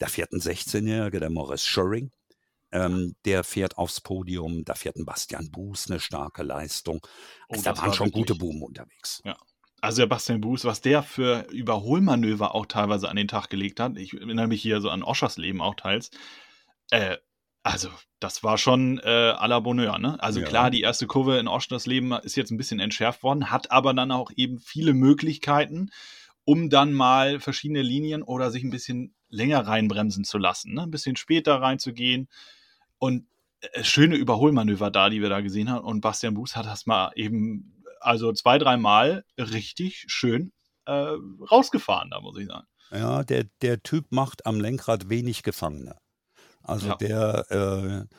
Der 0.00 0.08
vierten 0.08 0.38
16-Jährige, 0.38 1.20
der 1.20 1.30
Morris 1.30 1.64
Schöring, 1.64 2.12
ähm, 2.70 3.14
der 3.24 3.44
fährt 3.44 3.78
aufs 3.78 4.00
Podium, 4.00 4.64
da 4.64 4.74
fährt 4.74 4.96
ein 4.96 5.04
Bastian 5.04 5.50
Buß 5.50 5.90
eine 5.90 6.00
starke 6.00 6.42
Leistung. 6.42 7.00
Oh, 7.48 7.54
also, 7.54 7.64
da 7.64 7.76
waren 7.76 7.86
war 7.88 7.94
schon 7.94 8.06
wirklich, 8.08 8.26
gute 8.26 8.34
Buben 8.36 8.62
unterwegs. 8.62 9.20
Ja. 9.24 9.36
Also 9.80 10.02
der 10.02 10.06
Bastian 10.06 10.40
Buß, 10.40 10.64
was 10.64 10.80
der 10.80 11.02
für 11.02 11.48
Überholmanöver 11.50 12.54
auch 12.54 12.66
teilweise 12.66 13.08
an 13.08 13.16
den 13.16 13.26
Tag 13.26 13.50
gelegt 13.50 13.80
hat, 13.80 13.96
ich 13.96 14.14
erinnere 14.14 14.46
mich 14.46 14.62
hier 14.62 14.80
so 14.80 14.88
an 14.90 15.02
Oschers 15.02 15.38
Leben 15.38 15.60
auch 15.60 15.74
teils, 15.74 16.12
äh, 16.90 17.16
also, 17.62 17.88
das 18.18 18.42
war 18.42 18.58
schon 18.58 18.98
äh, 18.98 19.34
à 19.36 19.46
la 19.46 19.60
Bonheur, 19.60 19.98
ne? 19.98 20.20
Also 20.20 20.40
ja. 20.40 20.46
klar, 20.46 20.70
die 20.70 20.80
erste 20.80 21.06
Kurve 21.06 21.38
in 21.38 21.48
Oschers 21.48 21.86
Leben 21.86 22.12
ist 22.12 22.36
jetzt 22.36 22.50
ein 22.50 22.56
bisschen 22.56 22.80
entschärft 22.80 23.22
worden, 23.22 23.50
hat 23.50 23.70
aber 23.70 23.94
dann 23.94 24.10
auch 24.10 24.30
eben 24.34 24.58
viele 24.58 24.94
Möglichkeiten, 24.94 25.90
um 26.44 26.70
dann 26.70 26.92
mal 26.92 27.38
verschiedene 27.38 27.82
Linien 27.82 28.22
oder 28.22 28.50
sich 28.50 28.64
ein 28.64 28.70
bisschen 28.70 29.14
länger 29.28 29.66
reinbremsen 29.66 30.24
zu 30.24 30.38
lassen, 30.38 30.74
ne? 30.74 30.82
Ein 30.82 30.90
bisschen 30.90 31.16
später 31.16 31.60
reinzugehen. 31.60 32.28
Und 32.98 33.26
äh, 33.60 33.84
schöne 33.84 34.16
Überholmanöver 34.16 34.90
da, 34.90 35.08
die 35.08 35.22
wir 35.22 35.28
da 35.28 35.40
gesehen 35.40 35.70
haben. 35.70 35.84
Und 35.84 36.00
Bastian 36.00 36.34
Buß 36.34 36.56
hat 36.56 36.66
das 36.66 36.86
mal 36.86 37.12
eben, 37.14 37.84
also 38.00 38.32
zwei, 38.32 38.58
dreimal 38.58 39.24
richtig 39.38 40.04
schön 40.08 40.52
äh, 40.86 40.92
rausgefahren, 41.50 42.10
da 42.10 42.20
muss 42.20 42.36
ich 42.38 42.48
sagen. 42.48 42.66
Ja, 42.90 43.22
der, 43.22 43.44
der 43.62 43.82
Typ 43.82 44.06
macht 44.10 44.46
am 44.46 44.60
Lenkrad 44.60 45.08
wenig 45.08 45.44
Gefangene. 45.44 45.96
Also 46.62 46.88
ja. 46.88 46.96
der, 46.96 47.50
äh, 47.50 48.16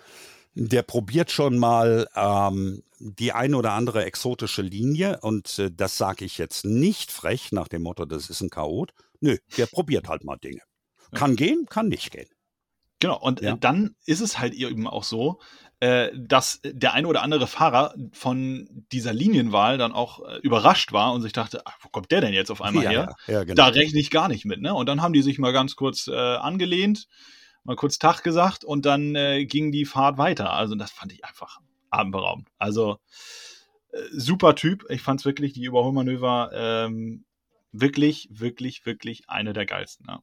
der 0.56 0.84
probiert 0.84 1.32
schon 1.32 1.58
mal 1.58 2.08
ähm, 2.16 2.84
die 3.00 3.32
eine 3.32 3.58
oder 3.58 3.74
andere 3.74 4.06
exotische 4.06 4.62
Linie 4.62 5.20
und 5.22 5.60
äh, 5.60 5.72
das 5.72 5.98
sage 5.98 6.26
ich 6.26 6.38
jetzt 6.38 6.66
nicht 6.66 7.12
frech 7.12 7.52
nach 7.52 7.68
dem 7.68 7.84
Motto, 7.84 8.06
das 8.06 8.30
ist 8.30 8.41
ein 8.41 8.50
Chaot. 8.50 8.94
Nö, 9.20 9.38
der 9.58 9.66
probiert 9.68 10.08
halt 10.08 10.24
mal 10.24 10.38
Dinge. 10.38 10.62
Kann 11.14 11.32
ja. 11.32 11.36
gehen, 11.36 11.66
kann 11.70 11.88
nicht 11.88 12.12
gehen. 12.12 12.28
Genau, 13.00 13.20
und 13.20 13.41
äh, 13.41 13.48
ja. 13.48 13.58
dann 13.58 13.96
ist 14.06 14.22
es 14.22 14.39
halt 14.39 14.54
eben 14.54 14.88
auch 14.88 15.04
so, 15.04 15.41
äh, 15.82 16.12
dass 16.16 16.62
der 16.64 16.94
eine 16.94 17.08
oder 17.10 17.22
andere 17.22 17.48
Fahrer 17.48 17.94
von 18.14 18.70
dieser 18.94 19.12
Linienwahl 19.12 19.78
dann 19.78 19.91
auch 19.91 20.26
äh, 20.26 20.38
überrascht 20.38 20.94
war 20.94 21.12
und 21.12 21.22
sich 21.22 21.34
dachte, 21.34 21.64
ach, 21.66 21.78
wo 21.82 21.89
kommt 21.89 22.12
der 22.12 22.22
denn 22.22 22.34
jetzt 22.34 22.50
auf 22.50 22.62
einmal 22.62 22.86
ja, 22.86 22.89
her? 22.89 23.16
Ja, 23.28 23.44
genau. 23.44 23.56
Da 23.56 23.66
rechne 23.68 24.00
ich 24.00 24.10
gar 24.10 24.30
nicht 24.30 24.46
mit. 24.46 24.62
Ne? 24.62 24.74
Und 24.74 24.88
dann 24.88 25.02
haben 25.02 25.12
die 25.12 25.22
sich 25.22 25.39
mal 25.39 25.52
ganz 25.52 25.76
kurz 25.76 26.08
äh, 26.08 26.14
angelehnt, 26.14 27.08
mal 27.64 27.76
kurz 27.76 27.99
Tag 27.99 28.24
gesagt 28.24 28.64
und 28.64 28.86
dann 28.86 29.16
äh, 29.16 29.45
ging 29.45 29.72
die 29.72 29.86
Fahrt 29.86 30.18
weiter. 30.18 30.53
Also 30.53 30.76
das 30.76 30.91
fand 30.91 31.14
ich 31.14 31.26
einfach 31.26 31.59
atemberaubend. 31.89 32.49
Also 32.57 32.99
Äh, 33.93 34.01
super 34.11 34.55
Typ. 34.55 34.86
Ich 34.89 35.01
fand 35.01 35.22
es 35.22 35.26
wirklich, 35.26 35.53
die 35.53 35.64
Überholmanöver, 35.64 36.51
ähm, 36.53 37.26
wirklich, 37.72 38.28
wirklich, 38.32 38.86
wirklich 38.86 39.30
eine 39.30 39.53
der 39.53 39.66
geilsten. 39.66 40.07
Ja, 40.09 40.20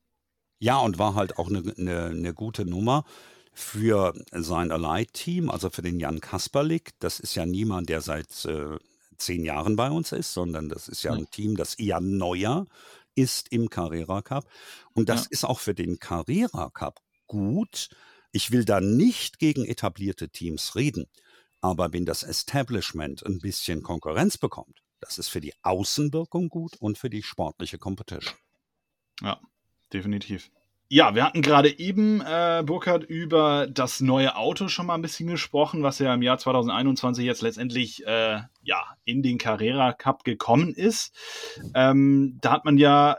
ja 0.59 0.78
und 0.78 0.99
war 0.99 1.14
halt 1.14 1.38
auch 1.38 1.49
eine 1.49 1.62
ne, 1.76 2.12
ne 2.14 2.34
gute 2.34 2.64
Nummer 2.64 3.05
für 3.53 4.14
sein 4.32 4.70
Allied-Team, 4.72 5.51
also 5.51 5.70
für 5.70 5.82
den 5.82 6.01
Jan 6.01 6.20
Kasperlik. 6.20 6.93
Das 7.01 7.20
ist 7.20 7.34
ja 7.34 7.47
niemand, 7.47 7.88
der 7.88 8.01
seit 8.01 8.45
äh, 8.45 8.78
zehn 9.16 9.45
Jahren 9.45 9.76
bei 9.76 9.91
uns 9.91 10.12
ist, 10.12 10.32
sondern 10.32 10.68
das 10.68 10.88
ist 10.88 11.03
ja 11.03 11.12
ein 11.12 11.30
Team, 11.30 11.57
das 11.57 11.74
eher 11.74 12.01
neuer 12.01 12.66
ist 13.14 13.53
im 13.53 13.68
Carrera 13.68 14.22
Cup. 14.22 14.47
Und 14.95 15.09
das 15.09 15.24
ja. 15.24 15.28
ist 15.30 15.45
auch 15.45 15.61
für 15.61 15.74
den 15.74 15.99
Carrera 15.99 16.70
Cup 16.70 17.01
gut. 17.31 17.89
Ich 18.33 18.51
will 18.51 18.64
da 18.64 18.81
nicht 18.81 19.39
gegen 19.39 19.64
etablierte 19.64 20.28
Teams 20.28 20.74
reden, 20.74 21.07
aber 21.61 21.93
wenn 21.93 22.05
das 22.05 22.24
Establishment 22.24 23.24
ein 23.24 23.39
bisschen 23.39 23.83
Konkurrenz 23.83 24.37
bekommt, 24.37 24.83
das 24.99 25.16
ist 25.18 25.28
für 25.28 25.41
die 25.41 25.55
Außenwirkung 25.62 26.49
gut 26.49 26.76
und 26.81 26.99
für 26.99 27.09
die 27.09 27.22
sportliche 27.22 27.78
Competition. 27.78 28.35
Ja, 29.22 29.41
definitiv. 29.93 30.51
Ja, 30.89 31.14
wir 31.14 31.24
hatten 31.24 31.41
gerade 31.41 31.78
eben, 31.78 32.20
äh, 32.20 32.64
Burkhard, 32.66 33.05
über 33.05 33.68
das 33.68 34.01
neue 34.01 34.35
Auto 34.35 34.66
schon 34.66 34.87
mal 34.87 34.95
ein 34.95 35.03
bisschen 35.03 35.28
gesprochen, 35.28 35.85
was 35.85 36.01
ja 36.01 36.12
im 36.12 36.22
Jahr 36.22 36.39
2021 36.39 37.24
jetzt 37.24 37.43
letztendlich 37.43 38.05
äh, 38.09 38.41
ja, 38.62 38.97
in 39.05 39.22
den 39.22 39.39
Carrera 39.39 39.93
Cup 39.93 40.24
gekommen 40.24 40.74
ist. 40.74 41.14
Ähm, 41.74 42.39
da 42.41 42.51
hat 42.51 42.64
man 42.64 42.76
ja 42.76 43.18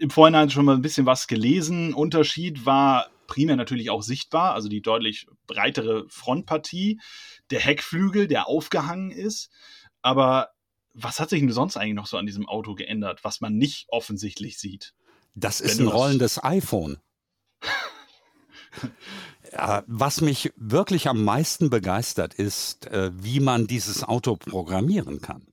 im 0.00 0.10
Vorhinein 0.10 0.50
schon 0.50 0.64
mal 0.64 0.74
ein 0.74 0.82
bisschen 0.82 1.06
was 1.06 1.28
gelesen. 1.28 1.94
Unterschied 1.94 2.66
war 2.66 3.08
primär 3.30 3.56
natürlich 3.56 3.88
auch 3.88 4.02
sichtbar, 4.02 4.52
also 4.52 4.68
die 4.68 4.82
deutlich 4.82 5.26
breitere 5.46 6.04
Frontpartie, 6.08 7.00
der 7.50 7.60
Heckflügel, 7.60 8.26
der 8.26 8.46
aufgehangen 8.48 9.10
ist. 9.10 9.48
Aber 10.02 10.50
was 10.92 11.20
hat 11.20 11.30
sich 11.30 11.40
denn 11.40 11.50
sonst 11.52 11.78
eigentlich 11.78 11.94
noch 11.94 12.06
so 12.06 12.18
an 12.18 12.26
diesem 12.26 12.46
Auto 12.46 12.74
geändert, 12.74 13.20
was 13.22 13.40
man 13.40 13.56
nicht 13.56 13.86
offensichtlich 13.88 14.58
sieht? 14.58 14.92
Das 15.34 15.62
ist 15.62 15.80
ein 15.80 15.86
rollendes 15.86 16.42
iPhone. 16.42 16.98
Was 19.86 20.20
mich 20.20 20.52
wirklich 20.56 21.08
am 21.08 21.24
meisten 21.24 21.70
begeistert, 21.70 22.34
ist, 22.34 22.86
äh, 22.86 23.10
wie 23.12 23.40
man 23.40 23.66
dieses 23.66 24.04
Auto 24.04 24.36
programmieren 24.36 25.20
kann. 25.20 25.50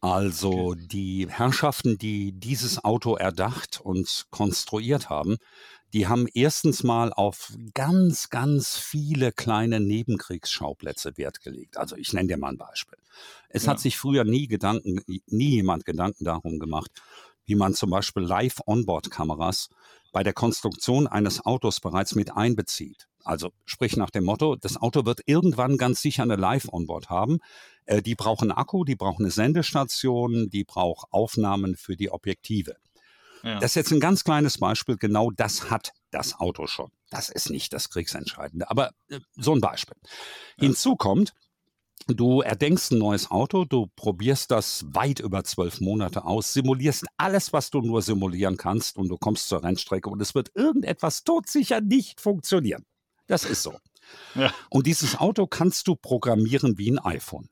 Also 0.00 0.70
okay. 0.70 0.86
die 0.90 1.26
Herrschaften, 1.30 1.96
die 1.96 2.32
dieses 2.32 2.82
Auto 2.82 3.14
erdacht 3.14 3.80
und 3.80 4.26
konstruiert 4.30 5.10
haben, 5.10 5.36
die 5.92 6.06
haben 6.06 6.26
erstens 6.32 6.82
mal 6.82 7.12
auf 7.12 7.52
ganz, 7.74 8.30
ganz 8.30 8.76
viele 8.78 9.32
kleine 9.32 9.80
Nebenkriegsschauplätze 9.80 11.16
Wert 11.18 11.42
gelegt. 11.42 11.76
Also 11.76 11.96
ich 11.96 12.12
nenne 12.12 12.28
dir 12.28 12.38
mal 12.38 12.50
ein 12.50 12.58
Beispiel. 12.58 12.98
Es 13.48 13.64
ja. 13.64 13.72
hat 13.72 13.80
sich 13.80 13.98
früher 13.98 14.24
nie 14.24 14.46
Gedanken, 14.46 15.00
nie 15.26 15.50
jemand 15.50 15.84
Gedanken 15.84 16.24
darum 16.24 16.58
gemacht, 16.58 16.90
wie 17.44 17.54
man 17.54 17.74
zum 17.74 17.90
Beispiel 17.90 18.22
Live-Onboard-Kameras 18.22 19.68
bei 20.12 20.22
der 20.22 20.32
Konstruktion 20.32 21.06
eines 21.06 21.44
Autos 21.44 21.80
bereits 21.80 22.14
mit 22.14 22.34
einbezieht. 22.36 23.08
Also 23.24 23.52
sprich 23.64 23.96
nach 23.96 24.10
dem 24.10 24.24
Motto, 24.24 24.56
das 24.56 24.76
Auto 24.76 25.04
wird 25.04 25.20
irgendwann 25.26 25.76
ganz 25.76 26.02
sicher 26.02 26.22
eine 26.22 26.36
Live-Onboard 26.36 27.08
haben. 27.10 27.38
Äh, 27.86 28.02
die 28.02 28.14
brauchen 28.14 28.50
Akku, 28.50 28.84
die 28.84 28.96
brauchen 28.96 29.24
eine 29.24 29.30
Sendestation, 29.30 30.50
die 30.50 30.64
braucht 30.64 31.12
Aufnahmen 31.12 31.76
für 31.76 31.96
die 31.96 32.10
Objektive. 32.10 32.76
Ja. 33.42 33.58
Das 33.58 33.72
ist 33.72 33.74
jetzt 33.74 33.92
ein 33.92 34.00
ganz 34.00 34.24
kleines 34.24 34.58
Beispiel. 34.58 34.96
Genau 34.96 35.30
das 35.30 35.70
hat 35.70 35.92
das 36.10 36.38
Auto 36.38 36.66
schon. 36.66 36.90
Das 37.10 37.28
ist 37.28 37.50
nicht 37.50 37.72
das 37.72 37.90
Kriegsentscheidende, 37.90 38.70
aber 38.70 38.92
äh, 39.08 39.20
so 39.36 39.54
ein 39.54 39.60
Beispiel. 39.60 39.96
Ja. 40.56 40.66
Hinzu 40.66 40.96
kommt, 40.96 41.32
Du 42.08 42.40
erdenkst 42.40 42.90
ein 42.90 42.98
neues 42.98 43.30
Auto, 43.30 43.64
du 43.64 43.86
probierst 43.94 44.50
das 44.50 44.84
weit 44.88 45.20
über 45.20 45.44
zwölf 45.44 45.80
Monate 45.80 46.24
aus, 46.24 46.52
simulierst 46.52 47.04
alles, 47.16 47.52
was 47.52 47.70
du 47.70 47.80
nur 47.80 48.02
simulieren 48.02 48.56
kannst 48.56 48.96
und 48.96 49.08
du 49.08 49.16
kommst 49.16 49.48
zur 49.48 49.62
Rennstrecke 49.62 50.10
und 50.10 50.20
es 50.20 50.34
wird 50.34 50.50
irgendetwas 50.54 51.22
todsicher 51.22 51.80
nicht 51.80 52.20
funktionieren. 52.20 52.84
Das 53.28 53.44
ist 53.44 53.62
so. 53.62 53.76
Ja. 54.34 54.52
Und 54.68 54.86
dieses 54.86 55.16
Auto 55.16 55.46
kannst 55.46 55.86
du 55.86 55.94
programmieren 55.94 56.76
wie 56.76 56.90
ein 56.90 56.98
iPhone. 56.98 57.48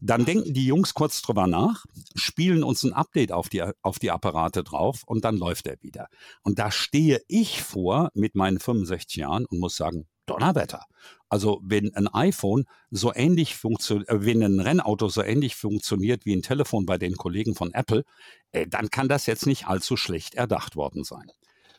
Dann 0.00 0.24
denken 0.24 0.54
die 0.54 0.66
Jungs 0.66 0.94
kurz 0.94 1.22
drüber 1.22 1.46
nach, 1.46 1.84
spielen 2.14 2.62
uns 2.62 2.84
ein 2.84 2.92
Update 2.92 3.32
auf 3.32 3.48
die, 3.48 3.64
auf 3.82 3.98
die 3.98 4.10
Apparate 4.10 4.62
drauf 4.62 5.02
und 5.06 5.24
dann 5.24 5.36
läuft 5.36 5.66
er 5.66 5.76
wieder. 5.82 6.08
Und 6.42 6.58
da 6.58 6.70
stehe 6.70 7.20
ich 7.26 7.62
vor 7.62 8.10
mit 8.14 8.34
meinen 8.36 8.60
65 8.60 9.16
Jahren 9.16 9.44
und 9.46 9.58
muss 9.58 9.76
sagen, 9.76 10.06
Donnerwetter. 10.28 10.84
Also 11.28 11.60
wenn 11.64 11.94
ein 11.94 12.06
iPhone 12.08 12.64
so 12.90 13.12
ähnlich 13.14 13.56
funktioniert, 13.56 14.08
äh, 14.08 14.24
wenn 14.24 14.42
ein 14.42 14.60
Rennauto 14.60 15.08
so 15.08 15.22
ähnlich 15.22 15.56
funktioniert 15.56 16.24
wie 16.24 16.34
ein 16.34 16.42
Telefon 16.42 16.86
bei 16.86 16.98
den 16.98 17.16
Kollegen 17.16 17.54
von 17.54 17.72
Apple, 17.72 18.04
äh, 18.52 18.66
dann 18.66 18.90
kann 18.90 19.08
das 19.08 19.26
jetzt 19.26 19.46
nicht 19.46 19.66
allzu 19.66 19.96
schlecht 19.96 20.34
erdacht 20.34 20.76
worden 20.76 21.04
sein. 21.04 21.30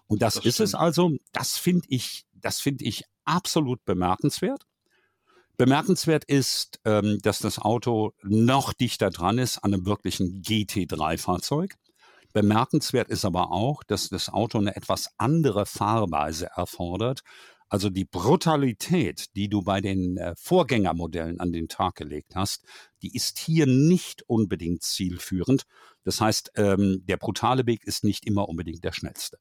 Und 0.07 0.21
das, 0.21 0.35
das 0.35 0.45
ist 0.45 0.55
stimmt. 0.55 0.69
es 0.69 0.75
also, 0.75 1.11
das 1.31 1.57
finde 1.57 1.87
ich, 1.89 2.25
das 2.33 2.59
finde 2.59 2.85
ich 2.85 3.03
absolut 3.25 3.83
bemerkenswert. 3.85 4.65
Bemerkenswert 5.59 6.23
ist, 6.23 6.79
ähm, 6.85 7.19
dass 7.21 7.39
das 7.39 7.59
Auto 7.59 8.13
noch 8.23 8.73
dichter 8.73 9.11
dran 9.11 9.37
ist 9.37 9.59
an 9.59 9.73
einem 9.73 9.85
wirklichen 9.85 10.41
GT3-Fahrzeug. 10.41 11.75
Bemerkenswert 12.33 13.09
ist 13.09 13.25
aber 13.25 13.51
auch, 13.51 13.83
dass 13.83 14.09
das 14.09 14.29
Auto 14.29 14.57
eine 14.57 14.75
etwas 14.75 15.09
andere 15.17 15.65
Fahrweise 15.67 16.49
erfordert 16.55 17.21
also 17.69 17.91
die 17.91 18.05
Brutalität, 18.05 19.35
die 19.35 19.47
du 19.47 19.61
bei 19.61 19.79
den 19.79 20.17
äh, 20.17 20.33
Vorgängermodellen 20.35 21.39
an 21.39 21.51
den 21.51 21.67
Tag 21.67 21.95
gelegt 21.95 22.35
hast, 22.35 22.65
die 23.03 23.15
ist 23.15 23.37
hier 23.37 23.67
nicht 23.67 24.23
unbedingt 24.27 24.81
zielführend. 24.81 25.65
Das 26.03 26.19
heißt, 26.19 26.53
ähm, 26.55 27.03
der 27.05 27.17
brutale 27.17 27.67
Weg 27.67 27.83
ist 27.83 28.03
nicht 28.03 28.25
immer 28.25 28.49
unbedingt 28.49 28.83
der 28.83 28.91
schnellste. 28.91 29.37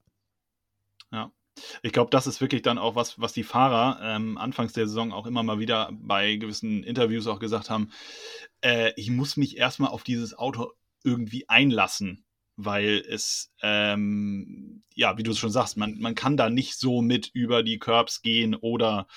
Ich 1.83 1.93
glaube, 1.93 2.11
das 2.11 2.27
ist 2.27 2.41
wirklich 2.41 2.61
dann 2.61 2.77
auch 2.77 2.95
was, 2.95 3.19
was 3.19 3.33
die 3.33 3.43
Fahrer 3.43 3.99
ähm, 4.01 4.37
anfangs 4.37 4.73
der 4.73 4.87
Saison 4.87 5.11
auch 5.13 5.25
immer 5.25 5.43
mal 5.43 5.59
wieder 5.59 5.89
bei 5.93 6.35
gewissen 6.35 6.83
Interviews 6.83 7.27
auch 7.27 7.39
gesagt 7.39 7.69
haben. 7.69 7.91
Äh, 8.61 8.93
ich 8.95 9.09
muss 9.09 9.37
mich 9.37 9.57
erstmal 9.57 9.91
auf 9.91 10.03
dieses 10.03 10.37
Auto 10.37 10.71
irgendwie 11.03 11.47
einlassen 11.47 12.25
weil 12.61 13.05
es, 13.07 13.53
ähm, 13.61 14.83
ja, 14.93 15.17
wie 15.17 15.23
du 15.23 15.31
es 15.31 15.37
schon 15.37 15.49
sagst, 15.49 15.77
man, 15.77 15.97
man 15.97 16.13
kann 16.13 16.35
da 16.35 16.49
nicht 16.49 16.77
so 16.77 17.01
mit 17.01 17.29
über 17.33 17.63
die 17.63 17.79
Curbs 17.79 18.21
gehen 18.21 18.53
oder 18.53 19.07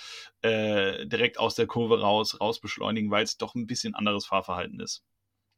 äh, 0.42 1.04
direkt 1.08 1.38
aus 1.38 1.56
der 1.56 1.66
Kurve 1.66 2.00
raus, 2.00 2.40
raus 2.40 2.60
beschleunigen, 2.60 3.10
weil 3.10 3.24
es 3.24 3.38
doch 3.38 3.56
ein 3.56 3.66
bisschen 3.66 3.96
anderes 3.96 4.26
Fahrverhalten 4.26 4.78
ist. 4.78 5.02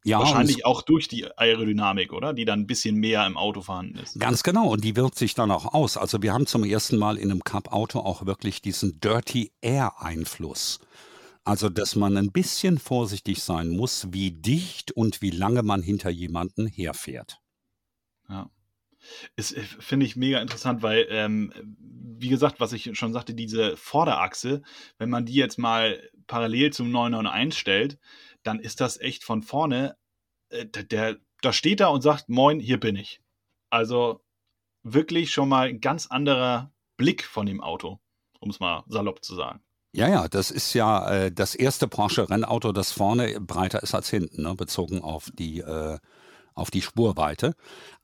Ja, 0.07 0.19
Wahrscheinlich 0.19 0.67
auch 0.67 0.83
durch 0.83 1.09
die 1.09 1.27
Aerodynamik, 1.39 2.13
oder? 2.13 2.35
Die 2.35 2.45
dann 2.45 2.61
ein 2.61 2.67
bisschen 2.67 2.97
mehr 2.97 3.27
im 3.27 3.39
Auto 3.39 3.63
vorhanden 3.63 3.99
ist. 3.99 4.21
Ganz 4.21 4.43
genau. 4.43 4.69
Und 4.69 4.85
die 4.85 4.97
wirkt 4.97 5.17
sich 5.17 5.35
dann 5.35 5.51
auch 5.51 5.73
aus. 5.73 5.97
Also 5.97 6.21
wir 6.21 6.35
haben 6.35 6.47
zum 6.47 6.63
ersten 6.63 6.99
Mal 6.99 7.17
in 7.17 7.31
einem 7.31 7.43
Cup-Auto 7.43 8.01
auch 8.01 8.27
wirklich 8.27 8.61
diesen 8.61 9.01
Dirty 9.01 9.53
Air-Einfluss. 9.63 10.79
Also, 11.43 11.71
dass 11.71 11.97
man 11.97 12.17
ein 12.17 12.33
bisschen 12.33 12.79
vorsichtig 12.79 13.43
sein 13.43 13.69
muss, 13.71 14.09
wie 14.13 14.31
dicht 14.31 14.93
und 14.93 15.23
wie 15.23 15.31
lange 15.31 15.63
man 15.63 15.83
hinter 15.83 16.11
jemanden 16.11 16.67
herfährt. 16.67 17.39
Ja. 18.29 18.51
Ist, 19.37 19.53
äh, 19.53 19.63
finde 19.63 20.07
ich 20.07 20.17
mega 20.17 20.41
interessant, 20.41 20.83
weil, 20.83 21.07
ähm, 21.11 21.53
wie 22.19 22.29
gesagt, 22.29 22.61
was 22.61 22.73
ich 22.73 22.91
schon 22.97 23.13
sagte, 23.13 23.35
diese 23.35 23.77
Vorderachse, 23.77 24.63
wenn 24.97 25.11
man 25.11 25.27
die 25.27 25.35
jetzt 25.35 25.59
mal 25.59 26.03
parallel 26.27 26.73
zum 26.73 26.91
991 26.91 27.59
stellt, 27.59 27.99
dann 28.47 28.61
ist 28.61 28.81
das 28.81 29.01
echt 29.01 29.25
von 29.25 29.43
vorne, 29.43 29.97
äh, 30.51 30.67
der, 30.67 31.17
da 31.43 31.53
steht 31.53 31.81
er 31.81 31.91
und 31.91 32.03
sagt, 32.03 32.29
moin, 32.29 32.61
hier 32.61 32.79
bin 32.79 32.97
ich. 32.97 33.21
Also 33.71 34.25
wirklich 34.83 35.33
schon 35.33 35.49
mal 35.49 35.69
ein 35.69 35.81
ganz 35.81 36.07
anderer 36.07 36.73
Blick 36.97 37.25
von 37.25 37.47
dem 37.47 37.61
Auto, 37.61 38.01
um 38.41 38.51
es 38.51 38.61
mal 38.61 38.85
salopp 38.87 39.25
zu 39.25 39.35
sagen. 39.35 39.61
Ja, 39.93 40.09
ja, 40.09 40.29
das 40.29 40.51
ist 40.51 40.75
ja 40.75 41.09
äh, 41.09 41.33
das 41.33 41.55
erste 41.55 41.87
Porsche-Rennauto, 41.87 42.73
das 42.73 42.93
vorne 42.93 43.41
breiter 43.41 43.83
ist 43.83 43.95
als 43.95 44.11
hinten, 44.11 44.43
ne, 44.43 44.55
bezogen 44.55 45.03
auf 45.03 45.31
die 45.33 45.61
äh, 45.61 45.99
auf 46.55 46.71
die 46.71 46.83
Spurweite. 46.83 47.55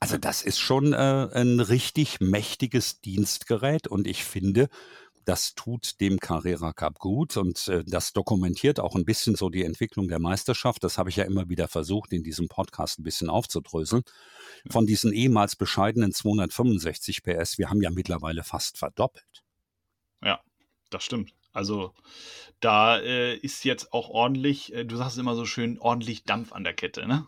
Also 0.01 0.19
das 0.19 0.43
ist 0.43 0.59
schon 0.59 0.93
äh, 0.93 1.29
ein 1.33 1.61
richtig 1.61 2.21
mächtiges 2.21 3.01
Dienstgerät 3.01 3.87
und 3.87 4.07
ich 4.07 4.25
finde, 4.25 4.69
das 5.31 5.55
tut 5.55 6.01
dem 6.01 6.19
Carrera 6.19 6.73
Cup 6.73 6.99
gut 6.99 7.37
und 7.37 7.69
äh, 7.69 7.85
das 7.87 8.13
dokumentiert 8.13 8.81
auch 8.81 8.97
ein 8.97 9.05
bisschen 9.05 9.37
so 9.37 9.49
die 9.49 9.63
Entwicklung 9.63 10.09
der 10.09 10.19
Meisterschaft. 10.19 10.83
Das 10.83 10.99
habe 10.99 11.09
ich 11.09 11.15
ja 11.15 11.25
immer 11.25 11.49
wieder 11.49 11.69
versucht, 11.69 12.13
in 12.13 12.25
diesem 12.25 12.49
Podcast 12.49 12.99
ein 12.99 13.05
bisschen 13.05 13.31
aufzudröseln. 13.31 14.03
Von 14.69 14.87
diesen 14.87 15.13
ehemals 15.13 15.55
bescheidenen 15.55 16.13
265 16.13 17.23
PS, 17.23 17.59
wir 17.59 17.71
haben 17.71 17.81
ja 17.81 17.91
mittlerweile 17.91 18.43
fast 18.43 18.77
verdoppelt. 18.77 19.45
Ja, 20.21 20.41
das 20.91 21.05
stimmt. 21.05 21.33
Also 21.53 21.95
da 22.59 22.99
äh, 22.99 23.37
ist 23.37 23.65
jetzt 23.65 23.93
auch 23.93 24.09
ordentlich, 24.09 24.75
äh, 24.75 24.85
du 24.85 24.97
sagst 24.97 25.17
immer 25.17 25.37
so 25.37 25.47
schön, 25.47 25.79
ordentlich 25.79 26.25
Dampf 26.25 26.53
an 26.53 26.65
der 26.65 26.75
Kette, 26.75 27.07
ne? 27.07 27.25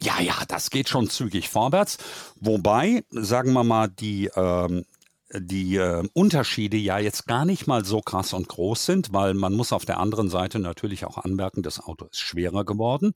Ja, 0.00 0.20
ja, 0.20 0.34
das 0.46 0.70
geht 0.70 0.88
schon 0.88 1.10
zügig 1.10 1.48
vorwärts. 1.48 1.98
Wobei, 2.36 3.02
sagen 3.10 3.52
wir 3.52 3.64
mal, 3.64 3.88
die, 3.88 4.30
ähm, 4.36 4.84
die 5.32 5.76
äh, 5.76 6.08
Unterschiede 6.14 6.76
ja 6.76 6.98
jetzt 6.98 7.26
gar 7.26 7.44
nicht 7.44 7.66
mal 7.66 7.84
so 7.84 8.00
krass 8.00 8.32
und 8.32 8.48
groß 8.48 8.86
sind, 8.86 9.12
weil 9.12 9.34
man 9.34 9.54
muss 9.54 9.72
auf 9.72 9.84
der 9.84 10.00
anderen 10.00 10.30
Seite 10.30 10.58
natürlich 10.58 11.04
auch 11.04 11.18
anmerken, 11.18 11.62
das 11.62 11.80
Auto 11.80 12.06
ist 12.06 12.20
schwerer 12.20 12.64
geworden. 12.64 13.12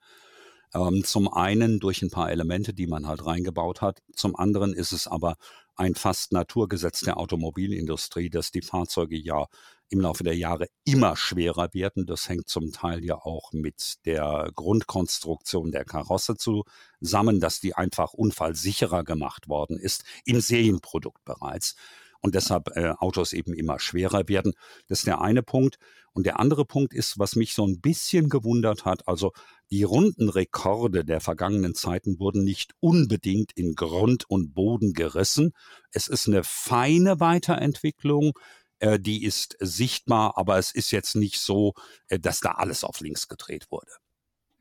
Ähm, 0.75 1.05
zum 1.05 1.33
einen 1.33 1.81
durch 1.81 2.03
ein 2.03 2.11
paar 2.11 2.31
Elemente, 2.31 2.73
die 2.75 2.87
man 2.87 3.07
halt 3.07 3.25
reingebaut 3.25 3.83
hat. 3.83 4.01
Zum 4.15 4.37
anderen 4.37 4.73
ist 4.75 4.93
es 4.93 5.07
aber 5.07 5.37
ein 5.77 5.95
fast 5.95 6.33
Naturgesetz 6.33 7.01
der 7.01 7.19
Automobilindustrie, 7.19 8.31
dass 8.31 8.51
die 8.51 8.63
Fahrzeuge 8.63 9.17
ja 9.17 9.47
im 9.89 10.01
Laufe 10.01 10.25
der 10.25 10.37
Jahre 10.37 10.69
immer 10.85 11.17
schwerer 11.17 11.73
werden. 11.75 12.07
Das 12.07 12.29
hängt 12.29 12.49
zum 12.49 12.73
Teil 12.73 13.05
ja 13.05 13.17
auch 13.17 13.53
mit 13.53 13.97
der 14.07 14.51
Grundkonstruktion 14.55 15.71
der 15.71 15.85
Karosse 15.85 16.37
zusammen, 16.37 17.41
dass 17.41 17.61
die 17.61 17.75
einfach 17.75 18.15
unfallsicherer 18.15 19.05
gemacht 19.05 19.49
worden 19.49 19.79
ist, 19.79 20.05
im 20.25 20.41
Serienprodukt 20.41 21.23
bereits. 21.25 21.77
Und 22.23 22.35
deshalb 22.35 22.77
äh, 22.77 22.91
Autos 22.99 23.33
eben 23.33 23.53
immer 23.53 23.79
schwerer 23.79 24.29
werden. 24.29 24.55
Das 24.87 25.01
ist 25.01 25.07
der 25.07 25.21
eine 25.21 25.43
Punkt. 25.43 25.79
Und 26.13 26.25
der 26.25 26.39
andere 26.39 26.65
Punkt 26.65 26.95
ist, 26.95 27.19
was 27.19 27.37
mich 27.37 27.53
so 27.55 27.67
ein 27.67 27.81
bisschen 27.81 28.29
gewundert 28.29 28.85
hat, 28.85 29.09
also 29.09 29.33
die 29.71 29.83
runden 29.83 30.29
Rekorde 30.29 31.05
der 31.05 31.21
vergangenen 31.21 31.75
Zeiten 31.75 32.19
wurden 32.19 32.45
nicht 32.45 32.73
unbedingt 32.81 33.53
in 33.55 33.75
Grund 33.75 34.29
und 34.29 34.55
Boden 34.55 34.93
gerissen. 34.93 35.53
Es 35.91 36.09
ist 36.09 36.29
eine 36.29 36.45
feine 36.45 37.19
Weiterentwicklung, 37.19 38.33
äh, 38.79 38.99
die 38.99 39.25
ist 39.25 39.57
sichtbar, 39.61 40.37
aber 40.37 40.59
es 40.59 40.73
ist 40.73 40.91
jetzt 40.91 41.15
nicht 41.15 41.41
so, 41.41 41.75
äh, 42.09 42.19
dass 42.19 42.41
da 42.41 42.53
alles 42.53 42.85
auf 42.85 43.01
links 43.01 43.29
gedreht 43.29 43.67
wurde. 43.71 43.93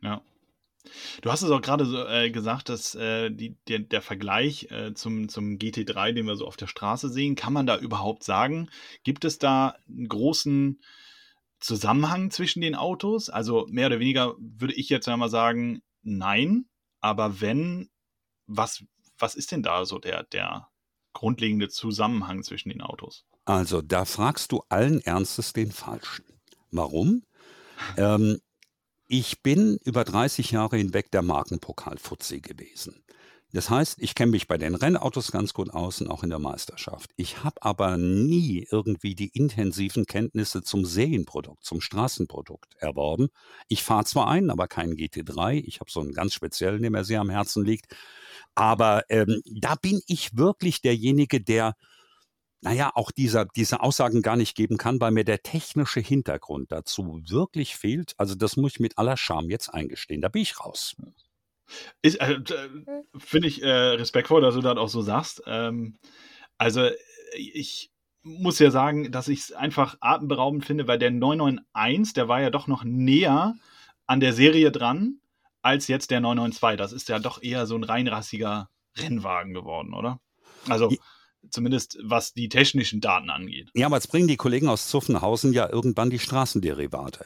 Ja. 0.02 0.22
Du 1.22 1.32
hast 1.32 1.42
es 1.42 1.52
auch 1.52 1.62
gerade 1.62 1.86
so, 1.86 2.06
äh, 2.06 2.32
gesagt, 2.32 2.70
dass 2.70 2.96
äh, 2.96 3.30
die, 3.30 3.58
der, 3.68 3.80
der 3.80 4.02
Vergleich 4.02 4.68
äh, 4.72 4.94
zum, 4.94 5.30
zum 5.30 5.58
GT3, 5.58 6.14
den 6.14 6.26
wir 6.26 6.36
so 6.36 6.46
auf 6.46 6.58
der 6.58 6.68
Straße 6.68 7.10
sehen, 7.10 7.36
kann 7.36 7.54
man 7.54 7.66
da 7.66 7.78
überhaupt 7.78 8.24
sagen? 8.24 8.70
Gibt 9.04 9.26
es 9.26 9.38
da 9.38 9.76
einen 9.88 10.08
großen 10.08 10.82
Zusammenhang 11.60 12.32
zwischen 12.32 12.62
den 12.62 12.76
Autos? 12.76 13.30
Also 13.30 13.68
mehr 13.70 13.88
oder 13.88 14.00
weniger 14.00 14.36
würde 14.40 14.74
ich 14.74 14.90
jetzt 14.90 15.08
einmal 15.08 15.30
sagen, 15.30 15.82
nein. 16.02 16.66
Aber 17.00 17.42
wenn, 17.42 17.90
was, 18.48 18.84
was 19.18 19.36
ist 19.36 19.52
denn 19.52 19.64
da 19.64 19.86
so 19.86 20.00
der, 20.00 20.24
der 20.24 20.68
grundlegende 21.14 21.70
Zusammenhang 21.70 22.44
zwischen 22.44 22.70
den 22.70 22.82
Autos? 22.82 23.26
Also, 23.46 23.82
da 23.82 24.06
fragst 24.06 24.52
du 24.52 24.64
allen 24.70 25.02
Ernstes 25.02 25.54
den 25.54 25.72
Falschen. 25.72 26.26
Warum? 26.72 27.24
Ähm, 27.98 28.40
ich 29.14 29.44
bin 29.44 29.78
über 29.84 30.06
30 30.06 30.52
Jahre 30.52 30.78
hinweg 30.78 31.12
der 31.12 31.22
Markenpokal-Fuzzi 31.22 32.40
gewesen. 32.40 33.04
Das 33.52 33.70
heißt, 33.70 34.02
ich 34.02 34.16
kenne 34.16 34.32
mich 34.32 34.48
bei 34.48 34.58
den 34.58 34.74
Rennautos 34.74 35.34
ganz 35.34 35.54
gut 35.54 35.70
aus 35.70 36.00
und 36.00 36.08
auch 36.08 36.24
in 36.24 36.30
der 36.30 36.40
Meisterschaft. 36.40 37.10
Ich 37.18 37.44
habe 37.44 37.62
aber 37.62 37.98
nie 37.98 38.66
irgendwie 38.72 39.14
die 39.14 39.28
intensiven 39.28 40.06
Kenntnisse 40.06 40.64
zum 40.64 40.86
Serienprodukt, 40.86 41.62
zum 41.62 41.82
Straßenprodukt 41.82 42.76
erworben. 42.78 43.28
Ich 43.68 43.84
fahre 43.84 44.06
zwar 44.06 44.30
einen, 44.30 44.50
aber 44.50 44.70
keinen 44.70 44.94
GT3. 44.94 45.62
Ich 45.66 45.82
habe 45.82 45.92
so 45.92 46.00
einen 46.00 46.14
ganz 46.14 46.34
speziellen, 46.34 46.82
der 46.82 46.92
mir 46.92 47.04
sehr 47.04 47.20
am 47.20 47.30
Herzen 47.30 47.66
liegt. 47.66 47.94
Aber 48.56 49.04
ähm, 49.10 49.42
da 49.46 49.76
bin 49.76 50.02
ich 50.08 50.38
wirklich 50.38 50.80
derjenige, 50.80 51.42
der 51.42 51.76
naja, 52.62 52.92
auch 52.94 53.12
dieser, 53.12 53.46
diese 53.46 53.82
Aussagen 53.82 54.22
gar 54.22 54.36
nicht 54.36 54.56
geben 54.56 54.78
kann, 54.78 55.02
weil 55.02 55.12
mir 55.12 55.26
der 55.26 55.42
technische 55.42 56.00
Hintergrund 56.00 56.72
dazu 56.72 57.22
wirklich 57.28 57.76
fehlt. 57.76 58.14
Also 58.18 58.36
das 58.36 58.56
muss 58.56 58.74
ich 58.74 58.80
mit 58.80 58.98
aller 58.98 59.18
Scham 59.18 59.50
jetzt 59.50 59.70
eingestehen. 59.70 60.22
Da 60.22 60.30
bin 60.30 60.44
ich 60.44 60.60
raus. 60.60 60.96
Ist, 62.02 62.20
äh, 62.20 62.40
Finde 63.18 63.48
ich 63.48 63.64
äh, 63.64 63.70
respektvoll, 63.70 64.42
dass 64.42 64.56
du 64.56 64.62
das 64.62 64.78
auch 64.78 64.90
so 64.90 65.02
sagst. 65.02 65.42
Ähm, 65.48 65.98
also 66.58 66.90
ich 67.34 67.92
muss 68.24 68.60
ja 68.60 68.70
sagen, 68.70 69.12
dass 69.12 69.28
ich 69.28 69.40
es 69.40 69.52
einfach 69.52 69.98
atemberaubend 70.00 70.64
finde, 70.64 70.88
weil 70.88 71.00
der 71.00 71.12
991, 71.12 72.14
der 72.14 72.28
war 72.28 72.42
ja 72.42 72.52
doch 72.52 72.68
noch 72.68 72.84
näher 72.84 73.56
an 74.06 74.20
der 74.20 74.34
Serie 74.34 74.72
dran 74.72 75.20
als 75.64 75.88
jetzt 75.88 76.12
der 76.12 76.20
992. 76.20 76.78
Das 76.78 76.94
ist 76.94 77.10
ja 77.10 77.18
doch 77.18 77.42
eher 77.42 77.66
so 77.66 77.76
ein 77.76 77.84
reinrassiger 77.84 78.70
Rennwagen 78.98 79.54
geworden, 79.54 79.94
oder? 79.94 80.20
Also 80.68 80.94
zumindest 81.50 81.98
was 82.04 82.34
die 82.34 82.50
technischen 82.50 83.02
Daten 83.02 83.30
angeht. 83.30 83.70
Ja, 83.74 83.88
aber 83.88 83.98
jetzt 83.98 84.08
bringen 84.08 84.28
die 84.28 84.38
Kollegen 84.38 84.68
aus 84.68 84.88
Zuffenhausen 84.88 85.54
ja 85.54 85.70
irgendwann 85.70 86.10
die 86.10 86.20
Straßenderivate. 86.20 87.26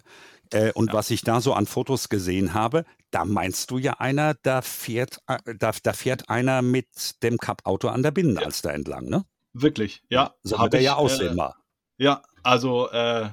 Äh, 0.51 0.71
und 0.73 0.87
ja. 0.87 0.93
was 0.93 1.09
ich 1.11 1.21
da 1.21 1.41
so 1.41 1.53
an 1.53 1.65
Fotos 1.65 2.09
gesehen 2.09 2.53
habe, 2.53 2.85
da 3.11 3.25
meinst 3.25 3.71
du 3.71 3.77
ja 3.77 3.93
einer, 3.93 4.35
da 4.43 4.61
fährt, 4.61 5.19
äh, 5.27 5.37
da, 5.57 5.71
da 5.81 5.93
fährt 5.93 6.29
einer 6.29 6.61
mit 6.61 7.23
dem 7.23 7.37
Cup-Auto 7.37 7.87
an 7.87 8.03
der 8.03 8.11
Binnenalster 8.11 8.69
ja. 8.69 8.75
entlang, 8.75 9.05
ne? 9.05 9.25
Wirklich, 9.53 10.03
ja. 10.09 10.35
So 10.43 10.59
wird 10.59 10.73
er 10.73 10.81
ja 10.81 10.95
aussehen 10.95 11.33
äh, 11.33 11.35
mal. 11.35 11.53
Ja, 11.97 12.23
also 12.43 12.89
äh, 12.89 13.29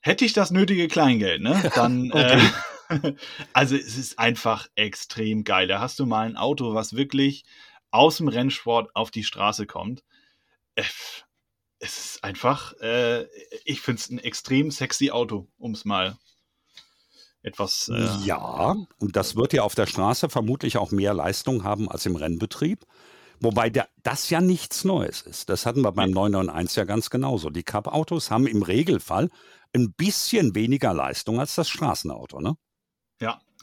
hätte 0.00 0.24
ich 0.24 0.32
das 0.32 0.50
nötige 0.50 0.88
Kleingeld, 0.88 1.42
ne? 1.42 1.70
Dann. 1.74 2.10
Äh, 2.10 2.40
also 3.52 3.76
es 3.76 3.96
ist 3.96 4.18
einfach 4.18 4.68
extrem 4.74 5.44
geil. 5.44 5.68
Da 5.68 5.80
hast 5.80 5.98
du 5.98 6.06
mal 6.06 6.26
ein 6.26 6.36
Auto, 6.36 6.74
was 6.74 6.94
wirklich 6.94 7.44
aus 7.90 8.18
dem 8.18 8.28
Rennsport 8.28 8.94
auf 8.94 9.10
die 9.10 9.24
Straße 9.24 9.66
kommt. 9.66 10.04
Äh, 10.74 10.84
es 11.80 11.98
ist 11.98 12.24
einfach, 12.24 12.72
äh, 12.80 13.26
ich 13.64 13.80
finde 13.80 14.00
es 14.00 14.10
ein 14.10 14.18
extrem 14.18 14.70
sexy 14.70 15.10
Auto, 15.10 15.48
um 15.58 15.72
es 15.72 15.84
mal 15.84 16.18
etwas. 17.42 17.88
Äh, 17.88 18.24
ja, 18.24 18.76
und 18.98 19.16
das 19.16 19.36
wird 19.36 19.52
ja 19.52 19.62
auf 19.62 19.74
der 19.74 19.86
Straße 19.86 20.28
vermutlich 20.28 20.76
auch 20.76 20.90
mehr 20.90 21.14
Leistung 21.14 21.64
haben 21.64 21.88
als 21.88 22.06
im 22.06 22.16
Rennbetrieb. 22.16 22.84
Wobei 23.40 23.70
der, 23.70 23.88
das 24.02 24.30
ja 24.30 24.40
nichts 24.40 24.84
Neues 24.84 25.22
ist. 25.22 25.48
Das 25.48 25.64
hatten 25.64 25.82
wir 25.82 25.92
beim 25.92 26.10
991 26.10 26.76
ja 26.76 26.84
ganz 26.84 27.08
genauso. 27.08 27.50
Die 27.50 27.62
Cup-Autos 27.62 28.32
haben 28.32 28.48
im 28.48 28.62
Regelfall 28.62 29.30
ein 29.72 29.92
bisschen 29.92 30.56
weniger 30.56 30.92
Leistung 30.92 31.38
als 31.38 31.54
das 31.54 31.68
Straßenauto, 31.68 32.40
ne? 32.40 32.56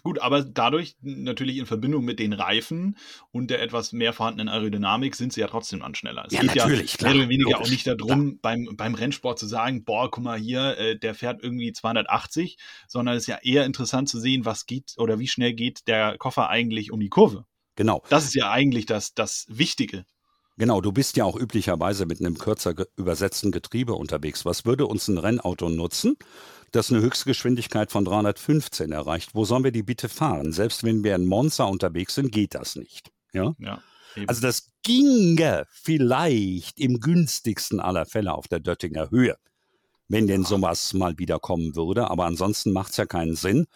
Gut, 0.05 0.19
aber 0.19 0.43
dadurch 0.43 0.95
natürlich 1.01 1.57
in 1.57 1.65
Verbindung 1.65 2.05
mit 2.05 2.19
den 2.19 2.31
Reifen 2.31 2.95
und 3.31 3.49
der 3.49 3.59
etwas 3.63 3.91
mehr 3.91 4.13
vorhandenen 4.13 4.49
Aerodynamik 4.49 5.15
sind 5.15 5.33
sie 5.33 5.41
ja 5.41 5.47
trotzdem 5.47 5.79
dann 5.79 5.95
schneller. 5.95 6.25
Es 6.27 6.33
ja, 6.33 6.41
geht 6.41 6.55
natürlich, 6.55 6.97
ja 7.01 7.07
mehr 7.07 7.15
oder 7.21 7.29
weniger 7.29 7.49
logisch, 7.53 7.65
auch 7.65 7.71
nicht 7.71 7.87
darum, 7.87 8.37
beim, 8.39 8.69
beim 8.77 8.93
Rennsport 8.93 9.39
zu 9.39 9.47
sagen, 9.47 9.83
boah, 9.83 10.11
guck 10.11 10.23
mal 10.23 10.37
hier, 10.37 10.77
äh, 10.77 10.99
der 10.99 11.15
fährt 11.15 11.41
irgendwie 11.41 11.73
280, 11.73 12.59
sondern 12.87 13.15
es 13.15 13.23
ist 13.23 13.27
ja 13.27 13.39
eher 13.41 13.65
interessant 13.65 14.07
zu 14.07 14.19
sehen, 14.19 14.45
was 14.45 14.67
geht 14.67 14.93
oder 14.97 15.17
wie 15.17 15.27
schnell 15.27 15.53
geht 15.53 15.87
der 15.87 16.19
Koffer 16.19 16.49
eigentlich 16.49 16.91
um 16.91 16.99
die 16.99 17.09
Kurve. 17.09 17.45
Genau. 17.75 18.03
Das 18.09 18.25
ist 18.25 18.35
ja 18.35 18.51
eigentlich 18.51 18.85
das, 18.85 19.15
das 19.15 19.47
Wichtige. 19.49 20.05
Genau, 20.57 20.81
du 20.81 20.91
bist 20.91 21.17
ja 21.17 21.25
auch 21.25 21.35
üblicherweise 21.35 22.05
mit 22.05 22.19
einem 22.19 22.37
kürzer 22.37 22.75
übersetzten 22.95 23.51
Getriebe 23.51 23.93
unterwegs. 23.93 24.45
Was 24.45 24.65
würde 24.65 24.85
uns 24.85 25.07
ein 25.07 25.17
Rennauto 25.17 25.67
nutzen? 25.67 26.15
Das 26.75 26.91
eine 26.91 27.01
Höchstgeschwindigkeit 27.01 27.91
von 27.91 28.05
315 28.05 28.91
erreicht. 28.91 29.31
Wo 29.33 29.45
sollen 29.45 29.63
wir 29.63 29.71
die 29.71 29.83
bitte 29.83 30.09
fahren? 30.09 30.51
Selbst 30.51 30.83
wenn 30.83 31.03
wir 31.03 31.15
in 31.15 31.25
Monza 31.25 31.65
unterwegs 31.65 32.15
sind, 32.15 32.31
geht 32.31 32.55
das 32.55 32.75
nicht. 32.75 33.11
Ja. 33.33 33.53
ja 33.59 33.81
also 34.27 34.41
das 34.41 34.71
ginge 34.83 35.65
vielleicht 35.69 36.79
im 36.79 36.99
günstigsten 36.99 37.79
aller 37.79 38.05
Fälle 38.05 38.33
auf 38.33 38.47
der 38.47 38.59
Döttinger 38.59 39.09
Höhe, 39.11 39.37
wenn 40.07 40.27
denn 40.27 40.43
sowas 40.43 40.93
mal 40.93 41.17
wieder 41.17 41.39
kommen 41.39 41.75
würde. 41.75 42.09
Aber 42.09 42.25
ansonsten 42.25 42.71
macht 42.71 42.91
es 42.91 42.97
ja 42.97 43.05
keinen 43.05 43.35
Sinn, 43.35 43.67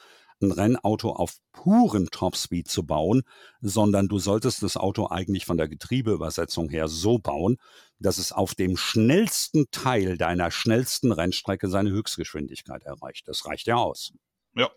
ein 0.41 0.51
Rennauto 0.51 1.11
auf 1.11 1.37
puren 1.51 2.07
Topspeed 2.11 2.67
zu 2.67 2.85
bauen, 2.85 3.23
sondern 3.61 4.07
du 4.07 4.19
solltest 4.19 4.63
das 4.63 4.77
Auto 4.77 5.07
eigentlich 5.09 5.45
von 5.45 5.57
der 5.57 5.67
Getriebeübersetzung 5.67 6.69
her 6.69 6.87
so 6.87 7.19
bauen, 7.19 7.57
dass 7.99 8.17
es 8.17 8.31
auf 8.31 8.55
dem 8.55 8.77
schnellsten 8.77 9.69
Teil 9.71 10.17
deiner 10.17 10.51
schnellsten 10.51 11.11
Rennstrecke 11.11 11.67
seine 11.69 11.91
Höchstgeschwindigkeit 11.91 12.83
erreicht. 12.83 13.27
Das 13.27 13.45
reicht 13.45 13.67
ja 13.67 13.75
aus. 13.75 14.13
Ja, 14.55 14.69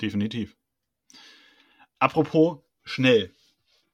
definitiv. 0.00 0.56
Apropos 1.98 2.58
schnell. 2.84 3.34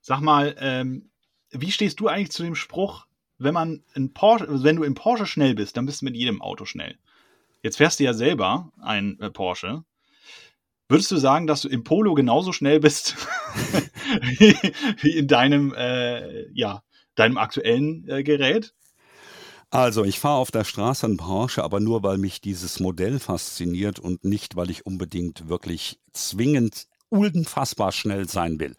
Sag 0.00 0.20
mal, 0.20 0.54
ähm, 0.58 1.10
wie 1.50 1.72
stehst 1.72 2.00
du 2.00 2.08
eigentlich 2.08 2.30
zu 2.30 2.42
dem 2.42 2.54
Spruch, 2.54 3.06
wenn 3.38 3.54
man 3.54 3.82
in 3.94 4.12
Porsche, 4.12 4.46
wenn 4.48 4.76
du 4.76 4.84
im 4.84 4.94
Porsche 4.94 5.26
schnell 5.26 5.54
bist, 5.54 5.76
dann 5.76 5.86
bist 5.86 6.00
du 6.00 6.06
mit 6.06 6.16
jedem 6.16 6.40
Auto 6.40 6.64
schnell. 6.64 6.98
Jetzt 7.62 7.76
fährst 7.76 7.98
du 7.98 8.04
ja 8.04 8.14
selber 8.14 8.72
ein 8.80 9.18
äh, 9.20 9.30
Porsche. 9.30 9.84
Würdest 10.88 11.10
du 11.10 11.16
sagen, 11.16 11.46
dass 11.46 11.62
du 11.62 11.68
im 11.68 11.82
Polo 11.82 12.14
genauso 12.14 12.52
schnell 12.52 12.78
bist 12.78 13.16
wie 15.00 15.16
in 15.16 15.26
deinem, 15.26 15.74
äh, 15.74 16.48
ja, 16.52 16.82
deinem 17.16 17.38
aktuellen 17.38 18.08
äh, 18.08 18.22
Gerät? 18.22 18.72
Also, 19.70 20.04
ich 20.04 20.20
fahre 20.20 20.38
auf 20.38 20.52
der 20.52 20.62
Straße 20.62 21.06
einen 21.06 21.16
Porsche, 21.16 21.64
aber 21.64 21.80
nur, 21.80 22.04
weil 22.04 22.18
mich 22.18 22.40
dieses 22.40 22.78
Modell 22.78 23.18
fasziniert 23.18 23.98
und 23.98 24.24
nicht, 24.24 24.54
weil 24.54 24.70
ich 24.70 24.86
unbedingt 24.86 25.48
wirklich 25.48 25.98
zwingend 26.12 26.86
unfassbar 27.08 27.90
schnell 27.90 28.28
sein 28.28 28.60
will. 28.60 28.76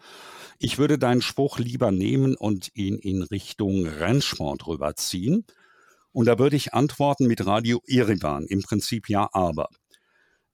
Ich 0.59 0.77
würde 0.77 0.97
deinen 0.97 1.21
Spruch 1.21 1.59
lieber 1.59 1.91
nehmen 1.91 2.35
und 2.35 2.71
ihn 2.73 2.97
in 2.97 3.21
Richtung 3.21 3.85
Rennsport 3.85 4.65
rüberziehen. 4.65 5.45
Und 6.13 6.25
da 6.25 6.39
würde 6.39 6.55
ich 6.55 6.73
antworten 6.73 7.27
mit 7.27 7.45
Radio 7.45 7.81
Irivan. 7.85 8.45
Im 8.47 8.63
Prinzip 8.63 9.09
ja, 9.09 9.29
aber. 9.33 9.67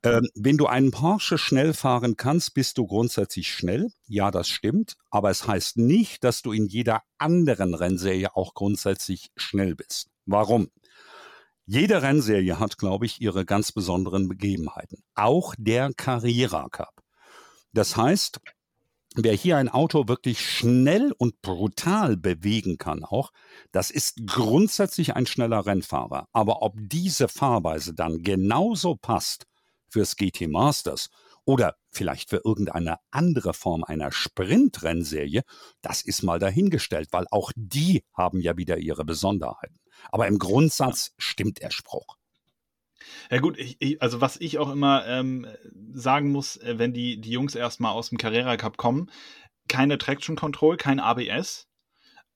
Ähm, 0.04 0.28
wenn 0.36 0.58
du 0.58 0.68
einen 0.68 0.92
Porsche 0.92 1.38
schnell 1.38 1.74
fahren 1.74 2.18
kannst, 2.18 2.54
bist 2.54 2.78
du 2.78 2.86
grundsätzlich 2.86 3.54
schnell. 3.54 3.90
Ja, 4.08 4.32
das 4.32 4.50
stimmt. 4.50 4.96
Aber 5.10 5.30
es 5.30 5.48
heißt 5.48 5.78
nicht, 5.78 6.26
dass 6.26 6.42
du 6.42 6.52
in 6.52 6.68
jeder 6.68 7.04
anderen 7.18 7.74
Rennserie 7.74 8.36
auch 8.36 8.54
grundsätzlich 8.54 9.32
schnell 9.38 9.76
bist. 9.76 10.10
Warum? 10.26 10.70
Jede 11.66 12.02
Rennserie 12.02 12.60
hat, 12.60 12.78
glaube 12.78 13.06
ich, 13.06 13.22
ihre 13.22 13.46
ganz 13.46 13.72
besonderen 13.72 14.28
Begebenheiten. 14.28 15.04
Auch 15.16 15.56
der 15.58 15.94
Carrera 15.94 16.68
Cup. 16.70 17.02
Das 17.72 17.96
heißt, 17.96 18.42
wer 19.16 19.34
hier 19.34 19.56
ein 19.56 19.70
Auto 19.70 20.10
wirklich 20.10 20.46
schnell 20.46 21.14
und 21.18 21.42
brutal 21.42 22.18
bewegen 22.18 22.78
kann 22.78 23.06
auch, 23.06 23.32
das 23.72 23.90
ist 23.90 24.28
grundsätzlich 24.28 25.16
ein 25.16 25.26
schneller 25.26 25.66
Rennfahrer. 25.66 26.28
Aber 26.34 26.62
ob 26.62 26.76
diese 26.78 27.30
Fahrweise 27.30 27.94
dann 27.94 28.22
genauso 28.22 28.96
passt 28.98 29.46
fürs 29.94 30.16
GT 30.16 30.48
Masters 30.50 31.10
oder 31.46 31.76
vielleicht 31.90 32.30
für 32.30 32.42
irgendeine 32.44 32.98
andere 33.12 33.54
Form 33.54 33.84
einer 33.84 34.12
Sprintrennserie, 34.12 35.44
das 35.82 36.02
ist 36.02 36.24
mal 36.24 36.40
dahingestellt, 36.40 37.10
weil 37.12 37.26
auch 37.32 37.52
die 37.56 38.04
haben 38.14 38.40
ja 38.40 38.58
wieder 38.58 38.78
ihre 38.78 39.06
Besonderheiten. 39.06 39.80
Aber 40.12 40.28
im 40.28 40.40
Grundsatz 40.40 41.14
stimmt 41.18 41.62
der 41.62 41.72
Spruch. 41.72 42.18
Ja 43.30 43.40
gut, 43.40 43.58
ich, 43.58 43.76
ich, 43.80 44.02
also 44.02 44.22
was 44.22 44.38
ich 44.40 44.58
auch 44.58 44.72
immer 44.72 45.06
ähm, 45.06 45.46
sagen 45.94 46.32
muss, 46.32 46.58
äh, 46.58 46.80
wenn 46.80 46.94
die, 46.94 47.20
die 47.20 47.32
Jungs 47.32 47.54
erstmal 47.54 47.92
aus 47.92 48.10
dem 48.10 48.18
Carrera 48.18 48.56
Cup 48.58 48.78
kommen, 48.78 49.12
keine 49.68 49.98
Traction 49.98 50.36
Control, 50.36 50.78
kein 50.78 51.00
ABS. 51.00 51.68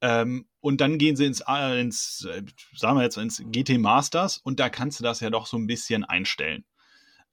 Ähm, 0.02 0.48
und 0.60 0.82
dann 0.82 0.98
gehen 0.98 1.16
sie 1.16 1.26
ins, 1.26 1.42
äh, 1.48 1.80
ins, 1.80 2.28
äh, 2.30 2.44
sagen 2.76 2.98
wir 2.98 3.04
jetzt, 3.04 3.18
ins 3.18 3.42
GT 3.46 3.80
Masters 3.80 4.38
und 4.38 4.60
da 4.60 4.70
kannst 4.70 5.00
du 5.00 5.04
das 5.04 5.22
ja 5.22 5.30
doch 5.30 5.48
so 5.48 5.58
ein 5.58 5.68
bisschen 5.68 6.04
einstellen. 6.04 6.66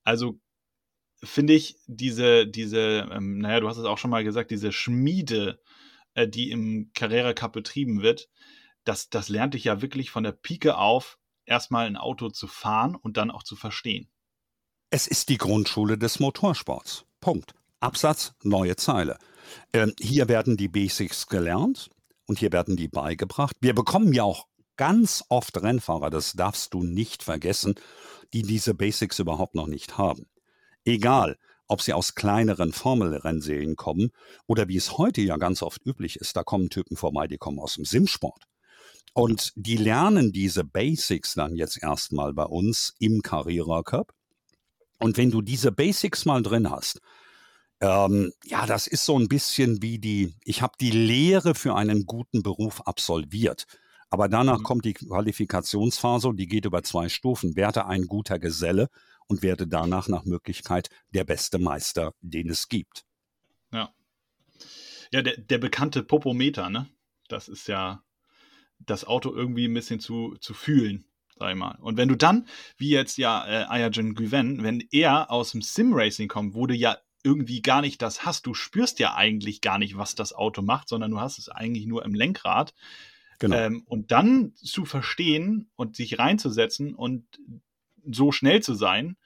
Also 0.05 0.40
finde 1.22 1.55
ich 1.55 1.78
diese, 1.86 2.47
diese, 2.47 3.09
ähm, 3.10 3.39
naja, 3.39 3.60
du 3.60 3.68
hast 3.68 3.78
es 3.78 3.85
auch 3.85 3.98
schon 3.98 4.10
mal 4.10 4.24
gesagt, 4.24 4.51
diese 4.51 4.72
Schmiede, 4.72 5.60
äh, 6.14 6.28
die 6.28 6.51
im 6.51 6.90
Carrera 6.94 7.32
Cup 7.32 7.52
betrieben 7.52 8.02
wird, 8.02 8.28
das, 8.85 9.09
das 9.09 9.28
lernt 9.28 9.55
dich 9.55 9.64
ja 9.64 9.82
wirklich 9.82 10.10
von 10.10 10.24
der 10.24 10.32
Pike 10.32 10.76
auf, 10.76 11.18
erstmal 11.47 11.86
ein 11.86 11.97
Auto 11.97 12.28
zu 12.28 12.47
fahren 12.47 12.94
und 12.94 13.16
dann 13.16 13.31
auch 13.31 13.43
zu 13.43 13.56
verstehen. 13.56 14.10
Es 14.90 15.06
ist 15.06 15.28
die 15.28 15.39
Grundschule 15.39 15.98
des 15.98 16.20
Motorsports. 16.20 17.05
Punkt. 17.20 17.55
Absatz, 17.81 18.35
neue 18.43 18.76
Zeile. 18.76 19.18
Ähm, 19.72 19.93
hier 19.98 20.28
werden 20.28 20.56
die 20.56 20.68
Basics 20.68 21.26
gelernt 21.26 21.90
und 22.26 22.39
hier 22.39 22.52
werden 22.52 22.76
die 22.76 22.89
beigebracht. 22.89 23.56
Wir 23.60 23.74
bekommen 23.74 24.12
ja 24.12 24.22
auch 24.22 24.47
ganz 24.76 25.24
oft 25.28 25.60
Rennfahrer, 25.60 26.10
das 26.10 26.32
darfst 26.32 26.74
du 26.74 26.82
nicht 26.82 27.22
vergessen, 27.22 27.74
die 28.32 28.42
diese 28.42 28.74
Basics 28.74 29.18
überhaupt 29.18 29.55
noch 29.55 29.66
nicht 29.66 29.98
haben. 29.98 30.26
Egal, 30.84 31.36
ob 31.66 31.80
sie 31.80 31.92
aus 31.92 32.14
kleineren 32.14 32.72
Formelrennserien 32.72 33.76
kommen 33.76 34.10
oder 34.46 34.68
wie 34.68 34.76
es 34.76 34.98
heute 34.98 35.22
ja 35.22 35.36
ganz 35.36 35.62
oft 35.62 35.84
üblich 35.86 36.16
ist, 36.16 36.36
da 36.36 36.42
kommen 36.42 36.70
Typen 36.70 36.96
vorbei, 36.96 37.26
die 37.26 37.38
kommen 37.38 37.59
aus 37.59 37.74
dem 37.74 37.84
Simsport. 37.84 38.44
Und 39.14 39.52
die 39.55 39.76
lernen 39.76 40.32
diese 40.32 40.64
Basics 40.64 41.34
dann 41.34 41.55
jetzt 41.55 41.82
erstmal 41.82 42.34
bei 42.34 42.44
uns 42.44 42.94
im 42.98 43.22
Carrera 43.22 43.82
Cup. 43.82 44.12
Und 44.98 45.16
wenn 45.16 45.30
du 45.30 45.40
diese 45.40 45.70
Basics 45.70 46.24
mal 46.24 46.42
drin 46.42 46.70
hast, 46.70 47.01
ähm, 47.80 48.32
ja, 48.44 48.66
das 48.66 48.86
ist 48.86 49.05
so 49.05 49.18
ein 49.18 49.28
bisschen 49.28 49.82
wie 49.82 49.98
die, 49.98 50.34
ich 50.44 50.62
habe 50.62 50.74
die 50.80 50.90
Lehre 50.90 51.55
für 51.55 51.76
einen 51.76 52.06
guten 52.06 52.42
Beruf 52.42 52.80
absolviert. 52.82 53.66
Aber 54.15 54.28
danach 54.28 54.61
mhm. 54.61 54.62
kommt 54.62 54.85
die 54.85 54.93
Qualifikationsphase 54.95 56.28
und 56.28 56.36
die 56.36 56.47
geht 56.47 56.66
über 56.66 56.85
zwei 56.85 57.09
Stufen. 57.09 57.57
Werde 57.57 57.86
ein 57.86 58.07
guter 58.07 58.39
Geselle 58.39 58.89
und 59.27 59.43
werde 59.43 59.66
danach 59.66 60.07
nach 60.07 60.24
Möglichkeit 60.24 60.89
der 61.11 61.24
beste 61.24 61.59
Meister, 61.59 62.15
den 62.20 62.49
es 62.49 62.69
gibt. 62.69 63.03
Ja. 63.73 63.93
Ja, 65.11 65.20
der, 65.20 65.36
der 65.39 65.59
bekannte 65.59 66.05
Popometer, 66.05 66.70
ne? 66.70 66.89
Das 67.27 67.49
ist 67.49 67.66
ja 67.66 68.05
das 68.78 69.05
Auto 69.05 69.35
irgendwie 69.35 69.66
ein 69.66 69.74
bisschen 69.74 69.99
zu, 69.99 70.36
zu 70.41 70.55
fühlen, 70.55 71.07
sag 71.36 71.51
ich 71.51 71.59
mal. 71.59 71.77
Und 71.81 71.97
wenn 71.97 72.09
du 72.09 72.15
dann, 72.15 72.47
wie 72.77 72.91
jetzt 72.91 73.19
ja 73.19 73.45
äh, 73.49 73.65
Ayajan 73.65 74.15
Guven, 74.15 74.62
wenn 74.62 74.81
er 74.93 75.32
aus 75.32 75.51
dem 75.51 75.61
Sim-Racing 75.61 76.28
kommt, 76.28 76.55
wo 76.55 76.69
du 76.69 76.74
ja 76.77 76.99
irgendwie 77.24 77.62
gar 77.62 77.81
nicht 77.81 78.01
das 78.01 78.24
hast, 78.24 78.47
du 78.47 78.55
spürst 78.55 79.01
ja 79.01 79.16
eigentlich 79.16 79.61
gar 79.61 79.78
nicht, 79.78 79.99
was 79.99 80.15
das 80.15 80.32
Auto 80.32 80.62
macht, 80.62 80.89
sondern 80.89 81.11
du 81.11 81.19
hast 81.19 81.39
es 81.39 81.49
eigentlich 81.49 81.86
nur 81.86 82.05
im 82.05 82.15
Lenkrad. 82.15 82.74
Genau. 83.39 83.56
Ähm, 83.56 83.82
und 83.86 84.12
dann 84.12 84.52
zu 84.56 84.85
verstehen 84.85 85.70
und 85.77 85.97
sich 85.97 86.19
reinzusetzen 86.19 86.94
und 86.94 87.24
so 88.11 88.32
schnell 88.32 88.62
zu 88.62 88.74
sein, 88.74 89.16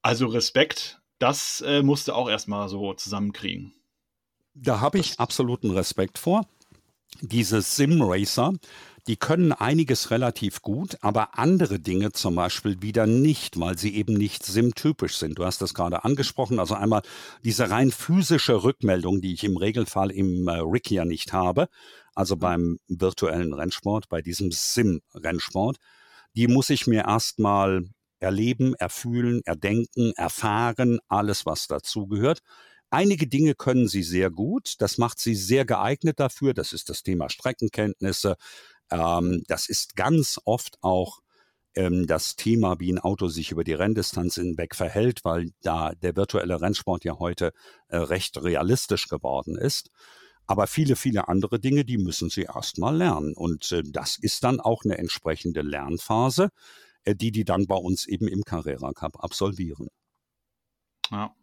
also 0.00 0.26
Respekt, 0.26 1.00
das 1.18 1.60
äh, 1.60 1.82
musste 1.82 2.14
auch 2.14 2.28
erstmal 2.28 2.68
so 2.68 2.94
zusammenkriegen. 2.94 3.72
Da 4.54 4.80
habe 4.80 4.98
ich 4.98 5.18
absoluten 5.18 5.70
Respekt 5.70 6.18
vor 6.18 6.46
diese 7.20 7.60
Sim-Racer, 7.60 8.54
die 9.08 9.16
können 9.16 9.52
einiges 9.52 10.10
relativ 10.10 10.62
gut, 10.62 10.96
aber 11.00 11.36
andere 11.38 11.80
Dinge 11.80 12.12
zum 12.12 12.36
Beispiel 12.36 12.82
wieder 12.82 13.06
nicht, 13.06 13.58
weil 13.58 13.76
sie 13.76 13.96
eben 13.96 14.14
nicht 14.14 14.44
sim-typisch 14.44 15.16
sind. 15.16 15.38
Du 15.38 15.44
hast 15.44 15.60
das 15.60 15.74
gerade 15.74 16.04
angesprochen. 16.04 16.60
Also 16.60 16.74
einmal 16.74 17.02
diese 17.44 17.68
rein 17.68 17.90
physische 17.90 18.62
Rückmeldung, 18.62 19.20
die 19.20 19.34
ich 19.34 19.42
im 19.42 19.56
Regelfall 19.56 20.12
im 20.12 20.46
äh, 20.46 20.58
Rig 20.58 20.88
ja 20.90 21.04
nicht 21.04 21.32
habe, 21.32 21.68
also 22.14 22.36
beim 22.36 22.78
virtuellen 22.88 23.52
Rennsport, 23.52 24.08
bei 24.08 24.22
diesem 24.22 24.50
Sim-Rennsport, 24.52 25.78
die 26.34 26.48
muss 26.48 26.70
ich 26.70 26.86
mir 26.86 27.04
erstmal 27.04 27.84
erleben, 28.20 28.74
erfühlen, 28.74 29.42
erdenken, 29.44 30.12
erfahren, 30.16 31.00
alles 31.08 31.44
was 31.44 31.66
dazugehört. 31.66 32.40
Einige 32.90 33.26
Dinge 33.26 33.54
können 33.54 33.88
sie 33.88 34.02
sehr 34.02 34.30
gut. 34.30 34.74
Das 34.78 34.98
macht 34.98 35.18
sie 35.18 35.34
sehr 35.34 35.64
geeignet 35.64 36.20
dafür. 36.20 36.54
Das 36.54 36.72
ist 36.72 36.88
das 36.88 37.02
Thema 37.02 37.30
Streckenkenntnisse. 37.30 38.36
Ähm, 38.90 39.42
das 39.48 39.68
ist 39.68 39.96
ganz 39.96 40.38
oft 40.44 40.76
auch 40.82 41.20
ähm, 41.74 42.06
das 42.06 42.36
Thema, 42.36 42.80
wie 42.80 42.92
ein 42.92 42.98
Auto 42.98 43.28
sich 43.28 43.50
über 43.50 43.64
die 43.64 43.72
Renndistanz 43.72 44.34
hinweg 44.34 44.74
verhält, 44.74 45.24
weil 45.24 45.50
da 45.62 45.92
der 45.94 46.16
virtuelle 46.16 46.60
Rennsport 46.60 47.04
ja 47.04 47.18
heute 47.18 47.52
äh, 47.88 47.96
recht 47.96 48.42
realistisch 48.42 49.08
geworden 49.08 49.56
ist. 49.56 49.90
Aber 50.46 50.66
viele, 50.66 50.96
viele 50.96 51.28
andere 51.28 51.60
Dinge, 51.60 51.84
die 51.84 51.98
müssen 51.98 52.28
sie 52.28 52.42
erst 52.42 52.78
mal 52.78 52.96
lernen. 52.96 53.34
Und 53.34 53.72
äh, 53.72 53.82
das 53.84 54.18
ist 54.18 54.44
dann 54.44 54.60
auch 54.60 54.84
eine 54.84 54.98
entsprechende 54.98 55.62
Lernphase, 55.62 56.50
äh, 57.04 57.14
die 57.14 57.32
die 57.32 57.44
dann 57.44 57.66
bei 57.66 57.76
uns 57.76 58.06
eben 58.06 58.28
im 58.28 58.42
Carrera 58.44 58.92
Cup 58.92 59.22
absolvieren. 59.22 59.88
Ja 61.10 61.34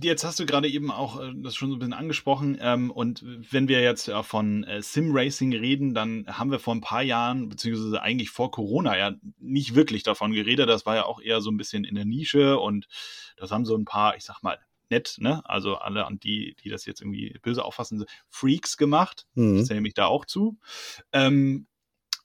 jetzt 0.00 0.24
hast 0.24 0.40
du 0.40 0.46
gerade 0.46 0.68
eben 0.68 0.90
auch 0.90 1.20
äh, 1.20 1.32
das 1.36 1.54
schon 1.54 1.70
so 1.70 1.76
ein 1.76 1.78
bisschen 1.78 1.92
angesprochen. 1.92 2.58
Ähm, 2.60 2.90
und 2.90 3.24
wenn 3.50 3.68
wir 3.68 3.82
jetzt 3.82 4.06
ja 4.06 4.22
von 4.22 4.66
Sim-Racing 4.80 5.52
reden, 5.52 5.94
dann 5.94 6.26
haben 6.26 6.50
wir 6.50 6.58
vor 6.58 6.74
ein 6.74 6.80
paar 6.80 7.02
Jahren, 7.02 7.48
beziehungsweise 7.48 8.02
eigentlich 8.02 8.30
vor 8.30 8.50
Corona 8.50 8.96
ja 8.96 9.12
nicht 9.38 9.74
wirklich 9.74 10.02
davon 10.02 10.32
geredet. 10.32 10.68
Das 10.68 10.86
war 10.86 10.96
ja 10.96 11.04
auch 11.04 11.20
eher 11.20 11.40
so 11.40 11.50
ein 11.50 11.56
bisschen 11.56 11.84
in 11.84 11.94
der 11.94 12.04
Nische 12.04 12.58
und 12.58 12.86
das 13.36 13.50
haben 13.50 13.64
so 13.64 13.76
ein 13.76 13.84
paar, 13.84 14.16
ich 14.16 14.24
sag 14.24 14.42
mal, 14.42 14.58
nett, 14.90 15.16
ne? 15.18 15.42
Also 15.44 15.76
alle 15.76 16.06
an 16.06 16.18
die, 16.18 16.56
die 16.62 16.68
das 16.68 16.86
jetzt 16.86 17.00
irgendwie 17.00 17.38
böse 17.42 17.64
auffassen, 17.64 18.04
Freaks 18.28 18.76
gemacht. 18.76 19.26
Mhm. 19.34 19.58
Ich 19.58 19.66
zähle 19.66 19.80
mich 19.80 19.94
da 19.94 20.06
auch 20.06 20.24
zu. 20.24 20.58
Ähm, 21.12 21.66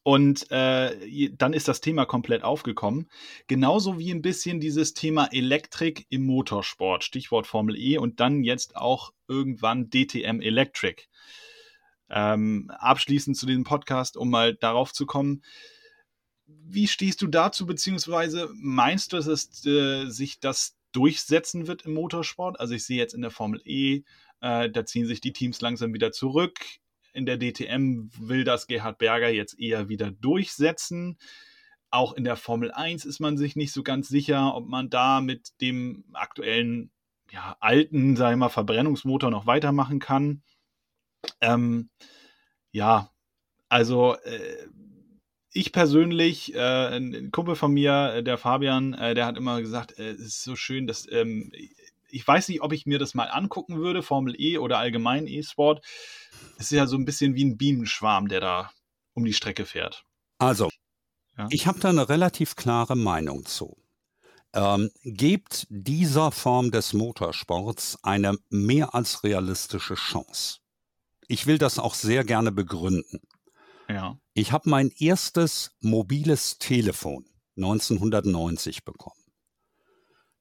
und 0.03 0.49
äh, 0.49 1.30
dann 1.38 1.53
ist 1.53 1.68
das 1.68 1.81
Thema 1.81 2.06
komplett 2.06 2.44
aufgekommen. 2.44 3.10
Genauso 3.48 3.99
wie 3.99 4.11
ein 4.11 4.22
bisschen 4.22 4.60
dieses 4.60 4.94
Thema 4.94 5.27
Elektrik 5.31 6.06
im 6.10 6.26
Motorsport, 6.26 7.03
Stichwort 7.03 7.48
Formel 7.48 7.77
E 7.77 7.98
und 7.98 8.19
dann 8.19 8.44
jetzt 8.44 8.76
auch 8.76 9.11
irgendwann 9.27 9.90
DTM 9.90 10.41
Electric. 10.41 11.03
Ähm, 12.10 12.72
abschließend 12.76 13.38
zu 13.38 13.45
diesem 13.45 13.65
Podcast, 13.65 14.18
um 14.18 14.30
mal 14.30 14.56
darauf 14.56 14.94
zu 14.94 15.06
kommen. 15.06 15.44
Wie 16.48 16.88
stehst 16.88 17.22
du 17.22 17.27
dazu, 17.27 17.68
beziehungsweise 17.68 18.49
meinst 18.56 19.14
du, 19.14 19.18
dass 19.18 19.27
es, 19.27 19.64
äh, 19.65 20.10
sich 20.10 20.40
das 20.40 20.78
durchsetzen 20.91 21.68
wird 21.68 21.84
im 21.84 21.94
Motorsport? 21.94 22.60
Also 22.60 22.74
ich 22.74 22.86
sehe 22.86 22.98
jetzt 22.98 23.14
in 23.14 23.22
der 23.22 23.32
Formel 23.32 23.61
E, 23.66 24.03
äh, 24.41 24.70
da 24.70 24.86
ziehen 24.86 25.06
sich 25.06 25.22
die 25.22 25.34
Teams 25.34 25.61
langsam 25.61 25.94
wieder 25.94 26.11
zurück 26.11 26.60
in 27.14 27.26
der 27.26 27.38
DTM 27.38 28.10
will 28.18 28.44
das 28.44 28.68
Gerhard 28.68 28.98
Berger 28.98 29.30
jetzt 29.30 29.60
eher 29.60 29.90
wieder 29.90 30.11
durchsetzen. 30.11 31.18
Auch 31.91 32.14
in 32.14 32.24
der 32.24 32.36
Formel 32.36 32.72
1 32.72 33.06
ist 33.06 33.20
man 33.20 33.38
sich 33.38 33.56
nicht 33.56 33.74
so 33.74 33.84
ganz 33.84 34.07
sicher, 34.07 34.56
ob 34.56 34.68
man 34.68 34.90
da 34.90 35.22
mit 35.22 35.60
dem 35.61 36.06
aktuellen, 36.14 36.91
ja, 37.32 37.57
alten, 37.60 38.16
sagen 38.16 38.40
wir 38.40 38.45
mal, 38.45 38.49
Verbrennungsmotor 38.49 39.32
noch 39.32 39.48
weitermachen 39.48 39.99
kann. 39.99 40.44
Ähm, 41.41 41.90
ja, 42.72 43.11
also 43.70 44.16
äh, 44.16 44.68
ich 45.52 45.72
persönlich, 45.72 46.54
äh, 46.54 46.60
ein 46.96 47.32
Kumpel 47.32 47.56
von 47.56 47.74
mir, 47.74 48.14
äh, 48.16 48.24
der 48.24 48.38
Fabian, 48.38 48.94
äh, 48.94 49.16
der 49.16 49.26
hat 49.26 49.38
immer 49.38 49.62
gesagt, 49.62 49.98
äh, 49.98 50.12
es 50.12 50.20
ist 50.20 50.44
so 50.44 50.56
schön, 50.56 50.88
dass 50.88 51.10
ähm, 51.12 51.52
ich 52.12 52.28
weiß 52.28 52.50
nicht, 52.50 52.62
ob 52.62 52.74
ich 52.74 52.86
mir 52.86 53.00
das 53.00 53.14
mal 53.14 53.26
angucken 53.26 53.78
würde, 53.78 54.02
Formel 54.04 54.36
E 54.40 54.58
oder 54.58 54.78
allgemein 54.80 55.28
E-Sport. 55.28 55.86
Es 56.58 56.66
ist 56.66 56.78
ja 56.78 56.88
so 56.88 56.98
ein 56.98 57.06
bisschen 57.06 57.36
wie 57.36 57.46
ein 57.46 57.58
Bienenschwarm, 57.58 58.28
der 58.28 58.42
da 58.42 58.72
um 59.14 59.26
die 59.26 59.34
Strecke 59.34 59.66
fährt. 59.66 60.04
Also, 60.40 60.70
ja? 61.38 61.48
ich 61.52 61.68
habe 61.68 61.80
da 61.80 61.90
eine 61.90 62.10
relativ 62.10 62.56
klare 62.56 62.96
Meinung 62.96 63.46
zu. 63.46 63.78
ähm, 64.54 64.90
gebt 65.04 65.68
dieser 65.70 66.32
Form 66.32 66.72
des 66.72 66.94
Motorsports 66.94 68.00
eine 68.04 68.36
mehr 68.50 68.96
als 68.96 69.24
realistische 69.24 69.96
Chance. 69.96 70.60
Ich 71.28 71.46
will 71.46 71.58
das 71.60 71.78
auch 71.78 71.94
sehr 71.94 72.24
gerne 72.24 72.52
begründen. 72.52 73.22
Ja. 73.90 74.20
Ich 74.34 74.52
habe 74.52 74.70
mein 74.70 74.91
erstes 74.99 75.72
mobiles 75.82 76.60
Telefon 76.60 77.26
1990 77.57 78.86
bekommen. 78.86 79.16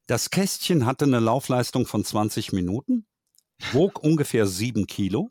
Das 0.07 0.31
Kästchen 0.31 0.87
hatte 0.87 1.07
eine 1.07 1.19
Laufleistung 1.19 1.87
von 1.87 2.05
20 2.05 2.53
Minuten, 2.53 3.07
wog 3.73 3.99
ungefähr 4.03 4.47
7 4.47 4.87
Kilo 4.87 5.31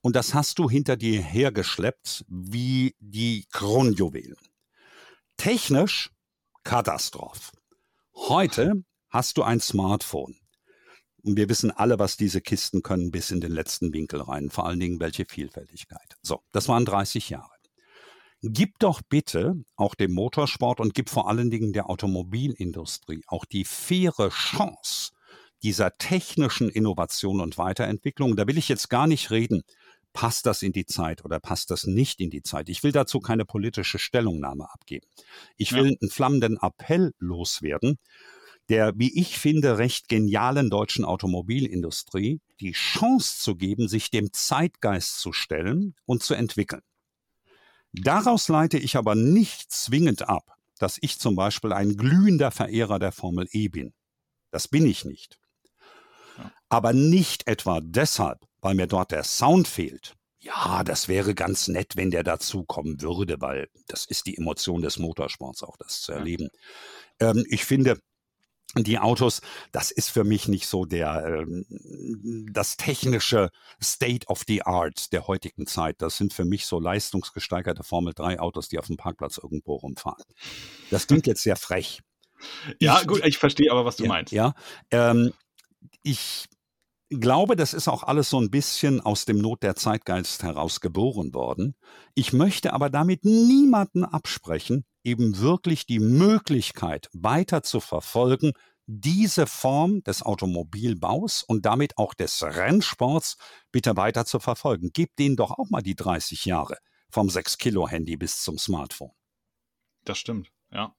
und 0.00 0.14
das 0.14 0.32
hast 0.32 0.60
du 0.60 0.70
hinter 0.70 0.96
dir 0.96 1.20
hergeschleppt 1.20 2.24
wie 2.28 2.94
die 3.00 3.46
Kronjuwelen. 3.50 4.36
Technisch 5.36 6.10
Katastroph. 6.62 7.52
Heute 8.14 8.84
hast 9.10 9.36
du 9.36 9.42
ein 9.42 9.60
Smartphone. 9.60 10.36
Und 11.28 11.36
wir 11.36 11.50
wissen 11.50 11.70
alle, 11.70 11.98
was 11.98 12.16
diese 12.16 12.40
Kisten 12.40 12.82
können 12.82 13.10
bis 13.10 13.30
in 13.30 13.42
den 13.42 13.52
letzten 13.52 13.92
Winkel 13.92 14.22
rein. 14.22 14.48
Vor 14.48 14.64
allen 14.64 14.80
Dingen 14.80 14.98
welche 14.98 15.26
Vielfältigkeit. 15.26 16.16
So, 16.22 16.40
das 16.52 16.68
waren 16.68 16.86
30 16.86 17.28
Jahre. 17.28 17.50
Gib 18.40 18.78
doch 18.78 19.02
bitte 19.06 19.52
auch 19.76 19.94
dem 19.94 20.14
Motorsport 20.14 20.80
und 20.80 20.94
gib 20.94 21.10
vor 21.10 21.28
allen 21.28 21.50
Dingen 21.50 21.74
der 21.74 21.90
Automobilindustrie 21.90 23.24
auch 23.26 23.44
die 23.44 23.66
faire 23.66 24.30
Chance 24.30 25.10
dieser 25.62 25.98
technischen 25.98 26.70
Innovation 26.70 27.42
und 27.42 27.58
Weiterentwicklung. 27.58 28.34
Da 28.34 28.46
will 28.46 28.56
ich 28.56 28.70
jetzt 28.70 28.88
gar 28.88 29.06
nicht 29.06 29.30
reden, 29.30 29.64
passt 30.14 30.46
das 30.46 30.62
in 30.62 30.72
die 30.72 30.86
Zeit 30.86 31.26
oder 31.26 31.40
passt 31.40 31.70
das 31.70 31.84
nicht 31.84 32.20
in 32.20 32.30
die 32.30 32.42
Zeit. 32.42 32.70
Ich 32.70 32.82
will 32.82 32.92
dazu 32.92 33.20
keine 33.20 33.44
politische 33.44 33.98
Stellungnahme 33.98 34.72
abgeben. 34.72 35.06
Ich 35.58 35.72
will 35.72 35.90
ja. 35.90 35.96
einen 36.00 36.10
flammenden 36.10 36.56
Appell 36.62 37.12
loswerden, 37.18 37.98
der, 38.68 38.92
wie 38.96 39.18
ich 39.18 39.38
finde, 39.38 39.78
recht 39.78 40.08
genialen 40.08 40.70
deutschen 40.70 41.04
Automobilindustrie 41.04 42.40
die 42.60 42.72
Chance 42.72 43.40
zu 43.40 43.56
geben, 43.56 43.88
sich 43.88 44.10
dem 44.10 44.32
Zeitgeist 44.32 45.20
zu 45.20 45.32
stellen 45.32 45.94
und 46.04 46.22
zu 46.22 46.34
entwickeln. 46.34 46.82
Daraus 47.92 48.48
leite 48.48 48.78
ich 48.78 48.96
aber 48.96 49.14
nicht 49.14 49.72
zwingend 49.72 50.28
ab, 50.28 50.56
dass 50.78 50.98
ich 51.00 51.18
zum 51.18 51.36
Beispiel 51.36 51.72
ein 51.72 51.96
glühender 51.96 52.50
Verehrer 52.50 52.98
der 52.98 53.12
Formel 53.12 53.48
E 53.52 53.68
bin. 53.68 53.94
Das 54.50 54.68
bin 54.68 54.86
ich 54.86 55.04
nicht. 55.04 55.38
Aber 56.68 56.92
nicht 56.92 57.46
etwa 57.46 57.80
deshalb, 57.80 58.40
weil 58.60 58.74
mir 58.74 58.86
dort 58.86 59.10
der 59.10 59.24
Sound 59.24 59.66
fehlt. 59.66 60.14
Ja, 60.40 60.84
das 60.84 61.08
wäre 61.08 61.34
ganz 61.34 61.68
nett, 61.68 61.96
wenn 61.96 62.10
der 62.10 62.22
dazukommen 62.22 63.00
würde, 63.02 63.40
weil 63.40 63.68
das 63.88 64.04
ist 64.04 64.26
die 64.26 64.36
Emotion 64.36 64.82
des 64.82 64.98
Motorsports 64.98 65.62
auch, 65.62 65.76
das 65.78 66.00
zu 66.02 66.12
erleben. 66.12 66.48
Ähm, 67.18 67.44
ich 67.48 67.64
finde, 67.64 67.98
die 68.76 68.98
Autos, 68.98 69.40
das 69.72 69.90
ist 69.90 70.10
für 70.10 70.24
mich 70.24 70.46
nicht 70.46 70.66
so 70.66 70.84
der 70.84 71.24
ähm, 71.26 71.64
das 72.52 72.76
technische 72.76 73.50
State 73.82 74.26
of 74.26 74.42
the 74.46 74.62
Art 74.62 75.12
der 75.12 75.26
heutigen 75.26 75.66
Zeit. 75.66 76.02
Das 76.02 76.18
sind 76.18 76.34
für 76.34 76.44
mich 76.44 76.66
so 76.66 76.78
leistungsgesteigerte 76.78 77.82
Formel 77.82 78.12
3 78.14 78.40
Autos, 78.40 78.68
die 78.68 78.78
auf 78.78 78.86
dem 78.86 78.96
Parkplatz 78.96 79.38
irgendwo 79.38 79.76
rumfahren. 79.76 80.24
Das 80.90 81.06
klingt 81.06 81.26
jetzt 81.26 81.42
sehr 81.42 81.56
frech. 81.56 82.02
Ja, 82.78 83.00
ich, 83.00 83.06
gut, 83.06 83.24
ich 83.24 83.38
verstehe 83.38 83.70
aber, 83.72 83.84
was 83.84 83.96
du 83.96 84.04
ja, 84.04 84.08
meinst. 84.08 84.32
Ja, 84.32 84.54
ähm, 84.90 85.32
ich 86.02 86.46
glaube, 87.10 87.56
das 87.56 87.74
ist 87.74 87.88
auch 87.88 88.02
alles 88.02 88.30
so 88.30 88.40
ein 88.40 88.50
bisschen 88.50 89.00
aus 89.00 89.24
dem 89.24 89.38
Not 89.38 89.62
der 89.62 89.76
Zeitgeist 89.76 90.42
heraus 90.42 90.80
geboren 90.80 91.32
worden. 91.34 91.74
Ich 92.14 92.32
möchte 92.32 92.72
aber 92.72 92.90
damit 92.90 93.24
niemanden 93.24 94.04
absprechen, 94.04 94.84
eben 95.04 95.38
wirklich 95.38 95.86
die 95.86 96.00
Möglichkeit 96.00 97.08
weiter 97.12 97.62
zu 97.62 97.80
verfolgen, 97.80 98.52
diese 98.86 99.46
Form 99.46 100.02
des 100.02 100.22
Automobilbaus 100.22 101.42
und 101.42 101.66
damit 101.66 101.98
auch 101.98 102.14
des 102.14 102.42
Rennsports 102.42 103.36
bitte 103.70 103.96
weiter 103.96 104.24
zu 104.24 104.40
verfolgen. 104.40 104.90
Gebt 104.92 105.18
denen 105.18 105.36
doch 105.36 105.50
auch 105.50 105.68
mal 105.68 105.82
die 105.82 105.94
30 105.94 106.46
Jahre 106.46 106.78
vom 107.10 107.28
6-Kilo-Handy 107.28 108.16
bis 108.16 108.42
zum 108.42 108.58
Smartphone. 108.58 109.12
Das 110.04 110.18
stimmt, 110.18 110.50
ja. 110.72 110.94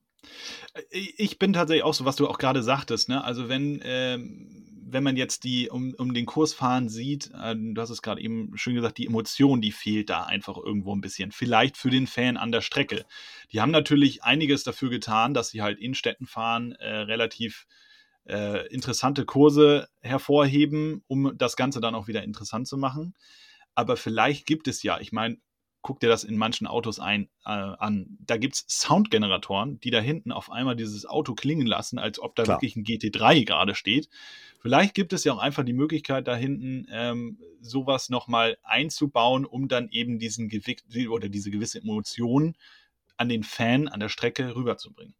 Ich 0.91 1.39
bin 1.39 1.53
tatsächlich 1.53 1.83
auch 1.83 1.93
so, 1.93 2.05
was 2.05 2.15
du 2.15 2.27
auch 2.27 2.37
gerade 2.37 2.63
sagtest, 2.63 3.09
ne? 3.09 3.23
Also 3.23 3.49
wenn, 3.49 3.81
ähm, 3.83 4.65
wenn 4.91 5.03
man 5.03 5.17
jetzt 5.17 5.43
die 5.43 5.69
um, 5.69 5.93
um 5.97 6.13
den 6.13 6.25
Kurs 6.25 6.53
fahren 6.53 6.89
sieht, 6.89 7.31
äh, 7.39 7.55
du 7.55 7.79
hast 7.81 7.89
es 7.89 8.01
gerade 8.01 8.21
eben 8.21 8.55
schön 8.57 8.75
gesagt, 8.75 8.97
die 8.97 9.07
Emotion, 9.07 9.61
die 9.61 9.71
fehlt 9.71 10.09
da 10.09 10.23
einfach 10.23 10.57
irgendwo 10.57 10.95
ein 10.95 11.01
bisschen. 11.01 11.31
Vielleicht 11.31 11.77
für 11.77 11.89
den 11.89 12.07
Fan 12.07 12.37
an 12.37 12.51
der 12.51 12.61
Strecke. 12.61 13.05
Die 13.51 13.61
haben 13.61 13.71
natürlich 13.71 14.23
einiges 14.23 14.63
dafür 14.63 14.89
getan, 14.89 15.33
dass 15.33 15.49
sie 15.49 15.61
halt 15.61 15.79
in 15.79 15.93
Städten 15.93 16.25
fahren, 16.25 16.73
äh, 16.73 16.89
relativ 16.89 17.65
äh, 18.25 18.67
interessante 18.67 19.25
Kurse 19.25 19.89
hervorheben, 20.01 21.03
um 21.07 21.33
das 21.37 21.55
Ganze 21.55 21.81
dann 21.81 21.95
auch 21.95 22.07
wieder 22.07 22.23
interessant 22.23 22.67
zu 22.67 22.77
machen. 22.77 23.15
Aber 23.75 23.97
vielleicht 23.97 24.45
gibt 24.45 24.67
es 24.67 24.83
ja, 24.83 24.99
ich 24.99 25.11
meine, 25.11 25.37
guck 25.81 25.99
dir 25.99 26.09
das 26.09 26.23
in 26.23 26.37
manchen 26.37 26.67
Autos 26.67 26.99
ein, 26.99 27.29
äh, 27.45 27.49
an. 27.49 28.17
Da 28.19 28.37
gibt 28.37 28.55
es 28.55 28.65
Soundgeneratoren, 28.67 29.79
die 29.79 29.91
da 29.91 29.99
hinten 29.99 30.31
auf 30.31 30.51
einmal 30.51 30.75
dieses 30.75 31.05
Auto 31.05 31.35
klingen 31.35 31.65
lassen, 31.65 31.99
als 31.99 32.19
ob 32.19 32.35
da 32.35 32.43
Klar. 32.43 32.57
wirklich 32.57 32.75
ein 32.75 32.83
GT3 32.83 33.45
gerade 33.45 33.75
steht. 33.75 34.09
Vielleicht 34.61 34.93
gibt 34.93 35.13
es 35.13 35.23
ja 35.23 35.33
auch 35.33 35.39
einfach 35.39 35.63
die 35.63 35.73
Möglichkeit, 35.73 36.27
da 36.27 36.35
hinten 36.35 36.85
ähm, 36.91 37.39
sowas 37.61 38.09
nochmal 38.09 38.57
einzubauen, 38.63 39.45
um 39.45 39.69
dann 39.69 39.89
eben 39.89 40.19
diesen 40.19 40.49
Gewicht 40.49 40.83
oder 41.09 41.29
diese 41.29 41.49
gewisse 41.49 41.79
Emotion 41.79 42.55
an 43.15 43.29
den 43.29 43.43
Fan 43.43 43.87
an 43.87 43.99
der 43.99 44.09
Strecke 44.09 44.55
rüberzubringen. 44.55 45.13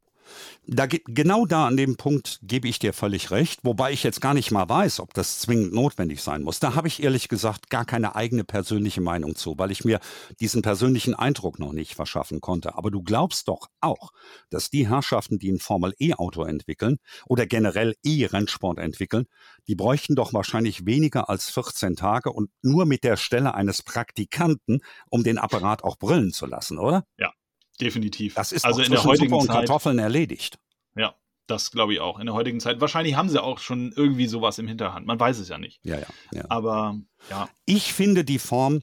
Da, 0.66 0.86
genau 0.88 1.46
da 1.46 1.66
an 1.68 1.78
dem 1.78 1.98
Punkt 1.98 2.40
gebe 2.44 2.68
ich 2.68 2.78
dir 2.78 2.94
völlig 2.94 3.32
recht, 3.32 3.62
wobei 3.64 3.92
ich 3.92 4.04
jetzt 4.04 4.22
gar 4.22 4.34
nicht 4.34 4.52
mal 4.52 4.70
weiß, 4.70 5.00
ob 5.00 5.14
das 5.14 5.40
zwingend 5.40 5.74
notwendig 5.74 6.22
sein 6.22 6.44
muss. 6.44 6.60
Da 6.60 6.76
habe 6.76 6.88
ich 6.88 7.02
ehrlich 7.02 7.28
gesagt 7.28 7.70
gar 7.70 7.86
keine 7.86 8.16
eigene 8.16 8.44
persönliche 8.44 9.02
Meinung 9.02 9.36
zu, 9.36 9.58
weil 9.58 9.72
ich 9.72 9.84
mir 9.84 10.00
diesen 10.40 10.62
persönlichen 10.62 11.16
Eindruck 11.16 11.58
noch 11.58 11.74
nicht 11.74 11.96
verschaffen 11.96 12.40
konnte. 12.40 12.76
Aber 12.76 12.92
du 12.92 13.02
glaubst 13.02 13.48
doch 13.48 13.68
auch, 13.82 14.12
dass 14.52 14.70
die 14.70 14.88
Herrschaften, 14.88 15.40
die 15.40 15.52
ein 15.52 15.60
Formel-E-Auto 15.60 16.44
entwickeln 16.44 16.98
oder 17.26 17.48
generell 17.48 17.96
E-Rennsport 18.04 18.78
entwickeln, 18.78 19.26
die 19.68 19.76
bräuchten 19.76 20.16
doch 20.16 20.34
wahrscheinlich 20.34 20.86
weniger 20.86 21.30
als 21.30 21.50
14 21.50 21.96
Tage 21.96 22.32
und 22.32 22.52
nur 22.62 22.86
mit 22.86 23.04
der 23.04 23.18
Stelle 23.18 23.56
eines 23.56 23.82
Praktikanten, 23.82 24.82
um 25.10 25.24
den 25.24 25.40
Apparat 25.40 25.84
auch 25.84 25.98
brillen 25.98 26.32
zu 26.32 26.46
lassen, 26.46 26.78
oder? 26.78 27.06
Ja, 27.18 27.34
Definitiv. 27.82 28.36
Das 28.36 28.52
ist 28.52 28.66
also 28.66 28.82
in 28.82 28.92
der 28.92 29.04
heutigen 29.04 29.30
Suppe 29.30 29.48
Zeit, 29.48 29.56
Kartoffeln 29.56 30.00
erledigt. 30.00 30.60
Ja, 30.96 31.16
das 31.48 31.72
glaube 31.72 31.94
ich 31.94 32.00
auch. 32.00 32.20
In 32.20 32.26
der 32.26 32.36
heutigen 32.36 32.60
Zeit. 32.60 32.82
Wahrscheinlich 32.82 33.16
haben 33.16 33.30
sie 33.30 33.42
auch 33.42 33.60
schon 33.60 33.94
irgendwie 33.96 34.28
sowas 34.28 34.58
im 34.60 34.68
Hinterhand. 34.68 35.06
Man 35.06 35.20
weiß 35.20 35.40
es 35.40 35.50
ja 35.50 35.58
nicht. 35.58 35.80
Ja, 35.84 35.98
ja. 35.98 36.08
ja. 36.34 36.46
Aber 36.50 37.00
ja. 37.30 37.50
Ich 37.66 37.94
finde 37.94 38.26
die 38.26 38.40
Form, 38.40 38.82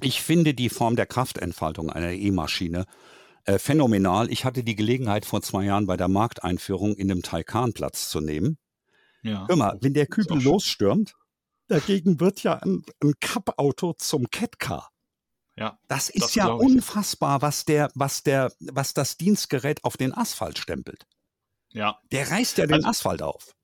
ich 0.00 0.22
finde 0.22 0.54
die 0.54 0.68
Form 0.68 0.96
der 0.96 1.06
Kraftentfaltung 1.06 1.90
einer 1.90 2.12
E-Maschine 2.12 2.86
äh, 3.44 3.58
phänomenal. 3.58 4.30
Ich 4.30 4.44
hatte 4.44 4.64
die 4.64 4.76
Gelegenheit 4.76 5.26
vor 5.26 5.42
zwei 5.42 5.64
Jahren 5.64 5.86
bei 5.86 5.96
der 5.96 6.08
Markteinführung 6.08 6.94
in 6.94 7.08
dem 7.08 7.22
Taycan 7.22 7.72
Platz 7.72 8.08
zu 8.08 8.20
nehmen. 8.20 8.58
Ja. 9.22 9.46
Hör 9.48 9.56
mal, 9.56 9.78
wenn 9.80 9.94
der 9.94 10.06
Kübel 10.06 10.40
losstürmt, 10.42 11.14
dagegen 11.68 12.20
wird 12.20 12.42
ja 12.42 12.54
ein, 12.54 12.84
ein 13.02 13.14
Cup-Auto 13.20 13.94
zum 13.94 14.30
Catcar. 14.30 14.90
Ja, 15.56 15.78
das 15.86 16.08
ist 16.08 16.24
das 16.24 16.34
ja 16.34 16.46
unfassbar, 16.48 17.40
was 17.40 17.64
der, 17.64 17.90
was 17.94 18.22
der, 18.22 18.52
was 18.58 18.92
das 18.92 19.16
Dienstgerät 19.16 19.84
auf 19.84 19.96
den 19.96 20.12
Asphalt 20.12 20.58
stempelt. 20.58 21.06
Ja. 21.72 22.00
Der 22.10 22.30
reißt 22.30 22.58
ja 22.58 22.66
den 22.66 22.76
also, 22.76 22.88
Asphalt 22.88 23.22
auf. 23.22 23.54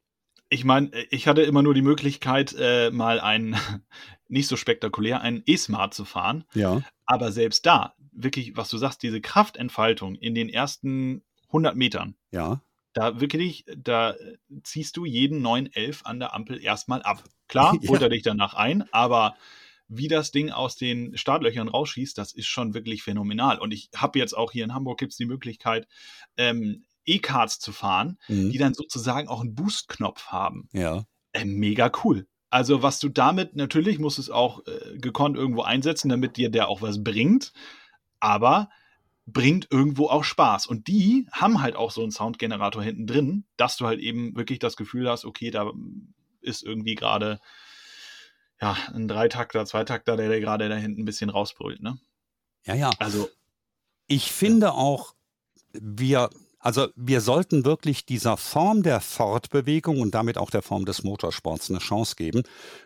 Ich 0.48 0.64
meine, 0.64 0.90
ich 1.10 1.26
hatte 1.26 1.42
immer 1.42 1.62
nur 1.62 1.74
die 1.74 1.82
Möglichkeit, 1.82 2.54
äh, 2.58 2.90
mal 2.90 3.20
einen, 3.20 3.56
nicht 4.28 4.48
so 4.48 4.56
spektakulär, 4.56 5.20
einen 5.20 5.42
E-Smart 5.46 5.94
zu 5.94 6.04
fahren. 6.04 6.44
Ja. 6.54 6.82
Aber 7.06 7.32
selbst 7.32 7.66
da, 7.66 7.94
wirklich, 8.12 8.56
was 8.56 8.68
du 8.68 8.78
sagst, 8.78 9.02
diese 9.02 9.20
Kraftentfaltung 9.20 10.14
in 10.16 10.34
den 10.34 10.48
ersten 10.48 11.22
100 11.48 11.76
Metern. 11.76 12.16
Ja. 12.30 12.60
Da 12.92 13.20
wirklich, 13.20 13.64
da 13.76 14.16
ziehst 14.64 14.96
du 14.96 15.04
jeden 15.04 15.42
911 15.42 16.04
an 16.04 16.18
der 16.18 16.34
Ampel 16.34 16.62
erstmal 16.62 17.02
ab. 17.02 17.22
Klar, 17.46 17.72
holt 17.88 18.00
ja. 18.00 18.06
er 18.06 18.10
dich 18.10 18.22
danach 18.22 18.54
ein, 18.54 18.84
aber 18.92 19.36
wie 19.90 20.08
das 20.08 20.30
Ding 20.30 20.50
aus 20.50 20.76
den 20.76 21.16
Startlöchern 21.16 21.68
rausschießt, 21.68 22.16
das 22.16 22.32
ist 22.32 22.46
schon 22.46 22.74
wirklich 22.74 23.02
phänomenal. 23.02 23.58
Und 23.58 23.72
ich 23.72 23.90
habe 23.94 24.18
jetzt 24.18 24.34
auch 24.36 24.52
hier 24.52 24.64
in 24.64 24.72
Hamburg 24.72 24.98
gibt 24.98 25.12
es 25.12 25.18
die 25.18 25.26
Möglichkeit, 25.26 25.88
ähm, 26.36 26.84
E-Cards 27.04 27.58
zu 27.58 27.72
fahren, 27.72 28.18
mhm. 28.28 28.50
die 28.50 28.58
dann 28.58 28.72
sozusagen 28.72 29.28
auch 29.28 29.40
einen 29.40 29.54
Boost-Knopf 29.54 30.26
haben. 30.26 30.68
Ja. 30.72 31.04
Äh, 31.32 31.44
mega 31.44 31.90
cool. 32.04 32.28
Also, 32.50 32.82
was 32.82 33.00
du 33.00 33.08
damit, 33.08 33.56
natürlich 33.56 33.98
musst 33.98 34.18
du 34.18 34.22
es 34.22 34.30
auch 34.30 34.64
äh, 34.66 34.98
gekonnt 34.98 35.36
irgendwo 35.36 35.62
einsetzen, 35.62 36.08
damit 36.08 36.36
dir 36.36 36.50
der 36.50 36.68
auch 36.68 36.82
was 36.82 37.02
bringt. 37.02 37.52
Aber 38.20 38.70
bringt 39.26 39.68
irgendwo 39.70 40.06
auch 40.06 40.24
Spaß. 40.24 40.66
Und 40.66 40.86
die 40.86 41.26
haben 41.32 41.62
halt 41.62 41.74
auch 41.74 41.90
so 41.90 42.02
einen 42.02 42.12
Soundgenerator 42.12 42.82
hinten 42.82 43.06
drin, 43.06 43.44
dass 43.56 43.76
du 43.76 43.86
halt 43.86 44.00
eben 44.00 44.36
wirklich 44.36 44.58
das 44.60 44.76
Gefühl 44.76 45.08
hast, 45.08 45.24
okay, 45.24 45.50
da 45.50 45.70
ist 46.40 46.62
irgendwie 46.62 46.94
gerade 46.94 47.40
ja, 48.60 48.76
ein 48.94 49.08
Dreitakter, 49.08 49.64
Zweitakter, 49.66 50.16
der, 50.16 50.28
der 50.28 50.40
gerade 50.40 50.68
da 50.68 50.76
hinten 50.76 51.02
ein 51.02 51.06
bisschen 51.06 51.30
rausbrüllt, 51.30 51.82
ne? 51.82 51.98
Ja, 52.66 52.74
ja. 52.74 52.90
Also. 52.98 53.28
Ich 54.06 54.32
finde 54.32 54.66
ja. 54.66 54.72
auch, 54.72 55.14
wir, 55.72 56.30
Also 56.58 56.88
wir 56.94 57.20
sollten 57.22 57.64
wirklich 57.64 58.04
dieser 58.04 58.36
Form 58.36 58.82
der 58.82 59.00
Fortbewegung 59.00 60.00
und 60.00 60.14
damit 60.14 60.36
auch 60.36 60.50
der 60.50 60.62
Form 60.62 60.84
des 60.84 61.02
Motorsports 61.04 61.70
eine 61.70 61.78
Chance 61.78 62.16
geben, 62.16 62.42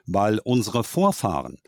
weil 0.07 0.39
unsere 0.39 0.85
Vorfahren, 0.85 1.59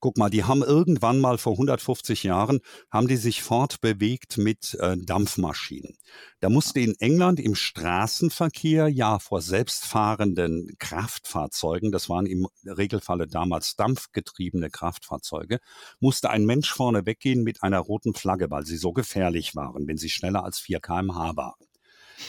Guck 0.00 0.16
mal, 0.16 0.30
die 0.30 0.44
haben 0.44 0.62
irgendwann 0.62 1.18
mal 1.18 1.38
vor 1.38 1.52
150 1.52 2.22
Jahren, 2.22 2.60
haben 2.90 3.08
die 3.08 3.16
sich 3.16 3.42
fortbewegt 3.42 4.38
mit 4.38 4.74
äh, 4.80 4.96
Dampfmaschinen. 4.96 5.96
Da 6.40 6.48
musste 6.48 6.78
in 6.78 6.94
England 7.00 7.40
im 7.40 7.56
Straßenverkehr 7.56 8.86
ja 8.88 9.18
vor 9.18 9.42
selbstfahrenden 9.42 10.76
Kraftfahrzeugen, 10.78 11.90
das 11.90 12.08
waren 12.08 12.26
im 12.26 12.46
Regelfalle 12.64 13.26
damals 13.26 13.74
dampfgetriebene 13.74 14.70
Kraftfahrzeuge, 14.70 15.58
musste 15.98 16.30
ein 16.30 16.46
Mensch 16.46 16.72
vorne 16.72 17.04
weggehen 17.04 17.42
mit 17.42 17.64
einer 17.64 17.80
roten 17.80 18.14
Flagge, 18.14 18.52
weil 18.52 18.64
sie 18.64 18.76
so 18.76 18.92
gefährlich 18.92 19.56
waren, 19.56 19.88
wenn 19.88 19.96
sie 19.96 20.10
schneller 20.10 20.44
als 20.44 20.60
4 20.60 20.78
kmh 20.78 21.36
waren. 21.36 21.66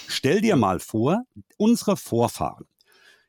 Stell 0.08 0.42
dir 0.42 0.56
mal 0.56 0.80
vor, 0.80 1.24
unsere 1.58 1.98
Vorfahren 1.98 2.66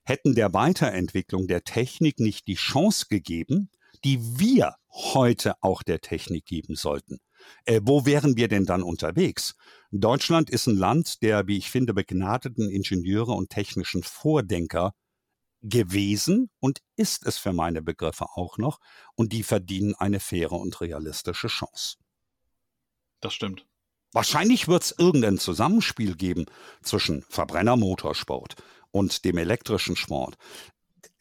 hätten 0.03 0.35
der 0.35 0.53
Weiterentwicklung 0.55 1.47
der 1.47 1.63
Technik 1.65 2.21
nicht 2.21 2.47
die 2.47 2.55
Chance 2.55 3.07
gegeben, 3.09 3.71
die 4.05 4.39
wir 4.39 4.77
heute 4.91 5.55
auch 5.61 5.83
der 5.83 6.01
Technik 6.01 6.47
geben 6.47 6.75
sollten. 6.75 7.19
Äh, 7.65 7.81
wo 7.83 8.07
wären 8.07 8.37
wir 8.37 8.49
denn 8.49 8.67
dann 8.67 8.83
unterwegs? 8.83 9.55
Deutschland 9.91 10.51
ist 10.51 10.67
ein 10.67 10.77
Land 10.77 11.23
der, 11.23 11.47
wie 11.47 11.57
ich 11.57 11.71
finde, 11.71 11.95
begnadeten 11.95 12.69
Ingenieure 12.71 13.33
und 13.33 13.51
technischen 13.51 14.03
Vordenker 14.03 14.93
gewesen 15.63 16.51
und 16.59 16.81
ist 16.97 17.27
es 17.27 17.39
für 17.39 17.53
meine 17.53 17.83
Begriffe 17.83 18.27
auch 18.35 18.59
noch. 18.59 18.79
Und 19.15 19.33
die 19.33 19.43
verdienen 19.43 19.95
eine 19.95 20.21
faire 20.21 20.53
und 20.53 20.81
realistische 20.81 21.49
Chance. 21.49 21.97
Das 23.21 23.35
stimmt. 23.35 23.67
Wahrscheinlich 24.13 24.67
wird 24.67 24.83
es 24.83 24.95
irgendein 24.99 25.39
Zusammenspiel 25.39 26.17
geben 26.17 26.47
zwischen 26.83 27.23
Verbrennermotorsport 27.29 28.57
und 28.91 29.25
dem 29.25 29.39
elektrischen 29.39 29.95
Sport 29.95 30.37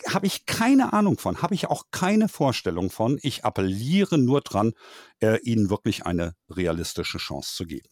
habe 0.08 0.28
ich 0.28 0.46
keine 0.46 0.94
Ahnung 0.94 1.18
von, 1.18 1.42
habe 1.42 1.56
ich 1.56 1.68
auch 1.68 1.86
keine 1.92 2.30
Vorstellung 2.30 2.90
von. 2.90 3.20
Ich 3.22 3.46
appelliere 3.46 4.18
nur 4.18 4.42
dran, 4.42 4.74
äh, 5.22 5.40
ihnen 5.42 5.70
wirklich 5.70 6.06
eine 6.06 6.36
realistische 6.50 7.18
Chance 7.18 7.56
zu 7.56 7.66
geben. 7.66 7.90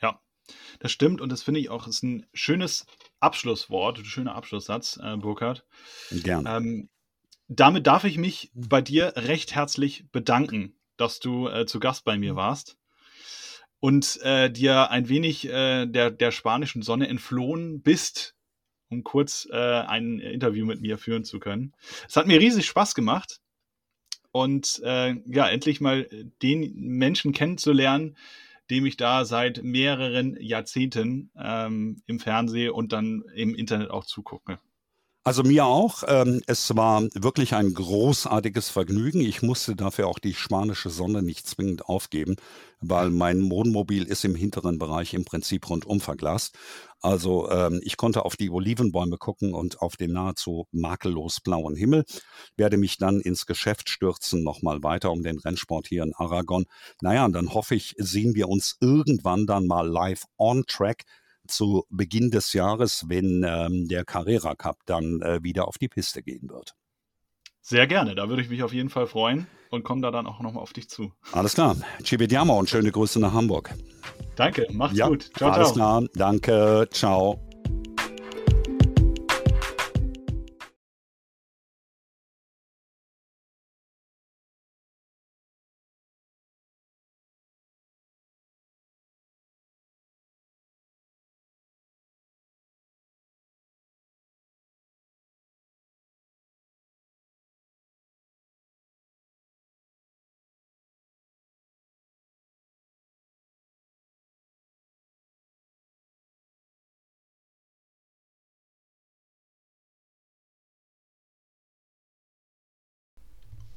Ja, 0.00 0.20
das 0.78 0.92
stimmt 0.92 1.20
und 1.20 1.30
das 1.30 1.42
finde 1.42 1.60
ich 1.60 1.70
auch 1.70 1.86
ist 1.86 2.02
ein 2.02 2.26
schönes 2.32 2.86
Abschlusswort, 3.20 3.98
ein 3.98 4.04
schöner 4.04 4.34
Abschlusssatz, 4.34 4.98
äh, 5.02 5.16
Burkhard. 5.16 5.66
Gerne. 6.10 6.56
Ähm, 6.56 6.90
damit 7.48 7.86
darf 7.86 8.04
ich 8.04 8.16
mich 8.16 8.50
bei 8.54 8.80
dir 8.80 9.12
recht 9.16 9.54
herzlich 9.54 10.08
bedanken, 10.12 10.78
dass 10.96 11.18
du 11.18 11.48
äh, 11.48 11.66
zu 11.66 11.80
Gast 11.80 12.04
bei 12.04 12.16
mir 12.16 12.36
warst 12.36 12.78
und 13.80 14.20
äh, 14.22 14.50
dir 14.50 14.90
ein 14.90 15.08
wenig 15.08 15.48
äh, 15.48 15.86
der, 15.86 16.10
der 16.10 16.30
spanischen 16.30 16.82
Sonne 16.82 17.08
entflohen 17.08 17.82
bist 17.82 18.36
um 18.90 19.04
kurz 19.04 19.48
äh, 19.50 19.56
ein 19.56 20.18
Interview 20.18 20.66
mit 20.66 20.80
mir 20.80 20.98
führen 20.98 21.24
zu 21.24 21.38
können. 21.38 21.72
Es 22.08 22.16
hat 22.16 22.26
mir 22.26 22.40
riesig 22.40 22.66
Spaß 22.66 22.94
gemacht 22.94 23.40
und 24.32 24.80
äh, 24.84 25.14
ja, 25.26 25.48
endlich 25.48 25.80
mal 25.80 26.08
den 26.42 26.74
Menschen 26.74 27.32
kennenzulernen, 27.32 28.16
dem 28.70 28.86
ich 28.86 28.96
da 28.96 29.24
seit 29.24 29.62
mehreren 29.62 30.36
Jahrzehnten 30.40 31.30
ähm, 31.36 32.02
im 32.06 32.20
Fernsehen 32.20 32.70
und 32.70 32.92
dann 32.92 33.24
im 33.34 33.54
Internet 33.54 33.90
auch 33.90 34.04
zugucke. 34.04 34.58
Also 35.22 35.42
mir 35.42 35.66
auch. 35.66 36.02
Ähm, 36.08 36.40
es 36.46 36.74
war 36.76 37.02
wirklich 37.12 37.54
ein 37.54 37.74
großartiges 37.74 38.70
Vergnügen. 38.70 39.20
Ich 39.20 39.42
musste 39.42 39.76
dafür 39.76 40.08
auch 40.08 40.18
die 40.18 40.32
spanische 40.32 40.88
Sonne 40.88 41.22
nicht 41.22 41.46
zwingend 41.46 41.84
aufgeben, 41.86 42.36
weil 42.80 43.10
mein 43.10 43.50
Wohnmobil 43.50 44.04
ist 44.04 44.24
im 44.24 44.34
hinteren 44.34 44.78
Bereich 44.78 45.12
im 45.12 45.26
Prinzip 45.26 45.68
rundum 45.68 46.00
verglast. 46.00 46.56
Also 47.02 47.50
ähm, 47.50 47.80
ich 47.84 47.98
konnte 47.98 48.24
auf 48.24 48.36
die 48.36 48.48
Olivenbäume 48.48 49.18
gucken 49.18 49.52
und 49.52 49.82
auf 49.82 49.98
den 49.98 50.12
nahezu 50.12 50.66
makellos 50.72 51.40
blauen 51.40 51.76
Himmel. 51.76 52.04
Werde 52.56 52.78
mich 52.78 52.96
dann 52.96 53.20
ins 53.20 53.44
Geschäft 53.44 53.90
stürzen, 53.90 54.42
nochmal 54.42 54.82
weiter 54.82 55.12
um 55.12 55.22
den 55.22 55.38
Rennsport 55.38 55.86
hier 55.86 56.02
in 56.02 56.14
Aragon. 56.14 56.64
Naja, 57.02 57.26
und 57.26 57.34
dann 57.34 57.52
hoffe 57.52 57.74
ich, 57.74 57.94
sehen 57.98 58.34
wir 58.34 58.48
uns 58.48 58.78
irgendwann 58.80 59.46
dann 59.46 59.66
mal 59.66 59.86
live 59.86 60.24
on 60.38 60.64
track 60.66 61.04
zu 61.50 61.84
Beginn 61.90 62.30
des 62.30 62.52
Jahres, 62.52 63.04
wenn 63.08 63.44
ähm, 63.46 63.88
der 63.88 64.04
Carrera 64.04 64.54
Cup 64.54 64.78
dann 64.86 65.20
äh, 65.22 65.42
wieder 65.42 65.68
auf 65.68 65.78
die 65.78 65.88
Piste 65.88 66.22
gehen 66.22 66.48
wird. 66.48 66.74
Sehr 67.60 67.86
gerne, 67.86 68.14
da 68.14 68.28
würde 68.28 68.42
ich 68.42 68.48
mich 68.48 68.62
auf 68.62 68.72
jeden 68.72 68.88
Fall 68.88 69.06
freuen 69.06 69.46
und 69.70 69.84
komme 69.84 70.00
da 70.00 70.10
dann 70.10 70.26
auch 70.26 70.40
nochmal 70.40 70.62
auf 70.62 70.72
dich 70.72 70.88
zu. 70.88 71.12
Alles 71.32 71.54
klar. 71.54 71.76
Ci 72.02 72.18
vediamo 72.18 72.58
und 72.58 72.70
schöne 72.70 72.90
Grüße 72.90 73.20
nach 73.20 73.32
Hamburg. 73.32 73.74
Danke, 74.36 74.66
macht's 74.72 74.96
ja, 74.96 75.08
gut. 75.08 75.30
Ciao, 75.36 75.50
alles 75.50 75.72
ciao. 75.72 75.76
klar, 75.76 76.08
danke, 76.14 76.88
ciao. 76.90 77.49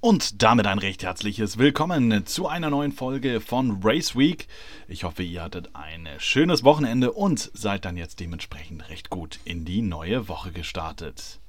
Und 0.04 0.44
damit 0.44 0.68
ein 0.68 0.80
recht 0.80 1.02
herzliches 1.02 1.58
Willkommen 1.58 2.26
zu 2.26 2.50
einer 2.50 2.70
neuen 2.70 2.92
Folge 2.92 3.40
von 3.40 3.80
Race 3.82 4.18
Week. 4.18 4.50
Ich 4.90 5.06
hoffe, 5.06 5.24
ihr 5.24 5.42
hattet 5.42 5.70
ein 5.78 6.10
schönes 6.18 6.66
Wochenende 6.66 7.14
und 7.14 7.50
seid 7.54 7.86
dann 7.86 7.96
jetzt 7.96 8.20
dementsprechend 8.20 8.90
recht 8.90 9.10
gut 9.10 9.40
in 9.46 9.64
die 9.64 9.82
neue 9.82 10.28
Woche 10.28 10.52
gestartet. 10.52 11.40